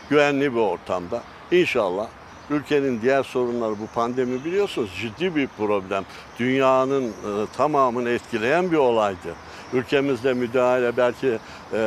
Güvenli 0.09 0.53
bir 0.55 0.59
ortamda. 0.59 1.21
İnşallah 1.51 2.07
ülkenin 2.49 3.01
diğer 3.01 3.23
sorunları 3.23 3.71
bu 3.71 3.87
pandemi 3.95 4.45
biliyorsunuz 4.45 4.89
ciddi 5.01 5.35
bir 5.35 5.47
problem. 5.47 6.03
Dünyanın 6.39 7.07
e, 7.07 7.11
tamamını 7.57 8.09
etkileyen 8.09 8.71
bir 8.71 8.77
olaydı. 8.77 9.35
Ülkemizde 9.73 10.33
müdahale 10.33 10.97
belki 10.97 11.37
e, 11.73 11.79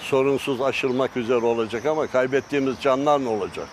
sorunsuz 0.00 0.60
aşılmak 0.60 1.16
üzere 1.16 1.44
olacak 1.44 1.86
ama 1.86 2.06
kaybettiğimiz 2.06 2.80
canlar 2.80 3.24
ne 3.24 3.28
olacak? 3.28 3.68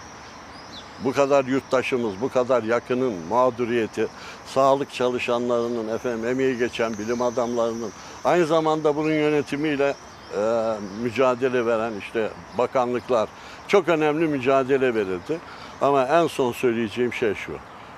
Bu 1.04 1.14
kadar 1.14 1.46
yurttaşımız, 1.46 2.22
bu 2.22 2.30
kadar 2.30 2.64
yakının 2.64 3.14
mağduriyeti, 3.30 4.08
sağlık 4.46 4.94
çalışanlarının, 4.94 5.96
efendim 5.96 6.28
emeği 6.28 6.58
geçen 6.58 6.94
bilim 6.94 7.22
adamlarının, 7.22 7.92
aynı 8.26 8.46
zamanda 8.46 8.96
bunun 8.96 9.12
yönetimiyle 9.12 9.94
e, 10.38 10.74
mücadele 11.04 11.66
veren 11.66 11.94
işte 12.00 12.30
bakanlıklar 12.58 13.30
çok 13.68 13.90
önemli 13.90 14.28
mücadele 14.28 14.96
verildi. 14.96 15.40
Ama 15.82 16.04
en 16.04 16.28
son 16.28 16.52
söyleyeceğim 16.52 17.14
şey 17.14 17.34
şu. 17.34 17.52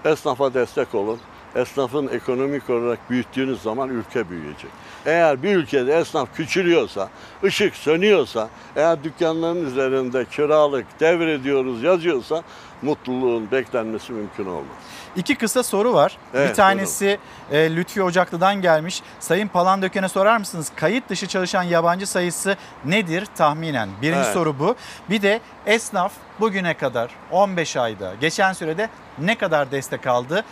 Esnafa 0.06 0.54
destek 0.54 0.96
olun. 0.96 1.20
Esnafın 1.56 2.08
ekonomik 2.08 2.70
olarak 2.70 3.10
büyüttüğünüz 3.10 3.62
zaman 3.62 3.90
ülke 3.90 4.30
büyüyecek. 4.30 4.72
Eğer 5.06 5.44
bir 5.44 5.56
ülkede 5.56 5.98
esnaf 5.98 6.36
küçülüyorsa, 6.36 7.10
ışık 7.44 7.76
sönüyorsa, 7.76 8.50
eğer 8.76 9.04
dükkanların 9.04 9.66
üzerinde 9.66 10.26
kiralık 10.26 11.00
devrediyoruz 11.00 11.84
yazıyorsa 11.84 12.44
mutluluğun 12.82 13.52
beklenmesi 13.52 14.14
mümkün 14.14 14.46
olmaz. 14.46 14.78
İki 15.16 15.36
kısa 15.36 15.64
soru 15.64 15.94
var. 15.94 16.18
Evet, 16.34 16.50
bir 16.50 16.56
tanesi 16.56 17.18
e, 17.52 17.76
Lütfi 17.76 18.04
Ocaklı'dan 18.04 18.62
gelmiş. 18.62 19.02
Sayın 19.20 19.48
Palandöken'e 19.48 20.10
sorar 20.10 20.38
mısınız? 20.38 20.72
Kayıt 20.76 21.10
dışı 21.10 21.28
çalışan 21.28 21.64
yabancı 21.64 22.08
sayısı 22.08 22.58
nedir 22.86 23.28
tahminen? 23.38 23.90
Birinci 24.02 24.20
Evet. 24.20 24.34
soru 24.34 24.60
bu. 24.60 24.76
Bir 25.10 25.22
de 25.22 25.42
esnaf 25.66 26.12
bugüne 26.40 26.74
kadar 26.74 27.12
15 27.32 27.78
ayda 27.78 28.14
geçen 28.22 28.54
sürede 28.54 28.90
ne 29.20 29.38
kadar 29.38 29.72
destek 29.72 30.08
aldı? 30.08 30.44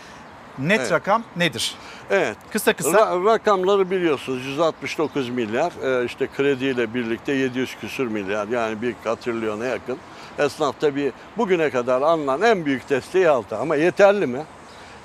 Net 0.58 0.80
Evet. 0.80 0.92
rakam 0.92 1.22
nedir? 1.36 1.74
Evet. 2.10 2.36
Kısa 2.52 2.72
kısa. 2.72 2.90
Ra- 2.90 3.24
rakamları 3.24 3.90
biliyorsunuz 3.90 4.44
169 4.46 5.28
milyar 5.28 5.72
e, 6.02 6.04
işte 6.04 6.28
krediyle 6.36 6.94
birlikte 6.94 7.32
700 7.32 7.76
küsür 7.80 8.06
milyar 8.06 8.48
yani 8.48 8.82
bir 8.82 8.94
katrilyona 9.04 9.64
yakın. 9.64 9.98
Esnaf 10.38 10.80
tabii 10.80 11.12
bugüne 11.36 11.70
kadar 11.70 12.02
alınan 12.02 12.42
en 12.42 12.64
büyük 12.64 12.90
desteği 12.90 13.28
aldı 13.30 13.56
ama 13.56 13.76
yeterli 13.76 14.26
mi? 14.26 14.42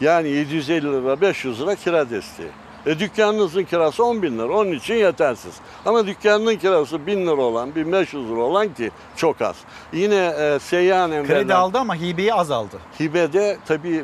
Yani 0.01 0.29
750 0.29 0.83
lira 1.03 1.21
500 1.21 1.61
lira 1.61 1.75
kira 1.75 2.09
desteği. 2.09 2.49
E 2.85 2.99
dükkanınızın 2.99 3.63
kirası 3.63 4.03
10 4.03 4.21
bin 4.21 4.37
lira 4.39 4.51
onun 4.53 4.71
için 4.71 4.93
yetersiz. 4.95 5.53
Ama 5.85 6.07
dükkanının 6.07 6.55
kirası 6.55 7.07
1000 7.07 7.21
lira 7.27 7.41
olan 7.41 7.75
1500 7.75 8.29
lira 8.29 8.39
olan 8.39 8.73
ki 8.73 8.91
çok 9.15 9.41
az. 9.41 9.55
Yine 9.93 10.15
e, 10.39 10.59
seyyanen 10.59 11.25
Kredi 11.25 11.33
verilen- 11.39 11.55
aldı 11.55 11.77
ama 11.77 11.95
hibeyi 11.95 12.33
azaldı. 12.33 12.79
Hibede 12.99 13.57
tabii 13.67 14.03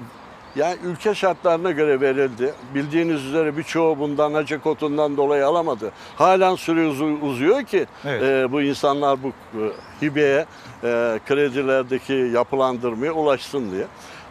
yani 0.56 0.78
ülke 0.86 1.16
şartlarına 1.16 1.72
göre 1.72 2.02
verildi. 2.02 2.54
Bildiğiniz 2.76 3.26
üzere 3.26 3.58
birçoğu 3.58 4.00
bundan 4.00 4.34
hacı 4.34 4.62
kotundan 4.62 5.18
dolayı 5.18 5.46
alamadı. 5.48 5.92
Halen 6.16 6.56
süre 6.56 6.88
uzu- 6.88 7.22
uzuyor 7.22 7.64
ki 7.64 7.86
Evet. 8.06 8.24
e, 8.24 8.52
bu 8.52 8.62
insanlar 8.62 9.24
bu 9.24 9.28
e, 9.28 9.62
hibeye, 10.02 10.46
e, 10.84 11.20
kredilerdeki 11.28 12.14
yapılandırmaya 12.14 13.12
ulaşsın 13.12 13.72
diye. 13.72 13.86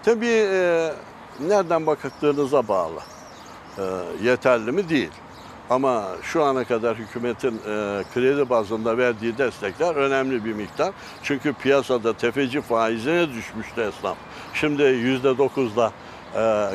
Tabii 0.04 0.26
e, 0.52 0.92
nereden 1.40 1.86
bakıldığınıza 1.86 2.68
bağlı. 2.68 3.00
E, 3.78 3.82
yeterli 4.22 4.72
mi? 4.72 4.88
Değil. 4.88 5.10
Ama 5.70 6.04
şu 6.22 6.44
ana 6.44 6.64
kadar 6.64 6.96
hükümetin 6.96 7.54
e, 7.54 8.04
kredi 8.14 8.50
bazında 8.50 8.98
verdiği 8.98 9.38
destekler 9.38 9.94
önemli 9.94 10.44
bir 10.44 10.52
miktar. 10.52 10.92
Çünkü 11.22 11.52
piyasada 11.52 12.12
tefeci 12.12 12.60
faizine 12.60 13.28
düşmüştü 13.28 13.80
esnaf. 13.80 14.16
Şimdi 14.54 14.82
yüzde 14.82 15.38
dokuzla 15.38 15.92
e, 16.36 16.70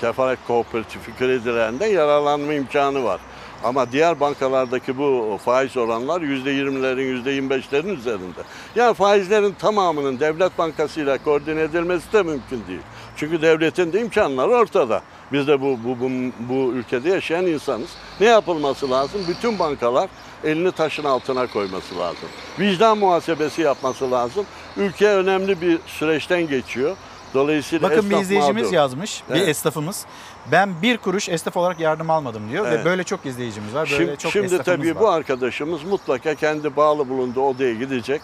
kefaret 0.00 0.38
kooperatifi 0.46 1.16
kredilerinden 1.18 1.86
yararlanma 1.86 2.52
imkanı 2.52 3.04
var. 3.04 3.20
Ama 3.64 3.92
diğer 3.92 4.20
bankalardaki 4.20 4.98
bu 4.98 5.38
faiz 5.44 5.76
oranlar 5.76 6.20
%20'lerin 6.20 7.24
%25'lerin 7.24 7.96
üzerinde. 7.96 8.40
Yani 8.76 8.94
faizlerin 8.94 9.52
tamamının 9.52 10.20
devlet 10.20 10.58
bankasıyla 10.58 11.18
koordine 11.18 11.60
edilmesi 11.60 12.12
de 12.12 12.22
mümkün 12.22 12.62
değil. 12.68 12.80
Çünkü 13.16 13.42
devletin 13.42 13.92
de 13.92 14.00
imkanları 14.00 14.50
ortada. 14.50 15.02
Biz 15.32 15.48
de 15.48 15.60
bu, 15.60 15.78
bu, 15.84 16.00
bu, 16.00 16.10
bu 16.48 16.72
ülkede 16.72 17.08
yaşayan 17.10 17.46
insanız. 17.46 17.88
Ne 18.20 18.26
yapılması 18.26 18.90
lazım? 18.90 19.20
Bütün 19.28 19.58
bankalar 19.58 20.08
elini 20.44 20.72
taşın 20.72 21.04
altına 21.04 21.46
koyması 21.46 21.98
lazım. 21.98 22.28
Vicdan 22.58 22.98
muhasebesi 22.98 23.62
yapması 23.62 24.10
lazım. 24.10 24.46
Ülke 24.76 25.08
önemli 25.08 25.60
bir 25.60 25.78
süreçten 25.86 26.48
geçiyor. 26.48 26.96
Dolayısıyla 27.34 27.90
Bakın 27.90 28.10
bir 28.10 28.16
izleyicimiz 28.16 28.62
mağdur. 28.64 28.74
yazmış, 28.76 29.22
bir 29.30 29.34
Evet. 29.36 29.48
esnafımız. 29.48 30.06
Ben 30.52 30.82
bir 30.82 30.96
kuruş 30.98 31.28
esnaf 31.28 31.56
olarak 31.56 31.80
yardım 31.80 32.10
almadım 32.10 32.50
diyor 32.50 32.66
Evet. 32.68 32.80
ve 32.80 32.84
böyle 32.84 33.04
çok 33.04 33.26
izleyicimiz 33.26 33.74
var, 33.74 33.88
böyle 33.92 34.04
Şimdi, 34.04 34.18
çok 34.18 34.32
şimdi 34.32 34.46
esnafımız 34.46 34.66
tabii 34.78 34.94
var. 34.94 35.02
bu 35.02 35.08
arkadaşımız 35.08 35.84
mutlaka 35.84 36.34
kendi 36.34 36.76
bağlı 36.76 37.08
bulunduğu 37.08 37.40
odaya 37.42 37.74
gidecek. 37.74 38.20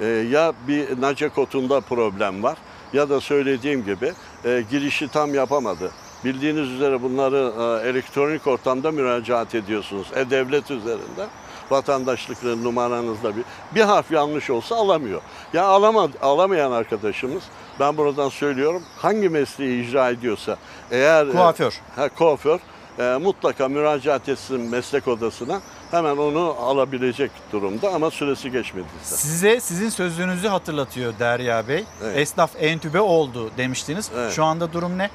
Ee, 0.00 0.06
ya 0.06 0.52
bir 0.68 1.00
nace 1.00 1.28
kotunda 1.28 1.80
problem 1.80 2.42
var 2.42 2.58
ya 2.92 3.08
da 3.10 3.20
söylediğim 3.20 3.84
gibi 3.84 4.12
e, 4.44 4.64
girişi 4.70 5.08
tam 5.08 5.34
yapamadı. 5.34 5.90
Bildiğiniz 6.24 6.68
üzere 6.70 7.02
bunları 7.02 7.52
e, 7.84 7.88
elektronik 7.88 8.46
ortamda 8.46 8.90
müracaat 8.90 9.54
ediyorsunuz. 9.54 10.06
E-Devlet 10.16 10.70
üzerinde 10.70 11.26
vatandaşlık 11.70 12.42
numaranızda 12.42 13.36
bir, 13.36 13.44
bir 13.74 13.80
harf 13.80 14.10
yanlış 14.10 14.50
olsa 14.50 14.76
alamıyor. 14.76 15.20
Ya 15.52 15.64
alama, 15.64 16.08
alamayan 16.22 16.72
arkadaşımız 16.72 17.42
ben 17.80 17.96
buradan 17.96 18.28
söylüyorum 18.28 18.82
hangi 18.98 19.28
mesleği 19.28 19.88
icra 19.88 20.10
ediyorsa 20.10 20.56
eğer 20.90 21.26
e, 21.26 21.32
Kuaför. 21.32 21.80
ha, 21.96 22.08
kuaför 22.08 22.58
e, 22.98 23.16
mutlaka 23.22 23.68
müracaat 23.68 24.28
etsin 24.28 24.60
meslek 24.60 25.08
odasına 25.08 25.60
hemen 25.90 26.16
onu 26.16 26.56
alabilecek 26.60 27.30
durumda 27.52 27.90
ama 27.90 28.10
süresi 28.10 28.50
geçmediyse. 28.50 29.16
Size 29.16 29.60
sizin 29.60 29.88
sözünüzü 29.88 30.48
hatırlatıyor 30.48 31.12
Derya 31.18 31.68
Bey. 31.68 31.84
Evet. 32.04 32.16
Esnaf 32.16 32.50
entübe 32.58 33.00
oldu 33.00 33.50
demiştiniz. 33.56 34.10
Evet. 34.16 34.32
Şu 34.32 34.44
anda 34.44 34.72
durum 34.72 34.98
ne? 34.98 35.10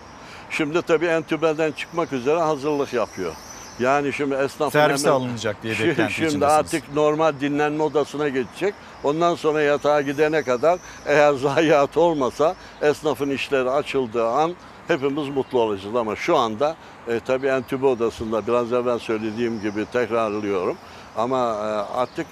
Şimdi 0.58 0.82
tabii 0.82 1.06
entübeden 1.06 1.72
çıkmak 1.72 2.14
üzere 2.14 2.40
hazırlık 2.40 2.94
yapıyor. 2.94 3.34
Yani 3.80 4.14
şimdi 4.14 4.36
esnafın 4.36 4.80
Servise 4.80 5.08
hemen- 5.08 5.20
alınacak 5.20 5.64
diye 5.64 5.76
Şimdi- 5.76 5.90
beklenti 5.90 6.14
Şimdi 6.14 6.28
içindesiniz. 6.28 6.54
artık 6.54 6.94
normal 6.96 7.34
dinlenme 7.42 7.84
odasına 7.84 8.30
geçecek. 8.30 8.74
Ondan 9.04 9.36
sonra 9.36 9.62
yatağa 9.62 10.02
gidene 10.02 10.44
kadar 10.44 10.80
eğer 11.06 11.34
zayiat 11.44 11.98
olmasa 11.98 12.56
esnafın 12.82 13.30
işleri 13.30 13.70
açıldığı 13.70 14.28
an 14.28 14.54
hepimiz 14.88 15.30
mutlu 15.30 15.60
olacağız. 15.60 15.96
Ama 15.96 16.16
şu 16.16 16.38
anda 16.38 16.76
e, 17.08 17.20
tabii 17.20 17.48
entübe 17.48 17.86
odasında 17.86 18.48
biraz 18.48 18.74
evvel 18.74 19.00
söylediğim 19.00 19.62
gibi 19.62 19.86
tekrarlıyorum. 19.94 20.78
Ama 21.18 21.38
e, 21.38 21.98
artık 21.98 22.28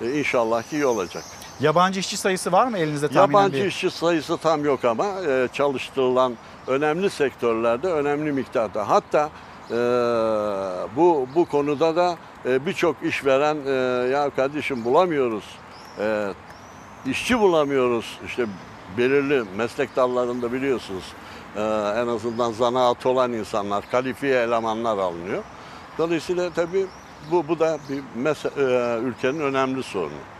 e, 0.00 0.18
inşallah 0.18 0.62
ki 0.62 0.76
iyi 0.76 0.86
olacak. 0.86 1.24
Yabancı 1.60 2.00
işçi 2.00 2.16
sayısı 2.16 2.52
var 2.52 2.66
mı 2.66 2.78
elinizde 2.78 3.08
tahminen 3.08 3.38
Yabancı 3.38 3.56
bir? 3.56 3.66
işçi 3.66 3.90
sayısı 3.90 4.36
tam 4.36 4.64
yok 4.64 4.84
ama 4.84 5.06
e, 5.28 5.48
çalıştırılan 5.52 6.32
önemli 6.66 7.10
sektörlerde 7.10 7.88
önemli 7.88 8.32
miktarda. 8.32 8.88
Hatta 8.88 9.30
e, 9.70 9.74
bu 10.96 11.28
bu 11.34 11.44
konuda 11.44 11.96
da 11.96 12.16
e, 12.46 12.66
birçok 12.66 12.96
işveren 13.02 13.56
e, 13.66 13.70
ya 14.08 14.30
kardeşim 14.30 14.84
bulamıyoruz, 14.84 15.44
e, 16.00 16.28
işçi 17.06 17.40
bulamıyoruz. 17.40 18.18
İşte 18.26 18.46
belirli 18.98 19.44
meslek 19.56 19.96
dallarında 19.96 20.52
biliyorsunuz 20.52 21.04
e, 21.56 21.60
en 21.96 22.06
azından 22.06 22.52
zanaat 22.52 23.06
olan 23.06 23.32
insanlar, 23.32 23.90
kalifiye 23.90 24.42
elemanlar 24.42 24.98
alınıyor. 24.98 25.42
Dolayısıyla 25.98 26.50
tabii 26.50 26.86
bu 27.30 27.48
bu 27.48 27.58
da 27.58 27.78
bir 27.88 28.22
mes- 28.24 28.60
e, 28.60 29.00
ülkenin 29.00 29.40
önemli 29.40 29.82
sorunu. 29.82 30.33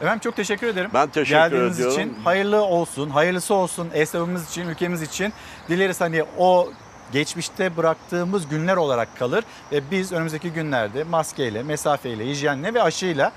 Efendim 0.00 0.18
çok 0.18 0.36
teşekkür 0.36 0.66
ederim. 0.66 0.90
Ben 0.94 1.08
teşekkür 1.08 1.30
Geldiğiniz 1.40 1.80
ediyorum. 1.80 2.00
için 2.00 2.16
hayırlı 2.24 2.62
olsun, 2.62 3.10
hayırlısı 3.10 3.54
olsun 3.54 3.88
esnafımız 3.94 4.50
için, 4.50 4.68
ülkemiz 4.68 5.02
için. 5.02 5.32
Dileriz 5.68 6.00
hani 6.00 6.24
o 6.38 6.68
geçmişte 7.12 7.76
bıraktığımız 7.76 8.48
günler 8.48 8.76
olarak 8.76 9.18
kalır 9.18 9.44
ve 9.72 9.80
biz 9.90 10.12
önümüzdeki 10.12 10.50
günlerde 10.52 11.04
maskeyle, 11.04 11.62
mesafeyle, 11.62 12.26
hijyenle 12.26 12.74
ve 12.74 12.82
aşıyla 12.82 13.32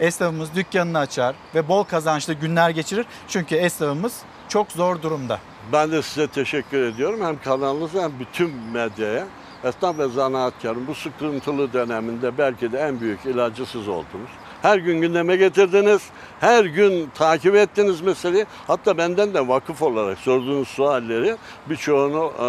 esnafımız 0.00 0.54
dükkanını 0.54 0.98
açar 0.98 1.34
ve 1.54 1.68
bol 1.68 1.84
kazançlı 1.84 2.32
günler 2.34 2.70
geçirir. 2.70 3.06
Çünkü 3.28 3.54
esnafımız 3.54 4.12
çok 4.48 4.72
zor 4.72 5.02
durumda. 5.02 5.38
Ben 5.72 5.92
de 5.92 6.02
size 6.02 6.26
teşekkür 6.26 6.82
ediyorum. 6.82 7.20
Hem 7.26 7.42
kanalınıza 7.42 8.02
hem 8.02 8.12
bütün 8.18 8.50
medyaya. 8.72 9.26
Esnaf 9.64 9.98
ve 9.98 10.08
zanaatkarın 10.08 10.86
bu 10.86 10.94
sıkıntılı 10.94 11.72
döneminde 11.72 12.38
belki 12.38 12.72
de 12.72 12.78
en 12.78 13.00
büyük 13.00 13.26
ilacı 13.26 13.66
siz 13.66 13.88
oldunuz. 13.88 14.30
Her 14.62 14.78
gün 14.78 15.00
gündeme 15.00 15.36
getirdiniz. 15.36 16.02
Her 16.40 16.64
gün 16.64 17.10
takip 17.14 17.54
ettiniz 17.54 18.00
meseleyi. 18.00 18.46
Hatta 18.66 18.98
benden 18.98 19.34
de 19.34 19.48
vakıf 19.48 19.82
olarak 19.82 20.18
sorduğunuz 20.18 20.68
sualleri 20.68 21.36
birçoğunu 21.70 22.32
e, 22.38 22.42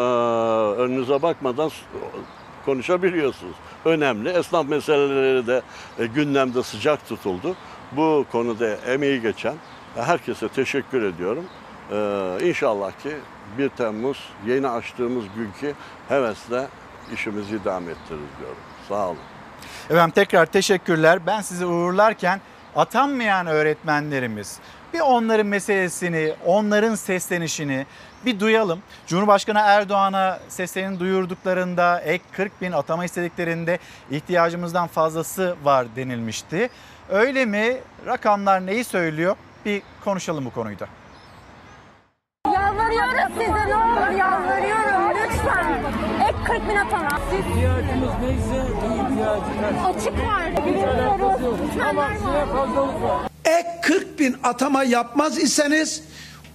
önünüze 0.81 1.21
bakmadan 1.21 1.71
konuşabiliyorsunuz. 2.65 3.55
Önemli. 3.85 4.29
Esnaf 4.29 4.69
meseleleri 4.69 5.47
de 5.47 5.61
e, 5.99 6.05
gündemde 6.05 6.63
sıcak 6.63 7.07
tutuldu. 7.09 7.55
Bu 7.91 8.25
konuda 8.31 8.67
emeği 8.67 9.21
geçen 9.21 9.55
herkese 9.95 10.47
teşekkür 10.47 11.03
ediyorum. 11.03 11.45
Ee, 11.91 12.37
inşallah 12.41 12.91
ki 12.91 13.15
1 13.57 13.69
Temmuz 13.69 14.29
yeni 14.47 14.67
açtığımız 14.67 15.23
günkü 15.35 15.75
hevesle 16.09 16.67
işimizi 17.13 17.65
devam 17.65 17.83
ettiririz 17.83 18.39
diyorum. 18.39 18.57
Sağ 18.89 19.07
olun. 19.07 19.28
Efendim 19.89 20.11
tekrar 20.11 20.45
teşekkürler. 20.45 21.19
Ben 21.27 21.41
sizi 21.41 21.65
uğurlarken 21.65 22.41
atanmayan 22.75 23.47
öğretmenlerimiz 23.47 24.59
bir 24.93 24.99
onların 24.99 25.47
meselesini, 25.47 26.33
onların 26.45 26.95
seslenişini 26.95 27.85
bir 28.25 28.39
duyalım. 28.39 28.79
Cumhurbaşkanı 29.07 29.59
Erdoğan'a 29.59 30.39
seslerini 30.47 30.99
duyurduklarında 30.99 32.01
ek 32.01 32.23
40 32.31 32.61
bin 32.61 32.71
atama 32.71 33.05
istediklerinde 33.05 33.79
ihtiyacımızdan 34.11 34.87
fazlası 34.87 35.55
var 35.63 35.87
denilmişti. 35.95 36.69
Öyle 37.09 37.45
mi? 37.45 37.77
Rakamlar 38.05 38.65
neyi 38.65 38.83
söylüyor? 38.83 39.35
Bir 39.65 39.81
konuşalım 40.03 40.45
bu 40.45 40.53
konuyu 40.53 40.79
da. 40.79 40.87
Yalvarıyorum 42.47 43.33
size 43.37 43.69
ne 43.69 43.75
olur 43.75 44.17
yalvarıyorum 44.17 45.17
lütfen. 45.23 45.83
Ek 46.29 46.37
40 46.45 46.69
bin 46.69 46.75
atama. 46.75 47.19
İhtiyacımız 47.39 48.09
neyse 48.21 48.65
ihtiyacımız. 48.75 49.85
Açık 49.97 50.13
var. 50.27 50.65
Biliyoruz. 50.65 51.59
Lütfen 51.75 51.97
var. 51.97 52.11
Ek 53.45 53.67
40 53.81 54.19
bin 54.19 54.35
atama 54.43 54.83
yapmaz 54.83 55.37
iseniz 55.37 56.03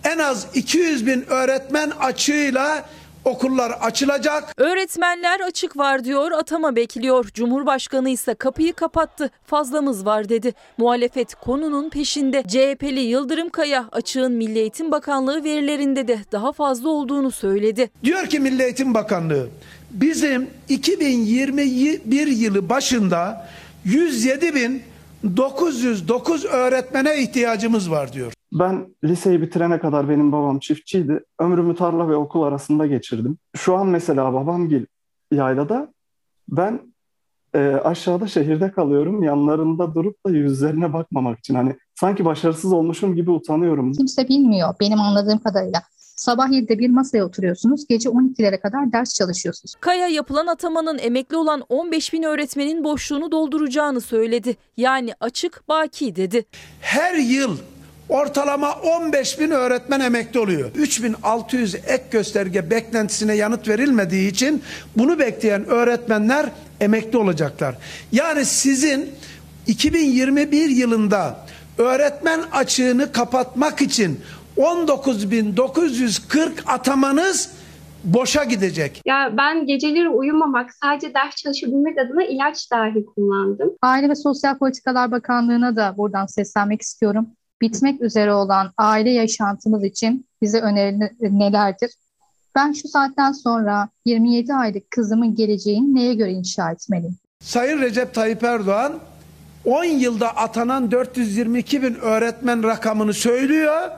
en 0.04 0.18
az 0.18 0.46
200 0.54 1.06
bin 1.06 1.26
öğretmen 1.30 1.90
açığıyla 1.90 2.84
okullar 3.24 3.70
açılacak. 3.70 4.54
Öğretmenler 4.56 5.40
açık 5.40 5.76
var 5.76 6.04
diyor, 6.04 6.32
atama 6.32 6.76
bekliyor. 6.76 7.24
Cumhurbaşkanı 7.34 8.08
ise 8.10 8.34
kapıyı 8.34 8.72
kapattı. 8.72 9.30
Fazlamız 9.46 10.06
var 10.06 10.28
dedi. 10.28 10.54
Muhalefet 10.78 11.34
konunun 11.34 11.90
peşinde. 11.90 12.42
CHP'li 12.42 13.00
Yıldırım 13.00 13.48
Kaya 13.48 13.84
açığın 13.92 14.32
Milli 14.32 14.58
Eğitim 14.58 14.92
Bakanlığı 14.92 15.44
verilerinde 15.44 16.08
de 16.08 16.18
daha 16.32 16.52
fazla 16.52 16.88
olduğunu 16.88 17.30
söyledi. 17.30 17.90
Diyor 18.04 18.26
ki 18.26 18.40
Milli 18.40 18.62
Eğitim 18.62 18.94
Bakanlığı 18.94 19.48
bizim 19.90 20.50
2021 20.68 22.26
yılı 22.26 22.68
başında 22.68 23.48
107 23.84 24.54
bin 24.54 24.82
909 25.36 26.44
öğretmene 26.44 27.22
ihtiyacımız 27.22 27.90
var 27.90 28.12
diyor. 28.12 28.33
Ben 28.54 28.94
liseyi 29.04 29.42
bitirene 29.42 29.78
kadar 29.78 30.08
benim 30.08 30.32
babam 30.32 30.58
çiftçiydi. 30.58 31.24
Ömrümü 31.38 31.76
tarla 31.76 32.08
ve 32.08 32.16
okul 32.16 32.42
arasında 32.42 32.86
geçirdim. 32.86 33.38
Şu 33.56 33.76
an 33.76 33.86
mesela 33.86 34.32
babamgil 34.32 34.86
yaylada 35.32 35.92
ben 36.48 36.80
e, 37.54 37.58
aşağıda 37.58 38.26
şehirde 38.26 38.72
kalıyorum. 38.72 39.22
Yanlarında 39.22 39.94
durup 39.94 40.26
da 40.26 40.30
yüzlerine 40.30 40.92
bakmamak 40.92 41.38
için 41.38 41.54
hani 41.54 41.76
sanki 41.94 42.24
başarısız 42.24 42.72
olmuşum 42.72 43.14
gibi 43.14 43.30
utanıyorum. 43.30 43.92
Kimse 43.92 44.28
bilmiyor 44.28 44.74
benim 44.80 45.00
anladığım 45.00 45.38
kadarıyla. 45.38 45.82
Sabah 46.16 46.48
7'de 46.48 46.78
bir 46.78 46.90
masaya 46.90 47.24
oturuyorsunuz, 47.24 47.86
gece 47.88 48.08
12'lere 48.08 48.60
kadar 48.60 48.92
ders 48.92 49.14
çalışıyorsunuz. 49.14 49.74
Kaya 49.80 50.08
yapılan 50.08 50.46
atamanın 50.46 50.98
emekli 50.98 51.36
olan 51.36 51.60
15 51.68 52.12
bin 52.12 52.22
öğretmenin 52.22 52.84
boşluğunu 52.84 53.32
dolduracağını 53.32 54.00
söyledi. 54.00 54.56
Yani 54.76 55.12
açık 55.20 55.68
baki 55.68 56.16
dedi. 56.16 56.44
Her 56.80 57.14
yıl 57.14 57.58
ortalama 58.08 58.72
15 58.72 59.40
bin 59.40 59.50
öğretmen 59.50 60.00
emekli 60.00 60.40
oluyor. 60.40 60.70
3600 60.74 61.74
ek 61.74 62.04
gösterge 62.10 62.70
beklentisine 62.70 63.34
yanıt 63.34 63.68
verilmediği 63.68 64.30
için 64.30 64.62
bunu 64.96 65.18
bekleyen 65.18 65.64
öğretmenler 65.66 66.46
emekli 66.80 67.18
olacaklar. 67.18 67.76
Yani 68.12 68.44
sizin 68.44 69.10
2021 69.66 70.68
yılında 70.68 71.36
öğretmen 71.78 72.40
açığını 72.52 73.12
kapatmak 73.12 73.82
için 73.82 74.20
19.940 74.56 76.50
atamanız 76.66 77.50
boşa 78.04 78.44
gidecek. 78.44 79.02
Ya 79.06 79.34
ben 79.36 79.66
geceleri 79.66 80.08
uyumamak, 80.08 80.70
sadece 80.82 81.14
ders 81.14 81.36
çalışabilmek 81.36 81.98
adına 81.98 82.24
ilaç 82.24 82.70
dahi 82.70 83.06
kullandım. 83.06 83.70
Aile 83.82 84.08
ve 84.08 84.14
Sosyal 84.14 84.58
Politikalar 84.58 85.10
Bakanlığı'na 85.10 85.76
da 85.76 85.94
buradan 85.96 86.26
seslenmek 86.26 86.82
istiyorum. 86.82 87.26
Bitmek 87.62 88.02
üzere 88.02 88.32
olan 88.32 88.72
aile 88.78 89.10
yaşantımız 89.10 89.84
için 89.84 90.26
bize 90.42 90.60
öneri 90.60 90.98
nelerdir? 91.20 91.90
Ben 92.54 92.72
şu 92.72 92.88
saatten 92.88 93.32
sonra 93.32 93.88
27 94.04 94.54
aylık 94.54 94.90
kızımın 94.90 95.34
geleceğini 95.34 95.94
neye 95.94 96.14
göre 96.14 96.32
inşa 96.32 96.70
etmeliyim? 96.70 97.16
Sayın 97.40 97.80
Recep 97.80 98.14
Tayyip 98.14 98.44
Erdoğan 98.44 98.92
10 99.64 99.84
yılda 99.84 100.36
atanan 100.36 100.90
422 100.90 101.82
bin 101.82 101.94
öğretmen 101.94 102.62
rakamını 102.62 103.14
söylüyor 103.14 103.90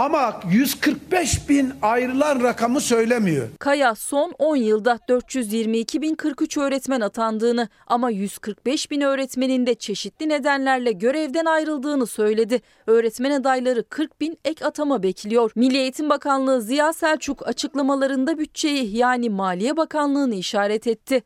ama 0.00 0.40
145 0.50 1.48
bin 1.48 1.72
ayrılan 1.82 2.42
rakamı 2.42 2.80
söylemiyor. 2.80 3.48
Kaya 3.58 3.94
son 3.94 4.34
10 4.38 4.56
yılda 4.56 4.98
422.043 5.08 6.60
öğretmen 6.60 7.00
atandığını 7.00 7.68
ama 7.86 8.10
145 8.10 8.90
bin 8.90 9.00
öğretmenin 9.00 9.66
de 9.66 9.74
çeşitli 9.74 10.28
nedenlerle 10.28 10.92
görevden 10.92 11.44
ayrıldığını 11.44 12.06
söyledi. 12.06 12.60
Öğretmen 12.86 13.30
adayları 13.30 13.84
40 13.88 14.20
bin 14.20 14.38
ek 14.44 14.64
atama 14.64 15.02
bekliyor. 15.02 15.50
Milli 15.54 15.76
Eğitim 15.76 16.10
Bakanlığı 16.10 16.62
Ziya 16.62 16.92
Selçuk 16.92 17.48
açıklamalarında 17.48 18.38
bütçeyi 18.38 18.96
yani 18.96 19.30
Maliye 19.30 19.76
Bakanlığı'nı 19.76 20.34
işaret 20.34 20.86
etti. 20.86 21.22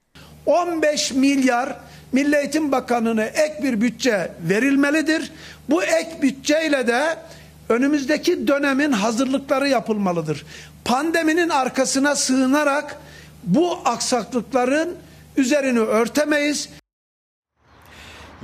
15 0.47 1.13
milyar 1.13 1.77
Milli 2.13 2.37
Eğitim 2.37 2.73
Bakanlığı'na 2.73 3.25
ek 3.25 3.55
bir 3.63 3.81
bütçe 3.81 4.33
verilmelidir. 4.49 5.33
Bu 5.71 5.83
ek 5.83 6.11
bütçeyle 6.23 6.87
de 6.87 7.17
önümüzdeki 7.69 8.49
dönemin 8.49 8.93
hazırlıkları 8.93 9.69
yapılmalıdır. 9.69 10.47
Pandeminin 10.85 11.49
arkasına 11.49 12.17
sığınarak 12.17 12.97
bu 13.43 13.79
aksaklıkların 13.85 14.97
üzerini 15.37 15.81
örtemeyiz. 15.81 16.69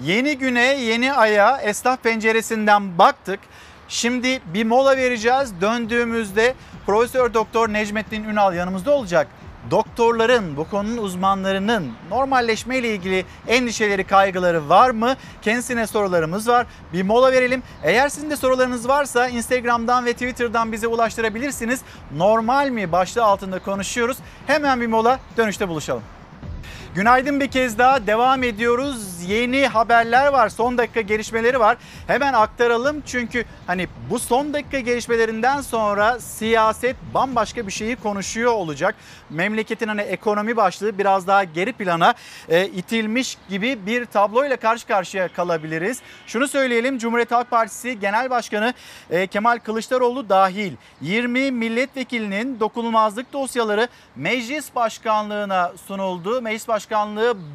Yeni 0.02 0.38
güne, 0.38 0.64
yeni 0.64 1.12
aya 1.12 1.56
esnaf 1.56 2.02
penceresinden 2.02 2.98
baktık. 2.98 3.40
Şimdi 3.88 4.40
bir 4.55 4.64
mola 4.64 4.97
vereceğiz. 4.97 5.52
Döndüğümüzde 5.60 6.55
Profesör 6.86 7.34
Doktor 7.34 7.72
Necmettin 7.72 8.24
Ünal 8.24 8.55
yanımızda 8.55 8.90
olacak. 8.90 9.28
Doktorların, 9.70 10.56
bu 10.56 10.70
konunun 10.70 10.97
uzmanlarının 10.97 11.92
normalleşme 12.10 12.78
ile 12.78 12.94
ilgili 12.94 13.24
endişeleri, 13.48 14.05
kaygıları 14.05 14.68
var 14.68 14.90
mı? 14.90 15.16
Kendisine 15.42 15.86
sorularımız 15.86 16.48
var. 16.48 16.66
Bir 16.92 17.02
mola 17.02 17.32
verelim. 17.32 17.62
Eğer 17.82 18.09
sizin 18.09 18.30
de 18.30 18.36
sorularınız 18.36 18.88
varsa 18.88 19.28
Instagram'dan 19.28 20.05
ve 20.06 20.12
Twitter'dan 20.12 20.72
bize 20.72 20.86
ulaştırabilirsiniz. 20.86 21.80
Normal 22.16 22.68
mi 22.68 22.92
başlığı 22.92 23.24
altında 23.24 23.59
konuşuyoruz. 23.59 24.16
Hemen 24.47 24.80
bir 24.80 24.86
mola, 24.86 25.18
dönüşte 25.36 25.68
buluşalım. 25.68 26.02
Günaydın 26.95 27.41
bir 27.41 27.51
kez 27.51 27.79
daha 27.79 28.07
devam 28.07 28.43
ediyoruz. 28.43 29.23
Yeni 29.27 29.67
haberler 29.67 30.27
var, 30.27 30.49
son 30.49 30.79
dakika 30.79 31.01
gelişmeleri 31.01 31.61
var. 31.61 31.77
Hemen 32.07 32.33
aktaralım 32.33 33.03
çünkü 33.07 33.45
hani 33.67 33.89
bu 34.11 34.19
son 34.19 34.55
dakika 34.55 34.79
gelişmelerinden 34.79 35.61
sonra 35.61 36.21
siyaset 36.21 36.97
bambaşka 37.15 37.67
bir 37.67 37.73
şeyi 37.73 37.97
konuşuyor 37.97 38.53
olacak. 38.53 38.95
Memleketin 39.31 39.89
hani 39.89 40.01
ekonomi 40.01 40.57
başlığı 40.57 40.99
biraz 40.99 41.27
daha 41.27 41.45
geri 41.45 41.73
plana 41.73 42.15
e, 42.49 42.67
itilmiş 42.67 43.39
gibi 43.49 43.87
bir 43.87 44.05
tabloyla 44.07 44.57
karşı 44.57 44.87
karşıya 44.87 45.29
kalabiliriz. 45.29 46.01
Şunu 46.27 46.49
söyleyelim 46.49 46.99
Cumhuriyet 46.99 47.31
Halk 47.31 47.51
Partisi 47.51 48.01
Genel 48.01 48.31
Başkanı 48.31 48.75
e, 49.11 49.27
Kemal 49.27 49.59
Kılıçdaroğlu 49.59 50.29
dahil 50.29 50.73
20 51.01 51.51
milletvekilinin 51.51 52.61
dokunulmazlık 52.61 53.33
dosyaları 53.33 53.89
meclis 54.17 54.75
başkanlığına 54.75 55.73
sunuldu. 55.87 56.43
Meclis 56.43 56.69
Başkanlığı 56.69 56.80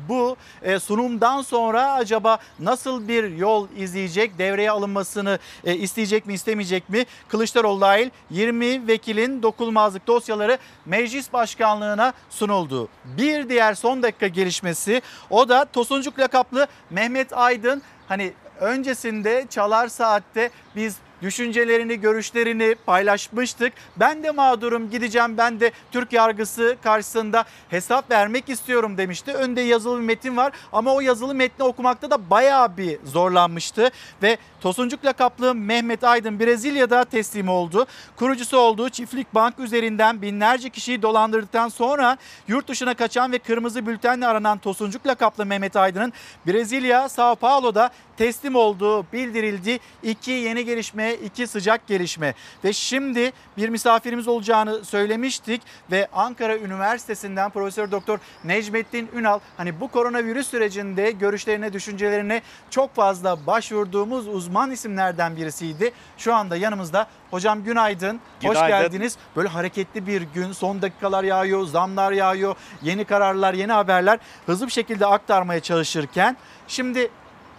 bu 0.09 0.37
e, 0.61 0.79
sunumdan 0.79 1.41
sonra 1.41 1.93
acaba 1.93 2.37
nasıl 2.59 3.07
bir 3.07 3.37
yol 3.37 3.67
izleyecek, 3.77 4.37
devreye 4.37 4.71
alınmasını 4.71 5.39
e, 5.63 5.75
isteyecek 5.75 6.25
mi 6.25 6.33
istemeyecek 6.33 6.89
mi? 6.89 7.05
Kılıçdaroğlu 7.27 7.81
dahil 7.81 8.09
20 8.29 8.87
vekilin 8.87 9.43
dokunulmazlık 9.43 10.07
dosyaları 10.07 10.57
meclis 10.85 11.33
başkanlığına 11.33 12.13
sunuldu. 12.29 12.87
Bir 13.05 13.49
diğer 13.49 13.73
son 13.73 14.03
dakika 14.03 14.27
gelişmesi 14.27 15.01
o 15.29 15.49
da 15.49 15.65
Tosuncuk 15.65 16.19
lakaplı 16.19 16.67
Mehmet 16.89 17.33
Aydın 17.33 17.81
hani 18.07 18.33
öncesinde 18.59 19.45
Çalar 19.49 19.87
Saat'te 19.87 20.49
biz 20.75 20.97
düşüncelerini, 21.21 21.99
görüşlerini 21.99 22.75
paylaşmıştık. 22.85 23.73
Ben 23.97 24.23
de 24.23 24.31
mağdurum 24.31 24.89
gideceğim 24.89 25.37
ben 25.37 25.59
de 25.59 25.71
Türk 25.91 26.13
yargısı 26.13 26.77
karşısında 26.83 27.45
hesap 27.69 28.11
vermek 28.11 28.49
istiyorum 28.49 28.97
demişti. 28.97 29.33
Önde 29.33 29.61
yazılı 29.61 29.99
bir 29.99 30.05
metin 30.05 30.37
var 30.37 30.53
ama 30.73 30.93
o 30.93 31.01
yazılı 31.01 31.35
metni 31.35 31.65
okumakta 31.65 32.11
da 32.11 32.29
bayağı 32.29 32.77
bir 32.77 32.99
zorlanmıştı. 33.05 33.89
Ve 34.23 34.37
Tosuncuk 34.61 35.05
lakaplı 35.05 35.55
Mehmet 35.55 36.03
Aydın 36.03 36.39
Brezilya'da 36.39 37.03
teslim 37.03 37.49
oldu. 37.49 37.85
Kurucusu 38.15 38.57
olduğu 38.57 38.89
Çiftlik 38.89 39.33
Bank 39.35 39.59
üzerinden 39.59 40.21
binlerce 40.21 40.69
kişiyi 40.69 41.01
dolandırdıktan 41.01 41.69
sonra 41.69 42.17
yurt 42.47 42.67
dışına 42.67 42.93
kaçan 42.93 43.31
ve 43.31 43.39
kırmızı 43.39 43.87
bültenle 43.87 44.27
aranan 44.27 44.57
Tosuncuk 44.57 45.07
lakaplı 45.07 45.45
Mehmet 45.45 45.75
Aydın'ın 45.75 46.13
Brezilya 46.47 47.09
Sao 47.09 47.35
Paulo'da 47.35 47.89
teslim 48.17 48.55
olduğu 48.55 49.05
bildirildi. 49.13 49.79
İki 50.03 50.31
yeni 50.31 50.65
gelişme, 50.65 51.04
iki 51.13 51.47
sıcak 51.47 51.87
gelişme 51.87 52.33
ve 52.63 52.73
şimdi 52.73 53.31
bir 53.57 53.69
misafirimiz 53.69 54.27
olacağını 54.27 54.85
söylemiştik 54.85 55.61
ve 55.91 56.07
Ankara 56.13 56.57
Üniversitesi'nden 56.57 57.49
Profesör 57.49 57.91
Doktor 57.91 58.19
Necmettin 58.43 59.09
Ünal 59.15 59.39
hani 59.57 59.79
bu 59.79 59.87
koronavirüs 59.87 60.47
sürecinde 60.47 61.11
görüşlerine, 61.11 61.73
düşüncelerine 61.73 62.41
çok 62.69 62.95
fazla 62.95 63.47
başvurduğumuz 63.47 64.27
uzman 64.27 64.71
isimlerden 64.71 65.35
birisiydi. 65.35 65.91
Şu 66.17 66.35
anda 66.35 66.57
yanımızda. 66.57 67.07
Hocam 67.31 67.63
günaydın. 67.63 68.19
Hoş 68.43 68.53
Günaydın. 68.53 68.67
geldiniz. 68.67 69.17
Böyle 69.35 69.47
hareketli 69.49 70.07
bir 70.07 70.21
gün, 70.21 70.51
son 70.51 70.81
dakikalar 70.81 71.23
yağıyor, 71.23 71.63
zamlar 71.65 72.11
yağıyor, 72.11 72.55
yeni 72.81 73.05
kararlar, 73.05 73.53
yeni 73.53 73.71
haberler 73.71 74.19
hızlı 74.45 74.67
bir 74.67 74.71
şekilde 74.71 75.05
aktarmaya 75.05 75.59
çalışırken 75.59 76.37
şimdi 76.67 77.09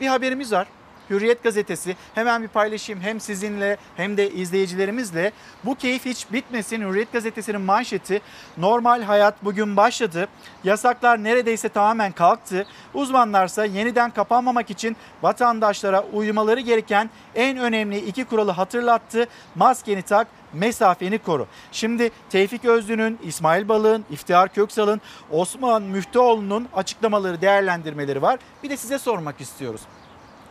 bir 0.01 0.07
haberimiz 0.07 0.53
var. 0.53 0.67
Hürriyet 1.11 1.43
gazetesi 1.43 1.97
hemen 2.15 2.43
bir 2.43 2.49
paylaşayım 2.49 3.01
hem 3.01 3.21
sizinle 3.21 3.77
hem 3.97 4.17
de 4.17 4.31
izleyicilerimizle. 4.31 5.33
Bu 5.65 5.75
keyif 5.75 6.05
hiç 6.05 6.33
bitmesin. 6.33 6.81
Hürriyet 6.81 7.13
gazetesinin 7.13 7.61
manşeti 7.61 8.21
normal 8.59 9.03
hayat 9.03 9.45
bugün 9.45 9.77
başladı. 9.77 10.29
Yasaklar 10.65 11.25
neredeyse 11.25 11.69
tamamen 11.69 12.13
kalktı. 12.13 12.67
Uzmanlarsa 12.95 13.65
yeniden 13.65 14.11
kapanmamak 14.11 14.71
için 14.71 14.97
vatandaşlara 15.23 16.03
uymaları 16.13 16.61
gereken 16.61 17.11
en 17.35 17.59
önemli 17.59 17.99
iki 17.99 18.25
kuralı 18.25 18.51
hatırlattı. 18.51 19.27
Maskeni 19.55 20.03
tak, 20.03 20.27
mesafeni 20.53 21.19
koru. 21.19 21.47
Şimdi 21.73 22.11
Tevfik 22.31 22.65
Özlü'nün, 22.65 23.19
İsmail 23.23 23.69
Balık'ın, 23.69 24.05
İftihar 24.11 24.49
Köksal'ın, 24.49 25.01
Osman 25.31 25.83
Müftüoğlu'nun 25.83 26.69
açıklamaları, 26.75 27.41
değerlendirmeleri 27.41 28.23
var. 28.23 28.39
Bir 28.63 28.71
de 28.71 28.77
size 28.77 28.99
sormak 28.99 29.41
istiyoruz. 29.41 29.81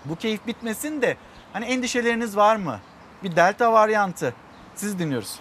Bu 0.05 0.15
keyif 0.15 0.47
bitmesin 0.47 1.01
de 1.01 1.17
hani 1.53 1.65
endişeleriniz 1.65 2.37
var 2.37 2.55
mı? 2.55 2.79
Bir 3.23 3.35
delta 3.35 3.73
varyantı. 3.73 4.33
Siz 4.75 4.99
dinliyoruz. 4.99 5.35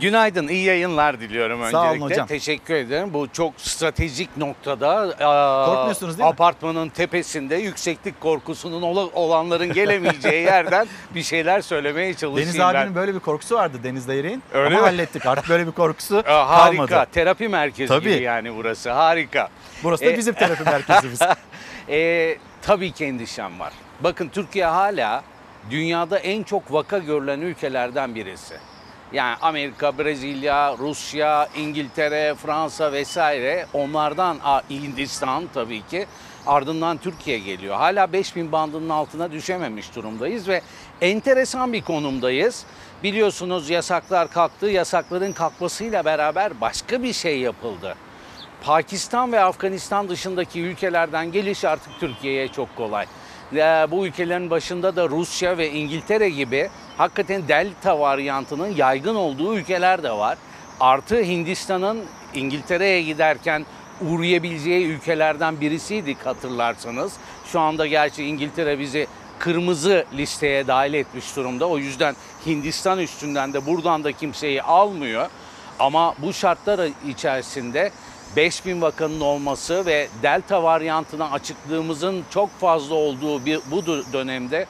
Günaydın, 0.00 0.48
iyi 0.48 0.64
yayınlar 0.64 1.20
diliyorum 1.20 1.60
Sağ 1.70 1.80
olun 1.82 1.86
öncelikle. 1.88 2.04
hocam. 2.14 2.26
Teşekkür 2.26 2.74
ederim. 2.74 3.14
Bu 3.14 3.28
çok 3.32 3.60
stratejik 3.60 4.36
noktada 4.36 5.02
Korkmuyorsunuz 5.66 6.18
değil 6.18 6.26
mi? 6.26 6.32
apartmanın 6.32 6.88
tepesinde 6.88 7.56
yükseklik 7.56 8.20
korkusunun 8.20 8.82
ola- 8.82 9.10
olanların 9.14 9.72
gelemeyeceği 9.72 10.42
yerden 10.44 10.86
bir 11.14 11.22
şeyler 11.22 11.60
söylemeye 11.60 12.14
çalışayım 12.14 12.36
Deniz 12.48 12.58
ben. 12.58 12.64
abinin 12.74 12.94
böyle 12.94 13.14
bir 13.14 13.20
korkusu 13.20 13.54
vardı 13.54 13.78
Deniz 13.82 14.08
Dayırık'ın. 14.08 14.42
Öyle 14.52 14.66
Ama 14.66 14.76
mi? 14.78 14.82
hallettik 14.90 15.26
artık 15.26 15.48
böyle 15.48 15.66
bir 15.66 15.72
korkusu 15.72 16.16
harika. 16.26 16.86
kalmadı. 16.86 17.06
Terapi 17.12 17.48
merkezi 17.48 17.88
Tabii. 17.88 18.14
gibi 18.14 18.22
yani 18.22 18.56
burası. 18.56 18.90
Harika. 18.90 19.48
Burası 19.84 20.04
da 20.04 20.10
E, 20.10 20.16
bizim 20.18 20.34
terapi 20.34 20.64
merkezimiz. 20.64 21.18
e, 21.88 22.36
tabii 22.66 22.92
ki 22.92 23.04
endişem 23.04 23.60
var. 23.60 23.72
Bakın 24.00 24.28
Türkiye 24.28 24.66
hala 24.66 25.24
dünyada 25.70 26.18
en 26.18 26.42
çok 26.42 26.72
vaka 26.72 26.98
görülen 26.98 27.40
ülkelerden 27.40 28.14
birisi. 28.14 28.54
Yani 29.12 29.36
Amerika, 29.42 29.98
Brezilya, 29.98 30.76
Rusya, 30.78 31.48
İngiltere, 31.56 32.34
Fransa 32.34 32.92
vesaire 32.92 33.66
onlardan 33.72 34.38
Hindistan 34.70 35.44
tabii 35.54 35.86
ki 35.86 36.06
ardından 36.46 36.96
Türkiye 36.96 37.38
geliyor. 37.38 37.76
Hala 37.76 38.12
5000 38.12 38.52
bandının 38.52 38.88
altına 38.88 39.32
düşememiş 39.32 39.96
durumdayız 39.96 40.48
ve 40.48 40.60
enteresan 41.00 41.72
bir 41.72 41.82
konumdayız. 41.82 42.64
Biliyorsunuz 43.02 43.70
yasaklar 43.70 44.30
kalktı. 44.30 44.66
Yasakların 44.66 45.32
kalkmasıyla 45.32 46.04
beraber 46.04 46.60
başka 46.60 47.02
bir 47.02 47.12
şey 47.12 47.40
yapıldı. 47.40 47.96
Pakistan 48.66 49.32
ve 49.32 49.40
Afganistan 49.40 50.08
dışındaki 50.08 50.60
ülkelerden 50.60 51.32
geliş 51.32 51.64
artık 51.64 51.92
Türkiye'ye 52.00 52.48
çok 52.48 52.76
kolay. 52.76 53.06
Ee, 53.52 53.86
Bu 53.90 54.06
ülkelerin 54.06 54.50
başında 54.50 54.96
da 54.96 55.08
Rusya 55.08 55.58
ve 55.58 55.70
İngiltere 55.70 56.28
gibi 56.28 56.68
hakikaten 56.96 57.48
delta 57.48 58.00
varyantının 58.00 58.74
yaygın 58.74 59.14
olduğu 59.14 59.54
ülkeler 59.54 60.02
de 60.02 60.10
var. 60.10 60.38
Artı 60.80 61.16
Hindistan'ın 61.22 62.04
İngiltere'ye 62.34 63.02
giderken 63.02 63.66
uğrayabileceği 64.08 64.86
ülkelerden 64.86 65.60
birisiydik 65.60 66.26
hatırlarsanız. 66.26 67.12
Şu 67.52 67.60
anda 67.60 67.86
gerçi 67.86 68.24
İngiltere 68.24 68.78
bizi 68.78 69.06
kırmızı 69.38 70.04
listeye 70.16 70.66
dahil 70.66 70.94
etmiş 70.94 71.36
durumda. 71.36 71.68
O 71.68 71.78
yüzden 71.78 72.16
Hindistan 72.46 72.98
üstünden 72.98 73.52
de 73.52 73.66
buradan 73.66 74.04
da 74.04 74.12
kimseyi 74.12 74.62
almıyor. 74.62 75.28
Ama 75.78 76.14
bu 76.18 76.32
şartlar 76.32 76.90
içerisinde 77.08 77.90
5000 78.36 78.82
vakanın 78.82 79.20
olması 79.20 79.86
ve 79.86 80.08
delta 80.22 80.62
varyantına 80.62 81.30
açıklığımızın 81.30 82.24
çok 82.30 82.50
fazla 82.60 82.94
olduğu 82.94 83.44
bir 83.46 83.60
bu 83.70 83.78
dö- 83.78 84.12
dönemde 84.12 84.66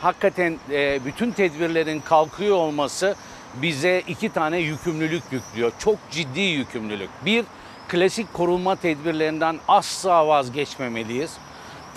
hakikaten 0.00 0.58
e, 0.70 1.04
bütün 1.04 1.30
tedbirlerin 1.30 2.00
kalkıyor 2.00 2.56
olması 2.56 3.16
bize 3.54 4.02
iki 4.08 4.32
tane 4.32 4.58
yükümlülük 4.58 5.22
yüklüyor. 5.30 5.72
Çok 5.78 5.96
ciddi 6.10 6.40
yükümlülük. 6.40 7.10
Bir, 7.24 7.44
klasik 7.88 8.34
korunma 8.34 8.76
tedbirlerinden 8.76 9.58
asla 9.68 10.26
vazgeçmemeliyiz. 10.28 11.30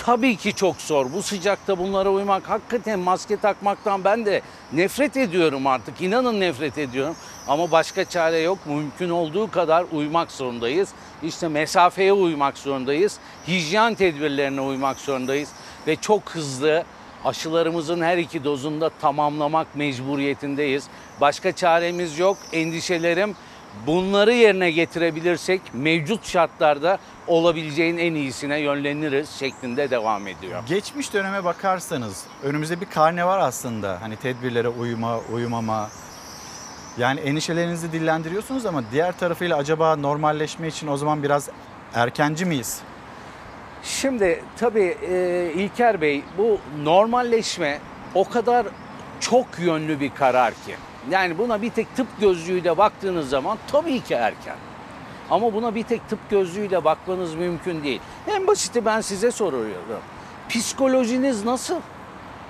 Tabii 0.06 0.36
ki 0.36 0.54
çok 0.54 0.82
zor. 0.82 1.14
Bu 1.14 1.22
sıcakta 1.24 1.78
bunlara 1.78 2.10
uymak, 2.10 2.50
hakikaten 2.50 3.00
maske 3.00 3.38
takmaktan 3.38 4.04
ben 4.04 4.26
de 4.26 4.42
nefret 4.74 5.18
ediyorum 5.18 5.68
artık. 5.68 6.02
İnanın 6.02 6.40
nefret 6.40 6.78
ediyorum. 6.78 7.16
Ama 7.48 7.72
başka 7.72 8.06
çare 8.06 8.38
yok. 8.40 8.58
Mümkün 8.66 9.10
olduğu 9.10 9.52
kadar 9.52 9.86
uymak 9.92 10.32
zorundayız. 10.32 10.90
İşte 11.24 11.48
mesafeye 11.48 12.14
uymak 12.14 12.58
zorundayız. 12.58 13.18
Hijyen 13.48 13.96
tedbirlerine 13.96 14.62
uymak 14.62 14.98
zorundayız. 14.98 15.50
Ve 15.88 15.96
çok 15.96 16.30
hızlı 16.30 16.84
aşılarımızın 17.26 18.02
her 18.02 18.18
iki 18.18 18.44
dozunda 18.44 18.90
tamamlamak 18.90 19.76
mecburiyetindeyiz. 19.76 20.88
Başka 21.22 21.52
çaremiz 21.52 22.20
yok. 22.20 22.38
Endişelerim 22.54 23.36
bunları 23.88 24.34
yerine 24.34 24.72
getirebilirsek 24.72 25.62
mevcut 25.74 26.28
şartlarda 26.28 26.98
olabileceğin 27.28 27.98
en 27.98 28.14
iyisine 28.14 28.60
yönleniriz 28.60 29.30
şeklinde 29.30 29.90
devam 29.90 30.28
ediyor. 30.28 30.64
Geçmiş 30.68 31.14
döneme 31.14 31.44
bakarsanız 31.44 32.24
önümüzde 32.44 32.82
bir 32.82 32.86
karne 32.86 33.26
var 33.26 33.40
aslında. 33.40 34.02
Hani 34.02 34.16
tedbirlere 34.16 34.68
uyuma, 34.68 35.20
uyumama. 35.34 35.90
Yani 36.98 37.20
endişelerinizi 37.20 37.92
dillendiriyorsunuz 37.92 38.66
ama 38.66 38.84
diğer 38.92 39.18
tarafıyla 39.18 39.58
acaba 39.58 39.96
normalleşme 39.96 40.68
için 40.68 40.88
o 40.88 40.98
zaman 40.98 41.24
biraz 41.24 41.50
erkenci 41.94 42.46
miyiz? 42.46 42.80
Şimdi 43.84 44.44
tabii 44.58 44.98
e, 45.10 45.52
İlker 45.56 46.02
Bey 46.02 46.24
bu 46.38 46.60
normalleşme 46.84 47.80
o 48.16 48.30
kadar 48.30 48.66
çok 49.20 49.46
yönlü 49.60 50.00
bir 50.00 50.16
karar 50.16 50.54
ki. 50.54 50.76
Yani 51.12 51.38
buna 51.38 51.62
bir 51.62 51.70
tek 51.70 51.96
tıp 51.96 52.08
gözlüğüyle 52.20 52.78
baktığınız 52.78 53.30
zaman 53.30 53.58
tabii 53.72 54.00
ki 54.00 54.14
erken. 54.14 54.56
Ama 55.30 55.54
buna 55.54 55.76
bir 55.76 55.84
tek 55.84 56.10
tıp 56.10 56.30
gözlüğüyle 56.30 56.84
bakmanız 56.84 57.36
mümkün 57.36 57.84
değil. 57.84 58.02
En 58.28 58.48
basiti 58.48 58.86
ben 58.86 59.02
size 59.02 59.32
soruyorum. 59.32 60.02
Psikolojiniz 60.50 61.46
nasıl? 61.46 61.76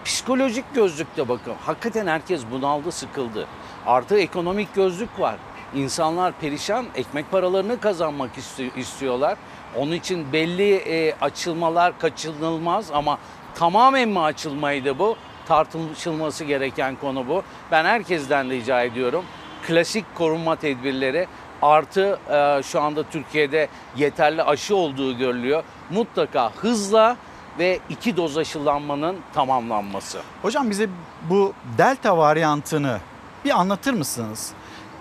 Psikolojik 0.06 0.66
gözlükle 0.76 1.30
bakın. 1.30 1.54
Hakikaten 1.66 2.08
herkes 2.08 2.42
bunaldı, 2.52 2.92
sıkıldı. 2.92 3.48
Artı 3.86 4.20
ekonomik 4.20 4.76
gözlük 4.76 5.20
var. 5.20 5.36
İnsanlar 5.76 6.34
perişan, 6.42 6.86
ekmek 6.96 7.32
paralarını 7.32 7.80
kazanmak 7.80 8.38
isti- 8.38 8.80
istiyorlar. 8.80 9.38
Onun 9.78 9.92
için 9.92 10.34
belli 10.34 10.74
e, 10.76 11.16
açılmalar 11.22 12.00
kaçınılmaz 12.00 12.92
ama 12.92 13.18
tamamen 13.56 14.10
mi 14.10 14.20
açılmaydı 14.20 15.00
bu? 15.00 15.16
Tartışılması 15.48 16.44
gereken 16.44 16.96
konu 16.96 17.28
bu. 17.28 17.44
Ben 17.72 17.86
herkesten 17.86 18.50
rica 18.50 18.84
ediyorum. 18.84 19.26
Klasik 19.68 20.16
korunma 20.16 20.56
tedbirleri 20.56 21.28
artı 21.62 22.20
e, 22.32 22.64
şu 22.64 22.82
anda 22.82 23.04
Türkiye'de 23.04 23.68
yeterli 23.96 24.44
aşı 24.44 24.76
olduğu 24.76 25.18
görülüyor. 25.18 25.64
Mutlaka 25.90 26.52
hızla 26.56 27.18
ve 27.60 27.80
iki 27.90 28.18
doz 28.18 28.38
aşılanmanın 28.38 29.18
tamamlanması. 29.34 30.20
Hocam 30.42 30.70
bize 30.70 30.90
bu 31.30 31.54
delta 31.78 32.18
varyantını 32.18 33.00
bir 33.46 33.60
anlatır 33.60 33.94
mısınız? 33.94 34.52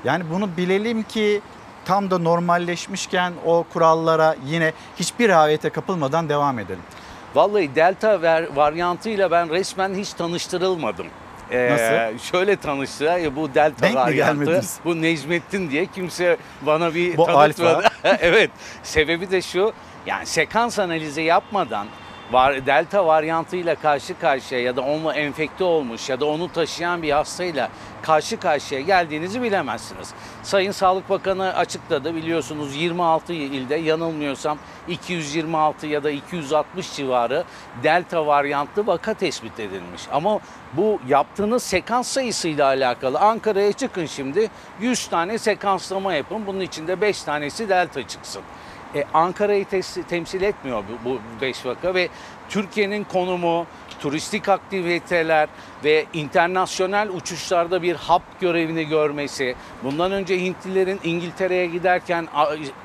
Yani 0.04 0.24
bunu 0.30 0.56
bilelim 0.56 1.02
ki 1.02 1.42
tam 1.84 2.10
da 2.10 2.18
normalleşmişken 2.18 3.32
o 3.46 3.64
kurallara 3.72 4.36
yine 4.46 4.72
hiçbir 4.96 5.28
rehavete 5.28 5.70
kapılmadan 5.70 6.28
devam 6.28 6.58
edelim. 6.58 6.82
Vallahi 7.34 7.74
delta 7.74 8.22
ver, 8.22 8.46
varyantıyla 8.54 9.30
ben 9.30 9.50
resmen 9.50 9.94
hiç 9.94 10.12
tanıştırılmadım. 10.12 11.06
Ee, 11.50 11.70
Nasıl? 11.70 12.24
Şöyle 12.24 12.56
tanıştılar 12.56 13.18
ya 13.18 13.36
bu 13.36 13.54
delta 13.54 13.82
Denk 13.82 13.94
varyantı. 13.96 14.60
Bu 14.84 15.02
Necmettin 15.02 15.70
diye 15.70 15.86
kimse 15.86 16.36
bana 16.62 16.94
bir 16.94 17.16
Bu 17.16 17.26
tanıtmadı. 17.26 17.86
evet. 18.20 18.50
Sebebi 18.82 19.30
de 19.30 19.42
şu. 19.42 19.72
Yani 20.06 20.26
sekans 20.26 20.78
analizi 20.78 21.22
yapmadan 21.22 21.86
var, 22.30 22.66
delta 22.66 23.06
varyantıyla 23.06 23.74
karşı 23.74 24.18
karşıya 24.18 24.62
ya 24.62 24.76
da 24.76 24.80
onunla 24.80 25.14
enfekte 25.14 25.64
olmuş 25.64 26.08
ya 26.08 26.20
da 26.20 26.26
onu 26.26 26.52
taşıyan 26.52 27.02
bir 27.02 27.10
hastayla 27.10 27.68
karşı 28.02 28.40
karşıya 28.40 28.80
geldiğinizi 28.80 29.42
bilemezsiniz. 29.42 30.14
Sayın 30.42 30.72
Sağlık 30.72 31.10
Bakanı 31.10 31.56
açıkladı 31.56 32.14
biliyorsunuz 32.14 32.76
26 32.76 33.32
ilde 33.32 33.74
yanılmıyorsam 33.74 34.58
226 34.88 35.86
ya 35.86 36.04
da 36.04 36.10
260 36.10 36.96
civarı 36.96 37.44
delta 37.82 38.26
varyantlı 38.26 38.86
vaka 38.86 39.14
tespit 39.14 39.60
edilmiş. 39.60 40.02
Ama 40.12 40.40
bu 40.72 41.00
yaptığınız 41.08 41.62
sekans 41.62 42.08
sayısıyla 42.08 42.66
alakalı 42.66 43.18
Ankara'ya 43.18 43.72
çıkın 43.72 44.06
şimdi 44.06 44.50
100 44.80 45.06
tane 45.06 45.38
sekanslama 45.38 46.14
yapın 46.14 46.46
bunun 46.46 46.60
içinde 46.60 47.00
5 47.00 47.22
tanesi 47.22 47.68
delta 47.68 48.08
çıksın. 48.08 48.42
E, 48.94 49.04
Ankara'yı 49.14 49.64
tes- 49.64 50.02
temsil 50.02 50.42
etmiyor 50.42 50.84
bu, 51.04 51.10
bu 51.10 51.18
beş 51.40 51.66
vaka 51.66 51.94
ve 51.94 52.08
Türkiye'nin 52.48 53.04
konumu, 53.04 53.66
turistik 54.00 54.48
aktiviteler 54.48 55.48
ve 55.84 56.06
internasyonel 56.12 57.08
uçuşlarda 57.08 57.82
bir 57.82 57.96
hap 57.96 58.22
görevini 58.40 58.84
görmesi, 58.84 59.54
bundan 59.84 60.12
önce 60.12 60.40
Hintlilerin 60.40 61.00
İngiltere'ye 61.04 61.66
giderken 61.66 62.28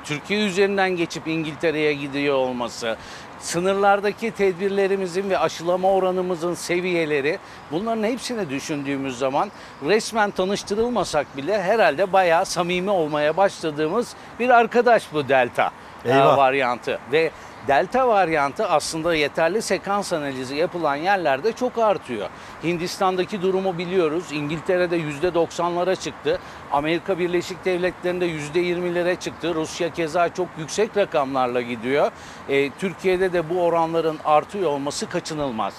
Türkiye 0.04 0.46
üzerinden 0.46 0.90
geçip 0.96 1.28
İngiltere'ye 1.28 1.92
gidiyor 1.94 2.36
olması, 2.36 2.96
sınırlardaki 3.38 4.30
tedbirlerimizin 4.30 5.30
ve 5.30 5.38
aşılama 5.38 5.90
oranımızın 5.90 6.54
seviyeleri 6.54 7.38
bunların 7.72 8.04
hepsini 8.04 8.50
düşündüğümüz 8.50 9.18
zaman 9.18 9.50
resmen 9.86 10.30
tanıştırılmasak 10.30 11.36
bile 11.36 11.62
herhalde 11.62 12.12
bayağı 12.12 12.46
samimi 12.46 12.90
olmaya 12.90 13.36
başladığımız 13.36 14.14
bir 14.40 14.48
arkadaş 14.48 15.12
bu 15.12 15.28
delta 15.28 15.70
Eyvah. 16.12 16.36
varyantı 16.36 16.98
ve 17.12 17.30
delta 17.68 18.08
varyantı 18.08 18.68
aslında 18.68 19.14
yeterli 19.14 19.62
sekans 19.62 20.12
analizi 20.12 20.56
yapılan 20.56 20.96
yerlerde 20.96 21.52
çok 21.52 21.78
artıyor. 21.78 22.28
Hindistan'daki 22.64 23.42
durumu 23.42 23.78
biliyoruz. 23.78 24.24
İngiltere'de 24.32 24.98
%90'lara 24.98 25.96
çıktı. 25.96 26.38
Amerika 26.72 27.18
Birleşik 27.18 27.64
Devletleri'nde 27.64 28.26
%20'lere 28.26 29.18
çıktı. 29.18 29.54
Rusya 29.54 29.92
keza 29.92 30.28
çok 30.28 30.48
yüksek 30.58 30.96
rakamlarla 30.96 31.60
gidiyor. 31.60 32.10
E, 32.48 32.70
Türkiye'de 32.70 33.32
de 33.32 33.50
bu 33.50 33.62
oranların 33.62 34.18
artıyor 34.24 34.70
olması 34.70 35.08
kaçınılmaz. 35.08 35.74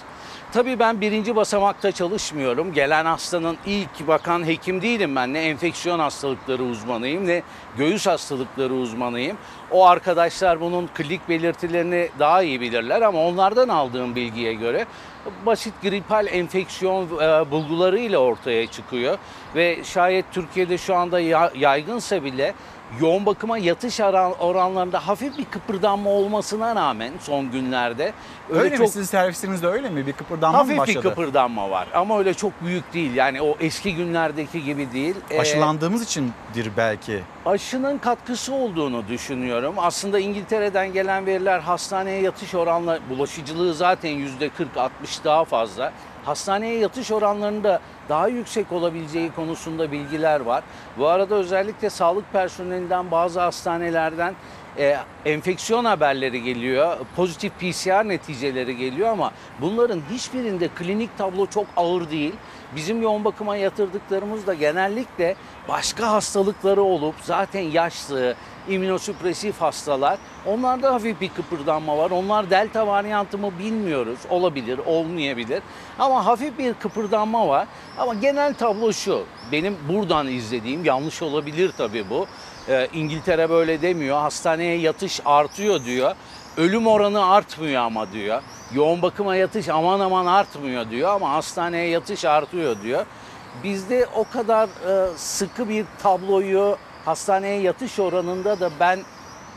Tabii 0.54 0.80
ben 0.80 1.02
birinci 1.02 1.36
basamakta 1.36 1.92
çalışmıyorum. 1.92 2.74
Gelen 2.74 3.06
hastanın 3.06 3.58
ilk 3.66 4.08
bakan 4.08 4.48
hekim 4.48 4.82
değilim 4.82 5.16
ben. 5.16 5.34
Ne 5.34 5.40
enfeksiyon 5.42 6.00
hastalıkları 6.00 6.64
uzmanıyım 6.64 7.28
ne 7.28 7.42
göğüs 7.78 8.08
hastalıkları 8.08 8.74
uzmanıyım. 8.74 9.38
O 9.72 9.86
arkadaşlar 9.88 10.62
bunun 10.62 10.88
klinik 10.88 11.30
belirtilerini 11.30 12.10
daha 12.20 12.44
iyi 12.44 12.62
bilirler 12.62 13.02
ama 13.02 13.26
onlardan 13.26 13.70
aldığım 13.70 14.16
bilgiye 14.16 14.54
göre 14.54 14.86
basit 15.46 15.74
gripal 15.82 16.28
enfeksiyon 16.28 17.04
e, 17.06 17.52
bulgularıyla 17.52 18.20
ortaya 18.20 18.68
çıkıyor. 18.68 19.18
Ve 19.56 19.84
şayet 19.84 20.26
Türkiye'de 20.32 20.78
şu 20.78 20.96
anda 20.96 21.20
ya- 21.20 21.52
yaygınsa 21.56 22.24
bile 22.24 22.54
yoğun 23.02 23.26
bakıma 23.26 23.58
yatış 23.58 24.00
oran- 24.00 24.38
oranlarında 24.40 25.08
hafif 25.08 25.38
bir 25.38 25.46
kıpırdanma 25.46 26.10
olmasına 26.10 26.76
rağmen 26.76 27.12
son 27.22 27.52
günlerde 27.52 28.14
Öyle, 28.50 28.78
mi 28.78 28.88
sizin 28.88 29.04
servisinizde 29.04 29.68
öyle 29.68 29.90
mi? 29.90 30.08
Bir 30.08 30.14
kıpırdanma 30.14 30.58
mı 30.58 30.64
Hafif 30.64 30.78
başladı? 30.78 30.98
bir 30.98 31.10
kıpırdanma 31.10 31.70
var 31.70 31.88
ama 31.94 32.20
öyle 32.20 32.34
çok 32.34 32.62
büyük 32.66 32.94
değil. 32.94 33.16
Yani 33.16 33.42
o 33.42 33.56
eski 33.60 33.96
günlerdeki 33.96 34.64
gibi 34.64 34.92
değil. 34.94 35.16
Ee, 35.30 35.40
Aşılandığımız 35.40 36.04
içindir 36.04 36.72
belki. 36.78 37.20
aşının 37.46 37.98
katkısı 37.98 38.54
olduğunu 38.54 39.08
düşünüyorum. 39.08 39.74
Aslında 39.78 40.20
İngiltere'den 40.20 40.94
gelen 40.94 41.26
veriler 41.26 41.60
hastaneye 41.60 42.22
yatış 42.22 42.56
oranla 42.56 43.00
bulaşıcılığı 43.10 43.74
zaten 43.74 44.10
yüzde 44.10 44.48
40-60 44.50 45.24
daha 45.24 45.46
fazla. 45.46 45.94
Hastaneye 46.26 46.78
yatış 46.80 47.12
oranlarında 47.12 47.80
daha 48.10 48.28
yüksek 48.28 48.72
olabileceği 48.72 49.32
konusunda 49.32 49.92
bilgiler 49.92 50.40
var. 50.40 50.64
Bu 50.98 51.08
arada 51.08 51.36
özellikle 51.36 51.90
sağlık 51.90 52.34
personelinden 52.34 53.12
bazı 53.12 53.40
hastanelerden 53.40 54.36
e, 54.78 54.98
enfeksiyon 55.26 55.86
haberleri 55.86 56.44
geliyor, 56.44 56.98
pozitif 57.16 57.52
PCR 57.60 58.08
neticeleri 58.08 58.78
geliyor 58.78 59.10
ama 59.10 59.32
bunların 59.62 60.02
hiçbirinde 60.12 60.68
klinik 60.68 61.18
tablo 61.18 61.46
çok 61.46 61.66
ağır 61.78 62.12
değil. 62.12 62.34
Bizim 62.76 63.02
yoğun 63.02 63.26
bakıma 63.26 63.56
yatırdıklarımız 63.56 64.48
da 64.48 64.54
genellikle 64.54 65.36
başka 65.68 66.12
hastalıkları 66.12 66.82
olup 66.82 67.16
zaten 67.22 67.62
yaşlı, 67.62 68.36
immünosüpresif 68.70 69.62
hastalar. 69.62 70.18
Onlarda 70.46 70.94
hafif 70.94 71.22
bir 71.22 71.30
kıpırdanma 71.30 71.98
var. 71.98 72.12
Onlar 72.12 72.50
delta 72.50 72.88
varyantı 72.88 73.38
mı 73.38 73.52
bilmiyoruz. 73.60 74.20
Olabilir, 74.30 74.80
olmayabilir. 74.86 75.62
Ama 76.00 76.26
hafif 76.26 76.58
bir 76.58 76.74
kıpırdanma 76.74 77.48
var. 77.48 77.68
Ama 77.98 78.14
genel 78.14 78.54
tablo 78.54 78.94
şu. 78.94 79.24
Benim 79.52 79.78
buradan 79.90 80.28
izlediğim, 80.28 80.86
yanlış 80.86 81.22
olabilir 81.22 81.72
tabii 81.78 82.10
bu. 82.10 82.28
Ee, 82.70 82.88
İngiltere 82.94 83.50
böyle 83.50 83.82
demiyor. 83.82 84.18
Hastaneye 84.18 84.78
yatış 84.78 85.22
artıyor 85.26 85.86
diyor. 85.86 86.16
Ölüm 86.58 86.88
oranı 86.88 87.26
artmıyor 87.26 87.82
ama 87.82 88.12
diyor. 88.12 88.42
Yoğun 88.74 89.02
bakıma 89.02 89.36
yatış 89.36 89.70
aman 89.70 90.00
aman 90.00 90.26
artmıyor 90.26 90.90
diyor 90.90 91.10
ama 91.10 91.32
hastaneye 91.32 91.90
yatış 91.90 92.26
artıyor 92.26 92.82
diyor. 92.84 93.06
Bizde 93.64 94.08
o 94.16 94.24
kadar 94.34 94.68
e, 94.68 95.18
sıkı 95.18 95.70
bir 95.70 95.86
tabloyu 96.04 96.78
hastaneye 97.06 97.62
yatış 97.62 98.00
oranında 98.00 98.60
da 98.60 98.72
ben 98.80 99.00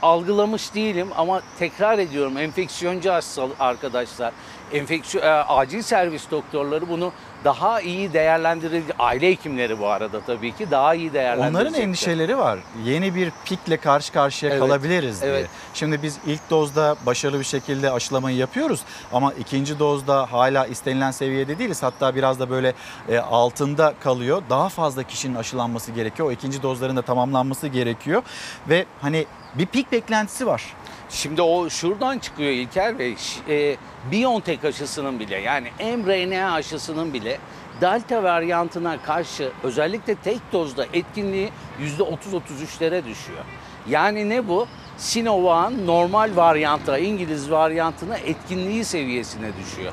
algılamış 0.03 0.75
değilim 0.75 1.09
ama 1.17 1.43
tekrar 1.59 1.99
ediyorum 1.99 2.39
enfeksiyoncu 2.39 3.13
hasta 3.13 3.49
arkadaşlar, 3.61 4.33
enfeksiyon 4.73 5.25
e, 5.25 5.29
acil 5.29 5.83
servis 5.83 6.31
doktorları 6.31 6.89
bunu 6.89 7.13
daha 7.45 7.81
iyi 7.81 8.13
değerlendirir. 8.13 8.85
Aile 8.99 9.31
hekimleri 9.31 9.79
bu 9.79 9.87
arada 9.87 10.21
tabii 10.21 10.53
ki 10.57 10.71
daha 10.71 10.95
iyi 10.95 11.13
değerlendirecekler. 11.13 11.61
Onların 11.67 11.75
endişeleri 11.83 12.39
var. 12.39 12.59
Yeni 12.85 13.15
bir 13.15 13.33
pikle 13.45 13.77
karşı 13.77 14.13
karşıya 14.13 14.53
Evet, 14.53 14.61
kalabiliriz 14.63 15.23
diye. 15.23 15.31
evet. 15.33 15.49
Şimdi 15.75 16.03
biz 16.03 16.19
ilk 16.27 16.51
dozda 16.51 16.97
başarılı 17.07 17.39
bir 17.39 17.45
şekilde 17.45 17.91
aşılamayı 17.91 18.37
yapıyoruz 18.37 18.81
ama 19.13 19.33
ikinci 19.33 19.79
dozda 19.79 20.33
hala 20.33 20.67
istenilen 20.67 21.11
seviyede 21.11 21.59
değiliz. 21.59 21.83
Hatta 21.83 22.15
biraz 22.15 22.41
da 22.41 22.51
böyle 22.51 22.73
e, 23.09 23.19
altında 23.19 23.95
kalıyor. 24.01 24.43
Daha 24.51 24.69
fazla 24.69 25.03
kişinin 25.03 25.35
aşılanması 25.35 25.93
gerekiyor. 25.93 26.29
O 26.29 26.33
ikinci 26.33 26.63
dozların 26.63 26.97
da 26.97 27.03
tamamlanması 27.03 27.69
gerekiyor 27.69 28.23
ve 28.69 28.87
hani 29.03 29.27
bir 29.55 29.67
pik 29.67 29.93
beklentisi 29.93 30.47
var. 30.47 30.63
Şimdi 31.13 31.43
o 31.43 31.71
şuradan 31.71 32.19
çıkıyor 32.19 32.51
İlker 32.51 32.99
Bey. 32.99 33.17
E, 33.49 33.77
BioNTech 34.13 34.65
aşısının 34.65 35.21
bile 35.21 35.37
yani 35.37 35.69
mRNA 35.97 36.53
aşısının 36.53 37.13
bile 37.13 37.39
Delta 37.81 38.23
varyantına 38.23 39.03
karşı 39.03 39.53
özellikle 39.63 40.15
tek 40.15 40.39
dozda 40.53 40.87
etkinliği 40.93 41.51
%30-33'lere 41.99 43.05
düşüyor. 43.05 43.45
Yani 43.89 44.29
ne 44.29 44.49
bu? 44.49 44.67
Sinovac'ın 44.99 45.87
normal 45.87 46.37
varyanta, 46.37 46.99
İngiliz 46.99 47.51
varyantına 47.51 48.17
etkinliği 48.17 48.85
seviyesine 48.85 49.51
düşüyor. 49.63 49.93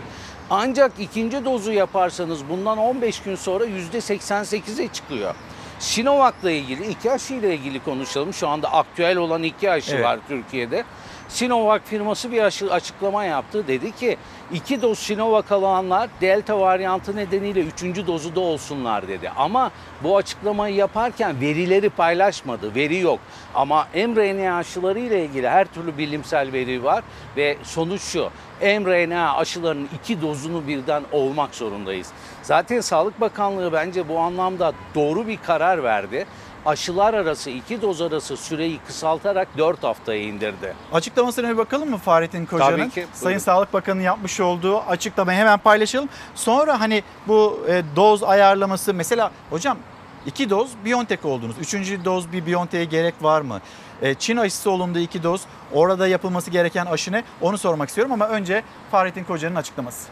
Ancak 0.50 0.91
ikinci 1.00 1.46
dozu 1.46 1.72
yaparsanız 1.72 2.50
bundan 2.50 2.78
15 2.78 3.22
gün 3.22 3.36
sonra 3.36 3.66
%88'e 3.66 4.88
çıkıyor. 4.88 5.36
Sinovac'la 5.80 6.52
ilgili 6.52 6.88
iki 6.88 7.12
aşıyla 7.12 7.50
ilgili 7.54 7.84
konuşalım. 7.84 8.34
Şu 8.34 8.48
anda 8.48 8.74
aktüel 8.74 9.18
olan 9.18 9.44
iki 9.44 9.72
aşı 9.72 9.96
Evet. 9.96 10.06
var 10.06 10.20
Türkiye'de. 10.28 10.84
Sinovac 11.30 11.81
firması 11.85 12.31
bir 12.31 12.43
açıklama 12.72 13.23
yaptı. 13.23 13.68
Dedi 13.68 13.91
ki 13.95 14.18
iki 14.53 14.81
doz 14.81 14.99
Sinovac 14.99 15.51
alanlar 15.51 16.10
delta 16.22 16.60
varyantı 16.60 17.15
nedeniyle 17.15 17.60
üçüncü 17.60 18.07
dozu 18.07 18.35
da 18.35 18.39
olsunlar 18.39 19.07
dedi. 19.07 19.31
Ama 19.35 19.72
bu 20.03 20.18
açıklamayı 20.18 20.76
yaparken 20.76 21.41
verileri 21.41 21.89
paylaşmadı. 21.89 22.76
Veri 22.76 22.97
yok. 22.97 23.19
Ama 23.56 23.88
mRNA 23.93 24.57
aşıları 24.57 24.99
ile 24.99 25.26
ilgili 25.26 25.49
her 25.49 25.65
türlü 25.65 25.97
bilimsel 25.97 26.51
veri 26.53 26.84
var 26.84 27.03
ve 27.38 27.57
sonuç 27.64 28.01
şu. 28.01 28.30
mRNA 28.61 29.35
aşılarının 29.38 29.89
iki 29.95 30.22
dozunu 30.22 30.68
birden 30.68 31.03
olmak 31.11 31.56
zorundayız. 31.56 32.07
Zaten 32.43 32.81
Sağlık 32.81 33.22
Bakanlığı 33.22 33.73
bence 33.73 34.10
bu 34.10 34.19
anlamda 34.19 34.73
doğru 34.95 35.27
bir 35.27 35.38
karar 35.38 35.84
verdi. 35.84 36.26
Aşılar 36.65 37.14
arası 37.14 37.49
iki 37.49 37.81
doz 37.81 38.02
arası 38.02 38.38
süreyi 38.38 38.80
kısaltarak 38.88 39.48
4 39.57 39.84
haftaya 39.84 40.22
indirdi. 40.22 40.73
Açıklamasına 40.94 41.49
bir 41.49 41.57
bakalım 41.57 41.90
mı 41.90 41.98
Fahrettin 41.98 42.45
Koca'nın? 42.45 42.77
Tabii 42.77 42.90
ki, 42.90 43.06
Sayın 43.14 43.26
buyurun. 43.26 43.40
Sağlık 43.40 43.73
Bakanı 43.73 44.02
yapmış 44.02 44.40
olduğu 44.40 44.77
açıklamayı 44.80 45.40
hemen 45.40 45.60
paylaşalım. 45.60 46.10
Sonra 46.36 46.80
hani 46.80 47.03
bu 47.27 47.65
e, 47.69 47.84
doz 47.95 48.23
ayarlaması 48.23 48.94
mesela 48.94 49.31
hocam 49.49 49.77
iki 50.26 50.49
doz 50.49 50.72
BioNTech 50.86 51.26
oldunuz. 51.26 51.56
Üçüncü 51.61 52.06
doz 52.06 52.31
bir 52.31 52.45
BioNTech'e 52.45 52.86
gerek 52.86 53.14
var 53.22 53.41
mı? 53.41 53.61
E, 54.02 54.14
Çin 54.14 54.38
aşısı 54.38 54.72
olundu 54.72 54.99
iki 54.99 55.23
doz. 55.23 55.41
Orada 55.73 56.07
yapılması 56.07 56.52
gereken 56.52 56.86
aşı 56.86 57.11
ne? 57.11 57.23
Onu 57.41 57.57
sormak 57.57 57.90
istiyorum 57.90 58.14
ama 58.14 58.27
önce 58.27 58.64
Fahrettin 58.91 59.23
Koca'nın 59.23 59.56
açıklaması. 59.56 60.07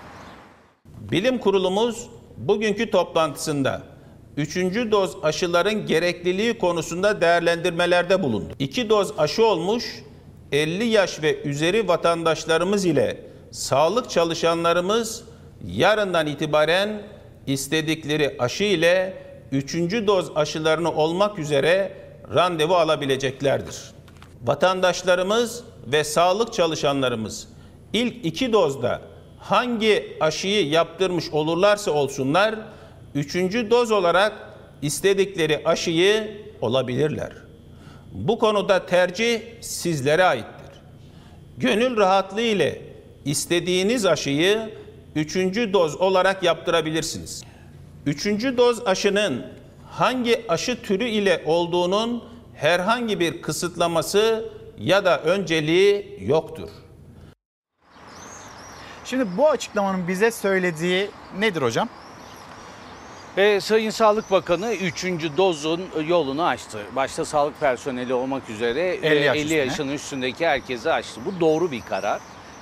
Bilim 0.86 1.38
kurulumuz 1.38 2.10
bugünkü 2.38 2.92
toplantısında 2.92 3.82
3. 4.38 4.56
doz 4.92 5.18
aşıların 5.24 5.86
gerekliliği 5.86 6.58
konusunda 6.58 7.22
değerlendirmelerde 7.22 8.24
bulundu. 8.24 8.54
2 8.60 8.90
doz 8.90 9.20
aşı 9.20 9.46
olmuş 9.46 10.04
50 10.52 10.84
yaş 10.86 11.22
ve 11.22 11.42
üzeri 11.42 11.88
vatandaşlarımız 11.88 12.86
ile 12.86 13.24
sağlık 13.52 14.10
çalışanlarımız 14.10 15.24
yarından 15.68 16.28
itibaren 16.28 17.02
istedikleri 17.48 18.36
aşı 18.40 18.64
ile 18.64 19.14
3. 19.52 19.74
doz 20.08 20.32
aşılarını 20.36 20.92
olmak 20.92 21.40
üzere 21.40 21.92
randevu 22.36 22.76
alabileceklerdir. 22.76 23.78
Vatandaşlarımız 24.44 25.64
ve 25.88 26.04
sağlık 26.04 26.54
çalışanlarımız 26.54 27.48
ilk 27.94 28.26
iki 28.26 28.54
dozda 28.54 29.02
hangi 29.40 30.18
aşıyı 30.20 30.70
yaptırmış 30.70 31.30
olurlarsa 31.32 31.92
olsunlar, 31.92 32.56
üçüncü 33.16 33.72
doz 33.72 33.92
olarak 33.92 34.34
istedikleri 34.82 35.62
aşıyı 35.66 36.42
olabilirler. 36.62 37.32
Bu 38.12 38.40
konuda 38.40 38.86
tercih 38.86 39.42
sizlere 39.62 40.24
aittir. 40.24 40.82
Gönül 41.58 41.98
rahatlığı 41.98 42.42
ile 42.42 42.82
istediğiniz 43.26 44.06
aşıyı 44.06 44.70
üçüncü 45.16 45.74
doz 45.74 45.96
olarak 45.96 46.44
yaptırabilirsiniz. 46.44 47.44
Üçüncü 48.06 48.58
doz 48.58 48.88
aşının 48.88 49.46
hangi 49.90 50.46
aşı 50.50 50.82
türü 50.82 51.08
ile 51.08 51.44
olduğunun 51.46 52.24
herhangi 52.56 53.20
bir 53.20 53.42
kısıtlaması 53.42 54.50
ya 54.80 55.06
da 55.06 55.22
önceliği 55.22 56.20
yoktur. 56.28 56.70
Şimdi 59.06 59.38
bu 59.38 59.50
açıklamanın 59.50 60.08
bize 60.08 60.32
söylediği 60.32 61.10
nedir 61.40 61.62
hocam? 61.62 61.90
Ve 63.38 63.62
Sayın 63.62 63.90
Sağlık 63.90 64.32
Bakanı 64.32 64.74
3. 64.74 65.04
dozun 65.38 65.82
yolunu 66.08 66.46
açtı. 66.46 66.80
Başta 66.96 67.26
sağlık 67.26 67.60
personeli 67.60 68.14
olmak 68.14 68.50
üzere 68.50 68.82
50 68.82 69.24
yaş 69.24 69.38
50 69.38 69.44
üstüne. 69.44 69.60
yaşın 69.60 69.90
üstündeki 69.90 70.48
herkese 70.48 70.94
açtı. 70.94 71.22
Bu 71.26 71.40
doğru 71.40 71.72
bir 71.72 71.82
karar. 71.82 72.20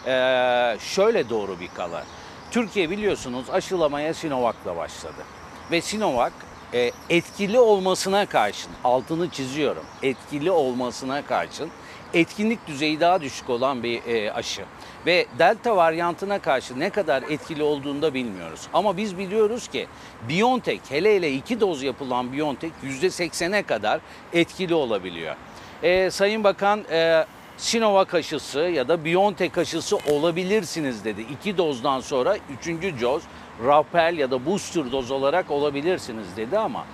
Ee, 0.07 0.79
şöyle 0.79 1.29
doğru 1.29 1.59
bir 1.59 1.67
karar. 1.67 2.03
Türkiye 2.51 2.89
biliyorsunuz 2.89 3.49
aşılamaya 3.49 4.13
Sinovac'la 4.13 4.77
başladı. 4.77 5.23
Ve 5.71 5.81
Sinovac 5.81 6.33
e, 6.73 6.91
etkili 7.09 7.59
olmasına 7.59 8.25
karşın, 8.25 8.71
altını 8.83 9.29
çiziyorum, 9.29 9.83
etkili 10.03 10.51
olmasına 10.51 11.25
karşın 11.25 11.69
etkinlik 12.15 12.67
düzeyi 12.67 12.99
daha 12.99 13.21
düşük 13.21 13.49
olan 13.49 13.83
bir 13.83 14.05
e, 14.05 14.31
aşı. 14.31 14.65
Ve 15.05 15.25
delta 15.39 15.75
varyantına 15.75 16.39
karşı 16.39 16.79
ne 16.79 16.89
kadar 16.89 17.23
etkili 17.23 17.63
olduğunu 17.63 18.01
da 18.01 18.13
bilmiyoruz. 18.13 18.61
Ama 18.73 18.97
biz 18.97 19.17
biliyoruz 19.17 19.67
ki 19.67 19.87
BioNTech, 20.29 20.81
hele 20.89 21.15
hele 21.15 21.31
iki 21.31 21.59
doz 21.59 21.83
yapılan 21.83 22.33
BioNTech 22.33 22.73
%80'e 22.83 23.63
kadar 23.63 23.99
etkili 24.33 24.73
olabiliyor. 24.73 25.35
E, 25.83 26.11
Sayın 26.11 26.43
Bakan 26.43 26.83
e, 26.91 27.25
Sinovac 27.57 28.13
aşısı 28.13 28.59
ya 28.59 28.87
da 28.87 29.05
BioNTech 29.05 29.57
aşısı 29.57 29.97
olabilirsiniz 29.97 31.05
dedi. 31.05 31.25
İki 31.31 31.57
dozdan 31.57 31.99
sonra 31.99 32.37
üçüncü 32.59 33.01
doz 33.01 33.23
rappel 33.65 34.17
ya 34.17 34.31
da 34.31 34.45
booster 34.45 34.91
doz 34.91 35.11
olarak 35.11 35.51
olabilirsiniz 35.51 36.37
dedi 36.37 36.57
ama 36.57 36.85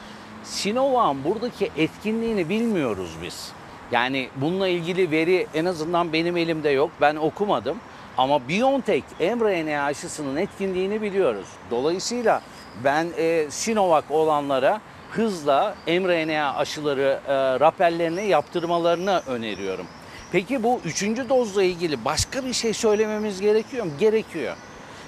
Sinovac'ın 0.44 1.24
buradaki 1.24 1.72
etkinliğini 1.78 2.50
bilmiyoruz 2.50 3.12
biz. 3.24 3.52
Yani 3.92 4.30
bununla 4.36 4.68
ilgili 4.68 5.12
veri 5.12 5.48
en 5.54 5.66
azından 5.66 6.14
benim 6.14 6.38
elimde 6.38 6.70
yok. 6.70 6.92
Ben 7.02 7.16
okumadım. 7.16 7.78
Ama 8.22 8.50
BioNTech 8.50 9.04
mRNA 9.20 9.84
aşısının 9.84 10.36
etkinliğini 10.36 11.02
biliyoruz. 11.02 11.48
Dolayısıyla 11.72 12.42
ben 12.84 13.08
e, 13.18 13.46
Sinovac 13.50 14.04
olanlara 14.10 14.82
hızla 15.12 15.76
mRNA 15.88 16.56
aşıları 16.56 17.20
e, 17.28 17.34
rappellerine 17.60 18.22
yaptırmalarını 18.22 19.22
öneriyorum. 19.28 19.86
Peki 20.32 20.64
bu 20.64 20.82
üçüncü 20.86 21.30
dozla 21.30 21.64
ilgili 21.64 22.06
başka 22.06 22.46
bir 22.46 22.54
şey 22.54 22.74
söylememiz 22.74 23.42
gerekiyor 23.42 23.86
mu? 23.86 23.92
Gerekiyor. 24.00 24.56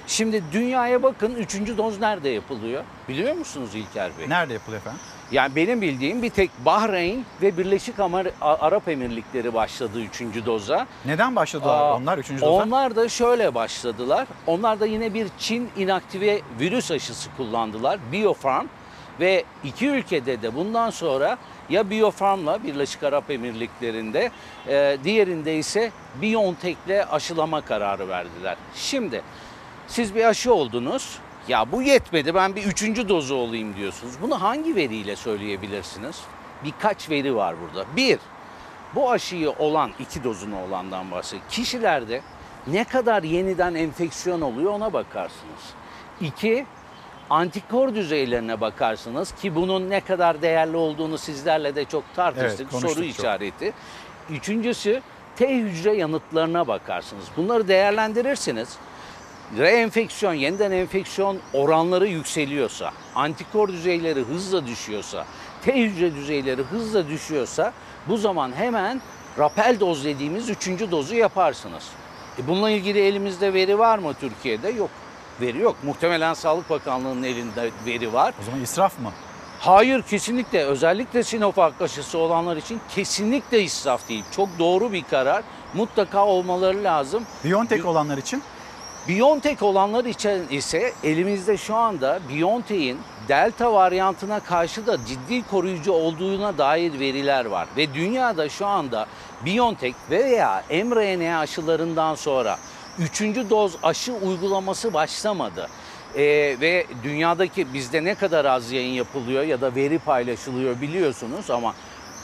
Şimdi 0.06 0.42
dünyaya 0.52 1.02
bakın 1.02 1.34
üçüncü 1.34 1.78
doz 1.78 2.00
nerede 2.00 2.28
yapılıyor? 2.28 2.84
Biliyor 3.08 3.34
musunuz 3.34 3.74
İlker 3.74 4.10
Bey? 4.18 4.28
Nerede 4.28 4.52
yapılıyor 4.52 4.80
efendim? 4.82 5.00
Yani 5.32 5.56
benim 5.56 5.80
bildiğim 5.80 6.22
bir 6.22 6.30
tek 6.30 6.50
Bahreyn 6.64 7.24
ve 7.42 7.58
Birleşik 7.58 7.98
Amar- 7.98 8.30
Arap 8.40 8.88
Emirlikleri 8.88 9.54
başladı 9.54 10.00
üçüncü 10.00 10.46
doza. 10.46 10.86
Neden 11.04 11.36
başladılar 11.36 11.80
Aa, 11.80 11.94
onlar 11.96 12.18
üçüncü 12.18 12.42
doza? 12.42 12.52
Onlar 12.52 12.96
da 12.96 13.08
şöyle 13.08 13.54
başladılar. 13.54 14.26
Onlar 14.46 14.80
da 14.80 14.86
yine 14.86 15.14
bir 15.14 15.28
Çin 15.38 15.70
inaktive 15.76 16.40
virüs 16.60 16.90
aşısı 16.90 17.30
kullandılar. 17.36 17.98
Biofarm 18.12 18.66
ve 19.20 19.44
iki 19.64 19.86
ülkede 19.88 20.42
de 20.42 20.54
bundan 20.54 20.90
sonra 20.90 21.38
ya 21.70 21.90
Biofarm'la 21.90 22.62
Birleşik 22.64 23.02
Arap 23.02 23.30
Emirlikleri'nde 23.30 24.30
e, 24.68 24.98
diğerinde 25.04 25.56
ise 25.56 25.90
BioNTech'le 26.22 27.06
aşılama 27.12 27.60
kararı 27.60 28.08
verdiler. 28.08 28.56
Şimdi 28.74 29.22
siz 29.88 30.14
bir 30.14 30.24
aşı 30.24 30.54
oldunuz. 30.54 31.18
Ya 31.48 31.72
bu 31.72 31.82
yetmedi 31.82 32.34
ben 32.34 32.56
bir 32.56 32.64
üçüncü 32.64 33.08
dozu 33.08 33.34
olayım 33.34 33.76
diyorsunuz. 33.76 34.14
Bunu 34.22 34.42
hangi 34.42 34.76
veriyle 34.76 35.16
söyleyebilirsiniz? 35.16 36.20
Birkaç 36.64 37.10
veri 37.10 37.36
var 37.36 37.54
burada. 37.60 37.86
Bir, 37.96 38.18
bu 38.94 39.10
aşıyı 39.10 39.50
olan 39.50 39.90
iki 39.98 40.24
dozunu 40.24 40.62
olandan 40.62 41.10
bahsediyor. 41.10 41.48
Kişilerde 41.50 42.20
ne 42.66 42.84
kadar 42.84 43.22
yeniden 43.22 43.74
enfeksiyon 43.74 44.40
oluyor 44.40 44.72
ona 44.72 44.92
bakarsınız. 44.92 45.62
İki, 46.20 46.66
antikor 47.30 47.94
düzeylerine 47.94 48.60
bakarsınız 48.60 49.32
ki 49.32 49.54
bunun 49.54 49.90
ne 49.90 50.00
kadar 50.00 50.42
değerli 50.42 50.76
olduğunu 50.76 51.18
sizlerle 51.18 51.74
de 51.74 51.84
çok 51.84 52.04
tartıştık. 52.16 52.68
Evet, 52.72 52.82
Soru 52.82 52.94
çok. 52.94 53.04
işareti. 53.04 53.72
Üçüncüsü 54.30 55.02
T 55.36 55.56
hücre 55.56 55.96
yanıtlarına 55.96 56.68
bakarsınız. 56.68 57.24
Bunları 57.36 57.68
değerlendirirsiniz. 57.68 58.68
Reenfeksiyon, 59.58 60.32
yeniden 60.32 60.70
enfeksiyon 60.70 61.38
oranları 61.52 62.06
yükseliyorsa, 62.06 62.92
antikor 63.14 63.68
düzeyleri 63.68 64.20
hızla 64.20 64.66
düşüyorsa, 64.66 65.24
T 65.64 65.80
hücre 65.82 66.14
düzeyleri 66.14 66.62
hızla 66.62 67.08
düşüyorsa 67.08 67.72
bu 68.08 68.16
zaman 68.16 68.52
hemen 68.56 69.00
rapel 69.38 69.76
doz 69.80 70.04
dediğimiz 70.04 70.50
üçüncü 70.50 70.90
dozu 70.90 71.14
yaparsınız. 71.14 71.84
E 72.38 72.48
bununla 72.48 72.70
ilgili 72.70 73.00
elimizde 73.00 73.54
veri 73.54 73.78
var 73.78 73.98
mı 73.98 74.14
Türkiye'de? 74.20 74.68
Yok. 74.68 74.90
Veri 75.40 75.58
yok. 75.58 75.76
Muhtemelen 75.82 76.34
Sağlık 76.34 76.70
Bakanlığı'nın 76.70 77.22
elinde 77.22 77.70
veri 77.86 78.12
var. 78.12 78.34
O 78.42 78.44
zaman 78.44 78.60
israf 78.60 79.00
mı? 79.00 79.12
Hayır 79.60 80.02
kesinlikle. 80.02 80.64
Özellikle 80.64 81.22
Sinovac 81.22 81.72
aşısı 81.80 82.18
olanlar 82.18 82.56
için 82.56 82.80
kesinlikle 82.94 83.62
israf 83.62 84.08
değil. 84.08 84.24
Çok 84.36 84.48
doğru 84.58 84.92
bir 84.92 85.04
karar. 85.04 85.44
Mutlaka 85.74 86.26
olmaları 86.26 86.84
lazım. 86.84 87.24
BioNTech 87.44 87.86
olanlar 87.86 88.18
için? 88.18 88.42
BioNTech 89.08 89.62
olanlar 89.62 90.04
için 90.04 90.48
ise 90.50 90.92
elimizde 91.04 91.56
şu 91.56 91.74
anda 91.74 92.20
BioNTech'in 92.28 92.98
Delta 93.28 93.72
varyantına 93.72 94.40
karşı 94.40 94.86
da 94.86 94.98
ciddi 95.06 95.42
koruyucu 95.42 95.92
olduğuna 95.92 96.58
dair 96.58 97.00
veriler 97.00 97.44
var. 97.44 97.68
Ve 97.76 97.94
dünyada 97.94 98.48
şu 98.48 98.66
anda 98.66 99.06
BioNTech 99.46 99.94
veya 100.10 100.64
mRNA 100.70 101.38
aşılarından 101.38 102.14
sonra 102.14 102.58
üçüncü 102.98 103.50
doz 103.50 103.76
aşı 103.82 104.14
uygulaması 104.14 104.94
başlamadı. 104.94 105.68
Ee, 106.14 106.20
ve 106.60 106.86
dünyadaki 107.02 107.74
bizde 107.74 108.04
ne 108.04 108.14
kadar 108.14 108.44
az 108.44 108.72
yayın 108.72 108.92
yapılıyor 108.92 109.44
ya 109.44 109.60
da 109.60 109.74
veri 109.74 109.98
paylaşılıyor 109.98 110.80
biliyorsunuz 110.80 111.50
ama 111.50 111.74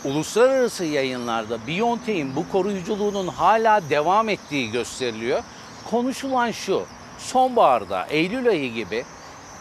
uluslararası 0.05 0.85
yayınlarda 0.85 1.59
BioNTech'in 1.67 2.37
bu 2.37 2.49
koruyuculuğunun 2.53 3.27
hala 3.29 3.91
devam 3.91 4.29
ettiği 4.29 4.71
gösteriliyor. 4.71 5.43
Konuşulan 5.91 6.51
şu, 6.51 6.83
sonbaharda, 7.19 8.07
Eylül 8.07 8.49
ayı 8.49 8.73
gibi 8.73 9.05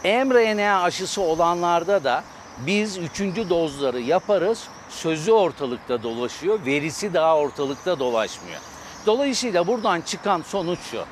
mRNA 0.04 0.82
aşısı 0.82 1.22
olanlarda 1.22 2.04
da 2.04 2.24
biz 2.66 2.98
üçüncü 2.98 3.50
dozları 3.50 4.00
yaparız, 4.00 4.68
sözü 4.88 5.32
ortalıkta 5.32 6.02
dolaşıyor, 6.02 6.66
verisi 6.66 7.14
daha 7.14 7.36
ortalıkta 7.36 7.98
dolaşmıyor. 7.98 8.60
Dolayısıyla 9.06 9.66
buradan 9.66 10.00
çıkan 10.00 10.42
sonuç 10.42 10.78
şu, 10.90 11.04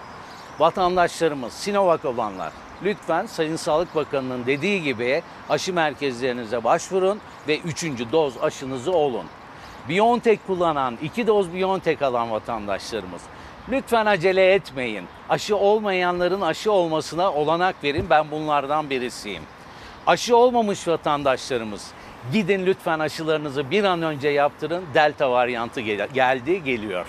vatandaşlarımız, 0.58 1.52
Sinovac 1.52 2.04
olanlar, 2.04 2.52
lütfen 2.84 3.26
Sayın 3.26 3.56
Sağlık 3.56 3.94
Bakanı'nın 3.94 4.46
dediği 4.46 4.82
gibi 4.82 5.22
aşı 5.48 5.72
merkezlerinize 5.72 6.64
başvurun 6.64 7.20
ve 7.48 7.58
üçüncü 7.58 8.12
doz 8.12 8.42
aşınızı 8.42 8.92
olun. 8.92 9.26
BioNTech 9.88 10.40
kullanan, 10.46 10.98
iki 11.02 11.26
doz 11.26 11.54
BioNTech 11.54 12.02
alan 12.02 12.30
vatandaşlarımız 12.30 13.22
lütfen 13.72 14.06
acele 14.06 14.52
etmeyin. 14.54 15.04
Aşı 15.28 15.56
olmayanların 15.56 16.40
aşı 16.40 16.72
olmasına 16.72 17.32
olanak 17.32 17.84
verin. 17.84 18.06
Ben 18.10 18.30
bunlardan 18.30 18.90
birisiyim. 18.90 19.42
Aşı 20.06 20.36
olmamış 20.36 20.88
vatandaşlarımız 20.88 21.86
gidin 22.32 22.66
lütfen 22.66 22.98
aşılarınızı 22.98 23.70
bir 23.70 23.84
an 23.84 24.02
önce 24.02 24.28
yaptırın. 24.28 24.84
Delta 24.94 25.30
varyantı 25.30 25.80
gel- 25.80 26.08
geldi, 26.14 26.64
geliyor. 26.64 27.06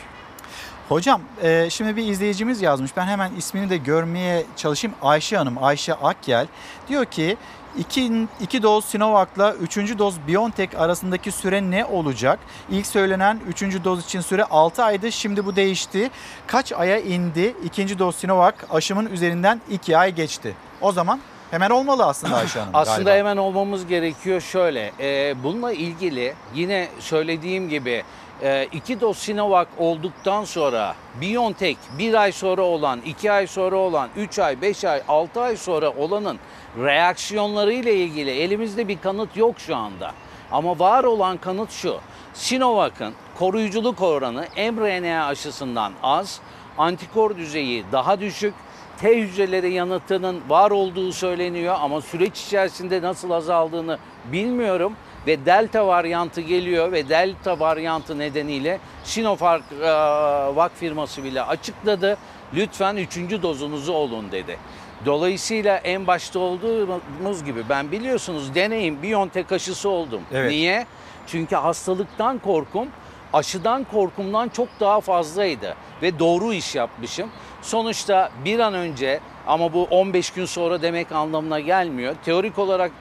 Hocam 0.89 1.21
e, 1.43 1.67
şimdi 1.69 1.95
bir 1.95 2.07
izleyicimiz 2.07 2.61
yazmış. 2.61 2.97
Ben 2.97 3.05
hemen 3.07 3.31
ismini 3.37 3.69
de 3.69 3.77
görmeye 3.77 4.43
çalışayım. 4.55 4.95
Ayşe 5.01 5.37
Hanım, 5.37 5.63
Ayşe 5.63 5.93
Akyel. 5.93 6.47
Diyor 6.87 7.05
ki 7.05 7.37
iki, 7.79 8.11
iki 8.41 8.63
doz 8.63 8.85
Sinovac'la 8.85 9.53
üçüncü 9.53 9.99
doz 9.99 10.15
BioNTech 10.27 10.79
arasındaki 10.79 11.31
süre 11.31 11.71
ne 11.71 11.85
olacak? 11.85 12.39
İlk 12.69 12.87
söylenen 12.87 13.39
üçüncü 13.47 13.83
doz 13.83 14.05
için 14.05 14.21
süre 14.21 14.43
6 14.43 14.83
aydı. 14.83 15.11
Şimdi 15.11 15.45
bu 15.45 15.55
değişti. 15.55 16.11
Kaç 16.47 16.71
aya 16.71 16.99
indi? 16.99 17.55
İkinci 17.63 17.99
doz 17.99 18.15
Sinovac 18.15 18.55
aşımın 18.69 19.05
üzerinden 19.05 19.61
2 19.69 19.97
ay 19.97 20.15
geçti. 20.15 20.55
O 20.81 20.91
zaman 20.91 21.19
hemen 21.51 21.69
olmalı 21.69 22.05
aslında 22.05 22.35
Ayşe 22.35 22.59
Hanım. 22.59 22.71
Aslında 22.73 22.97
galiba. 22.97 23.19
hemen 23.19 23.37
olmamız 23.37 23.87
gerekiyor 23.87 24.41
şöyle. 24.41 24.91
e, 24.99 25.35
bununla 25.43 25.71
ilgili 25.71 26.33
yine 26.55 26.87
söylediğim 26.99 27.69
gibi 27.69 28.03
e, 28.43 28.67
iki 28.71 29.01
doz 29.01 29.17
Sinovac 29.17 29.67
olduktan 29.77 30.43
sonra 30.43 30.95
BioNTech 31.21 31.77
bir 31.97 32.13
ay 32.13 32.31
sonra 32.31 32.61
olan, 32.61 33.01
iki 33.05 33.31
ay 33.31 33.47
sonra 33.47 33.75
olan, 33.75 34.09
üç 34.15 34.39
ay, 34.39 34.61
beş 34.61 34.85
ay, 34.85 35.01
altı 35.07 35.41
ay 35.41 35.57
sonra 35.57 35.89
olanın 35.89 36.39
reaksiyonları 36.77 37.73
ile 37.73 37.95
ilgili 37.95 38.31
elimizde 38.31 38.87
bir 38.87 39.01
kanıt 39.01 39.37
yok 39.37 39.59
şu 39.59 39.75
anda. 39.75 40.11
Ama 40.51 40.79
var 40.79 41.03
olan 41.03 41.37
kanıt 41.37 41.71
şu. 41.71 41.97
Sinovac'ın 42.33 43.13
koruyuculuk 43.39 44.01
oranı 44.01 44.45
mRNA 44.57 45.25
aşısından 45.25 45.93
az, 46.03 46.39
antikor 46.77 47.37
düzeyi 47.37 47.85
daha 47.91 48.19
düşük, 48.19 48.53
T 49.01 49.17
hücreleri 49.17 49.73
yanıtının 49.73 50.41
var 50.49 50.71
olduğu 50.71 51.11
söyleniyor 51.11 51.75
ama 51.79 52.01
süreç 52.01 52.41
içerisinde 52.41 53.01
nasıl 53.01 53.31
azaldığını 53.31 53.97
bilmiyorum. 54.31 54.93
Ve 55.27 55.45
delta 55.45 55.87
varyantı 55.87 56.41
geliyor 56.41 56.91
ve 56.91 57.09
delta 57.09 57.59
varyantı 57.59 58.19
nedeniyle 58.19 58.79
Sinovac 59.03 59.61
e, 59.81 59.85
Vac 60.55 60.71
firması 60.79 61.23
bile 61.23 61.41
açıkladı. 61.41 62.17
Lütfen 62.53 62.95
üçüncü 62.95 63.43
dozunuzu 63.43 63.93
olun 63.93 64.31
dedi. 64.31 64.57
Dolayısıyla 65.05 65.77
en 65.77 66.07
başta 66.07 66.39
olduğumuz 66.39 67.43
gibi 67.45 67.69
ben 67.69 67.91
biliyorsunuz 67.91 68.55
deneyim 68.55 69.03
BioNTech 69.03 69.51
aşısı 69.51 69.89
oldum. 69.89 70.21
Evet. 70.33 70.51
Niye? 70.51 70.85
Çünkü 71.27 71.55
hastalıktan 71.55 72.39
korkum 72.39 72.87
aşıdan 73.33 73.83
korkumdan 73.83 74.49
çok 74.49 74.67
daha 74.79 75.01
fazlaydı 75.01 75.75
ve 76.01 76.19
doğru 76.19 76.53
iş 76.53 76.75
yapmışım. 76.75 77.29
Sonuçta 77.61 78.29
bir 78.45 78.59
an 78.59 78.73
önce 78.73 79.19
ama 79.47 79.73
bu 79.73 79.83
15 79.83 80.31
gün 80.31 80.45
sonra 80.45 80.81
demek 80.81 81.11
anlamına 81.11 81.59
gelmiyor. 81.59 82.15
Teorik 82.25 82.59
olarak 82.59 82.91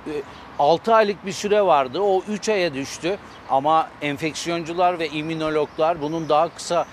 6 0.58 0.94
aylık 0.94 1.26
bir 1.26 1.32
süre 1.32 1.62
vardı. 1.62 2.00
O 2.00 2.22
3 2.28 2.48
aya 2.48 2.74
düştü. 2.74 3.18
Ama 3.50 3.88
enfeksiyoncular 4.02 4.98
ve 4.98 5.08
immünologlar 5.08 6.02
bunun 6.02 6.28
daha 6.28 6.48
kısa 6.48 6.86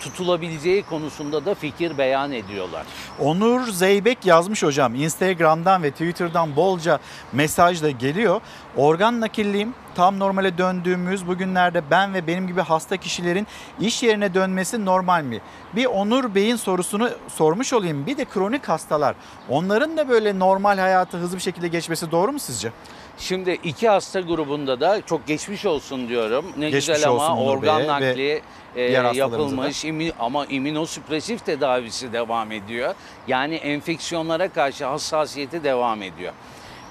tutulabileceği 0.00 0.82
konusunda 0.82 1.44
da 1.44 1.54
fikir 1.54 1.98
beyan 1.98 2.32
ediyorlar. 2.32 2.86
Onur 3.20 3.68
Zeybek 3.68 4.26
yazmış 4.26 4.62
hocam. 4.62 4.94
Instagram'dan 4.94 5.82
ve 5.82 5.90
Twitter'dan 5.90 6.56
bolca 6.56 6.98
mesaj 7.32 7.82
da 7.82 7.90
geliyor. 7.90 8.40
Organ 8.76 9.20
nakilliyim. 9.20 9.74
Tam 9.94 10.18
normale 10.18 10.58
döndüğümüz 10.58 11.26
bugünlerde 11.26 11.82
ben 11.90 12.14
ve 12.14 12.26
benim 12.26 12.46
gibi 12.46 12.60
hasta 12.60 12.96
kişilerin 12.96 13.46
iş 13.80 14.02
yerine 14.02 14.34
dönmesi 14.34 14.84
normal 14.84 15.22
mi? 15.22 15.40
Bir 15.76 15.86
Onur 15.86 16.34
Bey'in 16.34 16.56
sorusunu 16.56 17.10
sormuş 17.28 17.72
olayım. 17.72 18.06
Bir 18.06 18.16
de 18.16 18.24
kronik 18.24 18.68
hastalar. 18.68 19.14
Onların 19.48 19.96
da 19.96 20.08
böyle 20.08 20.38
normal 20.38 20.78
hayatı 20.78 21.16
hızlı 21.16 21.36
bir 21.36 21.42
şekilde 21.42 21.68
geçmesi 21.68 22.10
doğru 22.10 22.32
mu 22.32 22.38
sizce? 22.38 22.72
Şimdi 23.18 23.58
iki 23.64 23.88
hasta 23.88 24.20
grubunda 24.20 24.80
da 24.80 25.00
çok 25.06 25.26
geçmiş 25.26 25.66
olsun 25.66 26.08
diyorum. 26.08 26.44
Ne 26.56 26.70
Geçmiş 26.70 26.86
güzel 26.96 27.08
ama 27.10 27.22
olsun 27.32 27.42
Onur 27.42 27.56
organ 27.56 27.78
Bey'e 27.78 27.88
ve 27.88 27.92
nakli 27.92 28.42
e, 28.76 28.88
diğer 28.88 29.04
hastalarımıza 29.04 29.38
yapılmış 29.38 29.84
İmi- 29.84 30.12
ama 30.20 30.46
immünosüpresif 30.46 31.44
tedavisi 31.46 32.12
devam 32.12 32.52
ediyor. 32.52 32.94
Yani 33.28 33.54
enfeksiyonlara 33.54 34.48
karşı 34.48 34.84
hassasiyeti 34.86 35.64
devam 35.64 36.02
ediyor. 36.02 36.32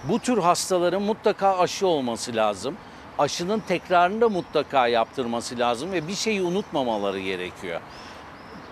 Bu 0.03 0.19
tür 0.19 0.37
hastaların 0.37 1.01
mutlaka 1.01 1.57
aşı 1.57 1.87
olması 1.87 2.35
lazım. 2.35 2.75
Aşının 3.19 3.59
tekrarını 3.59 4.21
da 4.21 4.29
mutlaka 4.29 4.87
yaptırması 4.87 5.59
lazım 5.59 5.91
ve 5.91 6.07
bir 6.07 6.15
şeyi 6.15 6.41
unutmamaları 6.41 7.19
gerekiyor. 7.19 7.81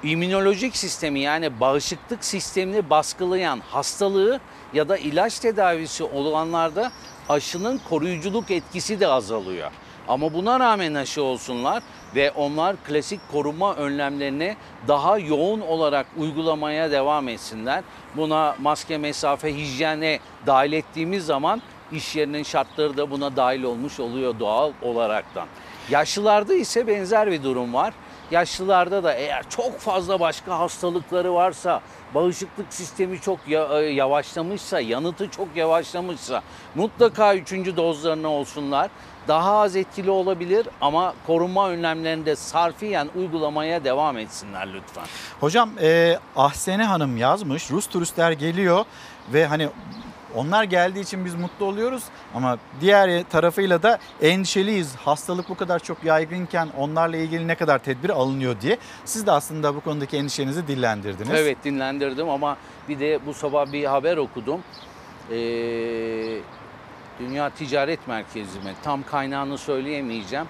İmmünolojik 0.04 0.78
sistemi 0.78 1.20
yani 1.20 1.60
bağışıklık 1.60 2.26
sistemini 2.26 2.90
baskılayan 2.90 3.60
hastalığı 3.60 4.40
ya 4.74 4.90
da 4.90 4.98
ilaç 4.98 5.40
tedavisi 5.40 6.04
olanlarda 6.04 6.92
aşının 7.30 7.82
koruyuculuk 7.90 8.52
etkisi 8.52 9.00
de 9.00 9.08
azalıyor. 9.08 9.72
Ama 10.08 10.34
buna 10.34 10.60
rağmen 10.60 10.94
aşı 10.94 11.24
olsunlar 11.24 11.84
ve 12.16 12.32
onlar 12.32 12.76
klasik 12.88 13.20
koruma 13.32 13.76
önlemlerini 13.76 14.56
daha 14.88 15.18
yoğun 15.18 15.62
olarak 15.62 16.06
uygulamaya 16.18 16.92
devam 16.92 17.28
etsinler. 17.28 17.84
Buna 18.16 18.56
maske, 18.62 18.98
mesafe, 18.98 19.56
hijyene 19.56 20.20
dahil 20.48 20.74
ettiğimiz 20.74 21.26
zaman 21.26 21.62
iş 21.92 22.16
yerinin 22.16 22.44
şartları 22.44 22.98
da 22.98 23.12
buna 23.12 23.36
dahil 23.36 23.64
olmuş 23.64 24.00
oluyor 24.00 24.40
doğal 24.40 24.72
olaraktan. 24.82 25.48
Yaşlılarda 25.90 26.54
ise 26.54 26.88
benzer 26.88 27.32
bir 27.32 27.44
durum 27.44 27.74
var. 27.74 27.94
Yaşlılarda 28.32 29.04
da 29.04 29.14
eğer 29.14 29.50
çok 29.50 29.80
fazla 29.80 30.20
başka 30.20 30.60
hastalıkları 30.60 31.34
varsa, 31.34 31.82
bağışıklık 32.14 32.74
sistemi 32.74 33.22
çok 33.22 33.40
e, 33.48 33.54
yavaşlamışsa, 33.76 34.80
yanıtı 34.80 35.30
çok 35.30 35.48
yavaşlamışsa 35.56 36.42
mutlaka 36.76 37.36
üçüncü 37.36 37.78
dozlarını 37.78 38.30
olsunlar. 38.30 38.90
Daha 39.28 39.60
az 39.60 39.76
etkili 39.76 40.10
olabilir 40.10 40.68
ama 40.82 41.14
korunma 41.28 41.70
önlemlerini 41.70 42.26
de 42.26 42.36
sarfiyen 42.36 43.10
uygulamaya 43.16 43.84
devam 43.84 44.18
etsinler 44.18 44.74
lütfen. 44.74 45.04
Hocam 45.40 45.70
e, 45.82 46.20
Ahsene 46.36 46.84
Hanım 46.84 47.18
yazmış. 47.18 47.72
Rus 47.72 47.88
turistler 47.88 48.32
geliyor 48.32 48.86
ve 49.34 49.46
hani 49.46 49.70
onlar 50.36 50.64
geldiği 50.64 51.00
için 51.00 51.26
biz 51.26 51.36
mutlu 51.36 51.66
oluyoruz 51.66 52.04
ama 52.36 52.58
diğer 52.82 53.24
tarafıyla 53.24 53.84
da 53.84 54.00
endişeliyiz. 54.22 54.96
Hastalık 54.96 55.50
bu 55.50 55.56
kadar 55.56 55.80
çok 55.80 56.04
yaygınken 56.04 56.70
onlarla 56.78 57.18
ilgili 57.18 57.48
ne 57.48 57.56
kadar 57.56 57.80
tedbir 57.80 58.10
alınıyor 58.10 58.62
diye. 58.62 58.78
Siz 59.06 59.28
de 59.28 59.32
aslında 59.32 59.76
bu 59.76 59.82
konudaki 59.82 60.18
endişenizi 60.18 60.68
dillendirdiniz. 60.68 61.30
Evet 61.34 61.58
dinlendirdim 61.64 62.30
ama 62.30 62.58
bir 62.90 63.00
de 63.00 63.20
bu 63.26 63.34
sabah 63.34 63.72
bir 63.72 63.86
haber 63.86 64.18
okudum. 64.18 64.62
Ee, 65.32 65.36
Dünya 67.20 67.50
Ticaret 67.50 68.08
Merkezi 68.08 68.60
mi? 68.60 68.74
Tam 68.84 69.04
kaynağını 69.04 69.58
söyleyemeyeceğim. 69.58 70.46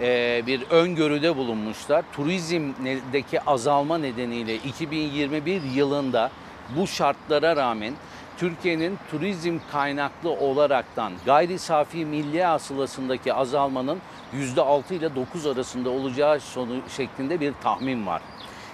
Ee, 0.00 0.42
bir 0.46 0.62
öngörüde 0.70 1.36
bulunmuşlar. 1.36 2.04
Turizmdeki 2.12 3.40
azalma 3.40 3.98
nedeniyle 3.98 4.54
2021 4.54 5.62
yılında 5.62 6.30
bu 6.76 6.86
şartlara 6.86 7.56
rağmen 7.56 7.94
Türkiye'nin 8.38 8.98
turizm 9.10 9.58
kaynaklı 9.72 10.30
olaraktan 10.30 11.12
gayri 11.26 11.58
safi 11.58 12.04
milli 12.04 12.44
hasılasındaki 12.44 13.34
azalmanın 13.34 13.98
%6 14.34 14.94
ile 14.94 15.14
9 15.14 15.46
arasında 15.46 15.90
olacağı 15.90 16.40
sonu 16.40 16.76
şeklinde 16.96 17.40
bir 17.40 17.52
tahmin 17.62 18.06
var. 18.06 18.22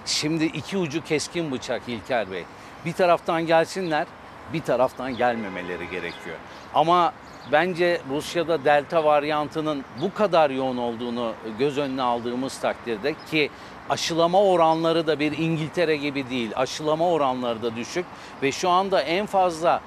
Şimdi 0.07 0.45
iki 0.45 0.79
ucu 0.79 1.05
keskin 1.05 1.53
bıçak 1.53 1.83
İlker 1.89 2.31
Bey. 2.31 2.45
Bir 2.85 2.93
taraftan 2.93 3.47
gelsinler, 3.47 4.07
bir 4.53 4.61
taraftan 4.61 5.17
gelmemeleri 5.17 5.91
gerekiyor. 5.91 6.37
Ama 6.75 7.13
bence 7.53 8.01
Rusya'da 8.11 8.65
delta 8.65 9.05
varyantının 9.05 9.85
bu 10.03 10.15
kadar 10.15 10.51
yoğun 10.51 10.77
olduğunu 10.77 11.33
göz 11.59 11.79
önüne 11.79 12.03
aldığımız 12.03 12.59
takdirde 12.59 13.15
ki 13.31 13.51
aşılama 13.91 14.43
oranları 14.43 15.07
da 15.07 15.21
bir 15.21 15.39
İngiltere 15.39 15.97
gibi 15.97 16.31
değil. 16.31 16.51
Aşılama 16.57 17.09
oranları 17.09 17.63
da 17.63 17.77
düşük 17.77 18.07
ve 18.43 18.53
şu 18.53 18.71
anda 18.71 19.01
en 19.01 19.27
fazla 19.27 19.81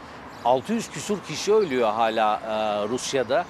600 0.46 0.90
küsur 0.90 1.18
kişi 1.20 1.54
ölüyor 1.54 1.94
hala 1.94 2.36
e, 2.36 2.88
Rusya'da. 2.90 3.46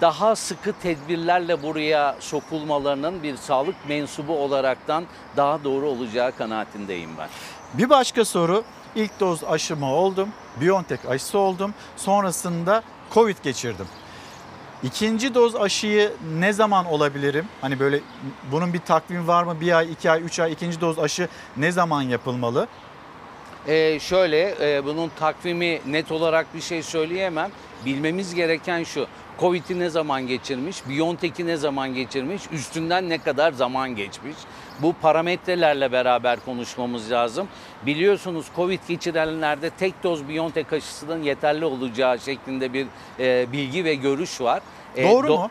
Daha 0.00 0.36
sıkı 0.36 0.72
tedbirlerle 0.72 1.62
buraya 1.62 2.16
sokulmalarının 2.20 3.22
bir 3.22 3.36
sağlık 3.36 3.74
mensubu 3.88 4.38
olaraktan 4.38 5.04
daha 5.36 5.64
doğru 5.64 5.88
olacağı 5.88 6.32
kanaatindeyim 6.36 7.10
ben. 7.18 7.28
Bir 7.74 7.90
başka 7.90 8.24
soru. 8.24 8.64
İlk 8.94 9.20
doz 9.20 9.44
aşımı 9.44 9.94
oldum. 9.94 10.28
BioNTech 10.60 11.10
aşısı 11.10 11.38
oldum. 11.38 11.74
Sonrasında 11.96 12.82
Covid 13.14 13.36
geçirdim. 13.42 13.86
İkinci 14.82 15.34
doz 15.34 15.56
aşıyı 15.56 16.12
ne 16.38 16.52
zaman 16.52 16.86
olabilirim? 16.86 17.46
Hani 17.60 17.80
böyle 17.80 18.00
bunun 18.52 18.72
bir 18.72 18.78
takvimi 18.78 19.26
var 19.26 19.42
mı? 19.44 19.60
Bir 19.60 19.72
ay, 19.72 19.92
iki 19.92 20.10
ay, 20.10 20.22
üç 20.22 20.40
ay 20.40 20.52
ikinci 20.52 20.80
doz 20.80 20.98
aşı 20.98 21.28
ne 21.56 21.72
zaman 21.72 22.02
yapılmalı? 22.02 22.68
Ee, 23.66 24.00
şöyle 24.00 24.54
e, 24.60 24.84
bunun 24.84 25.10
takvimi 25.18 25.80
net 25.86 26.12
olarak 26.12 26.54
bir 26.54 26.60
şey 26.60 26.82
söyleyemem. 26.82 27.50
Bilmemiz 27.86 28.34
gereken 28.34 28.84
şu. 28.84 29.06
Covid'i 29.40 29.78
ne 29.78 29.90
zaman 29.90 30.26
geçirmiş, 30.26 30.88
BioNTech'i 30.88 31.46
ne 31.46 31.56
zaman 31.56 31.94
geçirmiş, 31.94 32.42
üstünden 32.52 33.08
ne 33.08 33.18
kadar 33.18 33.52
zaman 33.52 33.96
geçmiş. 33.96 34.36
Bu 34.82 34.92
parametrelerle 35.02 35.92
beraber 35.92 36.38
konuşmamız 36.44 37.10
lazım. 37.10 37.48
Biliyorsunuz 37.86 38.46
Covid 38.56 38.80
geçirenlerde 38.88 39.70
tek 39.70 40.02
doz 40.04 40.28
BioNTech 40.28 40.72
aşısının 40.72 41.22
yeterli 41.22 41.64
olacağı 41.64 42.18
şeklinde 42.18 42.72
bir 42.72 42.86
e, 43.20 43.52
bilgi 43.52 43.84
ve 43.84 43.94
görüş 43.94 44.40
var. 44.40 44.62
E, 44.96 45.10
Doğru 45.10 45.26
do- 45.26 45.36
mu? 45.38 45.50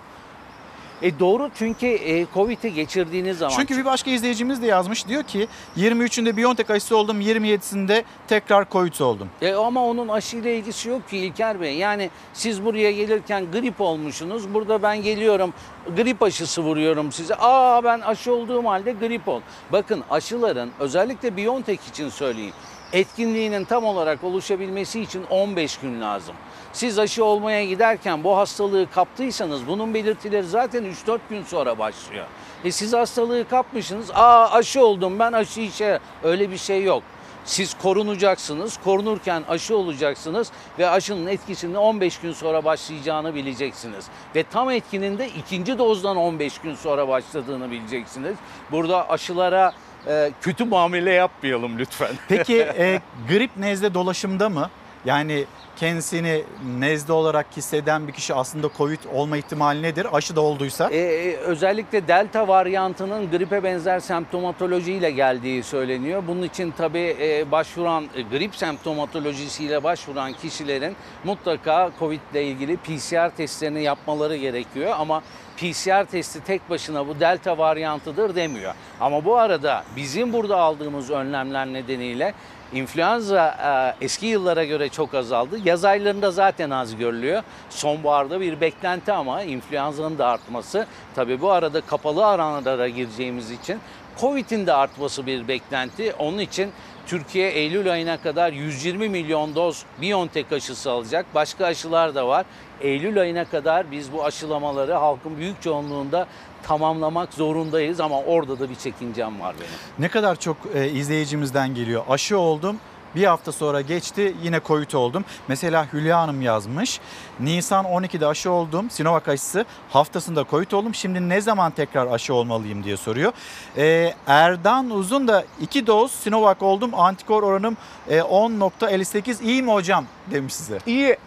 E 1.02 1.20
doğru 1.20 1.50
çünkü 1.56 1.88
e, 1.88 2.26
Covid'i 2.34 2.74
geçirdiğiniz 2.74 3.38
zaman 3.38 3.56
Çünkü 3.56 3.78
bir 3.78 3.86
başka 3.86 4.12
izleyicimiz 4.12 4.62
de 4.62 4.66
yazmış. 4.66 5.08
Diyor 5.08 5.24
ki 5.24 5.48
23'ünde 5.78 6.38
BioNTech 6.38 6.70
aşısı 6.70 6.98
oldum, 6.98 7.22
27'sinde 7.22 8.04
tekrar 8.28 8.70
Covid 8.70 9.00
oldum. 9.00 9.30
E 9.42 9.54
ama 9.54 9.86
onun 9.86 10.08
aşıyla 10.08 10.50
ilgisi 10.52 10.90
yok 10.90 11.10
ki 11.10 11.18
İlker 11.18 11.62
Bey. 11.62 11.76
Yani 11.78 12.10
siz 12.34 12.66
buraya 12.66 12.92
gelirken 12.92 13.52
grip 13.52 13.82
olmuşsunuz. 13.82 14.54
Burada 14.54 14.84
ben 14.84 15.04
geliyorum 15.04 15.54
grip 15.96 16.24
aşısı 16.24 16.62
vuruyorum 16.62 17.12
size. 17.12 17.36
Aa 17.36 17.84
ben 17.84 18.00
aşı 18.00 18.34
olduğum 18.34 18.66
halde 18.66 18.92
grip 18.92 19.28
ol. 19.28 19.42
Bakın 19.72 20.04
aşıların 20.10 20.70
özellikle 20.80 21.38
BioNTech 21.38 21.90
için 21.90 22.10
söyleyeyim. 22.10 22.54
Etkinliğinin 22.94 23.64
tam 23.66 23.86
olarak 23.86 24.24
oluşabilmesi 24.24 25.02
için 25.02 25.24
15 25.30 25.78
gün 25.78 26.02
lazım. 26.02 26.36
Siz 26.78 27.00
aşı 27.00 27.26
olmaya 27.26 27.66
giderken 27.66 28.24
bu 28.24 28.38
hastalığı 28.38 28.92
kaptıysanız 28.92 29.68
bunun 29.68 29.94
belirtileri 29.94 30.48
zaten 30.48 30.84
3-4 30.84 31.20
gün 31.30 31.44
sonra 31.44 31.80
başlıyor. 31.80 32.26
E 32.64 32.72
siz 32.72 32.94
hastalığı 32.94 33.48
kapmışsınız. 33.48 34.12
Aa 34.12 34.52
aşı 34.52 34.86
oldum 34.86 35.20
ben 35.20 35.32
aşı 35.34 35.62
işe 35.62 36.00
öyle 36.24 36.52
bir 36.52 36.58
şey 36.58 36.84
yok. 36.84 37.04
Siz 37.46 37.74
korunacaksınız. 37.74 38.78
Korunurken 38.84 39.44
aşı 39.50 39.78
olacaksınız 39.78 40.52
ve 40.80 40.90
aşının 40.90 41.28
etkisinin 41.28 41.76
15 41.76 42.20
gün 42.20 42.34
sonra 42.34 42.66
başlayacağını 42.66 43.36
bileceksiniz. 43.36 44.06
Ve 44.36 44.44
tam 44.44 44.70
etkinin 44.70 45.18
de 45.18 45.28
ikinci 45.28 45.78
dozdan 45.78 46.18
15 46.18 46.60
gün 46.60 46.76
sonra 46.76 47.08
başladığını 47.08 47.72
bileceksiniz. 47.72 48.36
Burada 48.72 49.10
aşılara 49.10 49.74
e, 50.08 50.32
kötü 50.42 50.66
muamele 50.66 51.14
yapmayalım 51.14 51.80
lütfen. 51.80 52.12
Peki 52.28 52.62
e, 52.78 53.02
grip 53.30 53.58
nezle 53.58 53.94
dolaşımda 53.94 54.50
mı? 54.50 54.70
Yani 55.06 55.46
kendisini 55.78 56.44
nezle 56.80 57.14
olarak 57.14 57.46
hisseden 57.58 58.08
bir 58.08 58.14
kişi 58.14 58.34
aslında 58.34 58.70
Covid 58.78 59.00
olma 59.14 59.38
ihtimali 59.38 59.82
nedir? 59.82 60.08
Aşı 60.12 60.36
da 60.36 60.42
olduysa. 60.42 60.90
Ee, 60.92 61.36
özellikle 61.36 62.08
delta 62.08 62.48
varyantının 62.48 63.32
gripe 63.32 63.64
benzer 63.64 64.00
semptomatolojiyle 64.00 65.12
geldiği 65.12 65.64
söyleniyor. 65.64 66.24
Bunun 66.28 66.44
için 66.44 66.74
tabii 66.78 67.16
e, 67.22 67.52
başvuran 67.52 68.06
e, 68.16 68.22
grip 68.22 68.56
semptomatolojisiyle 68.56 69.84
başvuran 69.84 70.34
kişilerin 70.34 70.96
mutlaka 71.24 71.92
Covid 72.00 72.20
ile 72.32 72.44
ilgili 72.44 72.78
PCR 72.78 73.30
testlerini 73.30 73.84
yapmaları 73.84 74.36
gerekiyor 74.36 74.94
ama 74.98 75.22
PCR 75.58 76.06
testi 76.06 76.44
tek 76.44 76.70
başına 76.70 77.08
bu 77.08 77.20
delta 77.20 77.58
varyantıdır 77.58 78.36
demiyor. 78.36 78.74
Ama 79.00 79.26
bu 79.26 79.38
arada 79.38 79.84
bizim 79.96 80.34
burada 80.34 80.58
aldığımız 80.58 81.12
önlemler 81.12 81.68
nedeniyle 81.68 82.34
İnfluenza 82.74 83.96
e, 84.02 84.06
eski 84.06 84.26
yıllara 84.26 84.66
göre 84.66 84.90
çok 84.90 85.14
azaldı. 85.14 85.58
Yaz 85.66 85.86
aylarında 85.86 86.32
zaten 86.32 86.70
az 86.70 86.96
görülüyor. 86.96 87.44
Sonbaharda 87.70 88.42
bir 88.42 88.62
beklenti 88.62 89.12
ama 89.12 89.44
influenza'nın 89.44 90.18
da 90.18 90.28
artması. 90.28 90.86
Tabii 91.16 91.42
bu 91.42 91.52
arada 91.52 91.82
kapalı 91.82 92.26
alanlara 92.26 92.88
gireceğimiz 92.90 93.52
için 93.52 93.80
Covid'in 94.20 94.68
de 94.68 94.74
artması 94.74 95.26
bir 95.26 95.48
beklenti. 95.48 96.14
Onun 96.20 96.40
için 96.40 96.72
Türkiye 97.08 97.50
Eylül 97.50 97.92
ayına 97.92 98.22
kadar 98.22 98.54
120 98.54 99.10
milyon 99.10 99.56
doz 99.56 99.84
BioNTech 100.02 100.52
aşısı 100.52 100.92
alacak. 100.92 101.26
Başka 101.36 101.66
aşılar 101.66 102.16
da 102.16 102.28
var. 102.28 102.46
Eylül 102.82 103.22
ayına 103.22 103.46
kadar 103.46 103.92
biz 103.92 104.14
bu 104.14 104.26
aşılamaları 104.26 104.94
halkın 104.94 105.38
büyük 105.38 105.62
çoğunluğunda 105.62 106.28
tamamlamak 106.68 107.34
zorundayız 107.34 108.00
ama 108.00 108.22
orada 108.22 108.60
da 108.60 108.70
bir 108.70 108.76
çekincem 108.76 109.40
var 109.40 109.56
benim. 109.60 109.72
Ne 110.00 110.10
kadar 110.10 110.40
çok 110.40 110.58
e, 110.76 110.90
izleyicimizden 110.90 111.76
geliyor. 111.76 112.04
Aşı 112.10 112.38
oldum. 112.38 112.78
Bir 113.18 113.26
hafta 113.26 113.52
sonra 113.52 113.82
geçti 113.82 114.36
yine 114.44 114.60
Covid 114.66 114.92
oldum. 114.92 115.26
Mesela 115.48 115.94
Hülya 115.94 116.20
Hanım 116.20 116.42
yazmış. 116.42 117.00
Nisan 117.40 117.86
12'de 117.86 118.28
aşı 118.28 118.52
oldum. 118.52 118.90
Sinovac 118.90 119.28
aşısı. 119.28 119.66
Haftasında 119.90 120.46
Covid 120.52 120.72
oldum. 120.72 120.96
Şimdi 120.96 121.30
ne 121.30 121.42
zaman 121.42 121.72
tekrar 121.72 122.08
aşı 122.08 122.34
olmalıyım 122.34 122.84
diye 122.84 122.98
soruyor. 122.98 123.32
Ee, 123.78 124.14
Erdan 124.28 124.90
Uzun 124.90 125.28
da 125.28 125.46
2 125.62 125.88
doz 125.88 126.12
Sinovac 126.12 126.62
oldum. 126.62 126.92
Antikor 126.94 127.44
oranım 127.44 127.78
e, 128.10 128.18
10.58. 128.18 129.44
İyi 129.44 129.64
mi 129.64 129.72
hocam 129.72 130.06
demiş 130.32 130.54
size. 130.54 130.80
İyi. 130.86 131.18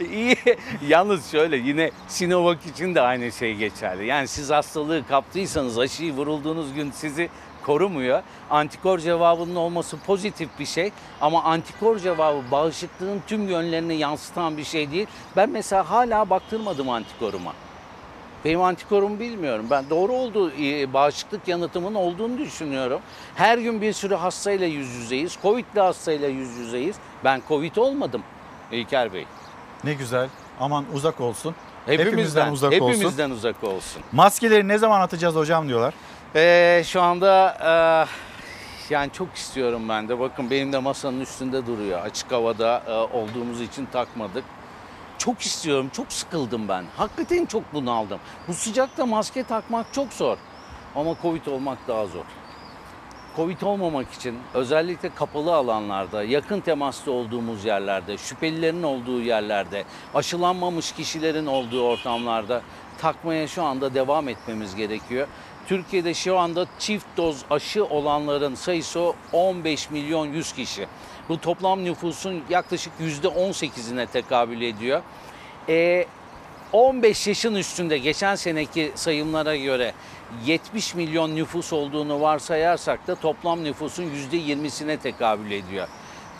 İyi. 0.10 0.36
Yalnız 0.88 1.30
şöyle 1.30 1.56
yine 1.56 1.90
Sinovac 2.08 2.66
için 2.66 2.94
de 2.94 3.00
aynı 3.00 3.32
şey 3.32 3.54
geçerli. 3.54 4.06
Yani 4.06 4.28
siz 4.28 4.50
hastalığı 4.50 5.06
kaptıysanız 5.08 5.78
aşıyı 5.78 6.12
vurulduğunuz 6.12 6.74
gün 6.74 6.90
sizi 6.90 7.28
korumuyor. 7.66 8.22
Antikor 8.50 8.98
cevabının 8.98 9.54
olması 9.54 9.96
pozitif 9.98 10.48
bir 10.58 10.66
şey 10.66 10.92
ama 11.20 11.42
antikor 11.42 11.98
cevabı 11.98 12.42
bağışıklığın 12.50 13.22
tüm 13.26 13.48
yönlerini 13.48 13.96
yansıtan 13.96 14.56
bir 14.56 14.64
şey 14.64 14.90
değil. 14.90 15.06
Ben 15.36 15.50
mesela 15.50 15.90
hala 15.90 16.30
baktırmadım 16.30 16.88
antikoruma. 16.88 17.52
Benim 18.44 18.62
antikorumu 18.62 19.20
bilmiyorum. 19.20 19.66
Ben 19.70 19.90
doğru 19.90 20.12
olduğu 20.12 20.50
e, 20.50 20.92
bağışıklık 20.92 21.48
yanıtımın 21.48 21.94
olduğunu 21.94 22.38
düşünüyorum. 22.38 23.00
Her 23.34 23.58
gün 23.58 23.82
bir 23.82 23.92
sürü 23.92 24.14
hastayla 24.14 24.66
yüz 24.66 24.94
yüzeyiz. 24.94 25.38
Covid'li 25.42 25.80
hastayla 25.80 26.28
yüz 26.28 26.56
yüzeyiz. 26.56 26.96
Ben 27.24 27.42
Covid 27.48 27.76
olmadım 27.76 28.22
İlker 28.72 29.12
Bey. 29.12 29.26
Ne 29.84 29.94
güzel. 29.94 30.28
Aman 30.60 30.84
uzak 30.94 31.20
olsun. 31.20 31.54
Hepimizden, 31.86 32.52
uzak 32.52 32.72
olsun. 32.72 32.88
hepimizden 32.88 33.30
uzak 33.30 33.64
olsun. 33.64 34.02
Maskeleri 34.12 34.68
ne 34.68 34.78
zaman 34.78 35.00
atacağız 35.00 35.34
hocam 35.34 35.68
diyorlar. 35.68 35.94
Ee, 36.36 36.82
şu 36.86 37.02
anda 37.02 37.56
e, 38.90 38.94
yani 38.94 39.12
çok 39.12 39.34
istiyorum 39.34 39.88
ben 39.88 40.08
de. 40.08 40.20
Bakın 40.20 40.50
benim 40.50 40.72
de 40.72 40.78
masanın 40.78 41.20
üstünde 41.20 41.66
duruyor. 41.66 42.00
Açık 42.00 42.32
havada 42.32 42.82
e, 42.86 42.92
olduğumuz 42.92 43.60
için 43.60 43.86
takmadık. 43.86 44.44
Çok 45.18 45.40
istiyorum, 45.40 45.90
çok 45.92 46.12
sıkıldım 46.12 46.68
ben. 46.68 46.84
Hakikaten 46.96 47.46
çok 47.46 47.74
bunaldım. 47.74 48.18
Bu 48.48 48.54
sıcakta 48.54 49.06
maske 49.06 49.44
takmak 49.44 49.92
çok 49.92 50.12
zor. 50.12 50.36
Ama 50.94 51.14
Covid 51.22 51.46
olmak 51.46 51.78
daha 51.88 52.06
zor. 52.06 52.24
Covid 53.36 53.60
olmamak 53.60 54.12
için 54.12 54.38
özellikle 54.54 55.14
kapalı 55.14 55.54
alanlarda, 55.54 56.24
yakın 56.24 56.60
temasta 56.60 57.10
olduğumuz 57.10 57.64
yerlerde, 57.64 58.18
şüphelilerin 58.18 58.82
olduğu 58.82 59.20
yerlerde, 59.20 59.84
aşılanmamış 60.14 60.92
kişilerin 60.92 61.46
olduğu 61.46 61.82
ortamlarda 61.82 62.62
takmaya 62.98 63.46
şu 63.48 63.62
anda 63.62 63.94
devam 63.94 64.28
etmemiz 64.28 64.74
gerekiyor. 64.74 65.28
Türkiye'de 65.68 66.14
şu 66.14 66.38
anda 66.38 66.66
çift 66.78 67.06
doz 67.16 67.44
aşı 67.50 67.84
olanların 67.84 68.54
sayısı 68.54 69.12
15 69.32 69.90
milyon 69.90 70.26
100 70.26 70.52
kişi. 70.52 70.86
Bu 71.28 71.40
toplam 71.40 71.84
nüfusun 71.84 72.42
yaklaşık 72.50 72.92
%18'ine 73.00 74.06
tekabül 74.06 74.60
ediyor. 74.60 75.02
Ee, 75.68 76.06
15 76.72 77.26
yaşın 77.26 77.54
üstünde 77.54 77.98
geçen 77.98 78.34
seneki 78.34 78.92
sayımlara 78.94 79.56
göre 79.56 79.92
70 80.46 80.94
milyon 80.94 81.36
nüfus 81.36 81.72
olduğunu 81.72 82.20
varsayarsak 82.20 83.06
da 83.06 83.14
toplam 83.14 83.64
nüfusun 83.64 84.04
%20'sine 84.32 84.98
tekabül 84.98 85.50
ediyor. 85.50 85.88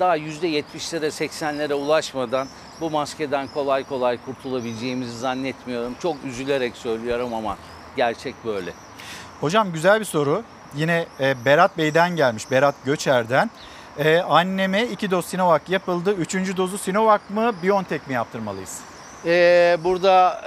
Daha 0.00 0.18
%70'lere 0.18 1.06
80'lere 1.06 1.74
ulaşmadan 1.74 2.48
bu 2.80 2.90
maskeden 2.90 3.48
kolay 3.54 3.84
kolay 3.84 4.18
kurtulabileceğimizi 4.24 5.18
zannetmiyorum. 5.18 5.94
Çok 6.02 6.16
üzülerek 6.24 6.76
söylüyorum 6.76 7.34
ama 7.34 7.56
gerçek 7.96 8.34
böyle. 8.44 8.72
Hocam 9.40 9.72
güzel 9.72 10.00
bir 10.00 10.04
soru. 10.04 10.42
Yine 10.74 11.06
e, 11.20 11.44
Berat 11.44 11.78
Bey'den 11.78 12.16
gelmiş. 12.16 12.50
Berat 12.50 12.74
Göçer'den. 12.84 13.50
E, 13.98 14.18
anneme 14.18 14.82
iki 14.84 15.10
doz 15.10 15.26
Sinovac 15.26 15.62
yapıldı. 15.68 16.12
Üçüncü 16.12 16.56
dozu 16.56 16.78
Sinovac 16.78 17.20
mı 17.28 17.52
BioNTech 17.62 18.08
mi 18.08 18.14
yaptırmalıyız? 18.14 18.80
Ee, 19.26 19.78
burada 19.84 20.40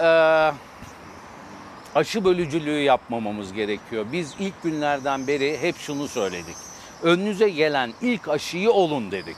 e, 1.96 2.00
aşı 2.00 2.26
bölücülüğü 2.26 2.80
yapmamamız 2.80 3.54
gerekiyor. 3.54 4.06
Biz 4.12 4.34
ilk 4.40 4.64
günlerden 4.64 5.28
beri 5.28 5.62
hep 5.62 5.78
şunu 5.78 6.08
söyledik. 6.08 6.56
Önünüze 7.04 7.50
gelen 7.50 7.94
ilk 8.02 8.28
aşıyı 8.28 8.72
olun 8.72 9.12
dedik. 9.12 9.38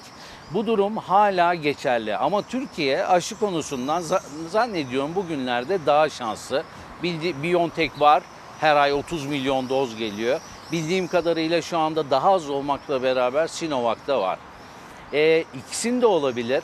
Bu 0.52 0.68
durum 0.68 0.98
hala 0.98 1.54
geçerli 1.56 2.18
ama 2.18 2.42
Türkiye 2.42 3.06
aşı 3.06 3.40
konusundan 3.40 4.02
za- 4.02 4.22
zannediyorum 4.50 5.16
bugünlerde 5.16 5.80
daha 5.86 6.10
şanslı. 6.10 6.64
Bildi 7.04 7.44
BioNTech 7.44 8.00
var. 8.00 8.24
Her 8.60 8.76
ay 8.76 8.94
30 8.94 9.26
milyon 9.26 9.70
doz 9.70 9.96
geliyor. 9.96 10.40
Bildiğim 10.72 11.08
kadarıyla 11.08 11.62
şu 11.62 11.78
anda 11.78 12.10
daha 12.10 12.32
az 12.34 12.50
olmakla 12.50 13.04
beraber 13.04 13.48
Sinovac 13.48 13.98
da 14.08 14.22
var. 14.22 14.40
Ee, 15.14 15.44
ikisinde 15.54 16.06
olabilir. 16.06 16.64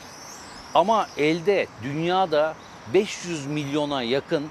Ama 0.74 1.06
elde 1.16 1.66
dünyada 1.82 2.54
500 2.94 3.46
milyona 3.46 4.02
yakın 4.02 4.50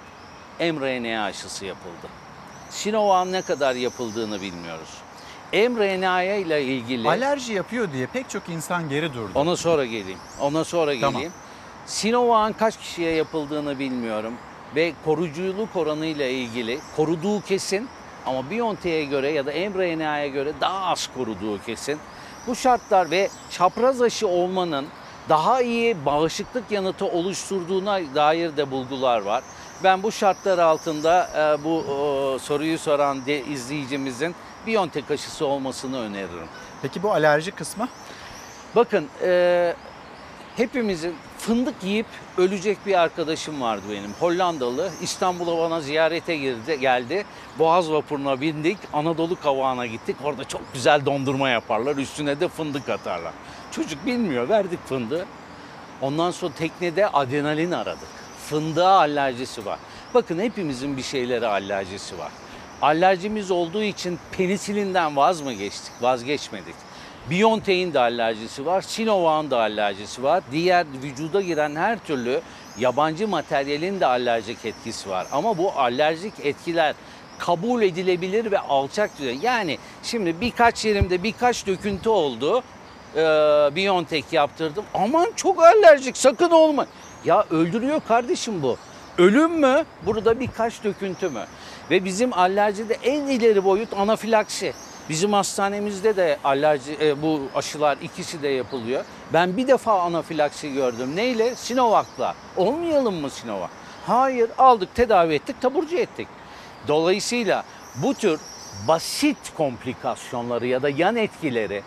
mRNA 0.60 1.24
aşısı 1.24 1.66
yapıldı. 1.66 2.08
Sinovac'ın 2.70 3.32
ne 3.32 3.42
kadar 3.42 3.76
yapıldığını 3.76 4.42
bilmiyoruz. 4.42 4.90
mRNA 5.54 6.24
ile 6.24 6.64
ilgili... 6.64 7.10
Alerji 7.10 7.54
yapıyor 7.54 7.94
diye 7.94 8.08
pek 8.08 8.30
çok 8.30 8.50
insan 8.50 8.90
geri 8.90 9.14
durdu. 9.14 9.32
Ona 9.36 9.56
sonra 9.56 9.86
geleyim. 9.86 10.20
Ona 10.42 10.64
sonra 10.64 10.94
Tamam. 11.00 11.14
geleyim. 11.14 11.34
Sinovac'ın 11.86 12.54
kaç 12.54 12.78
kişiye 12.78 13.12
yapıldığını 13.12 13.80
bilmiyorum. 13.80 14.34
Ve 14.76 14.94
koruculuk 15.06 15.76
oranıyla 15.76 16.26
ilgili 16.26 16.80
koruduğu 16.96 17.42
kesin 17.42 17.90
ama 18.26 18.50
BioNTech'e 18.50 19.04
göre 19.04 19.32
ya 19.32 19.46
da 19.46 19.52
mRNA'ya 19.52 20.28
göre 20.28 20.54
daha 20.62 20.86
az 20.86 21.10
koruduğu 21.16 21.62
kesin. 21.66 22.00
Bu 22.48 22.56
şartlar 22.56 23.12
ve 23.12 23.30
çapraz 23.50 24.02
aşı 24.02 24.28
olmanın 24.28 24.86
daha 25.30 25.62
iyi 25.62 26.06
bağışıklık 26.06 26.72
yanıtı 26.72 27.06
oluşturduğuna 27.06 28.00
dair 28.16 28.58
de 28.58 28.72
bulgular 28.72 29.22
var. 29.22 29.44
Ben 29.84 30.04
bu 30.04 30.12
şartlar 30.12 30.58
altında 30.58 31.30
e, 31.38 31.64
bu 31.64 31.80
e, 31.80 32.40
soruyu 32.40 32.80
soran 32.80 33.26
de, 33.26 33.46
izleyicimizin 33.46 34.36
BioNTech 34.68 35.12
aşısı 35.12 35.46
olmasını 35.46 36.00
öneririm. 36.00 36.48
Peki 36.82 37.04
bu 37.04 37.12
alerji 37.12 37.52
kısmı? 37.52 37.90
Bakın 38.76 39.08
e, 39.24 39.76
hepimizin 40.56 41.16
fındık 41.46 41.84
yiyip 41.84 42.06
ölecek 42.38 42.78
bir 42.86 43.00
arkadaşım 43.02 43.62
vardı 43.62 43.84
benim. 43.92 44.14
Hollandalı. 44.20 44.92
İstanbul'a 45.02 45.58
bana 45.58 45.82
ziyarete 45.82 46.38
girdi, 46.38 46.80
geldi. 46.80 47.26
Boğaz 47.60 47.92
vapuruna 47.92 48.42
bindik. 48.42 48.78
Anadolu 48.94 49.40
kavağına 49.40 49.86
gittik. 49.86 50.16
Orada 50.24 50.44
çok 50.44 50.74
güzel 50.74 51.06
dondurma 51.06 51.50
yaparlar. 51.50 51.96
Üstüne 51.96 52.40
de 52.40 52.48
fındık 52.48 52.90
atarlar. 52.90 53.34
Çocuk 53.72 54.06
bilmiyor. 54.06 54.50
Verdik 54.50 54.88
fındığı. 54.88 55.26
Ondan 56.02 56.32
sonra 56.32 56.54
teknede 56.54 57.08
adrenalin 57.08 57.72
aradık. 57.72 58.10
Fındığa 58.50 58.98
alerjisi 58.98 59.66
var. 59.66 59.80
Bakın 60.14 60.40
hepimizin 60.40 60.98
bir 60.98 61.04
şeylere 61.04 61.48
alerjisi 61.48 62.18
var. 62.18 62.32
Alerjimiz 62.82 63.52
olduğu 63.52 63.84
için 63.84 64.20
penisilinden 64.32 65.16
vaz 65.16 65.42
mı 65.42 65.54
geçtik? 65.54 65.92
Vazgeçmedik. 66.02 66.76
BioNTech'in 67.32 67.94
de 67.94 68.00
alerjisi 68.00 68.66
var, 68.66 68.82
Sinovac'ın 68.82 69.52
da 69.52 69.60
alerjisi 69.60 70.24
var. 70.24 70.44
Diğer 70.52 70.86
vücuda 71.04 71.42
giren 71.42 71.76
her 71.76 72.00
türlü 72.00 72.42
yabancı 72.80 73.28
materyalin 73.28 74.00
de 74.00 74.06
alerjik 74.06 74.66
etkisi 74.66 75.10
var. 75.10 75.28
Ama 75.32 75.58
bu 75.58 75.72
alerjik 75.72 76.34
etkiler 76.44 76.96
kabul 77.40 77.82
edilebilir 77.82 78.52
ve 78.52 78.60
alçak 78.60 79.20
düzey. 79.20 79.38
Yani 79.42 79.78
şimdi 80.04 80.42
birkaç 80.42 80.86
yerimde 80.86 81.24
birkaç 81.24 81.68
döküntü 81.68 82.10
oldu. 82.10 82.64
Ee, 83.16 83.20
BioNTech 83.76 84.34
yaptırdım. 84.34 84.86
Aman 84.94 85.28
çok 85.36 85.64
alerjik 85.64 86.18
sakın 86.18 86.50
olma. 86.50 86.86
Ya 87.26 87.46
öldürüyor 87.50 88.02
kardeşim 88.08 88.64
bu. 88.64 88.78
Ölüm 89.18 89.52
mü? 89.52 89.86
Burada 90.06 90.40
birkaç 90.40 90.84
döküntü 90.84 91.30
mü? 91.30 91.46
Ve 91.92 92.06
bizim 92.06 92.34
alerjide 92.34 92.94
en 93.04 93.22
ileri 93.22 93.64
boyut 93.64 93.94
anafilaksi. 93.94 94.74
Bizim 95.10 95.34
hastanemizde 95.34 96.16
de 96.16 96.38
alerji 96.44 96.98
e, 97.02 97.22
bu 97.22 97.42
aşılar 97.56 97.98
ikisi 98.02 98.42
de 98.42 98.48
yapılıyor. 98.48 99.06
Ben 99.34 99.58
bir 99.58 99.68
defa 99.68 100.00
anafilaksi 100.02 100.74
gördüm. 100.74 101.16
Neyle? 101.16 101.56
Sinovac'la. 101.56 102.36
Olmayalım 102.58 103.16
mı 103.16 103.30
Sinovac? 103.30 103.70
Hayır 104.06 104.50
aldık 104.58 104.96
tedavi 104.96 105.34
ettik 105.34 105.62
taburcu 105.62 105.98
ettik. 105.98 106.28
Dolayısıyla 106.88 107.64
bu 107.96 108.14
tür 108.14 108.40
basit 108.88 109.38
komplikasyonları 109.58 110.68
ya 110.68 110.82
da 110.82 110.90
yan 110.90 111.16
etkileri 111.16 111.84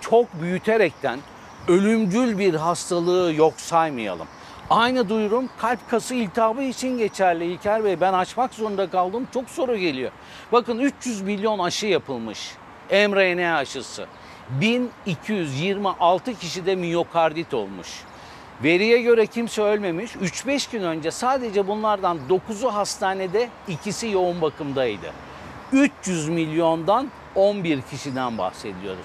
çok 0.00 0.42
büyüterekten 0.42 1.20
ölümcül 1.68 2.38
bir 2.38 2.54
hastalığı 2.54 3.34
yok 3.34 3.54
saymayalım. 3.56 4.26
Aynı 4.70 5.08
duyurum 5.08 5.50
kalp 5.58 5.90
kası 5.90 6.14
iltihabı 6.14 6.62
için 6.62 6.98
geçerli 6.98 7.44
İlker 7.44 7.84
Bey. 7.84 8.00
Ben 8.00 8.12
açmak 8.12 8.54
zorunda 8.54 8.90
kaldım. 8.90 9.28
Çok 9.34 9.50
soru 9.50 9.76
geliyor. 9.76 10.10
Bakın 10.52 10.78
300 10.78 11.22
milyon 11.22 11.58
aşı 11.58 11.86
yapılmış. 11.86 12.50
mRNA 12.92 13.56
aşısı. 13.56 14.06
1226 14.50 16.34
kişide 16.38 16.74
miyokardit 16.74 17.54
olmuş. 17.54 17.88
Veriye 18.64 19.02
göre 19.02 19.26
kimse 19.26 19.62
ölmemiş. 19.62 20.12
3-5 20.14 20.72
gün 20.72 20.82
önce 20.82 21.10
sadece 21.10 21.68
bunlardan 21.68 22.18
9'u 22.28 22.74
hastanede, 22.74 23.48
ikisi 23.68 24.08
yoğun 24.08 24.40
bakımdaydı. 24.40 25.06
300 25.72 26.28
milyondan 26.28 27.08
11 27.34 27.82
kişiden 27.82 28.38
bahsediyoruz. 28.38 29.04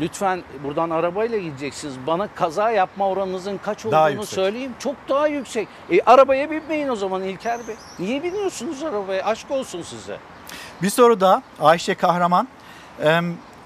Lütfen 0.00 0.42
buradan 0.64 0.90
arabayla 0.90 1.38
gideceksiniz. 1.38 1.94
Bana 2.06 2.28
kaza 2.34 2.70
yapma 2.70 3.08
oranınızın 3.08 3.60
kaç 3.64 3.84
Daha 3.84 4.02
olduğunu 4.04 4.10
yüksek. 4.20 4.34
söyleyeyim. 4.34 4.72
Çok 4.78 4.94
daha 5.08 5.28
yüksek. 5.28 5.68
E, 5.90 6.00
arabaya 6.00 6.50
binmeyin 6.50 6.88
o 6.88 6.96
zaman 6.96 7.22
İlker 7.22 7.68
Bey. 7.68 7.74
Niye 7.98 8.22
biniyorsunuz 8.22 8.82
arabaya? 8.82 9.24
Aşk 9.24 9.50
olsun 9.50 9.82
size. 9.82 10.16
Bir 10.82 10.90
soru 10.90 11.20
daha 11.20 11.42
Ayşe 11.60 11.94
Kahraman. 11.94 12.48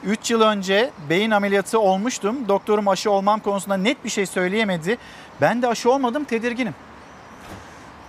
3 0.05 0.30
yıl 0.30 0.40
önce 0.40 0.90
beyin 1.10 1.30
ameliyatı 1.30 1.80
olmuştum. 1.80 2.48
Doktorum 2.48 2.88
aşı 2.88 3.10
olmam 3.10 3.40
konusunda 3.40 3.76
net 3.76 4.05
bir 4.05 4.10
şey 4.10 4.26
söyleyemedi. 4.26 4.98
Ben 5.40 5.62
de 5.62 5.68
aşı 5.68 5.92
olmadım 5.92 6.24
tedirginim. 6.24 6.74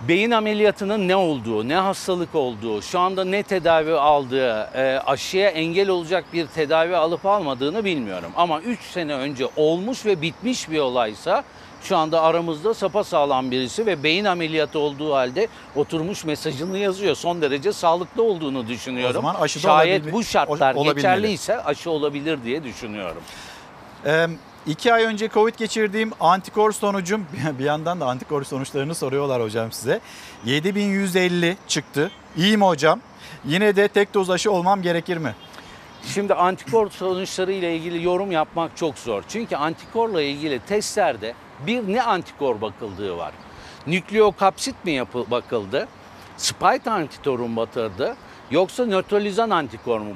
beyin 0.08 0.30
ameliyatının 0.30 1.08
ne 1.08 1.16
olduğu, 1.16 1.68
ne 1.68 1.74
hastalık 1.74 2.34
olduğu, 2.34 2.82
şu 2.82 3.00
anda 3.00 3.24
ne 3.24 3.42
tedavi 3.42 3.94
aldığı, 3.94 4.70
e, 4.74 4.98
aşıya 5.06 5.50
engel 5.50 5.88
olacak 5.88 6.24
bir 6.32 6.46
tedavi 6.46 6.96
alıp 6.96 7.26
almadığını 7.26 7.84
bilmiyorum. 7.84 8.32
Ama 8.36 8.60
3 8.60 8.80
sene 8.80 9.14
önce 9.14 9.46
olmuş 9.56 10.06
ve 10.06 10.22
bitmiş 10.22 10.70
bir 10.70 10.78
olaysa 10.78 11.44
şu 11.82 11.96
anda 11.96 12.22
aramızda 12.22 12.74
sapasağlam 12.74 13.50
birisi 13.50 13.86
ve 13.86 14.02
beyin 14.02 14.24
ameliyatı 14.24 14.78
olduğu 14.78 15.14
halde 15.14 15.48
oturmuş 15.76 16.24
mesajını 16.24 16.78
yazıyor. 16.78 17.14
Son 17.14 17.42
derece 17.42 17.72
sağlıklı 17.72 18.22
olduğunu 18.22 18.68
düşünüyorum. 18.68 19.10
O 19.10 19.12
zaman 19.12 19.34
aşı 19.34 19.60
Şayet 19.60 20.12
bu 20.12 20.24
şartlar 20.24 20.74
olabilmeli. 20.74 20.94
geçerliyse 20.94 21.64
aşı 21.64 21.90
olabilir 21.90 22.38
diye 22.44 22.64
düşünüyorum. 22.64 23.22
Ee, 24.06 24.26
iki 24.66 24.94
ay 24.94 25.04
önce 25.04 25.28
Covid 25.28 25.54
geçirdiğim 25.54 26.10
antikor 26.20 26.72
sonucum 26.72 27.26
bir 27.58 27.64
yandan 27.64 28.00
da 28.00 28.06
antikor 28.06 28.44
sonuçlarını 28.44 28.94
soruyorlar 28.94 29.42
hocam 29.42 29.72
size. 29.72 30.00
7150 30.44 31.56
çıktı. 31.68 32.10
İyiyim 32.36 32.62
hocam. 32.62 33.00
Yine 33.44 33.76
de 33.76 33.88
tek 33.88 34.14
doz 34.14 34.30
aşı 34.30 34.52
olmam 34.52 34.82
gerekir 34.82 35.16
mi? 35.16 35.34
Şimdi 36.14 36.34
antikor 36.34 36.90
sonuçları 36.90 37.52
ile 37.52 37.76
ilgili 37.76 38.04
yorum 38.04 38.32
yapmak 38.32 38.76
çok 38.76 38.98
zor. 38.98 39.22
Çünkü 39.28 39.56
antikorla 39.56 40.22
ilgili 40.22 40.58
testlerde 40.58 41.34
bir 41.66 41.92
ne 41.92 42.02
antikor 42.02 42.60
bakıldığı 42.60 43.16
var. 43.16 43.32
Nükleokapsit 43.86 44.84
mi 44.84 44.92
yapı 44.92 45.30
bakıldı? 45.30 45.88
Spike 46.36 46.90
antitoru 46.90 47.48
mu 47.48 47.56
batırdı? 47.56 48.16
Yoksa 48.50 48.86
nötralizan 48.86 49.50
antikor 49.50 50.00
mu 50.00 50.14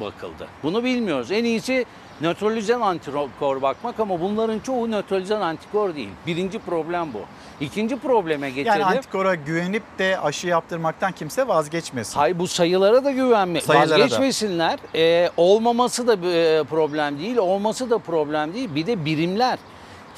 bakıldı? 0.00 0.48
Bunu 0.62 0.84
bilmiyoruz. 0.84 1.30
En 1.30 1.44
iyisi 1.44 1.84
nötralizan 2.20 2.80
antikor 2.80 3.62
bakmak 3.62 4.00
ama 4.00 4.20
bunların 4.20 4.58
çoğu 4.58 4.90
nötralizan 4.90 5.40
antikor 5.40 5.94
değil. 5.94 6.08
Birinci 6.26 6.58
problem 6.58 7.12
bu. 7.14 7.20
İkinci 7.60 7.98
probleme 7.98 8.50
geçelim. 8.50 8.80
Yani 8.80 8.84
antikora 8.84 9.34
güvenip 9.34 9.82
de 9.98 10.20
aşı 10.20 10.46
yaptırmaktan 10.46 11.12
kimse 11.12 11.48
vazgeçmesin. 11.48 12.18
Hayır 12.18 12.38
bu 12.38 12.46
sayılara 12.48 13.04
da 13.04 13.10
güvenme. 13.10 13.60
Sayılara 13.60 13.98
da. 13.98 14.04
Vazgeçmesinler. 14.04 14.78
Ee, 14.94 15.30
olmaması 15.36 16.06
da 16.06 16.12
e, 16.12 16.64
problem 16.64 17.18
değil, 17.18 17.36
olması 17.36 17.90
da 17.90 17.98
problem 17.98 18.54
değil. 18.54 18.68
Bir 18.74 18.86
de 18.86 19.04
birimler. 19.04 19.58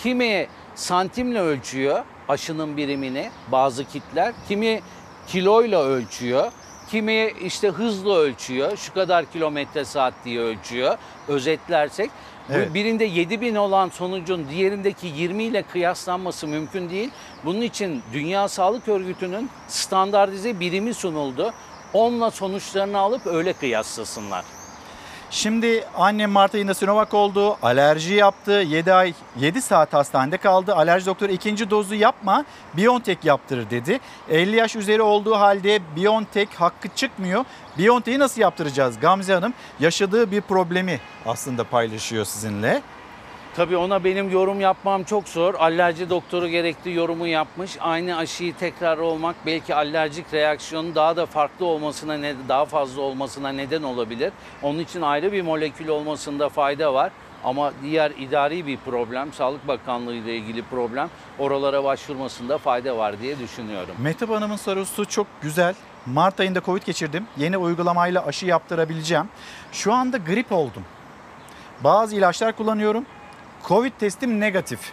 Kimi 0.02 0.46
santimle 0.74 1.40
ölçüyor 1.40 2.04
aşının 2.28 2.76
birimini 2.76 3.30
bazı 3.52 3.84
kitler. 3.84 4.34
Kimi 4.48 4.80
kiloyla 5.26 5.82
ölçüyor. 5.82 6.52
Kimi 6.90 7.32
işte 7.40 7.68
hızla 7.68 8.16
ölçüyor. 8.16 8.76
Şu 8.76 8.94
kadar 8.94 9.24
kilometre 9.32 9.84
saat 9.84 10.14
diye 10.24 10.40
ölçüyor. 10.40 10.98
Özetlersek. 11.28 12.10
Evet. 12.50 12.74
Birinde 12.74 13.04
7000 13.04 13.54
olan 13.54 13.88
sonucun 13.88 14.48
diğerindeki 14.50 15.06
20 15.06 15.44
ile 15.44 15.62
kıyaslanması 15.62 16.46
mümkün 16.46 16.90
değil. 16.90 17.10
Bunun 17.44 17.60
için 17.60 18.02
Dünya 18.12 18.48
Sağlık 18.48 18.88
Örgütü'nün 18.88 19.50
standartize 19.68 20.60
birimi 20.60 20.94
sunuldu. 20.94 21.52
Onunla 21.92 22.30
sonuçlarını 22.30 22.98
alıp 22.98 23.26
öyle 23.26 23.52
kıyaslasınlar. 23.52 24.44
Şimdi 25.30 25.84
annem 25.96 26.30
Mart 26.30 26.54
ayında 26.54 26.74
Sinovac 26.74 27.14
oldu. 27.14 27.56
Alerji 27.62 28.14
yaptı. 28.14 28.52
7 28.52 28.92
ay 28.92 29.12
7 29.40 29.62
saat 29.62 29.92
hastanede 29.92 30.36
kaldı. 30.36 30.74
Alerji 30.74 31.06
doktoru 31.06 31.32
ikinci 31.32 31.70
dozu 31.70 31.94
yapma. 31.94 32.44
BioNTech 32.76 33.24
yaptırır 33.24 33.70
dedi. 33.70 34.00
50 34.30 34.56
yaş 34.56 34.76
üzeri 34.76 35.02
olduğu 35.02 35.34
halde 35.34 35.80
BioNTech 35.96 36.54
hakkı 36.54 36.88
çıkmıyor. 36.88 37.44
BioNTech'i 37.78 38.18
nasıl 38.18 38.40
yaptıracağız? 38.40 39.00
Gamze 39.00 39.34
Hanım 39.34 39.54
yaşadığı 39.80 40.30
bir 40.30 40.40
problemi 40.40 41.00
aslında 41.26 41.64
paylaşıyor 41.64 42.24
sizinle. 42.24 42.82
Tabii 43.56 43.76
ona 43.76 44.04
benim 44.04 44.30
yorum 44.30 44.60
yapmam 44.60 45.04
çok 45.04 45.28
zor. 45.28 45.54
Alerji 45.54 46.10
doktoru 46.10 46.48
gerekli 46.48 46.94
yorumu 46.94 47.26
yapmış. 47.26 47.76
Aynı 47.80 48.16
aşıyı 48.16 48.54
tekrar 48.56 48.98
olmak 48.98 49.36
belki 49.46 49.74
alerjik 49.74 50.34
reaksiyonun 50.34 50.94
daha 50.94 51.16
da 51.16 51.26
farklı 51.26 51.66
olmasına, 51.66 52.18
daha 52.48 52.64
fazla 52.64 53.02
olmasına 53.02 53.48
neden 53.48 53.82
olabilir. 53.82 54.32
Onun 54.62 54.78
için 54.78 55.02
ayrı 55.02 55.32
bir 55.32 55.42
molekül 55.42 55.88
olmasında 55.88 56.48
fayda 56.48 56.94
var. 56.94 57.12
Ama 57.44 57.72
diğer 57.82 58.10
idari 58.10 58.66
bir 58.66 58.76
problem, 58.76 59.32
Sağlık 59.32 59.68
Bakanlığı 59.68 60.14
ile 60.14 60.36
ilgili 60.36 60.62
problem 60.62 61.10
oralara 61.38 61.84
başvurmasında 61.84 62.58
fayda 62.58 62.96
var 62.98 63.20
diye 63.20 63.38
düşünüyorum. 63.38 63.94
Mehtap 63.98 64.30
Hanım'ın 64.30 64.56
sorusu 64.56 65.04
çok 65.06 65.26
güzel. 65.42 65.74
Mart 66.06 66.40
ayında 66.40 66.60
Covid 66.60 66.82
geçirdim. 66.82 67.26
Yeni 67.36 67.58
uygulamayla 67.58 68.26
aşı 68.26 68.46
yaptırabileceğim. 68.46 69.28
Şu 69.72 69.92
anda 69.92 70.16
grip 70.16 70.52
oldum. 70.52 70.82
Bazı 71.84 72.16
ilaçlar 72.16 72.56
kullanıyorum. 72.56 73.06
Covid 73.68 73.92
testim 73.98 74.40
negatif. 74.40 74.92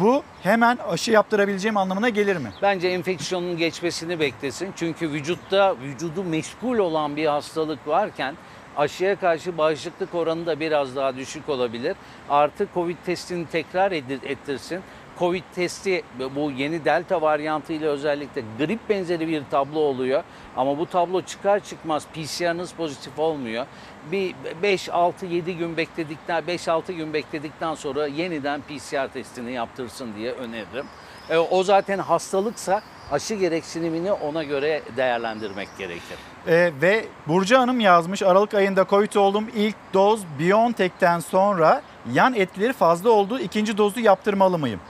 Bu 0.00 0.22
hemen 0.42 0.78
aşı 0.88 1.10
yaptırabileceğim 1.10 1.76
anlamına 1.76 2.08
gelir 2.08 2.36
mi? 2.36 2.50
Bence 2.62 2.88
enfeksiyonun 2.88 3.56
geçmesini 3.56 4.20
beklesin. 4.20 4.72
Çünkü 4.76 5.10
vücutta 5.10 5.76
vücudu 5.78 6.24
meşgul 6.24 6.78
olan 6.78 7.16
bir 7.16 7.26
hastalık 7.26 7.88
varken 7.88 8.34
aşıya 8.76 9.16
karşı 9.16 9.58
bağışıklık 9.58 10.14
oranı 10.14 10.46
da 10.46 10.60
biraz 10.60 10.96
daha 10.96 11.16
düşük 11.16 11.48
olabilir. 11.48 11.96
Artı 12.28 12.66
Covid 12.74 12.96
testini 13.06 13.46
tekrar 13.46 13.92
ettirsin. 13.92 14.80
Covid 15.18 15.42
testi 15.54 16.02
bu 16.34 16.50
yeni 16.50 16.84
delta 16.84 17.22
varyantı 17.22 17.72
ile 17.72 17.86
özellikle 17.86 18.42
grip 18.58 18.88
benzeri 18.88 19.28
bir 19.28 19.42
tablo 19.50 19.78
oluyor. 19.78 20.22
Ama 20.56 20.78
bu 20.78 20.86
tablo 20.86 21.22
çıkar 21.22 21.60
çıkmaz 21.60 22.06
PCR'ınız 22.06 22.72
pozitif 22.72 23.18
olmuyor. 23.18 23.66
Bir 24.12 24.34
5 24.62 24.88
6 24.88 25.26
7 25.26 25.56
gün 25.56 25.76
bekledikten 25.76 26.46
5 26.46 26.68
6 26.68 26.92
gün 26.92 27.12
bekledikten 27.12 27.74
sonra 27.74 28.06
yeniden 28.06 28.60
PCR 28.60 29.12
testini 29.12 29.52
yaptırsın 29.52 30.14
diye 30.16 30.32
öneririm. 30.32 30.86
E, 31.30 31.36
o 31.38 31.62
zaten 31.62 31.98
hastalıksa 31.98 32.82
aşı 33.12 33.34
gereksinimini 33.34 34.12
ona 34.12 34.44
göre 34.44 34.82
değerlendirmek 34.96 35.68
gerekir. 35.78 36.18
Ee, 36.46 36.72
ve 36.82 37.04
Burcu 37.28 37.58
Hanım 37.58 37.80
yazmış 37.80 38.22
Aralık 38.22 38.54
ayında 38.54 38.86
Covid 38.90 39.14
oldum. 39.14 39.46
İlk 39.54 39.76
doz 39.94 40.20
BioNTech'ten 40.38 41.20
sonra 41.20 41.82
yan 42.12 42.34
etkileri 42.34 42.72
fazla 42.72 43.10
oldu. 43.10 43.38
İkinci 43.38 43.78
dozu 43.78 44.00
yaptırmalı 44.00 44.58
mıyım? 44.58 44.80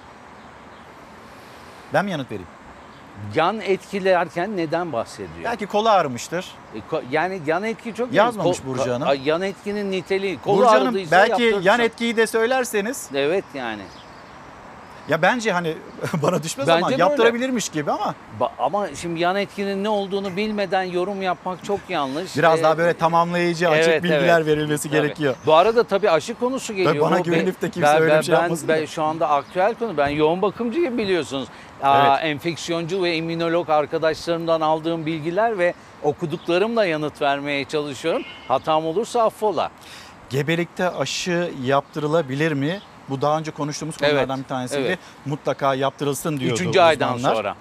Ben 1.95 2.05
mi 2.05 2.11
yanıt 2.11 2.27
vereyim? 2.31 2.47
Yan 3.35 3.61
etkilerken 3.61 4.57
neden 4.57 4.93
bahsediyor? 4.93 5.45
Belki 5.45 5.67
kolu 5.67 5.89
ağrımıştır. 5.89 6.47
E, 6.75 6.79
ko- 6.79 7.03
Yani 7.11 7.41
yan 7.47 7.63
etki 7.63 7.95
çok 7.95 8.13
Yazmamış 8.13 8.59
Ko- 8.59 8.67
Burcu 8.67 8.93
Hanım. 8.95 9.09
Ay, 9.09 9.21
Yan 9.29 9.43
etkinin 9.43 9.91
niteliği. 9.91 10.39
Kolu 10.41 10.59
Burcu 10.59 10.71
Hanım 10.71 10.87
ağrıdıysa 10.89 11.17
belki 11.17 11.43
yaptırsın. 11.43 11.63
yan 11.69 11.81
etkiyi 11.81 12.17
de 12.17 12.27
söylerseniz. 12.27 13.09
Evet 13.15 13.45
yani. 13.55 13.83
Ya 15.09 15.23
bence 15.23 15.53
hani 15.53 15.75
bana 16.23 16.43
düşmez 16.43 16.69
Bence 16.69 16.79
ama 16.79 16.91
böyle. 16.91 17.01
yaptırabilirmiş 17.03 17.69
gibi 17.69 17.91
ama 17.93 18.15
Ba- 18.41 18.51
Ama 18.59 18.89
şimdi 18.95 19.21
yan 19.21 19.37
etkinin 19.37 19.85
ne 19.85 19.89
olduğunu 19.89 20.37
bilmeden 20.37 20.83
yorum 20.83 21.23
yapmak 21.23 21.65
çok 21.65 21.81
yanlış. 21.89 22.37
biraz 22.37 22.61
Ee, 22.61 22.63
daha 22.63 22.79
böyle 22.79 22.95
tamamlayıcı 22.95 23.69
açık 23.69 23.89
evet, 23.89 24.03
bilgiler 24.03 24.37
evet. 24.41 24.47
verilmesi 24.47 24.89
Tabii. 24.89 25.01
gerekiyor. 25.03 25.35
Bu 25.47 25.55
arada 25.55 25.85
tabii 25.85 26.11
aşı 26.11 26.35
konusu 26.35 26.75
geliyor. 26.75 27.11
bana 27.11 27.19
Bu 27.19 27.23
güvenip 27.23 27.63
de 27.63 27.71
kimse 27.71 27.89
öyle 27.89 28.19
bir 28.19 28.23
şey 28.23 28.35
ben, 28.35 28.41
yapmasın 28.41 28.69
Ben 28.69 28.83
da. 28.83 28.87
şu 28.87 29.03
anda 29.03 29.29
aktüel 29.29 29.75
konu. 29.75 29.97
Ben 29.97 30.09
yoğun 30.09 30.43
bakımcıyım 30.43 30.99
biliyorsunuz. 30.99 31.49
Aa, 31.85 32.19
enfeksiyoncu 32.21 33.03
ve 33.03 33.17
immünolog 33.17 33.71
arkadaşlarımdan 33.71 34.61
aldığım 34.61 35.07
bilgiler 35.07 35.59
ve 35.59 35.75
okuduklarımla 36.03 36.85
yanıt 36.85 37.23
vermeye 37.23 37.65
çalışıyorum. 37.65 38.23
Hatam 38.49 38.87
olursa 38.87 39.23
affola. 39.23 39.71
Gebelikte 40.31 40.91
aşı 40.91 41.51
yaptırılabilir 41.65 42.53
mi? 42.53 42.81
Bu 43.09 43.21
daha 43.21 43.39
önce 43.39 43.51
konuştuğumuz 43.51 43.95
Evet, 44.01 44.11
konulardan 44.11 44.39
bir 44.43 44.45
tanesiydi. 44.49 44.83
evet. 44.83 44.99
Mutlaka 45.27 45.75
yaptırılsın 45.75 46.41
diyordu 46.41 46.55
Üçüncü 46.61 46.81
aydan 46.81 47.15
uzmanlar. 47.15 47.37
sonra. 47.37 47.55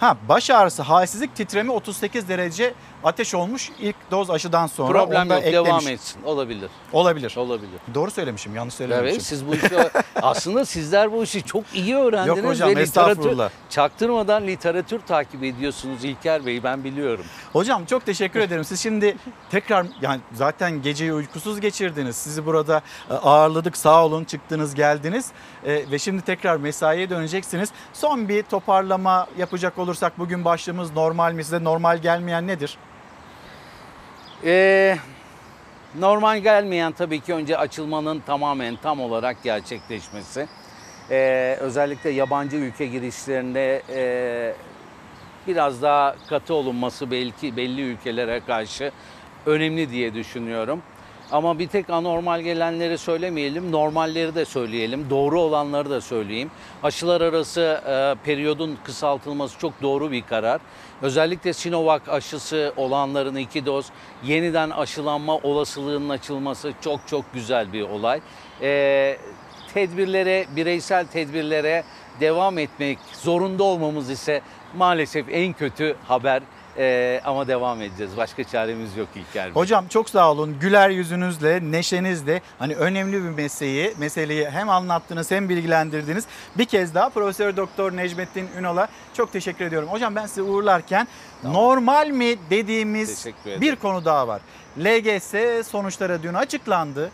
Ha 0.00 0.16
baş 0.28 0.50
ağrısı, 0.50 0.82
halsizlik, 0.82 1.36
titreme 1.36 1.72
38 1.72 2.28
derece 2.28 2.74
ateş 3.04 3.34
olmuş 3.34 3.70
ilk 3.80 3.96
doz 4.10 4.30
aşıdan 4.30 4.66
sonra. 4.66 4.92
Problem 4.92 5.28
yok 5.28 5.38
eklemiş. 5.38 5.68
devam 5.68 5.88
etsin. 5.88 6.22
Olabilir. 6.22 6.70
Olabilir. 6.92 7.34
Olabilir. 7.36 7.80
Doğru 7.94 8.10
söylemişim, 8.10 8.56
yanlış 8.56 8.74
söylememişim. 8.74 9.14
Evet 9.14 9.22
siz 9.22 9.46
bu 9.46 9.54
işi 9.54 9.90
aslında 10.22 10.64
sizler 10.64 11.12
bu 11.12 11.22
işi 11.22 11.42
çok 11.42 11.64
iyi 11.74 11.96
öğrendiniz 11.96 12.38
Yok 12.38 12.50
hocam, 12.50 12.76
ve 12.76 12.76
literatür 12.76 13.38
çaktırmadan 13.70 14.46
literatür 14.46 15.00
takip 15.00 15.44
ediyorsunuz 15.44 16.04
İlker 16.04 16.46
Bey 16.46 16.62
ben 16.62 16.84
biliyorum. 16.84 17.24
Hocam 17.52 17.84
çok 17.84 18.06
teşekkür 18.06 18.40
ederim. 18.40 18.64
Siz 18.64 18.80
şimdi 18.80 19.16
tekrar 19.50 19.86
yani 20.02 20.20
zaten 20.32 20.82
geceyi 20.82 21.12
uykusuz 21.12 21.60
geçirdiniz. 21.60 22.16
Sizi 22.16 22.46
burada 22.46 22.82
e, 23.10 23.14
ağırladık. 23.14 23.76
Sağ 23.76 24.06
olun 24.06 24.24
çıktınız 24.24 24.74
geldiniz. 24.74 25.30
E, 25.64 25.90
ve 25.90 25.98
şimdi 25.98 26.22
tekrar 26.22 26.56
mesaiye 26.56 27.10
döneceksiniz. 27.10 27.70
Son 27.92 28.28
bir 28.28 28.42
toparlama 28.42 29.26
yapacak 29.38 29.78
olursak 29.78 30.18
bugün 30.18 30.44
başlığımız 30.44 30.92
normal 30.92 31.32
mi? 31.32 31.44
Size 31.44 31.64
normal 31.64 31.98
gelmeyen 31.98 32.46
nedir? 32.46 32.78
Ee, 34.44 34.96
normal 35.98 36.38
gelmeyen 36.38 36.92
tabii 36.92 37.20
ki 37.20 37.34
önce 37.34 37.56
açılmanın 37.58 38.20
tamamen 38.26 38.76
tam 38.82 39.00
olarak 39.00 39.42
gerçekleşmesi. 39.42 40.46
Ee, 41.10 41.56
özellikle 41.60 42.10
yabancı 42.10 42.56
ülke 42.56 42.86
girişlerinde 42.86 43.82
e, 43.88 44.54
biraz 45.46 45.82
daha 45.82 46.16
katı 46.28 46.54
olunması 46.54 47.10
belki 47.10 47.56
belli 47.56 47.82
ülkelere 47.82 48.40
karşı 48.40 48.92
önemli 49.46 49.90
diye 49.90 50.14
düşünüyorum. 50.14 50.82
Ama 51.32 51.58
bir 51.58 51.66
tek 51.66 51.90
anormal 51.90 52.40
gelenleri 52.40 52.98
söylemeyelim, 52.98 53.72
normalleri 53.72 54.34
de 54.34 54.44
söyleyelim, 54.44 55.10
doğru 55.10 55.40
olanları 55.40 55.90
da 55.90 56.00
söyleyeyim. 56.00 56.50
Aşılar 56.82 57.20
arası 57.20 57.80
e, 57.86 58.24
periyodun 58.24 58.78
kısaltılması 58.84 59.58
çok 59.58 59.82
doğru 59.82 60.10
bir 60.10 60.22
karar. 60.22 60.60
Özellikle 61.02 61.52
Sinovac 61.52 62.02
aşısı 62.08 62.72
olanların 62.76 63.36
iki 63.36 63.66
doz 63.66 63.86
yeniden 64.24 64.70
aşılanma 64.70 65.36
olasılığının 65.36 66.08
açılması 66.08 66.72
çok 66.80 67.00
çok 67.06 67.24
güzel 67.34 67.72
bir 67.72 67.82
olay. 67.82 68.20
E, 68.62 69.16
tedbirlere, 69.74 70.46
bireysel 70.56 71.06
tedbirlere 71.06 71.84
devam 72.20 72.58
etmek 72.58 72.98
zorunda 73.12 73.64
olmamız 73.64 74.10
ise 74.10 74.40
maalesef 74.76 75.26
en 75.30 75.52
kötü 75.52 75.96
haber. 76.08 76.42
E, 76.78 77.20
ama 77.24 77.48
devam 77.48 77.82
edeceğiz. 77.82 78.16
Başka 78.16 78.44
çaremiz 78.44 78.96
yok 78.96 79.08
İlker 79.14 79.46
Bey. 79.46 79.52
Hocam 79.52 79.88
çok 79.88 80.10
sağ 80.10 80.30
olun. 80.30 80.56
Güler 80.60 80.90
yüzünüzle, 80.90 81.60
neşenizle 81.62 82.42
hani 82.58 82.74
önemli 82.74 83.24
bir 83.24 83.28
meseleyi, 83.28 83.94
meseleyi 83.98 84.50
hem 84.50 84.70
anlattınız 84.70 85.30
hem 85.30 85.48
bilgilendirdiniz. 85.48 86.24
Bir 86.58 86.64
kez 86.64 86.94
daha 86.94 87.08
Profesör 87.08 87.56
Doktor 87.56 87.96
Necmettin 87.96 88.48
Ünal'a 88.58 88.88
çok 89.14 89.32
teşekkür 89.32 89.64
ediyorum. 89.64 89.88
Hocam 89.88 90.16
ben 90.16 90.26
sizi 90.26 90.42
uğurlarken 90.42 91.08
normal 91.44 92.08
mi 92.08 92.36
dediğimiz 92.50 93.26
bir 93.60 93.76
konu 93.76 94.04
daha 94.04 94.28
var. 94.28 94.40
LGS 94.78 95.34
sonuçları 95.68 96.22
dün 96.22 96.34
açıklandı 96.34 97.10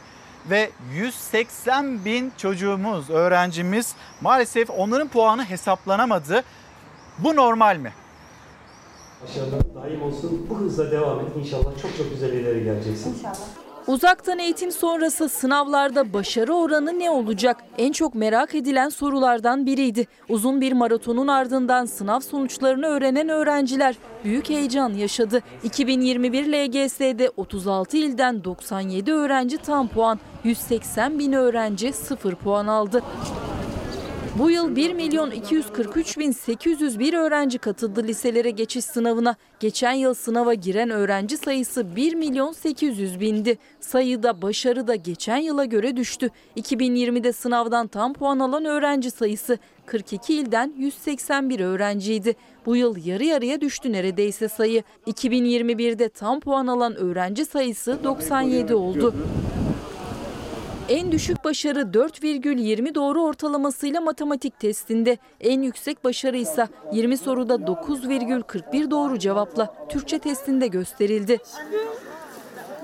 ve 0.51 0.71
180 0.93 2.05
bin 2.05 2.33
çocuğumuz, 2.39 3.11
öğrencimiz 3.11 3.95
maalesef 4.21 4.71
onların 4.71 5.09
puanı 5.09 5.45
hesaplanamadı. 5.45 6.45
Bu 7.19 7.37
normal 7.37 7.77
mi? 7.77 7.93
Başarılar 9.29 9.63
daim 9.75 10.03
olsun. 10.03 10.47
Bu 10.51 10.59
hızla 10.59 10.91
devam 10.91 11.21
et. 11.21 11.27
İnşallah 11.41 11.83
çok 11.83 11.97
çok 11.97 12.11
güzel 12.11 12.33
ileri 12.33 12.65
geleceksin. 12.65 13.15
İnşallah. 13.15 13.47
Uzaktan 13.87 14.39
eğitim 14.39 14.73
sonrası 14.73 15.29
sınavlarda 15.29 16.13
başarı 16.13 16.55
oranı 16.55 16.99
ne 16.99 17.11
olacak? 17.11 17.57
En 17.79 17.93
çok 17.93 18.15
merak 18.15 18.55
edilen 18.55 18.89
sorulardan 18.89 19.67
biriydi. 19.67 20.07
Uzun 20.29 20.61
bir 20.61 20.73
maratonun 20.73 21.29
ardından 21.29 21.85
sınav 21.85 22.21
sonuçlarını 22.21 22.87
öğrenen 22.87 23.29
öğrenciler 23.29 23.97
büyük 24.25 24.51
heyecan 24.51 24.93
yaşadı. 24.93 25.43
2021 25.65 26.47
LGS'de 26.47 27.31
36 27.37 27.97
ilden 27.97 28.45
97 28.45 29.13
öğrenci 29.13 29.59
tam 29.59 29.89
puan, 29.89 30.19
180 30.45 31.19
bin 31.19 31.33
öğrenci 31.33 31.93
0 31.93 32.35
puan 32.35 32.67
aldı. 32.67 33.03
Bu 34.39 34.51
yıl 34.51 34.77
1 34.77 34.93
milyon 34.93 35.31
243 35.31 36.19
bin 36.19 36.33
801 36.33 37.15
öğrenci 37.15 37.59
katıldı 37.59 38.03
liselere 38.03 38.51
geçiş 38.51 38.85
sınavına. 38.85 39.37
Geçen 39.61 39.93
yıl 39.93 40.15
sınava 40.15 40.55
giren 40.55 40.91
öğrenci 40.91 41.37
sayısı 41.37 41.97
1 41.97 42.15
milyon 42.15 42.53
800 42.53 43.21
bindi. 43.21 43.59
Sayıda 43.81 44.43
başarı 44.43 44.87
da 44.87 44.95
geçen 44.95 45.37
yıla 45.37 45.65
göre 45.65 45.97
düştü. 45.97 46.31
2020'de 46.57 47.33
sınavdan 47.33 47.87
tam 47.87 48.13
puan 48.13 48.39
alan 48.39 48.65
öğrenci 48.65 49.11
sayısı 49.11 49.59
42 49.87 50.35
ilden 50.35 50.73
181 50.79 51.61
öğrenciydi. 51.61 52.35
Bu 52.67 52.77
yıl 52.77 52.97
yarı 53.07 53.25
yarıya 53.25 53.61
düştü 53.61 53.93
neredeyse 53.93 54.49
sayı. 54.49 54.83
2021'de 55.07 56.09
tam 56.09 56.41
puan 56.41 56.67
alan 56.67 56.97
öğrenci 56.97 57.45
sayısı 57.45 58.05
97 58.05 58.75
oldu. 58.75 59.15
En 60.89 61.13
düşük 61.13 61.45
başarı 61.45 61.81
4,20 61.81 62.95
doğru 62.95 63.23
ortalamasıyla 63.23 64.01
matematik 64.01 64.61
testinde. 64.61 65.19
En 65.41 65.63
yüksek 65.63 66.05
başarı 66.05 66.37
ise 66.37 66.69
20 66.93 67.17
soruda 67.17 67.55
9,41 67.55 68.91
doğru 68.91 69.19
cevapla 69.19 69.75
Türkçe 69.89 70.19
testinde 70.19 70.67
gösterildi. 70.67 71.39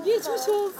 Geçmiş 0.05 0.27
olsun. 0.27 0.73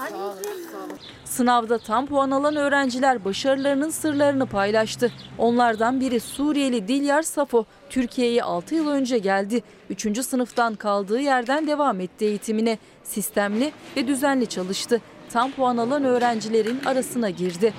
Sınavda 1.25 1.77
tam 1.77 2.05
puan 2.05 2.31
alan 2.31 2.55
öğrenciler 2.55 3.25
başarılarının 3.25 3.89
sırlarını 3.89 4.45
paylaştı. 4.45 5.11
Onlardan 5.37 5.99
biri 5.99 6.19
Suriyeli 6.19 6.87
Dilyar 6.87 7.21
Safo. 7.21 7.65
Türkiye'ye 7.89 8.43
6 8.43 8.75
yıl 8.75 8.87
önce 8.87 9.17
geldi. 9.17 9.63
3. 9.89 10.25
sınıftan 10.25 10.75
kaldığı 10.75 11.19
yerden 11.19 11.67
devam 11.67 11.99
etti 11.99 12.25
eğitimine. 12.25 12.77
Sistemli 13.03 13.71
ve 13.97 14.07
düzenli 14.07 14.47
çalıştı. 14.47 15.01
Tam 15.33 15.51
puan 15.51 15.77
alan 15.77 16.03
öğrencilerin 16.03 16.79
arasına 16.85 17.29
girdi. 17.29 17.73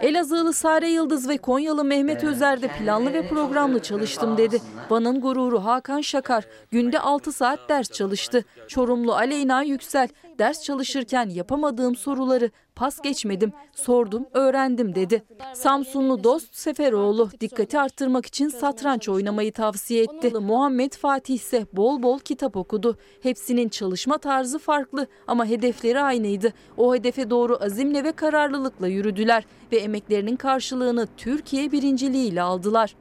Elazığlı 0.00 0.52
Sare 0.52 0.88
Yıldız 0.90 1.28
ve 1.28 1.38
Konyalı 1.38 1.84
Mehmet 1.84 2.24
Özer 2.24 2.62
de 2.62 2.68
planlı 2.68 3.12
ve 3.12 3.28
programlı 3.28 3.82
çalıştım 3.82 4.36
dedi. 4.36 4.60
Van'ın 4.90 5.20
gururu 5.20 5.64
Hakan 5.64 6.00
Şakar 6.00 6.44
günde 6.70 7.00
6 7.00 7.32
saat 7.32 7.68
ders 7.68 7.90
çalıştı. 7.90 8.44
Çorumlu 8.68 9.14
Aleyna 9.14 9.62
Yüksel 9.62 10.08
ders 10.38 10.62
çalışırken 10.62 11.28
yapamadığım 11.28 11.96
soruları 11.96 12.50
pas 12.76 13.02
geçmedim, 13.02 13.52
sordum, 13.72 14.26
öğrendim 14.32 14.94
dedi. 14.94 15.22
Samsunlu 15.54 16.24
Dost 16.24 16.54
Seferoğlu 16.54 17.30
dikkati 17.40 17.78
arttırmak 17.78 18.26
için 18.26 18.48
satranç 18.48 19.08
oynamayı 19.08 19.52
tavsiye 19.52 20.02
etti. 20.02 20.30
Muhammed 20.30 20.92
Fatih 20.92 21.34
ise 21.34 21.66
bol 21.72 22.02
bol 22.02 22.18
kitap 22.18 22.56
okudu. 22.56 22.98
Hepsinin 23.22 23.68
çalışma 23.68 24.18
tarzı 24.18 24.58
farklı 24.58 25.06
ama 25.26 25.46
hedefleri 25.46 26.00
aynıydı. 26.00 26.52
O 26.76 26.94
hedefe 26.94 27.30
doğru 27.30 27.58
azimle 27.64 28.04
ve 28.04 28.12
kararlılıkla 28.12 28.88
yürüdüler 28.88 29.44
ve 29.72 29.76
emeklerinin 29.76 30.36
karşılığını 30.36 31.08
Türkiye 31.16 31.72
birinciliğiyle 31.72 32.42
aldılar. 32.42 32.94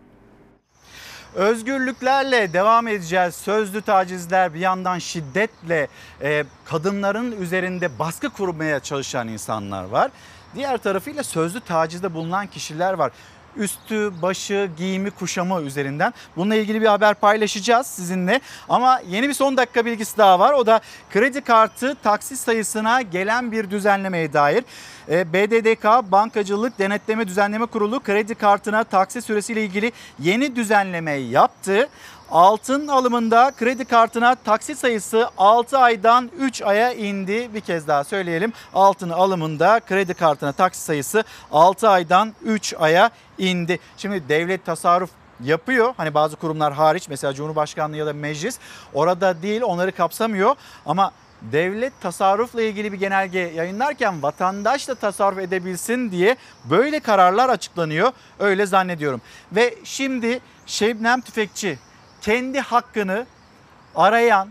Özgürlüklerle 1.38 2.54
devam 2.54 2.88
edeceğiz. 2.88 3.36
Sözlü 3.36 3.82
tacizler 3.82 4.54
bir 4.54 4.60
yandan 4.60 5.00
şiddetle 5.00 5.88
e, 6.22 6.44
kadınların 6.66 7.42
üzerinde 7.42 8.00
baskı 8.00 8.30
kurmaya 8.30 8.80
çalışan 8.80 9.28
insanlar 9.28 9.84
var. 9.84 10.12
Diğer 10.56 10.78
tarafıyla 10.78 11.24
sözlü 11.24 11.60
tacizde 11.60 12.14
bulunan 12.14 12.48
kişiler 12.48 12.94
var. 12.94 13.12
Üstü, 13.58 14.12
başı, 14.22 14.70
giyimi, 14.78 15.12
kuşamı 15.12 15.62
üzerinden. 15.62 16.14
Bununla 16.36 16.56
ilgili 16.56 16.82
bir 16.82 16.88
haber 16.88 17.14
paylaşacağız 17.14 17.88
sizinle. 17.88 18.42
Ama 18.70 19.02
yeni 19.10 19.30
bir 19.30 19.34
son 19.34 19.58
dakika 19.58 19.86
bilgisi 19.86 20.18
daha 20.18 20.40
var. 20.40 20.54
O 20.54 20.66
da 20.66 20.82
kredi 21.14 21.42
kartı 21.42 21.96
taksit 22.04 22.40
sayısına 22.40 23.02
gelen 23.02 23.52
bir 23.52 23.70
düzenlemeye 23.70 24.34
dair. 24.34 24.64
E, 25.10 25.34
BDDK 25.34 26.12
Bankacılık 26.12 26.80
Denetleme 26.80 27.28
Düzenleme 27.28 27.66
Kurulu 27.66 28.00
kredi 28.00 28.36
kartına 28.36 28.84
taksit 28.84 29.26
süresiyle 29.26 29.64
ilgili 29.64 29.92
yeni 30.20 30.56
düzenlemeyi 30.56 31.30
yaptı. 31.30 31.90
Altın 32.32 32.88
alımında 32.88 33.52
kredi 33.58 33.86
kartına 33.86 34.36
taksit 34.36 34.78
sayısı 34.78 35.30
6 35.38 35.78
aydan 35.78 36.32
3 36.40 36.62
aya 36.62 36.94
indi. 36.94 37.54
Bir 37.54 37.62
kez 37.62 37.88
daha 37.88 38.04
söyleyelim. 38.04 38.54
Altın 38.74 39.10
alımında 39.10 39.80
kredi 39.80 40.14
kartına 40.14 40.52
taksit 40.52 40.84
sayısı 40.84 41.24
6 41.52 41.90
aydan 41.90 42.34
3 42.46 42.74
aya 42.80 43.10
indi. 43.38 43.80
Şimdi 43.98 44.30
devlet 44.30 44.66
tasarruf 44.66 45.10
yapıyor. 45.44 45.94
Hani 45.98 46.14
bazı 46.14 46.36
kurumlar 46.36 46.74
hariç 46.74 47.10
mesela 47.10 47.34
Cumhurbaşkanlığı 47.34 47.98
ya 47.98 48.06
da 48.06 48.14
meclis 48.14 48.60
orada 48.94 49.42
değil 49.42 49.62
onları 49.62 49.92
kapsamıyor 49.92 50.56
ama 50.86 51.12
devlet 51.42 52.02
tasarrufla 52.02 52.62
ilgili 52.62 52.94
bir 52.94 52.98
genelge 52.98 53.40
yayınlarken 53.40 54.24
vatandaş 54.24 54.88
da 54.88 54.96
tasarruf 54.96 55.40
edebilsin 55.40 56.12
diye 56.12 56.36
böyle 56.66 57.00
kararlar 57.00 57.50
açıklanıyor. 57.50 58.12
Öyle 58.40 58.66
zannediyorum. 58.66 59.22
Ve 59.52 59.76
şimdi 59.84 60.40
Şebnem 60.66 61.22
Tüfekçi 61.22 61.80
kendi 62.28 62.60
hakkını 62.60 63.26
arayan 63.96 64.50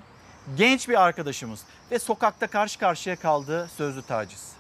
genç 0.57 0.89
bir 0.89 1.03
arkadaşımız 1.03 1.61
ve 1.91 1.99
sokakta 1.99 2.47
karşı 2.47 2.79
karşıya 2.79 3.17
kaldığı 3.17 3.69
sözlü 3.77 4.03
taciz. 4.03 4.53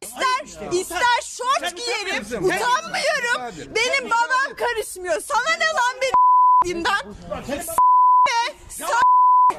İster, 0.00 0.70
ister 0.72 1.20
şort 1.22 1.76
giyerim. 1.76 2.24
Utanmıyorum. 2.24 3.74
Benim 3.74 4.10
babam 4.10 4.56
karışmıyor. 4.56 5.20
Sana 5.20 5.56
ne 5.58 5.66
lan 5.66 5.96
benim? 6.02 6.84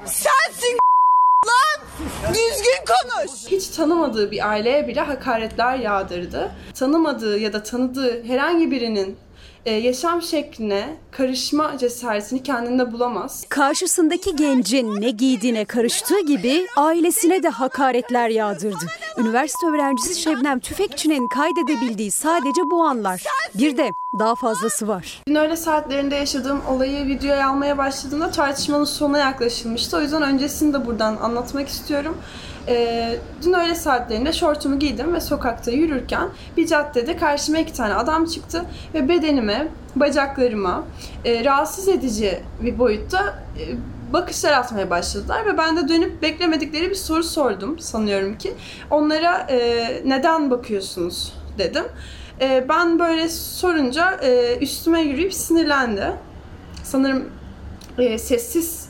Sensin 0.05 0.77
lan. 1.47 1.81
Düzgün 2.29 2.85
konuş. 2.87 3.31
Hiç 3.47 3.67
tanımadığı 3.67 4.31
bir 4.31 4.49
aileye 4.49 4.87
bile 4.87 5.01
hakaretler 5.01 5.75
yağdırdı. 5.75 6.51
Tanımadığı 6.73 7.37
ya 7.37 7.53
da 7.53 7.63
tanıdığı 7.63 8.23
herhangi 8.23 8.71
birinin 8.71 9.19
e, 9.65 9.71
yaşam 9.73 10.21
şekline 10.21 10.97
karışma 11.11 11.77
cesaretini 11.77 12.43
kendinde 12.43 12.93
bulamaz. 12.93 13.45
Karşısındaki 13.49 14.35
gencin 14.35 15.01
ne 15.01 15.09
giydiğine 15.09 15.65
karıştığı 15.65 16.19
gibi 16.19 16.67
ailesine 16.77 17.43
de 17.43 17.49
hakaretler 17.49 18.29
yağdırdı. 18.29 18.85
Üniversite 19.17 19.67
öğrencisi 19.67 20.21
Şebnem 20.21 20.59
Tüfekçi'nin 20.59 21.27
kaydedebildiği 21.27 22.11
sadece 22.11 22.61
bu 22.71 22.83
anlar. 22.83 23.23
Bir 23.55 23.77
de 23.77 23.93
daha 24.19 24.35
fazlası 24.35 24.87
var. 24.87 25.21
Dün 25.27 25.35
öğle 25.35 25.55
saatlerinde 25.55 26.15
yaşadığım 26.15 26.61
olayı 26.69 27.07
videoya 27.07 27.49
almaya 27.49 27.77
başladığımda 27.77 28.31
tartışmanın 28.31 28.85
sonuna 28.85 29.17
yaklaşılmıştı. 29.17 29.97
O 29.97 30.01
yüzden 30.01 30.21
öncesini 30.21 30.73
de 30.73 30.85
buradan 30.85 31.17
anlatmak 31.17 31.67
istiyorum. 31.67 32.17
Ee, 32.67 33.15
dün 33.43 33.53
öğle 33.53 33.75
saatlerinde 33.75 34.33
şortumu 34.33 34.79
giydim 34.79 35.13
ve 35.13 35.21
sokakta 35.21 35.71
yürürken 35.71 36.29
bir 36.57 36.67
caddede 36.67 37.17
karşıma 37.17 37.57
iki 37.57 37.73
tane 37.73 37.93
adam 37.93 38.25
çıktı 38.25 38.65
ve 38.93 39.09
bedenime, 39.09 39.67
bacaklarıma 39.95 40.83
e, 41.25 41.45
rahatsız 41.45 41.87
edici 41.87 42.43
bir 42.61 42.79
boyutta 42.79 43.43
e, 43.59 43.63
bakışlar 44.13 44.51
atmaya 44.51 44.89
başladılar 44.89 45.45
ve 45.45 45.57
ben 45.57 45.77
de 45.77 45.87
dönüp 45.87 46.21
beklemedikleri 46.21 46.89
bir 46.89 46.95
soru 46.95 47.23
sordum 47.23 47.79
sanıyorum 47.79 48.37
ki. 48.37 48.53
Onlara 48.89 49.47
e, 49.49 50.01
neden 50.05 50.51
bakıyorsunuz 50.51 51.33
dedim. 51.57 51.85
E, 52.41 52.65
ben 52.69 52.99
böyle 52.99 53.29
sorunca 53.29 54.11
e, 54.11 54.57
üstüme 54.61 55.01
yürüyüp 55.01 55.33
sinirlendi. 55.33 56.11
Sanırım 56.83 57.29
e, 57.97 58.17
sessiz 58.17 58.80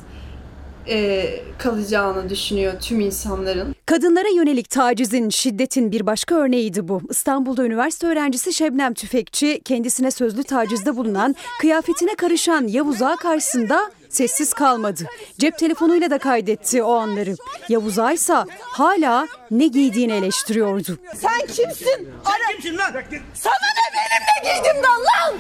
e, 0.87 1.29
kalacağını 1.57 2.29
düşünüyor 2.29 2.73
tüm 2.81 2.99
insanların. 2.99 3.75
Kadınlara 3.85 4.27
yönelik 4.35 4.69
tacizin, 4.69 5.29
şiddetin 5.29 5.91
bir 5.91 6.05
başka 6.05 6.35
örneğiydi 6.35 6.87
bu. 6.87 7.01
İstanbul'da 7.09 7.65
üniversite 7.65 8.07
öğrencisi 8.07 8.53
Şebnem 8.53 8.93
Tüfekçi 8.93 9.61
kendisine 9.65 10.11
sözlü 10.11 10.43
tacizde 10.43 10.95
bulunan, 10.97 11.35
kıyafetine 11.61 12.15
karışan 12.15 12.67
Yavuz 12.67 13.01
Ağa 13.01 13.15
karşısında 13.15 13.91
sessiz 14.09 14.53
kalmadı. 14.53 15.03
Cep 15.39 15.57
telefonuyla 15.57 16.09
da 16.11 16.17
kaydetti 16.17 16.83
o 16.83 16.93
anları. 16.93 17.35
Yavuz 17.69 17.99
Ağa 17.99 18.11
ise 18.11 18.35
hala 18.59 19.27
ne 19.51 19.67
giydiğini 19.67 20.13
eleştiriyordu. 20.13 20.97
Sen 21.15 21.39
kimsin? 21.39 22.09
Sen 22.25 22.61
kimsin 22.61 22.77
lan? 22.77 22.93
Sana 23.33 23.53
ne 23.77 23.87
benim 23.93 24.23
ne 24.27 24.53
giydiğimden 24.53 24.99
lan? 24.99 25.33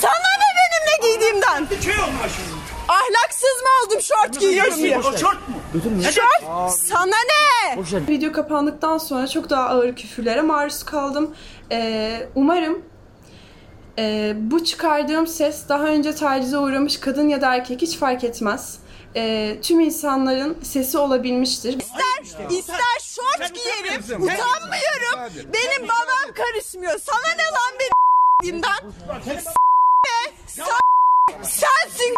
Sana 0.00 0.32
ne 0.42 0.48
benim 0.58 0.82
ne 0.86 1.08
giydiğimden? 1.08 2.61
Ahlaksız 2.92 3.62
mı 3.62 3.68
oldum 3.86 4.00
şort 4.02 4.40
giyiyorum 4.40 4.76
diye? 4.76 5.02
Şort 5.02 5.48
mu? 5.48 5.54
Şort? 6.12 6.42
Sana 6.70 7.06
ne? 7.06 7.76
Video 8.08 8.32
kapandıktan 8.32 8.98
sonra 8.98 9.28
çok 9.28 9.50
daha 9.50 9.68
ağır 9.68 9.96
küfürlere 9.96 10.40
maruz 10.42 10.82
kaldım. 10.84 11.36
Ee, 11.72 12.28
umarım 12.34 12.82
e, 13.98 14.32
bu 14.36 14.64
çıkardığım 14.64 15.26
ses 15.26 15.68
daha 15.68 15.84
önce 15.84 16.14
tacize 16.14 16.58
uğramış 16.58 17.00
kadın 17.00 17.28
ya 17.28 17.40
da 17.40 17.54
erkek 17.54 17.82
hiç 17.82 17.96
fark 17.98 18.24
etmez. 18.24 18.78
E, 19.16 19.56
tüm 19.62 19.80
insanların 19.80 20.58
sesi 20.62 20.98
olabilmiştir. 20.98 21.78
İster, 21.80 22.48
ister 22.50 22.98
şort 23.00 23.54
giyerim. 23.54 24.02
Utanmıyorum. 24.22 25.52
Benim 25.52 25.82
babam 25.88 26.34
karışmıyor. 26.34 26.98
Sana 26.98 27.34
ne 27.36 27.42
lan 27.44 27.72
benim 27.80 27.92
giydiğimden? 28.42 28.78
Ne? 29.26 29.42
Sen- 30.46 30.64
Sensin. 31.42 32.14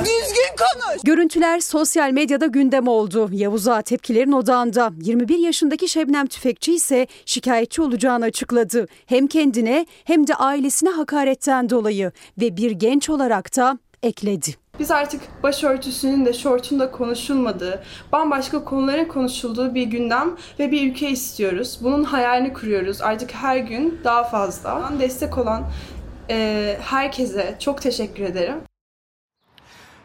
Düzgün 0.00 0.56
konuş. 0.58 1.02
Görüntüler 1.04 1.60
sosyal 1.60 2.10
medyada 2.10 2.46
gündem 2.46 2.88
oldu. 2.88 3.28
Yavuz 3.32 3.68
Ağa 3.68 3.82
tepkilerin 3.82 4.32
odağında. 4.32 4.92
21 5.00 5.38
yaşındaki 5.38 5.88
Şebnem 5.88 6.26
Tüfekçi 6.26 6.74
ise 6.74 7.06
şikayetçi 7.26 7.82
olacağını 7.82 8.24
açıkladı. 8.24 8.86
Hem 9.06 9.26
kendine 9.26 9.86
hem 10.04 10.26
de 10.26 10.34
ailesine 10.34 10.90
hakaretten 10.90 11.70
dolayı 11.70 12.12
ve 12.40 12.56
bir 12.56 12.70
genç 12.70 13.10
olarak 13.10 13.56
da 13.56 13.78
ekledi. 14.02 14.54
Biz 14.78 14.90
artık 14.90 15.20
başörtüsünün 15.42 16.26
de 16.26 16.32
şortun 16.32 16.80
da 16.80 16.90
konuşulmadığı, 16.90 17.82
bambaşka 18.12 18.64
konuların 18.64 19.04
konuşulduğu 19.04 19.74
bir 19.74 19.82
gündem 19.82 20.36
ve 20.58 20.70
bir 20.70 20.90
ülke 20.90 21.10
istiyoruz. 21.10 21.78
Bunun 21.82 22.04
hayalini 22.04 22.52
kuruyoruz. 22.52 23.02
Artık 23.02 23.34
her 23.34 23.56
gün 23.56 24.00
daha 24.04 24.24
fazla. 24.24 24.92
Destek 25.00 25.38
olan 25.38 25.64
e, 26.30 26.76
herkese 26.80 27.56
çok 27.60 27.82
teşekkür 27.82 28.24
ederim. 28.24 28.56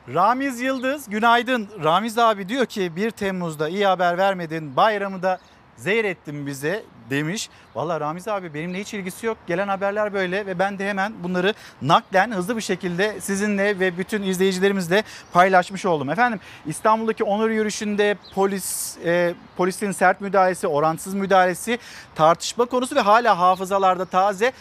Ramiz 0.07 0.61
Yıldız 0.61 1.09
günaydın. 1.09 1.67
Ramiz 1.83 2.17
abi 2.17 2.49
diyor 2.49 2.65
ki 2.65 2.95
1 2.95 3.11
Temmuz'da 3.11 3.69
iyi 3.69 3.85
haber 3.85 4.17
vermedin 4.17 4.75
bayramı 4.75 5.23
da 5.23 5.39
zehir 5.77 6.05
ettin 6.05 6.47
bize 6.47 6.83
demiş. 7.09 7.49
Valla 7.75 7.99
Ramiz 7.99 8.27
abi 8.27 8.53
benimle 8.53 8.79
hiç 8.79 8.93
ilgisi 8.93 9.25
yok. 9.25 9.37
Gelen 9.47 9.67
haberler 9.67 10.13
böyle 10.13 10.45
ve 10.45 10.59
ben 10.59 10.79
de 10.79 10.89
hemen 10.89 11.13
bunları 11.23 11.53
naklen 11.81 12.31
hızlı 12.31 12.55
bir 12.55 12.61
şekilde 12.61 13.21
sizinle 13.21 13.79
ve 13.79 13.97
bütün 13.97 14.23
izleyicilerimizle 14.23 15.03
paylaşmış 15.33 15.85
oldum. 15.85 16.09
Efendim 16.09 16.39
İstanbul'daki 16.65 17.23
onur 17.23 17.49
yürüyüşünde 17.49 18.17
polis 18.35 18.97
e, 19.05 19.33
polisin 19.57 19.91
sert 19.91 20.21
müdahalesi, 20.21 20.67
orantısız 20.67 21.13
müdahalesi 21.13 21.79
tartışma 22.15 22.65
konusu 22.65 22.95
ve 22.95 22.99
hala 22.99 23.39
hafızalarda 23.39 24.05
taze. 24.05 24.53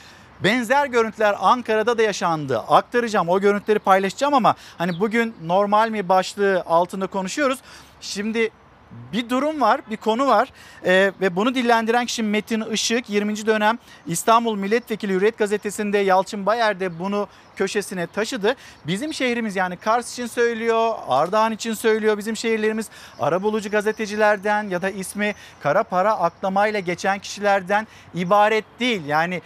Benzer 0.45 0.87
görüntüler 0.87 1.37
Ankara'da 1.41 1.99
da 1.99 2.03
yaşandı. 2.03 2.59
Aktaracağım 2.59 3.29
o 3.29 3.41
görüntüleri 3.41 3.79
paylaşacağım 3.79 4.35
ama 4.35 4.55
hani 4.79 5.01
bugün 5.01 5.35
normal 5.45 5.91
mi 5.91 6.09
başlığı 6.09 6.63
altında 6.67 7.07
konuşuyoruz. 7.07 7.59
Şimdi 8.01 8.51
bir 9.13 9.31
durum 9.31 9.61
var, 9.61 9.81
bir 9.91 9.97
konu 9.97 10.27
var 10.27 10.53
Ee, 10.85 11.13
ve 11.21 11.37
bunu 11.37 11.55
dillendiren 11.55 12.07
kişi 12.07 12.23
Metin 12.23 12.61
Işık 12.61 13.11
20. 13.11 13.47
dönem 13.47 13.79
İstanbul 14.07 14.57
Milletvekili 14.57 15.13
Hürriyet 15.13 15.39
Gazetesi'nde 15.39 15.99
Yalçın 15.99 16.47
Bayer 16.47 16.81
de 16.81 16.99
bunu 16.99 17.29
köşesine 17.57 18.07
taşıdı. 18.07 18.57
Bizim 18.87 19.15
şehrimiz 19.15 19.57
yani 19.57 19.77
Kars 19.77 20.13
için 20.13 20.27
söylüyor, 20.27 20.95
Ardahan 21.09 21.53
için 21.53 21.75
söylüyor. 21.75 22.19
Bizim 22.19 22.37
şehirlerimiz 22.37 22.89
arabulucu 23.21 23.71
gazetecilerden 23.71 24.69
ya 24.69 24.83
da 24.83 24.91
ismi 24.91 25.35
kara 25.63 25.83
para 25.83 26.19
aklamayla 26.19 26.81
geçen 26.81 27.19
kişilerden 27.19 27.87
ibaret 28.15 28.65
değil. 28.81 29.05
Yani 29.07 29.43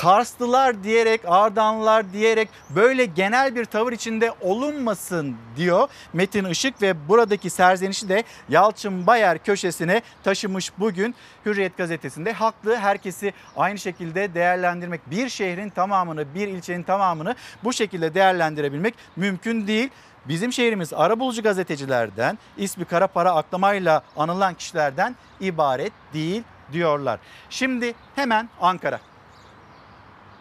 Karslılar 0.00 0.84
diyerek, 0.84 1.20
Ardanlılar 1.24 2.12
diyerek 2.12 2.48
böyle 2.70 3.04
genel 3.04 3.54
bir 3.54 3.64
tavır 3.64 3.92
içinde 3.92 4.32
olunmasın 4.40 5.36
diyor 5.56 5.88
Metin 6.12 6.44
Işık 6.44 6.82
ve 6.82 7.08
buradaki 7.08 7.50
serzenişi 7.50 8.08
de 8.08 8.24
Yalçın 8.48 9.06
Bayer 9.06 9.38
köşesine 9.38 10.02
taşımış 10.24 10.72
bugün 10.78 11.14
Hürriyet 11.46 11.76
gazetesinde. 11.76 12.32
Haklı 12.32 12.76
herkesi 12.76 13.32
aynı 13.56 13.78
şekilde 13.78 14.34
değerlendirmek, 14.34 15.10
bir 15.10 15.28
şehrin 15.28 15.68
tamamını, 15.68 16.34
bir 16.34 16.48
ilçenin 16.48 16.82
tamamını 16.82 17.34
bu 17.64 17.72
şekilde 17.72 18.14
değerlendirebilmek 18.14 18.94
mümkün 19.16 19.66
değil. 19.66 19.90
Bizim 20.28 20.52
şehrimiz 20.52 20.92
arabulucu 20.92 21.42
gazetecilerden, 21.42 22.38
ismi 22.56 22.84
kara 22.84 23.06
para 23.06 23.32
aklamayla 23.32 24.02
anılan 24.16 24.54
kişilerden 24.54 25.16
ibaret 25.40 25.92
değil 26.14 26.42
diyorlar. 26.72 27.20
Şimdi 27.50 27.94
hemen 28.16 28.48
Ankara. 28.60 29.09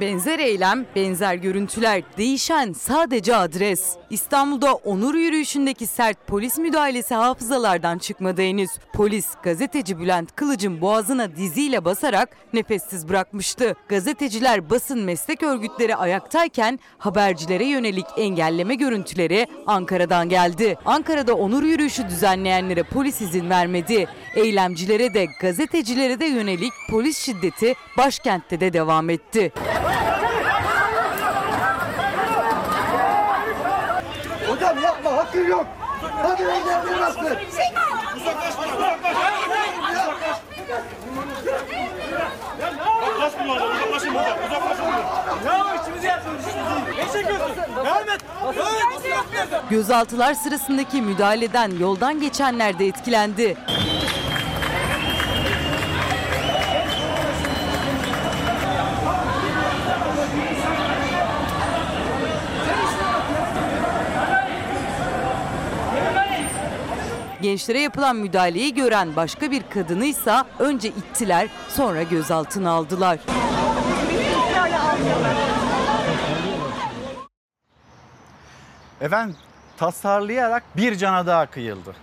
Benzer 0.00 0.38
eylem, 0.38 0.86
benzer 0.96 1.34
görüntüler, 1.34 2.02
değişen 2.18 2.72
sadece 2.72 3.36
adres. 3.36 3.96
İstanbul'da 4.10 4.74
onur 4.74 5.14
yürüyüşündeki 5.14 5.86
sert 5.86 6.26
polis 6.26 6.58
müdahalesi 6.58 7.14
hafızalardan 7.14 7.98
çıkmadı 7.98 8.42
henüz. 8.42 8.70
Polis 8.92 9.26
gazeteci 9.42 9.98
Bülent 9.98 10.36
Kılıç'ın 10.36 10.80
boğazına 10.80 11.36
diziyle 11.36 11.84
basarak 11.84 12.28
nefessiz 12.52 13.08
bırakmıştı. 13.08 13.76
Gazeteciler 13.88 14.70
basın 14.70 15.00
meslek 15.00 15.42
örgütleri 15.42 15.96
ayaktayken 15.96 16.78
habercilere 16.98 17.64
yönelik 17.64 18.06
engelleme 18.16 18.74
görüntüleri 18.74 19.46
Ankara'dan 19.66 20.28
geldi. 20.28 20.76
Ankara'da 20.84 21.34
onur 21.34 21.62
yürüyüşü 21.62 22.08
düzenleyenlere 22.08 22.82
polis 22.82 23.20
izin 23.20 23.50
vermedi. 23.50 24.06
Eylemcilere 24.34 25.14
de 25.14 25.26
gazetecilere 25.40 26.20
de 26.20 26.24
yönelik 26.24 26.72
polis 26.90 27.18
şiddeti 27.18 27.74
başkentte 27.98 28.60
de 28.60 28.72
devam 28.72 29.10
etti. 29.10 29.52
Hocam 34.48 34.82
yapma 34.82 35.12
hakkın 35.12 35.46
yok. 35.48 35.66
Hadi 36.22 36.42
engel 36.42 37.00
bastır. 37.00 37.38
Uzaklaşın 43.16 43.48
hocam, 43.48 43.68
uzaklaşın 43.68 44.08
hocam, 44.14 44.38
uzaklaşın 44.46 44.84
hocam. 44.84 45.38
Ya 45.46 45.82
işimizi 45.82 46.06
yapıyoruz, 46.06 46.40
işimizi. 46.40 46.98
Ne 46.98 47.12
çekiyorsun? 47.22 47.56
Devam 47.84 48.08
et. 48.08 48.20
Gözaltılar 49.70 50.34
sırasındaki 50.34 51.02
müdahaleden 51.02 51.70
yoldan 51.80 52.20
geçenler 52.20 52.78
de 52.78 52.86
etkilendi. 52.86 53.56
Gençlere 67.44 67.80
yapılan 67.80 68.16
müdahaleyi 68.16 68.74
gören 68.74 69.16
başka 69.16 69.50
bir 69.50 69.62
kadını 69.70 70.04
ise 70.04 70.34
önce 70.58 70.88
ittiler 70.88 71.48
sonra 71.68 72.02
gözaltına 72.02 72.70
aldılar. 72.70 73.18
Efendim 79.00 79.36
tasarlayarak 79.76 80.62
bir 80.76 80.96
cana 80.96 81.26
daha 81.26 81.46
kıyıldı. 81.46 81.94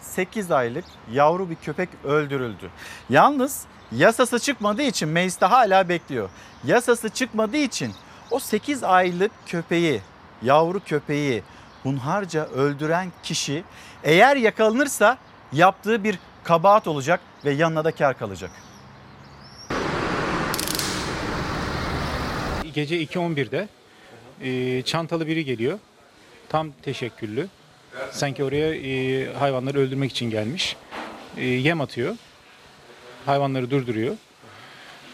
8 0.00 0.50
aylık 0.50 0.84
yavru 1.12 1.50
bir 1.50 1.56
köpek 1.56 1.88
öldürüldü. 2.04 2.70
Yalnız 3.10 3.64
yasası 3.92 4.38
çıkmadığı 4.38 4.82
için 4.82 5.08
mecliste 5.08 5.46
hala 5.46 5.88
bekliyor. 5.88 6.30
Yasası 6.64 7.08
çıkmadığı 7.08 7.56
için 7.56 7.92
o 8.30 8.38
8 8.38 8.84
aylık 8.84 9.32
köpeği 9.46 10.00
yavru 10.42 10.80
köpeği 10.80 11.42
hunharca 11.82 12.44
öldüren 12.44 13.12
kişi 13.22 13.64
eğer 14.04 14.36
yakalanırsa 14.36 15.18
yaptığı 15.52 16.04
bir 16.04 16.18
kabahat 16.44 16.86
olacak 16.86 17.20
ve 17.44 17.50
yanına 17.50 17.84
da 17.84 17.92
kar 17.92 18.18
kalacak. 18.18 18.50
Gece 22.74 23.02
2.11'de 23.02 23.68
e, 24.42 24.82
çantalı 24.82 25.26
biri 25.26 25.44
geliyor. 25.44 25.78
Tam 26.48 26.72
teşekküllü. 26.82 27.48
Sanki 28.10 28.44
oraya 28.44 28.74
e, 28.74 29.32
hayvanları 29.32 29.78
öldürmek 29.78 30.10
için 30.10 30.30
gelmiş. 30.30 30.76
E, 31.36 31.44
yem 31.44 31.80
atıyor. 31.80 32.16
Hayvanları 33.26 33.70
durduruyor. 33.70 34.16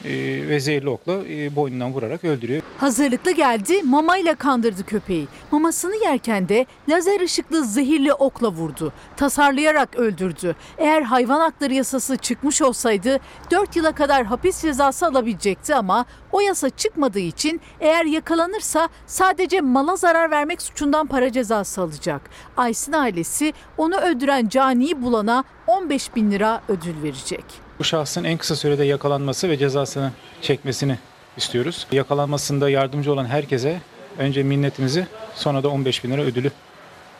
E, 0.05 0.49
ve 0.49 0.61
zehirli 0.61 0.89
okla 0.89 1.13
e, 1.13 1.57
boynundan 1.57 1.93
vurarak 1.93 2.25
öldürüyor. 2.25 2.63
Hazırlıklı 2.79 3.31
geldi, 3.31 3.83
mamayla 3.83 4.35
kandırdı 4.35 4.87
köpeği. 4.87 5.27
Mamasını 5.51 5.97
yerken 5.97 6.49
de 6.49 6.67
lazer 6.89 7.21
ışıklı 7.21 7.65
zehirli 7.65 8.13
okla 8.13 8.49
vurdu. 8.49 8.93
Tasarlayarak 9.17 9.97
öldürdü. 9.97 10.57
Eğer 10.79 11.03
hayvan 11.03 11.41
hakları 11.41 11.75
yasası 11.75 12.17
çıkmış 12.17 12.63
olsaydı 12.63 13.19
4 13.51 13.77
yıla 13.77 13.93
kadar 13.93 14.25
hapis 14.25 14.63
cezası 14.63 15.07
alabilecekti 15.07 15.75
ama 15.75 16.05
o 16.33 16.41
yasa 16.41 16.71
çıkmadığı 16.71 17.19
için 17.19 17.61
eğer 17.81 18.05
yakalanırsa 18.05 18.89
sadece 19.07 19.61
mala 19.61 19.97
zarar 19.97 20.31
vermek 20.31 20.63
suçundan 20.63 21.07
para 21.07 21.33
cezası 21.33 21.81
alacak. 21.83 22.31
Aysin 22.57 22.93
ailesi 22.93 23.53
onu 23.79 23.97
öldüren 23.97 24.49
caniyi 24.49 25.03
bulana 25.03 25.45
15 25.67 26.17
bin 26.17 26.31
lira 26.31 26.63
ödül 26.69 27.03
verecek. 27.03 27.64
Bu 27.79 27.85
şahsın 27.85 28.25
en 28.25 28.39
kısa 28.39 28.57
sürede 28.57 28.85
yakalanması 28.85 29.49
ve 29.49 29.59
cezasını 29.59 30.13
çekmesini 30.43 30.99
istiyoruz. 31.37 31.87
Yakalanmasında 31.93 32.71
yardımcı 32.71 33.13
olan 33.13 33.25
herkese 33.27 33.81
önce 34.19 34.43
minnetimizi 34.43 35.07
sonra 35.35 35.63
da 35.63 35.69
15 35.69 36.05
bin 36.05 36.11
lira 36.11 36.23
ödülü 36.23 36.51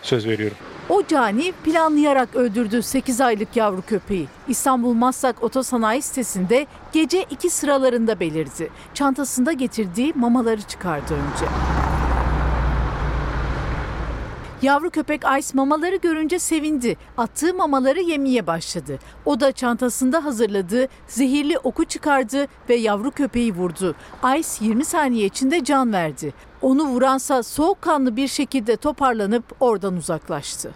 söz 0.03 0.27
veriyorum. 0.27 0.57
O 0.89 1.07
cani 1.07 1.53
planlayarak 1.53 2.35
öldürdü 2.35 2.83
8 2.83 3.21
aylık 3.21 3.57
yavru 3.57 3.83
köpeği. 3.83 4.29
İstanbul 4.49 4.93
Maslak 4.93 5.43
Otosanayi 5.43 6.03
sitesinde 6.03 6.67
gece 6.93 7.23
2 7.31 7.51
sıralarında 7.51 8.21
belirdi. 8.21 8.71
Çantasında 8.95 9.53
getirdiği 9.53 10.13
mamaları 10.17 10.63
çıkardı 10.63 11.15
önce. 11.15 11.47
Yavru 14.65 14.91
köpek 14.91 15.23
Ice 15.39 15.49
mamaları 15.55 15.97
görünce 15.97 16.39
sevindi. 16.39 16.97
Attığı 17.17 17.55
mamaları 17.55 18.01
yemeye 18.01 18.47
başladı. 18.47 18.99
O 19.25 19.41
da 19.41 19.53
çantasında 19.53 20.25
hazırladığı 20.25 20.89
zehirli 21.07 21.59
oku 21.59 21.85
çıkardı 21.85 22.47
ve 22.69 22.75
yavru 22.75 23.11
köpeği 23.11 23.55
vurdu. 23.55 23.95
Ice 24.39 24.65
20 24.65 24.85
saniye 24.85 25.27
içinde 25.27 25.65
can 25.65 25.93
verdi. 25.93 26.35
Onu 26.63 26.85
vuransa 26.85 27.43
soğukkanlı 27.43 28.17
bir 28.17 28.29
şekilde 28.29 28.77
toparlanıp 28.77 29.45
oradan 29.61 29.97
uzaklaştı. 29.97 30.73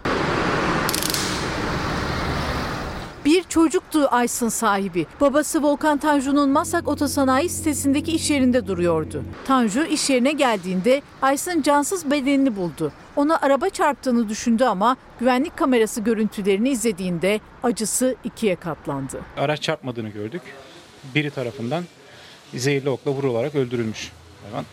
Bir 3.25 3.43
çocuktu 3.43 4.07
Aysun 4.11 4.49
sahibi. 4.49 5.07
Babası 5.21 5.63
Volkan 5.63 5.97
Tanju'nun 5.97 6.49
Masak 6.49 6.87
Otosanayi 6.87 7.49
sitesindeki 7.49 8.11
iş 8.11 8.29
yerinde 8.29 8.67
duruyordu. 8.67 9.23
Tanju 9.45 9.83
iş 9.83 10.09
yerine 10.09 10.31
geldiğinde 10.31 11.01
Aysun 11.21 11.61
cansız 11.61 12.11
bedenini 12.11 12.55
buldu. 12.55 12.91
Ona 13.19 13.37
araba 13.41 13.69
çarptığını 13.69 14.29
düşündü 14.29 14.63
ama 14.63 14.97
güvenlik 15.19 15.57
kamerası 15.57 16.01
görüntülerini 16.01 16.69
izlediğinde 16.69 17.39
acısı 17.63 18.15
ikiye 18.23 18.55
katlandı. 18.55 19.21
Araç 19.37 19.61
çarpmadığını 19.61 20.09
gördük. 20.09 20.41
Biri 21.15 21.29
tarafından 21.31 21.83
zehirli 22.53 22.89
okla 22.89 23.11
vurularak 23.11 23.55
öldürülmüş 23.55 24.11
hayvan. 24.43 24.65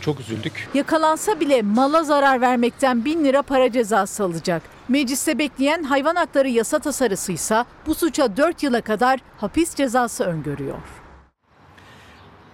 Çok 0.00 0.20
üzüldük. 0.20 0.68
Yakalansa 0.74 1.40
bile 1.40 1.62
mala 1.62 2.02
zarar 2.04 2.40
vermekten 2.40 3.04
bin 3.04 3.24
lira 3.24 3.42
para 3.42 3.72
cezası 3.72 4.24
alacak. 4.24 4.62
Mecliste 4.88 5.38
bekleyen 5.38 5.82
hayvan 5.82 6.14
hakları 6.14 6.48
yasa 6.48 6.78
tasarısıysa 6.78 7.64
bu 7.86 7.94
suça 7.94 8.36
4 8.36 8.62
yıla 8.62 8.80
kadar 8.80 9.20
hapis 9.38 9.74
cezası 9.74 10.24
öngörüyor. 10.24 11.05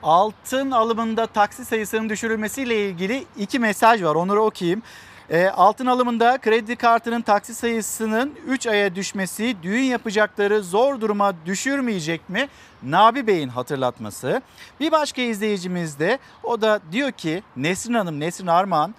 Altın 0.02 0.70
alımında 0.70 1.26
taksi 1.26 1.64
sayısının 1.64 2.08
düşürülmesiyle 2.08 2.88
ilgili 2.88 3.24
iki 3.38 3.58
mesaj 3.58 4.02
var. 4.02 4.14
Onları 4.14 4.40
okuyayım. 4.40 4.82
E, 5.30 5.48
altın 5.48 5.86
alımında 5.86 6.38
kredi 6.38 6.76
kartının 6.76 7.20
taksi 7.20 7.54
sayısının 7.54 8.34
3 8.46 8.66
aya 8.66 8.94
düşmesi 8.94 9.56
düğün 9.62 9.82
yapacakları 9.82 10.62
zor 10.62 11.00
duruma 11.00 11.32
düşürmeyecek 11.46 12.28
mi? 12.28 12.48
Nabi 12.82 13.26
Bey'in 13.26 13.48
hatırlatması. 13.48 14.42
Bir 14.80 14.92
başka 14.92 15.22
izleyicimiz 15.22 15.98
de 15.98 16.18
o 16.42 16.60
da 16.60 16.80
diyor 16.92 17.12
ki 17.12 17.42
Nesrin 17.56 17.94
Hanım, 17.94 18.20
Nesrin 18.20 18.46
Armağan 18.46 18.94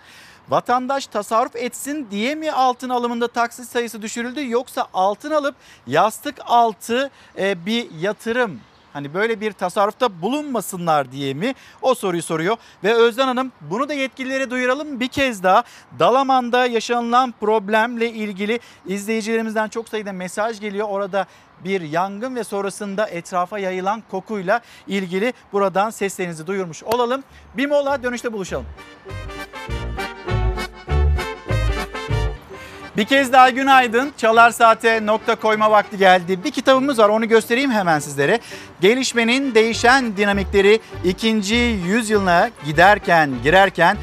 vatandaş 0.49 1.07
tasarruf 1.07 1.55
etsin 1.55 2.07
diye 2.11 2.35
mi 2.35 2.51
altın 2.51 2.89
alımında 2.89 3.27
taksi 3.27 3.65
sayısı 3.65 4.01
düşürüldü 4.01 4.49
yoksa 4.49 4.87
altın 4.93 5.31
alıp 5.31 5.55
yastık 5.87 6.35
altı 6.45 7.09
e, 7.37 7.65
bir 7.65 7.91
yatırım 7.99 8.59
Hani 8.93 9.13
böyle 9.13 9.41
bir 9.41 9.51
tasarrufta 9.51 10.21
bulunmasınlar 10.21 11.11
diye 11.11 11.33
mi? 11.33 11.53
O 11.81 11.95
soruyu 11.95 12.23
soruyor. 12.23 12.57
Ve 12.83 12.93
Özden 12.93 13.27
Hanım 13.27 13.51
bunu 13.61 13.89
da 13.89 13.93
yetkililere 13.93 14.49
duyuralım 14.49 14.99
bir 14.99 15.07
kez 15.07 15.43
daha. 15.43 15.63
Dalaman'da 15.99 16.65
yaşanılan 16.65 17.33
problemle 17.39 18.11
ilgili 18.11 18.59
izleyicilerimizden 18.85 19.67
çok 19.67 19.89
sayıda 19.89 20.13
mesaj 20.13 20.59
geliyor. 20.59 20.87
Orada 20.89 21.27
bir 21.63 21.81
yangın 21.81 22.35
ve 22.35 22.43
sonrasında 22.43 23.07
etrafa 23.07 23.59
yayılan 23.59 24.03
kokuyla 24.11 24.61
ilgili 24.87 25.33
buradan 25.53 25.89
seslerinizi 25.89 26.47
duyurmuş 26.47 26.83
olalım. 26.83 27.23
Bir 27.57 27.65
mola 27.65 28.03
dönüşte 28.03 28.33
buluşalım. 28.33 28.65
Bir 32.97 33.05
kez 33.05 33.33
daha 33.33 33.49
günaydın. 33.49 34.11
Çalar 34.17 34.51
Saate 34.51 35.05
nokta 35.05 35.35
koyma 35.35 35.71
vakti 35.71 35.97
geldi. 35.97 36.43
Bir 36.43 36.51
kitabımız 36.51 36.99
var 36.99 37.09
onu 37.09 37.27
göstereyim 37.27 37.71
hemen 37.71 37.99
sizlere. 37.99 38.39
Gelişmenin 38.81 39.55
değişen 39.55 40.17
dinamikleri 40.17 40.79
ikinci 41.03 41.55
yüzyılına 41.87 42.49
giderken 42.65 43.31
girerken 43.43 43.97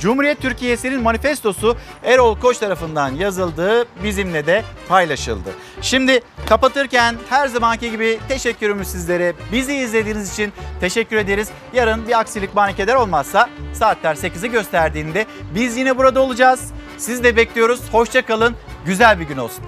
Cumhuriyet 0.00 0.42
Türkiye'sinin 0.42 1.02
manifestosu 1.02 1.76
Erol 2.02 2.38
Koç 2.38 2.58
tarafından 2.58 3.14
yazıldı, 3.14 3.86
bizimle 4.04 4.46
de 4.46 4.64
paylaşıldı. 4.88 5.50
Şimdi 5.82 6.20
kapatırken 6.46 7.16
her 7.30 7.48
zamanki 7.48 7.90
gibi 7.90 8.18
teşekkürümüz 8.28 8.88
sizlere. 8.88 9.32
Bizi 9.52 9.74
izlediğiniz 9.74 10.32
için 10.32 10.52
teşekkür 10.80 11.16
ederiz. 11.16 11.48
Yarın 11.74 12.08
bir 12.08 12.20
aksilik 12.20 12.56
banik 12.56 12.80
eder 12.80 12.94
olmazsa 12.94 13.50
saatler 13.72 14.14
8'i 14.14 14.50
gösterdiğinde 14.50 15.26
biz 15.54 15.76
yine 15.76 15.98
burada 15.98 16.20
olacağız. 16.20 16.72
Siz 16.98 17.24
de 17.24 17.36
bekliyoruz. 17.36 17.80
Hoşça 17.92 18.26
kalın. 18.26 18.56
Güzel 18.86 19.20
bir 19.20 19.24
gün 19.24 19.36
olsun. 19.36 19.64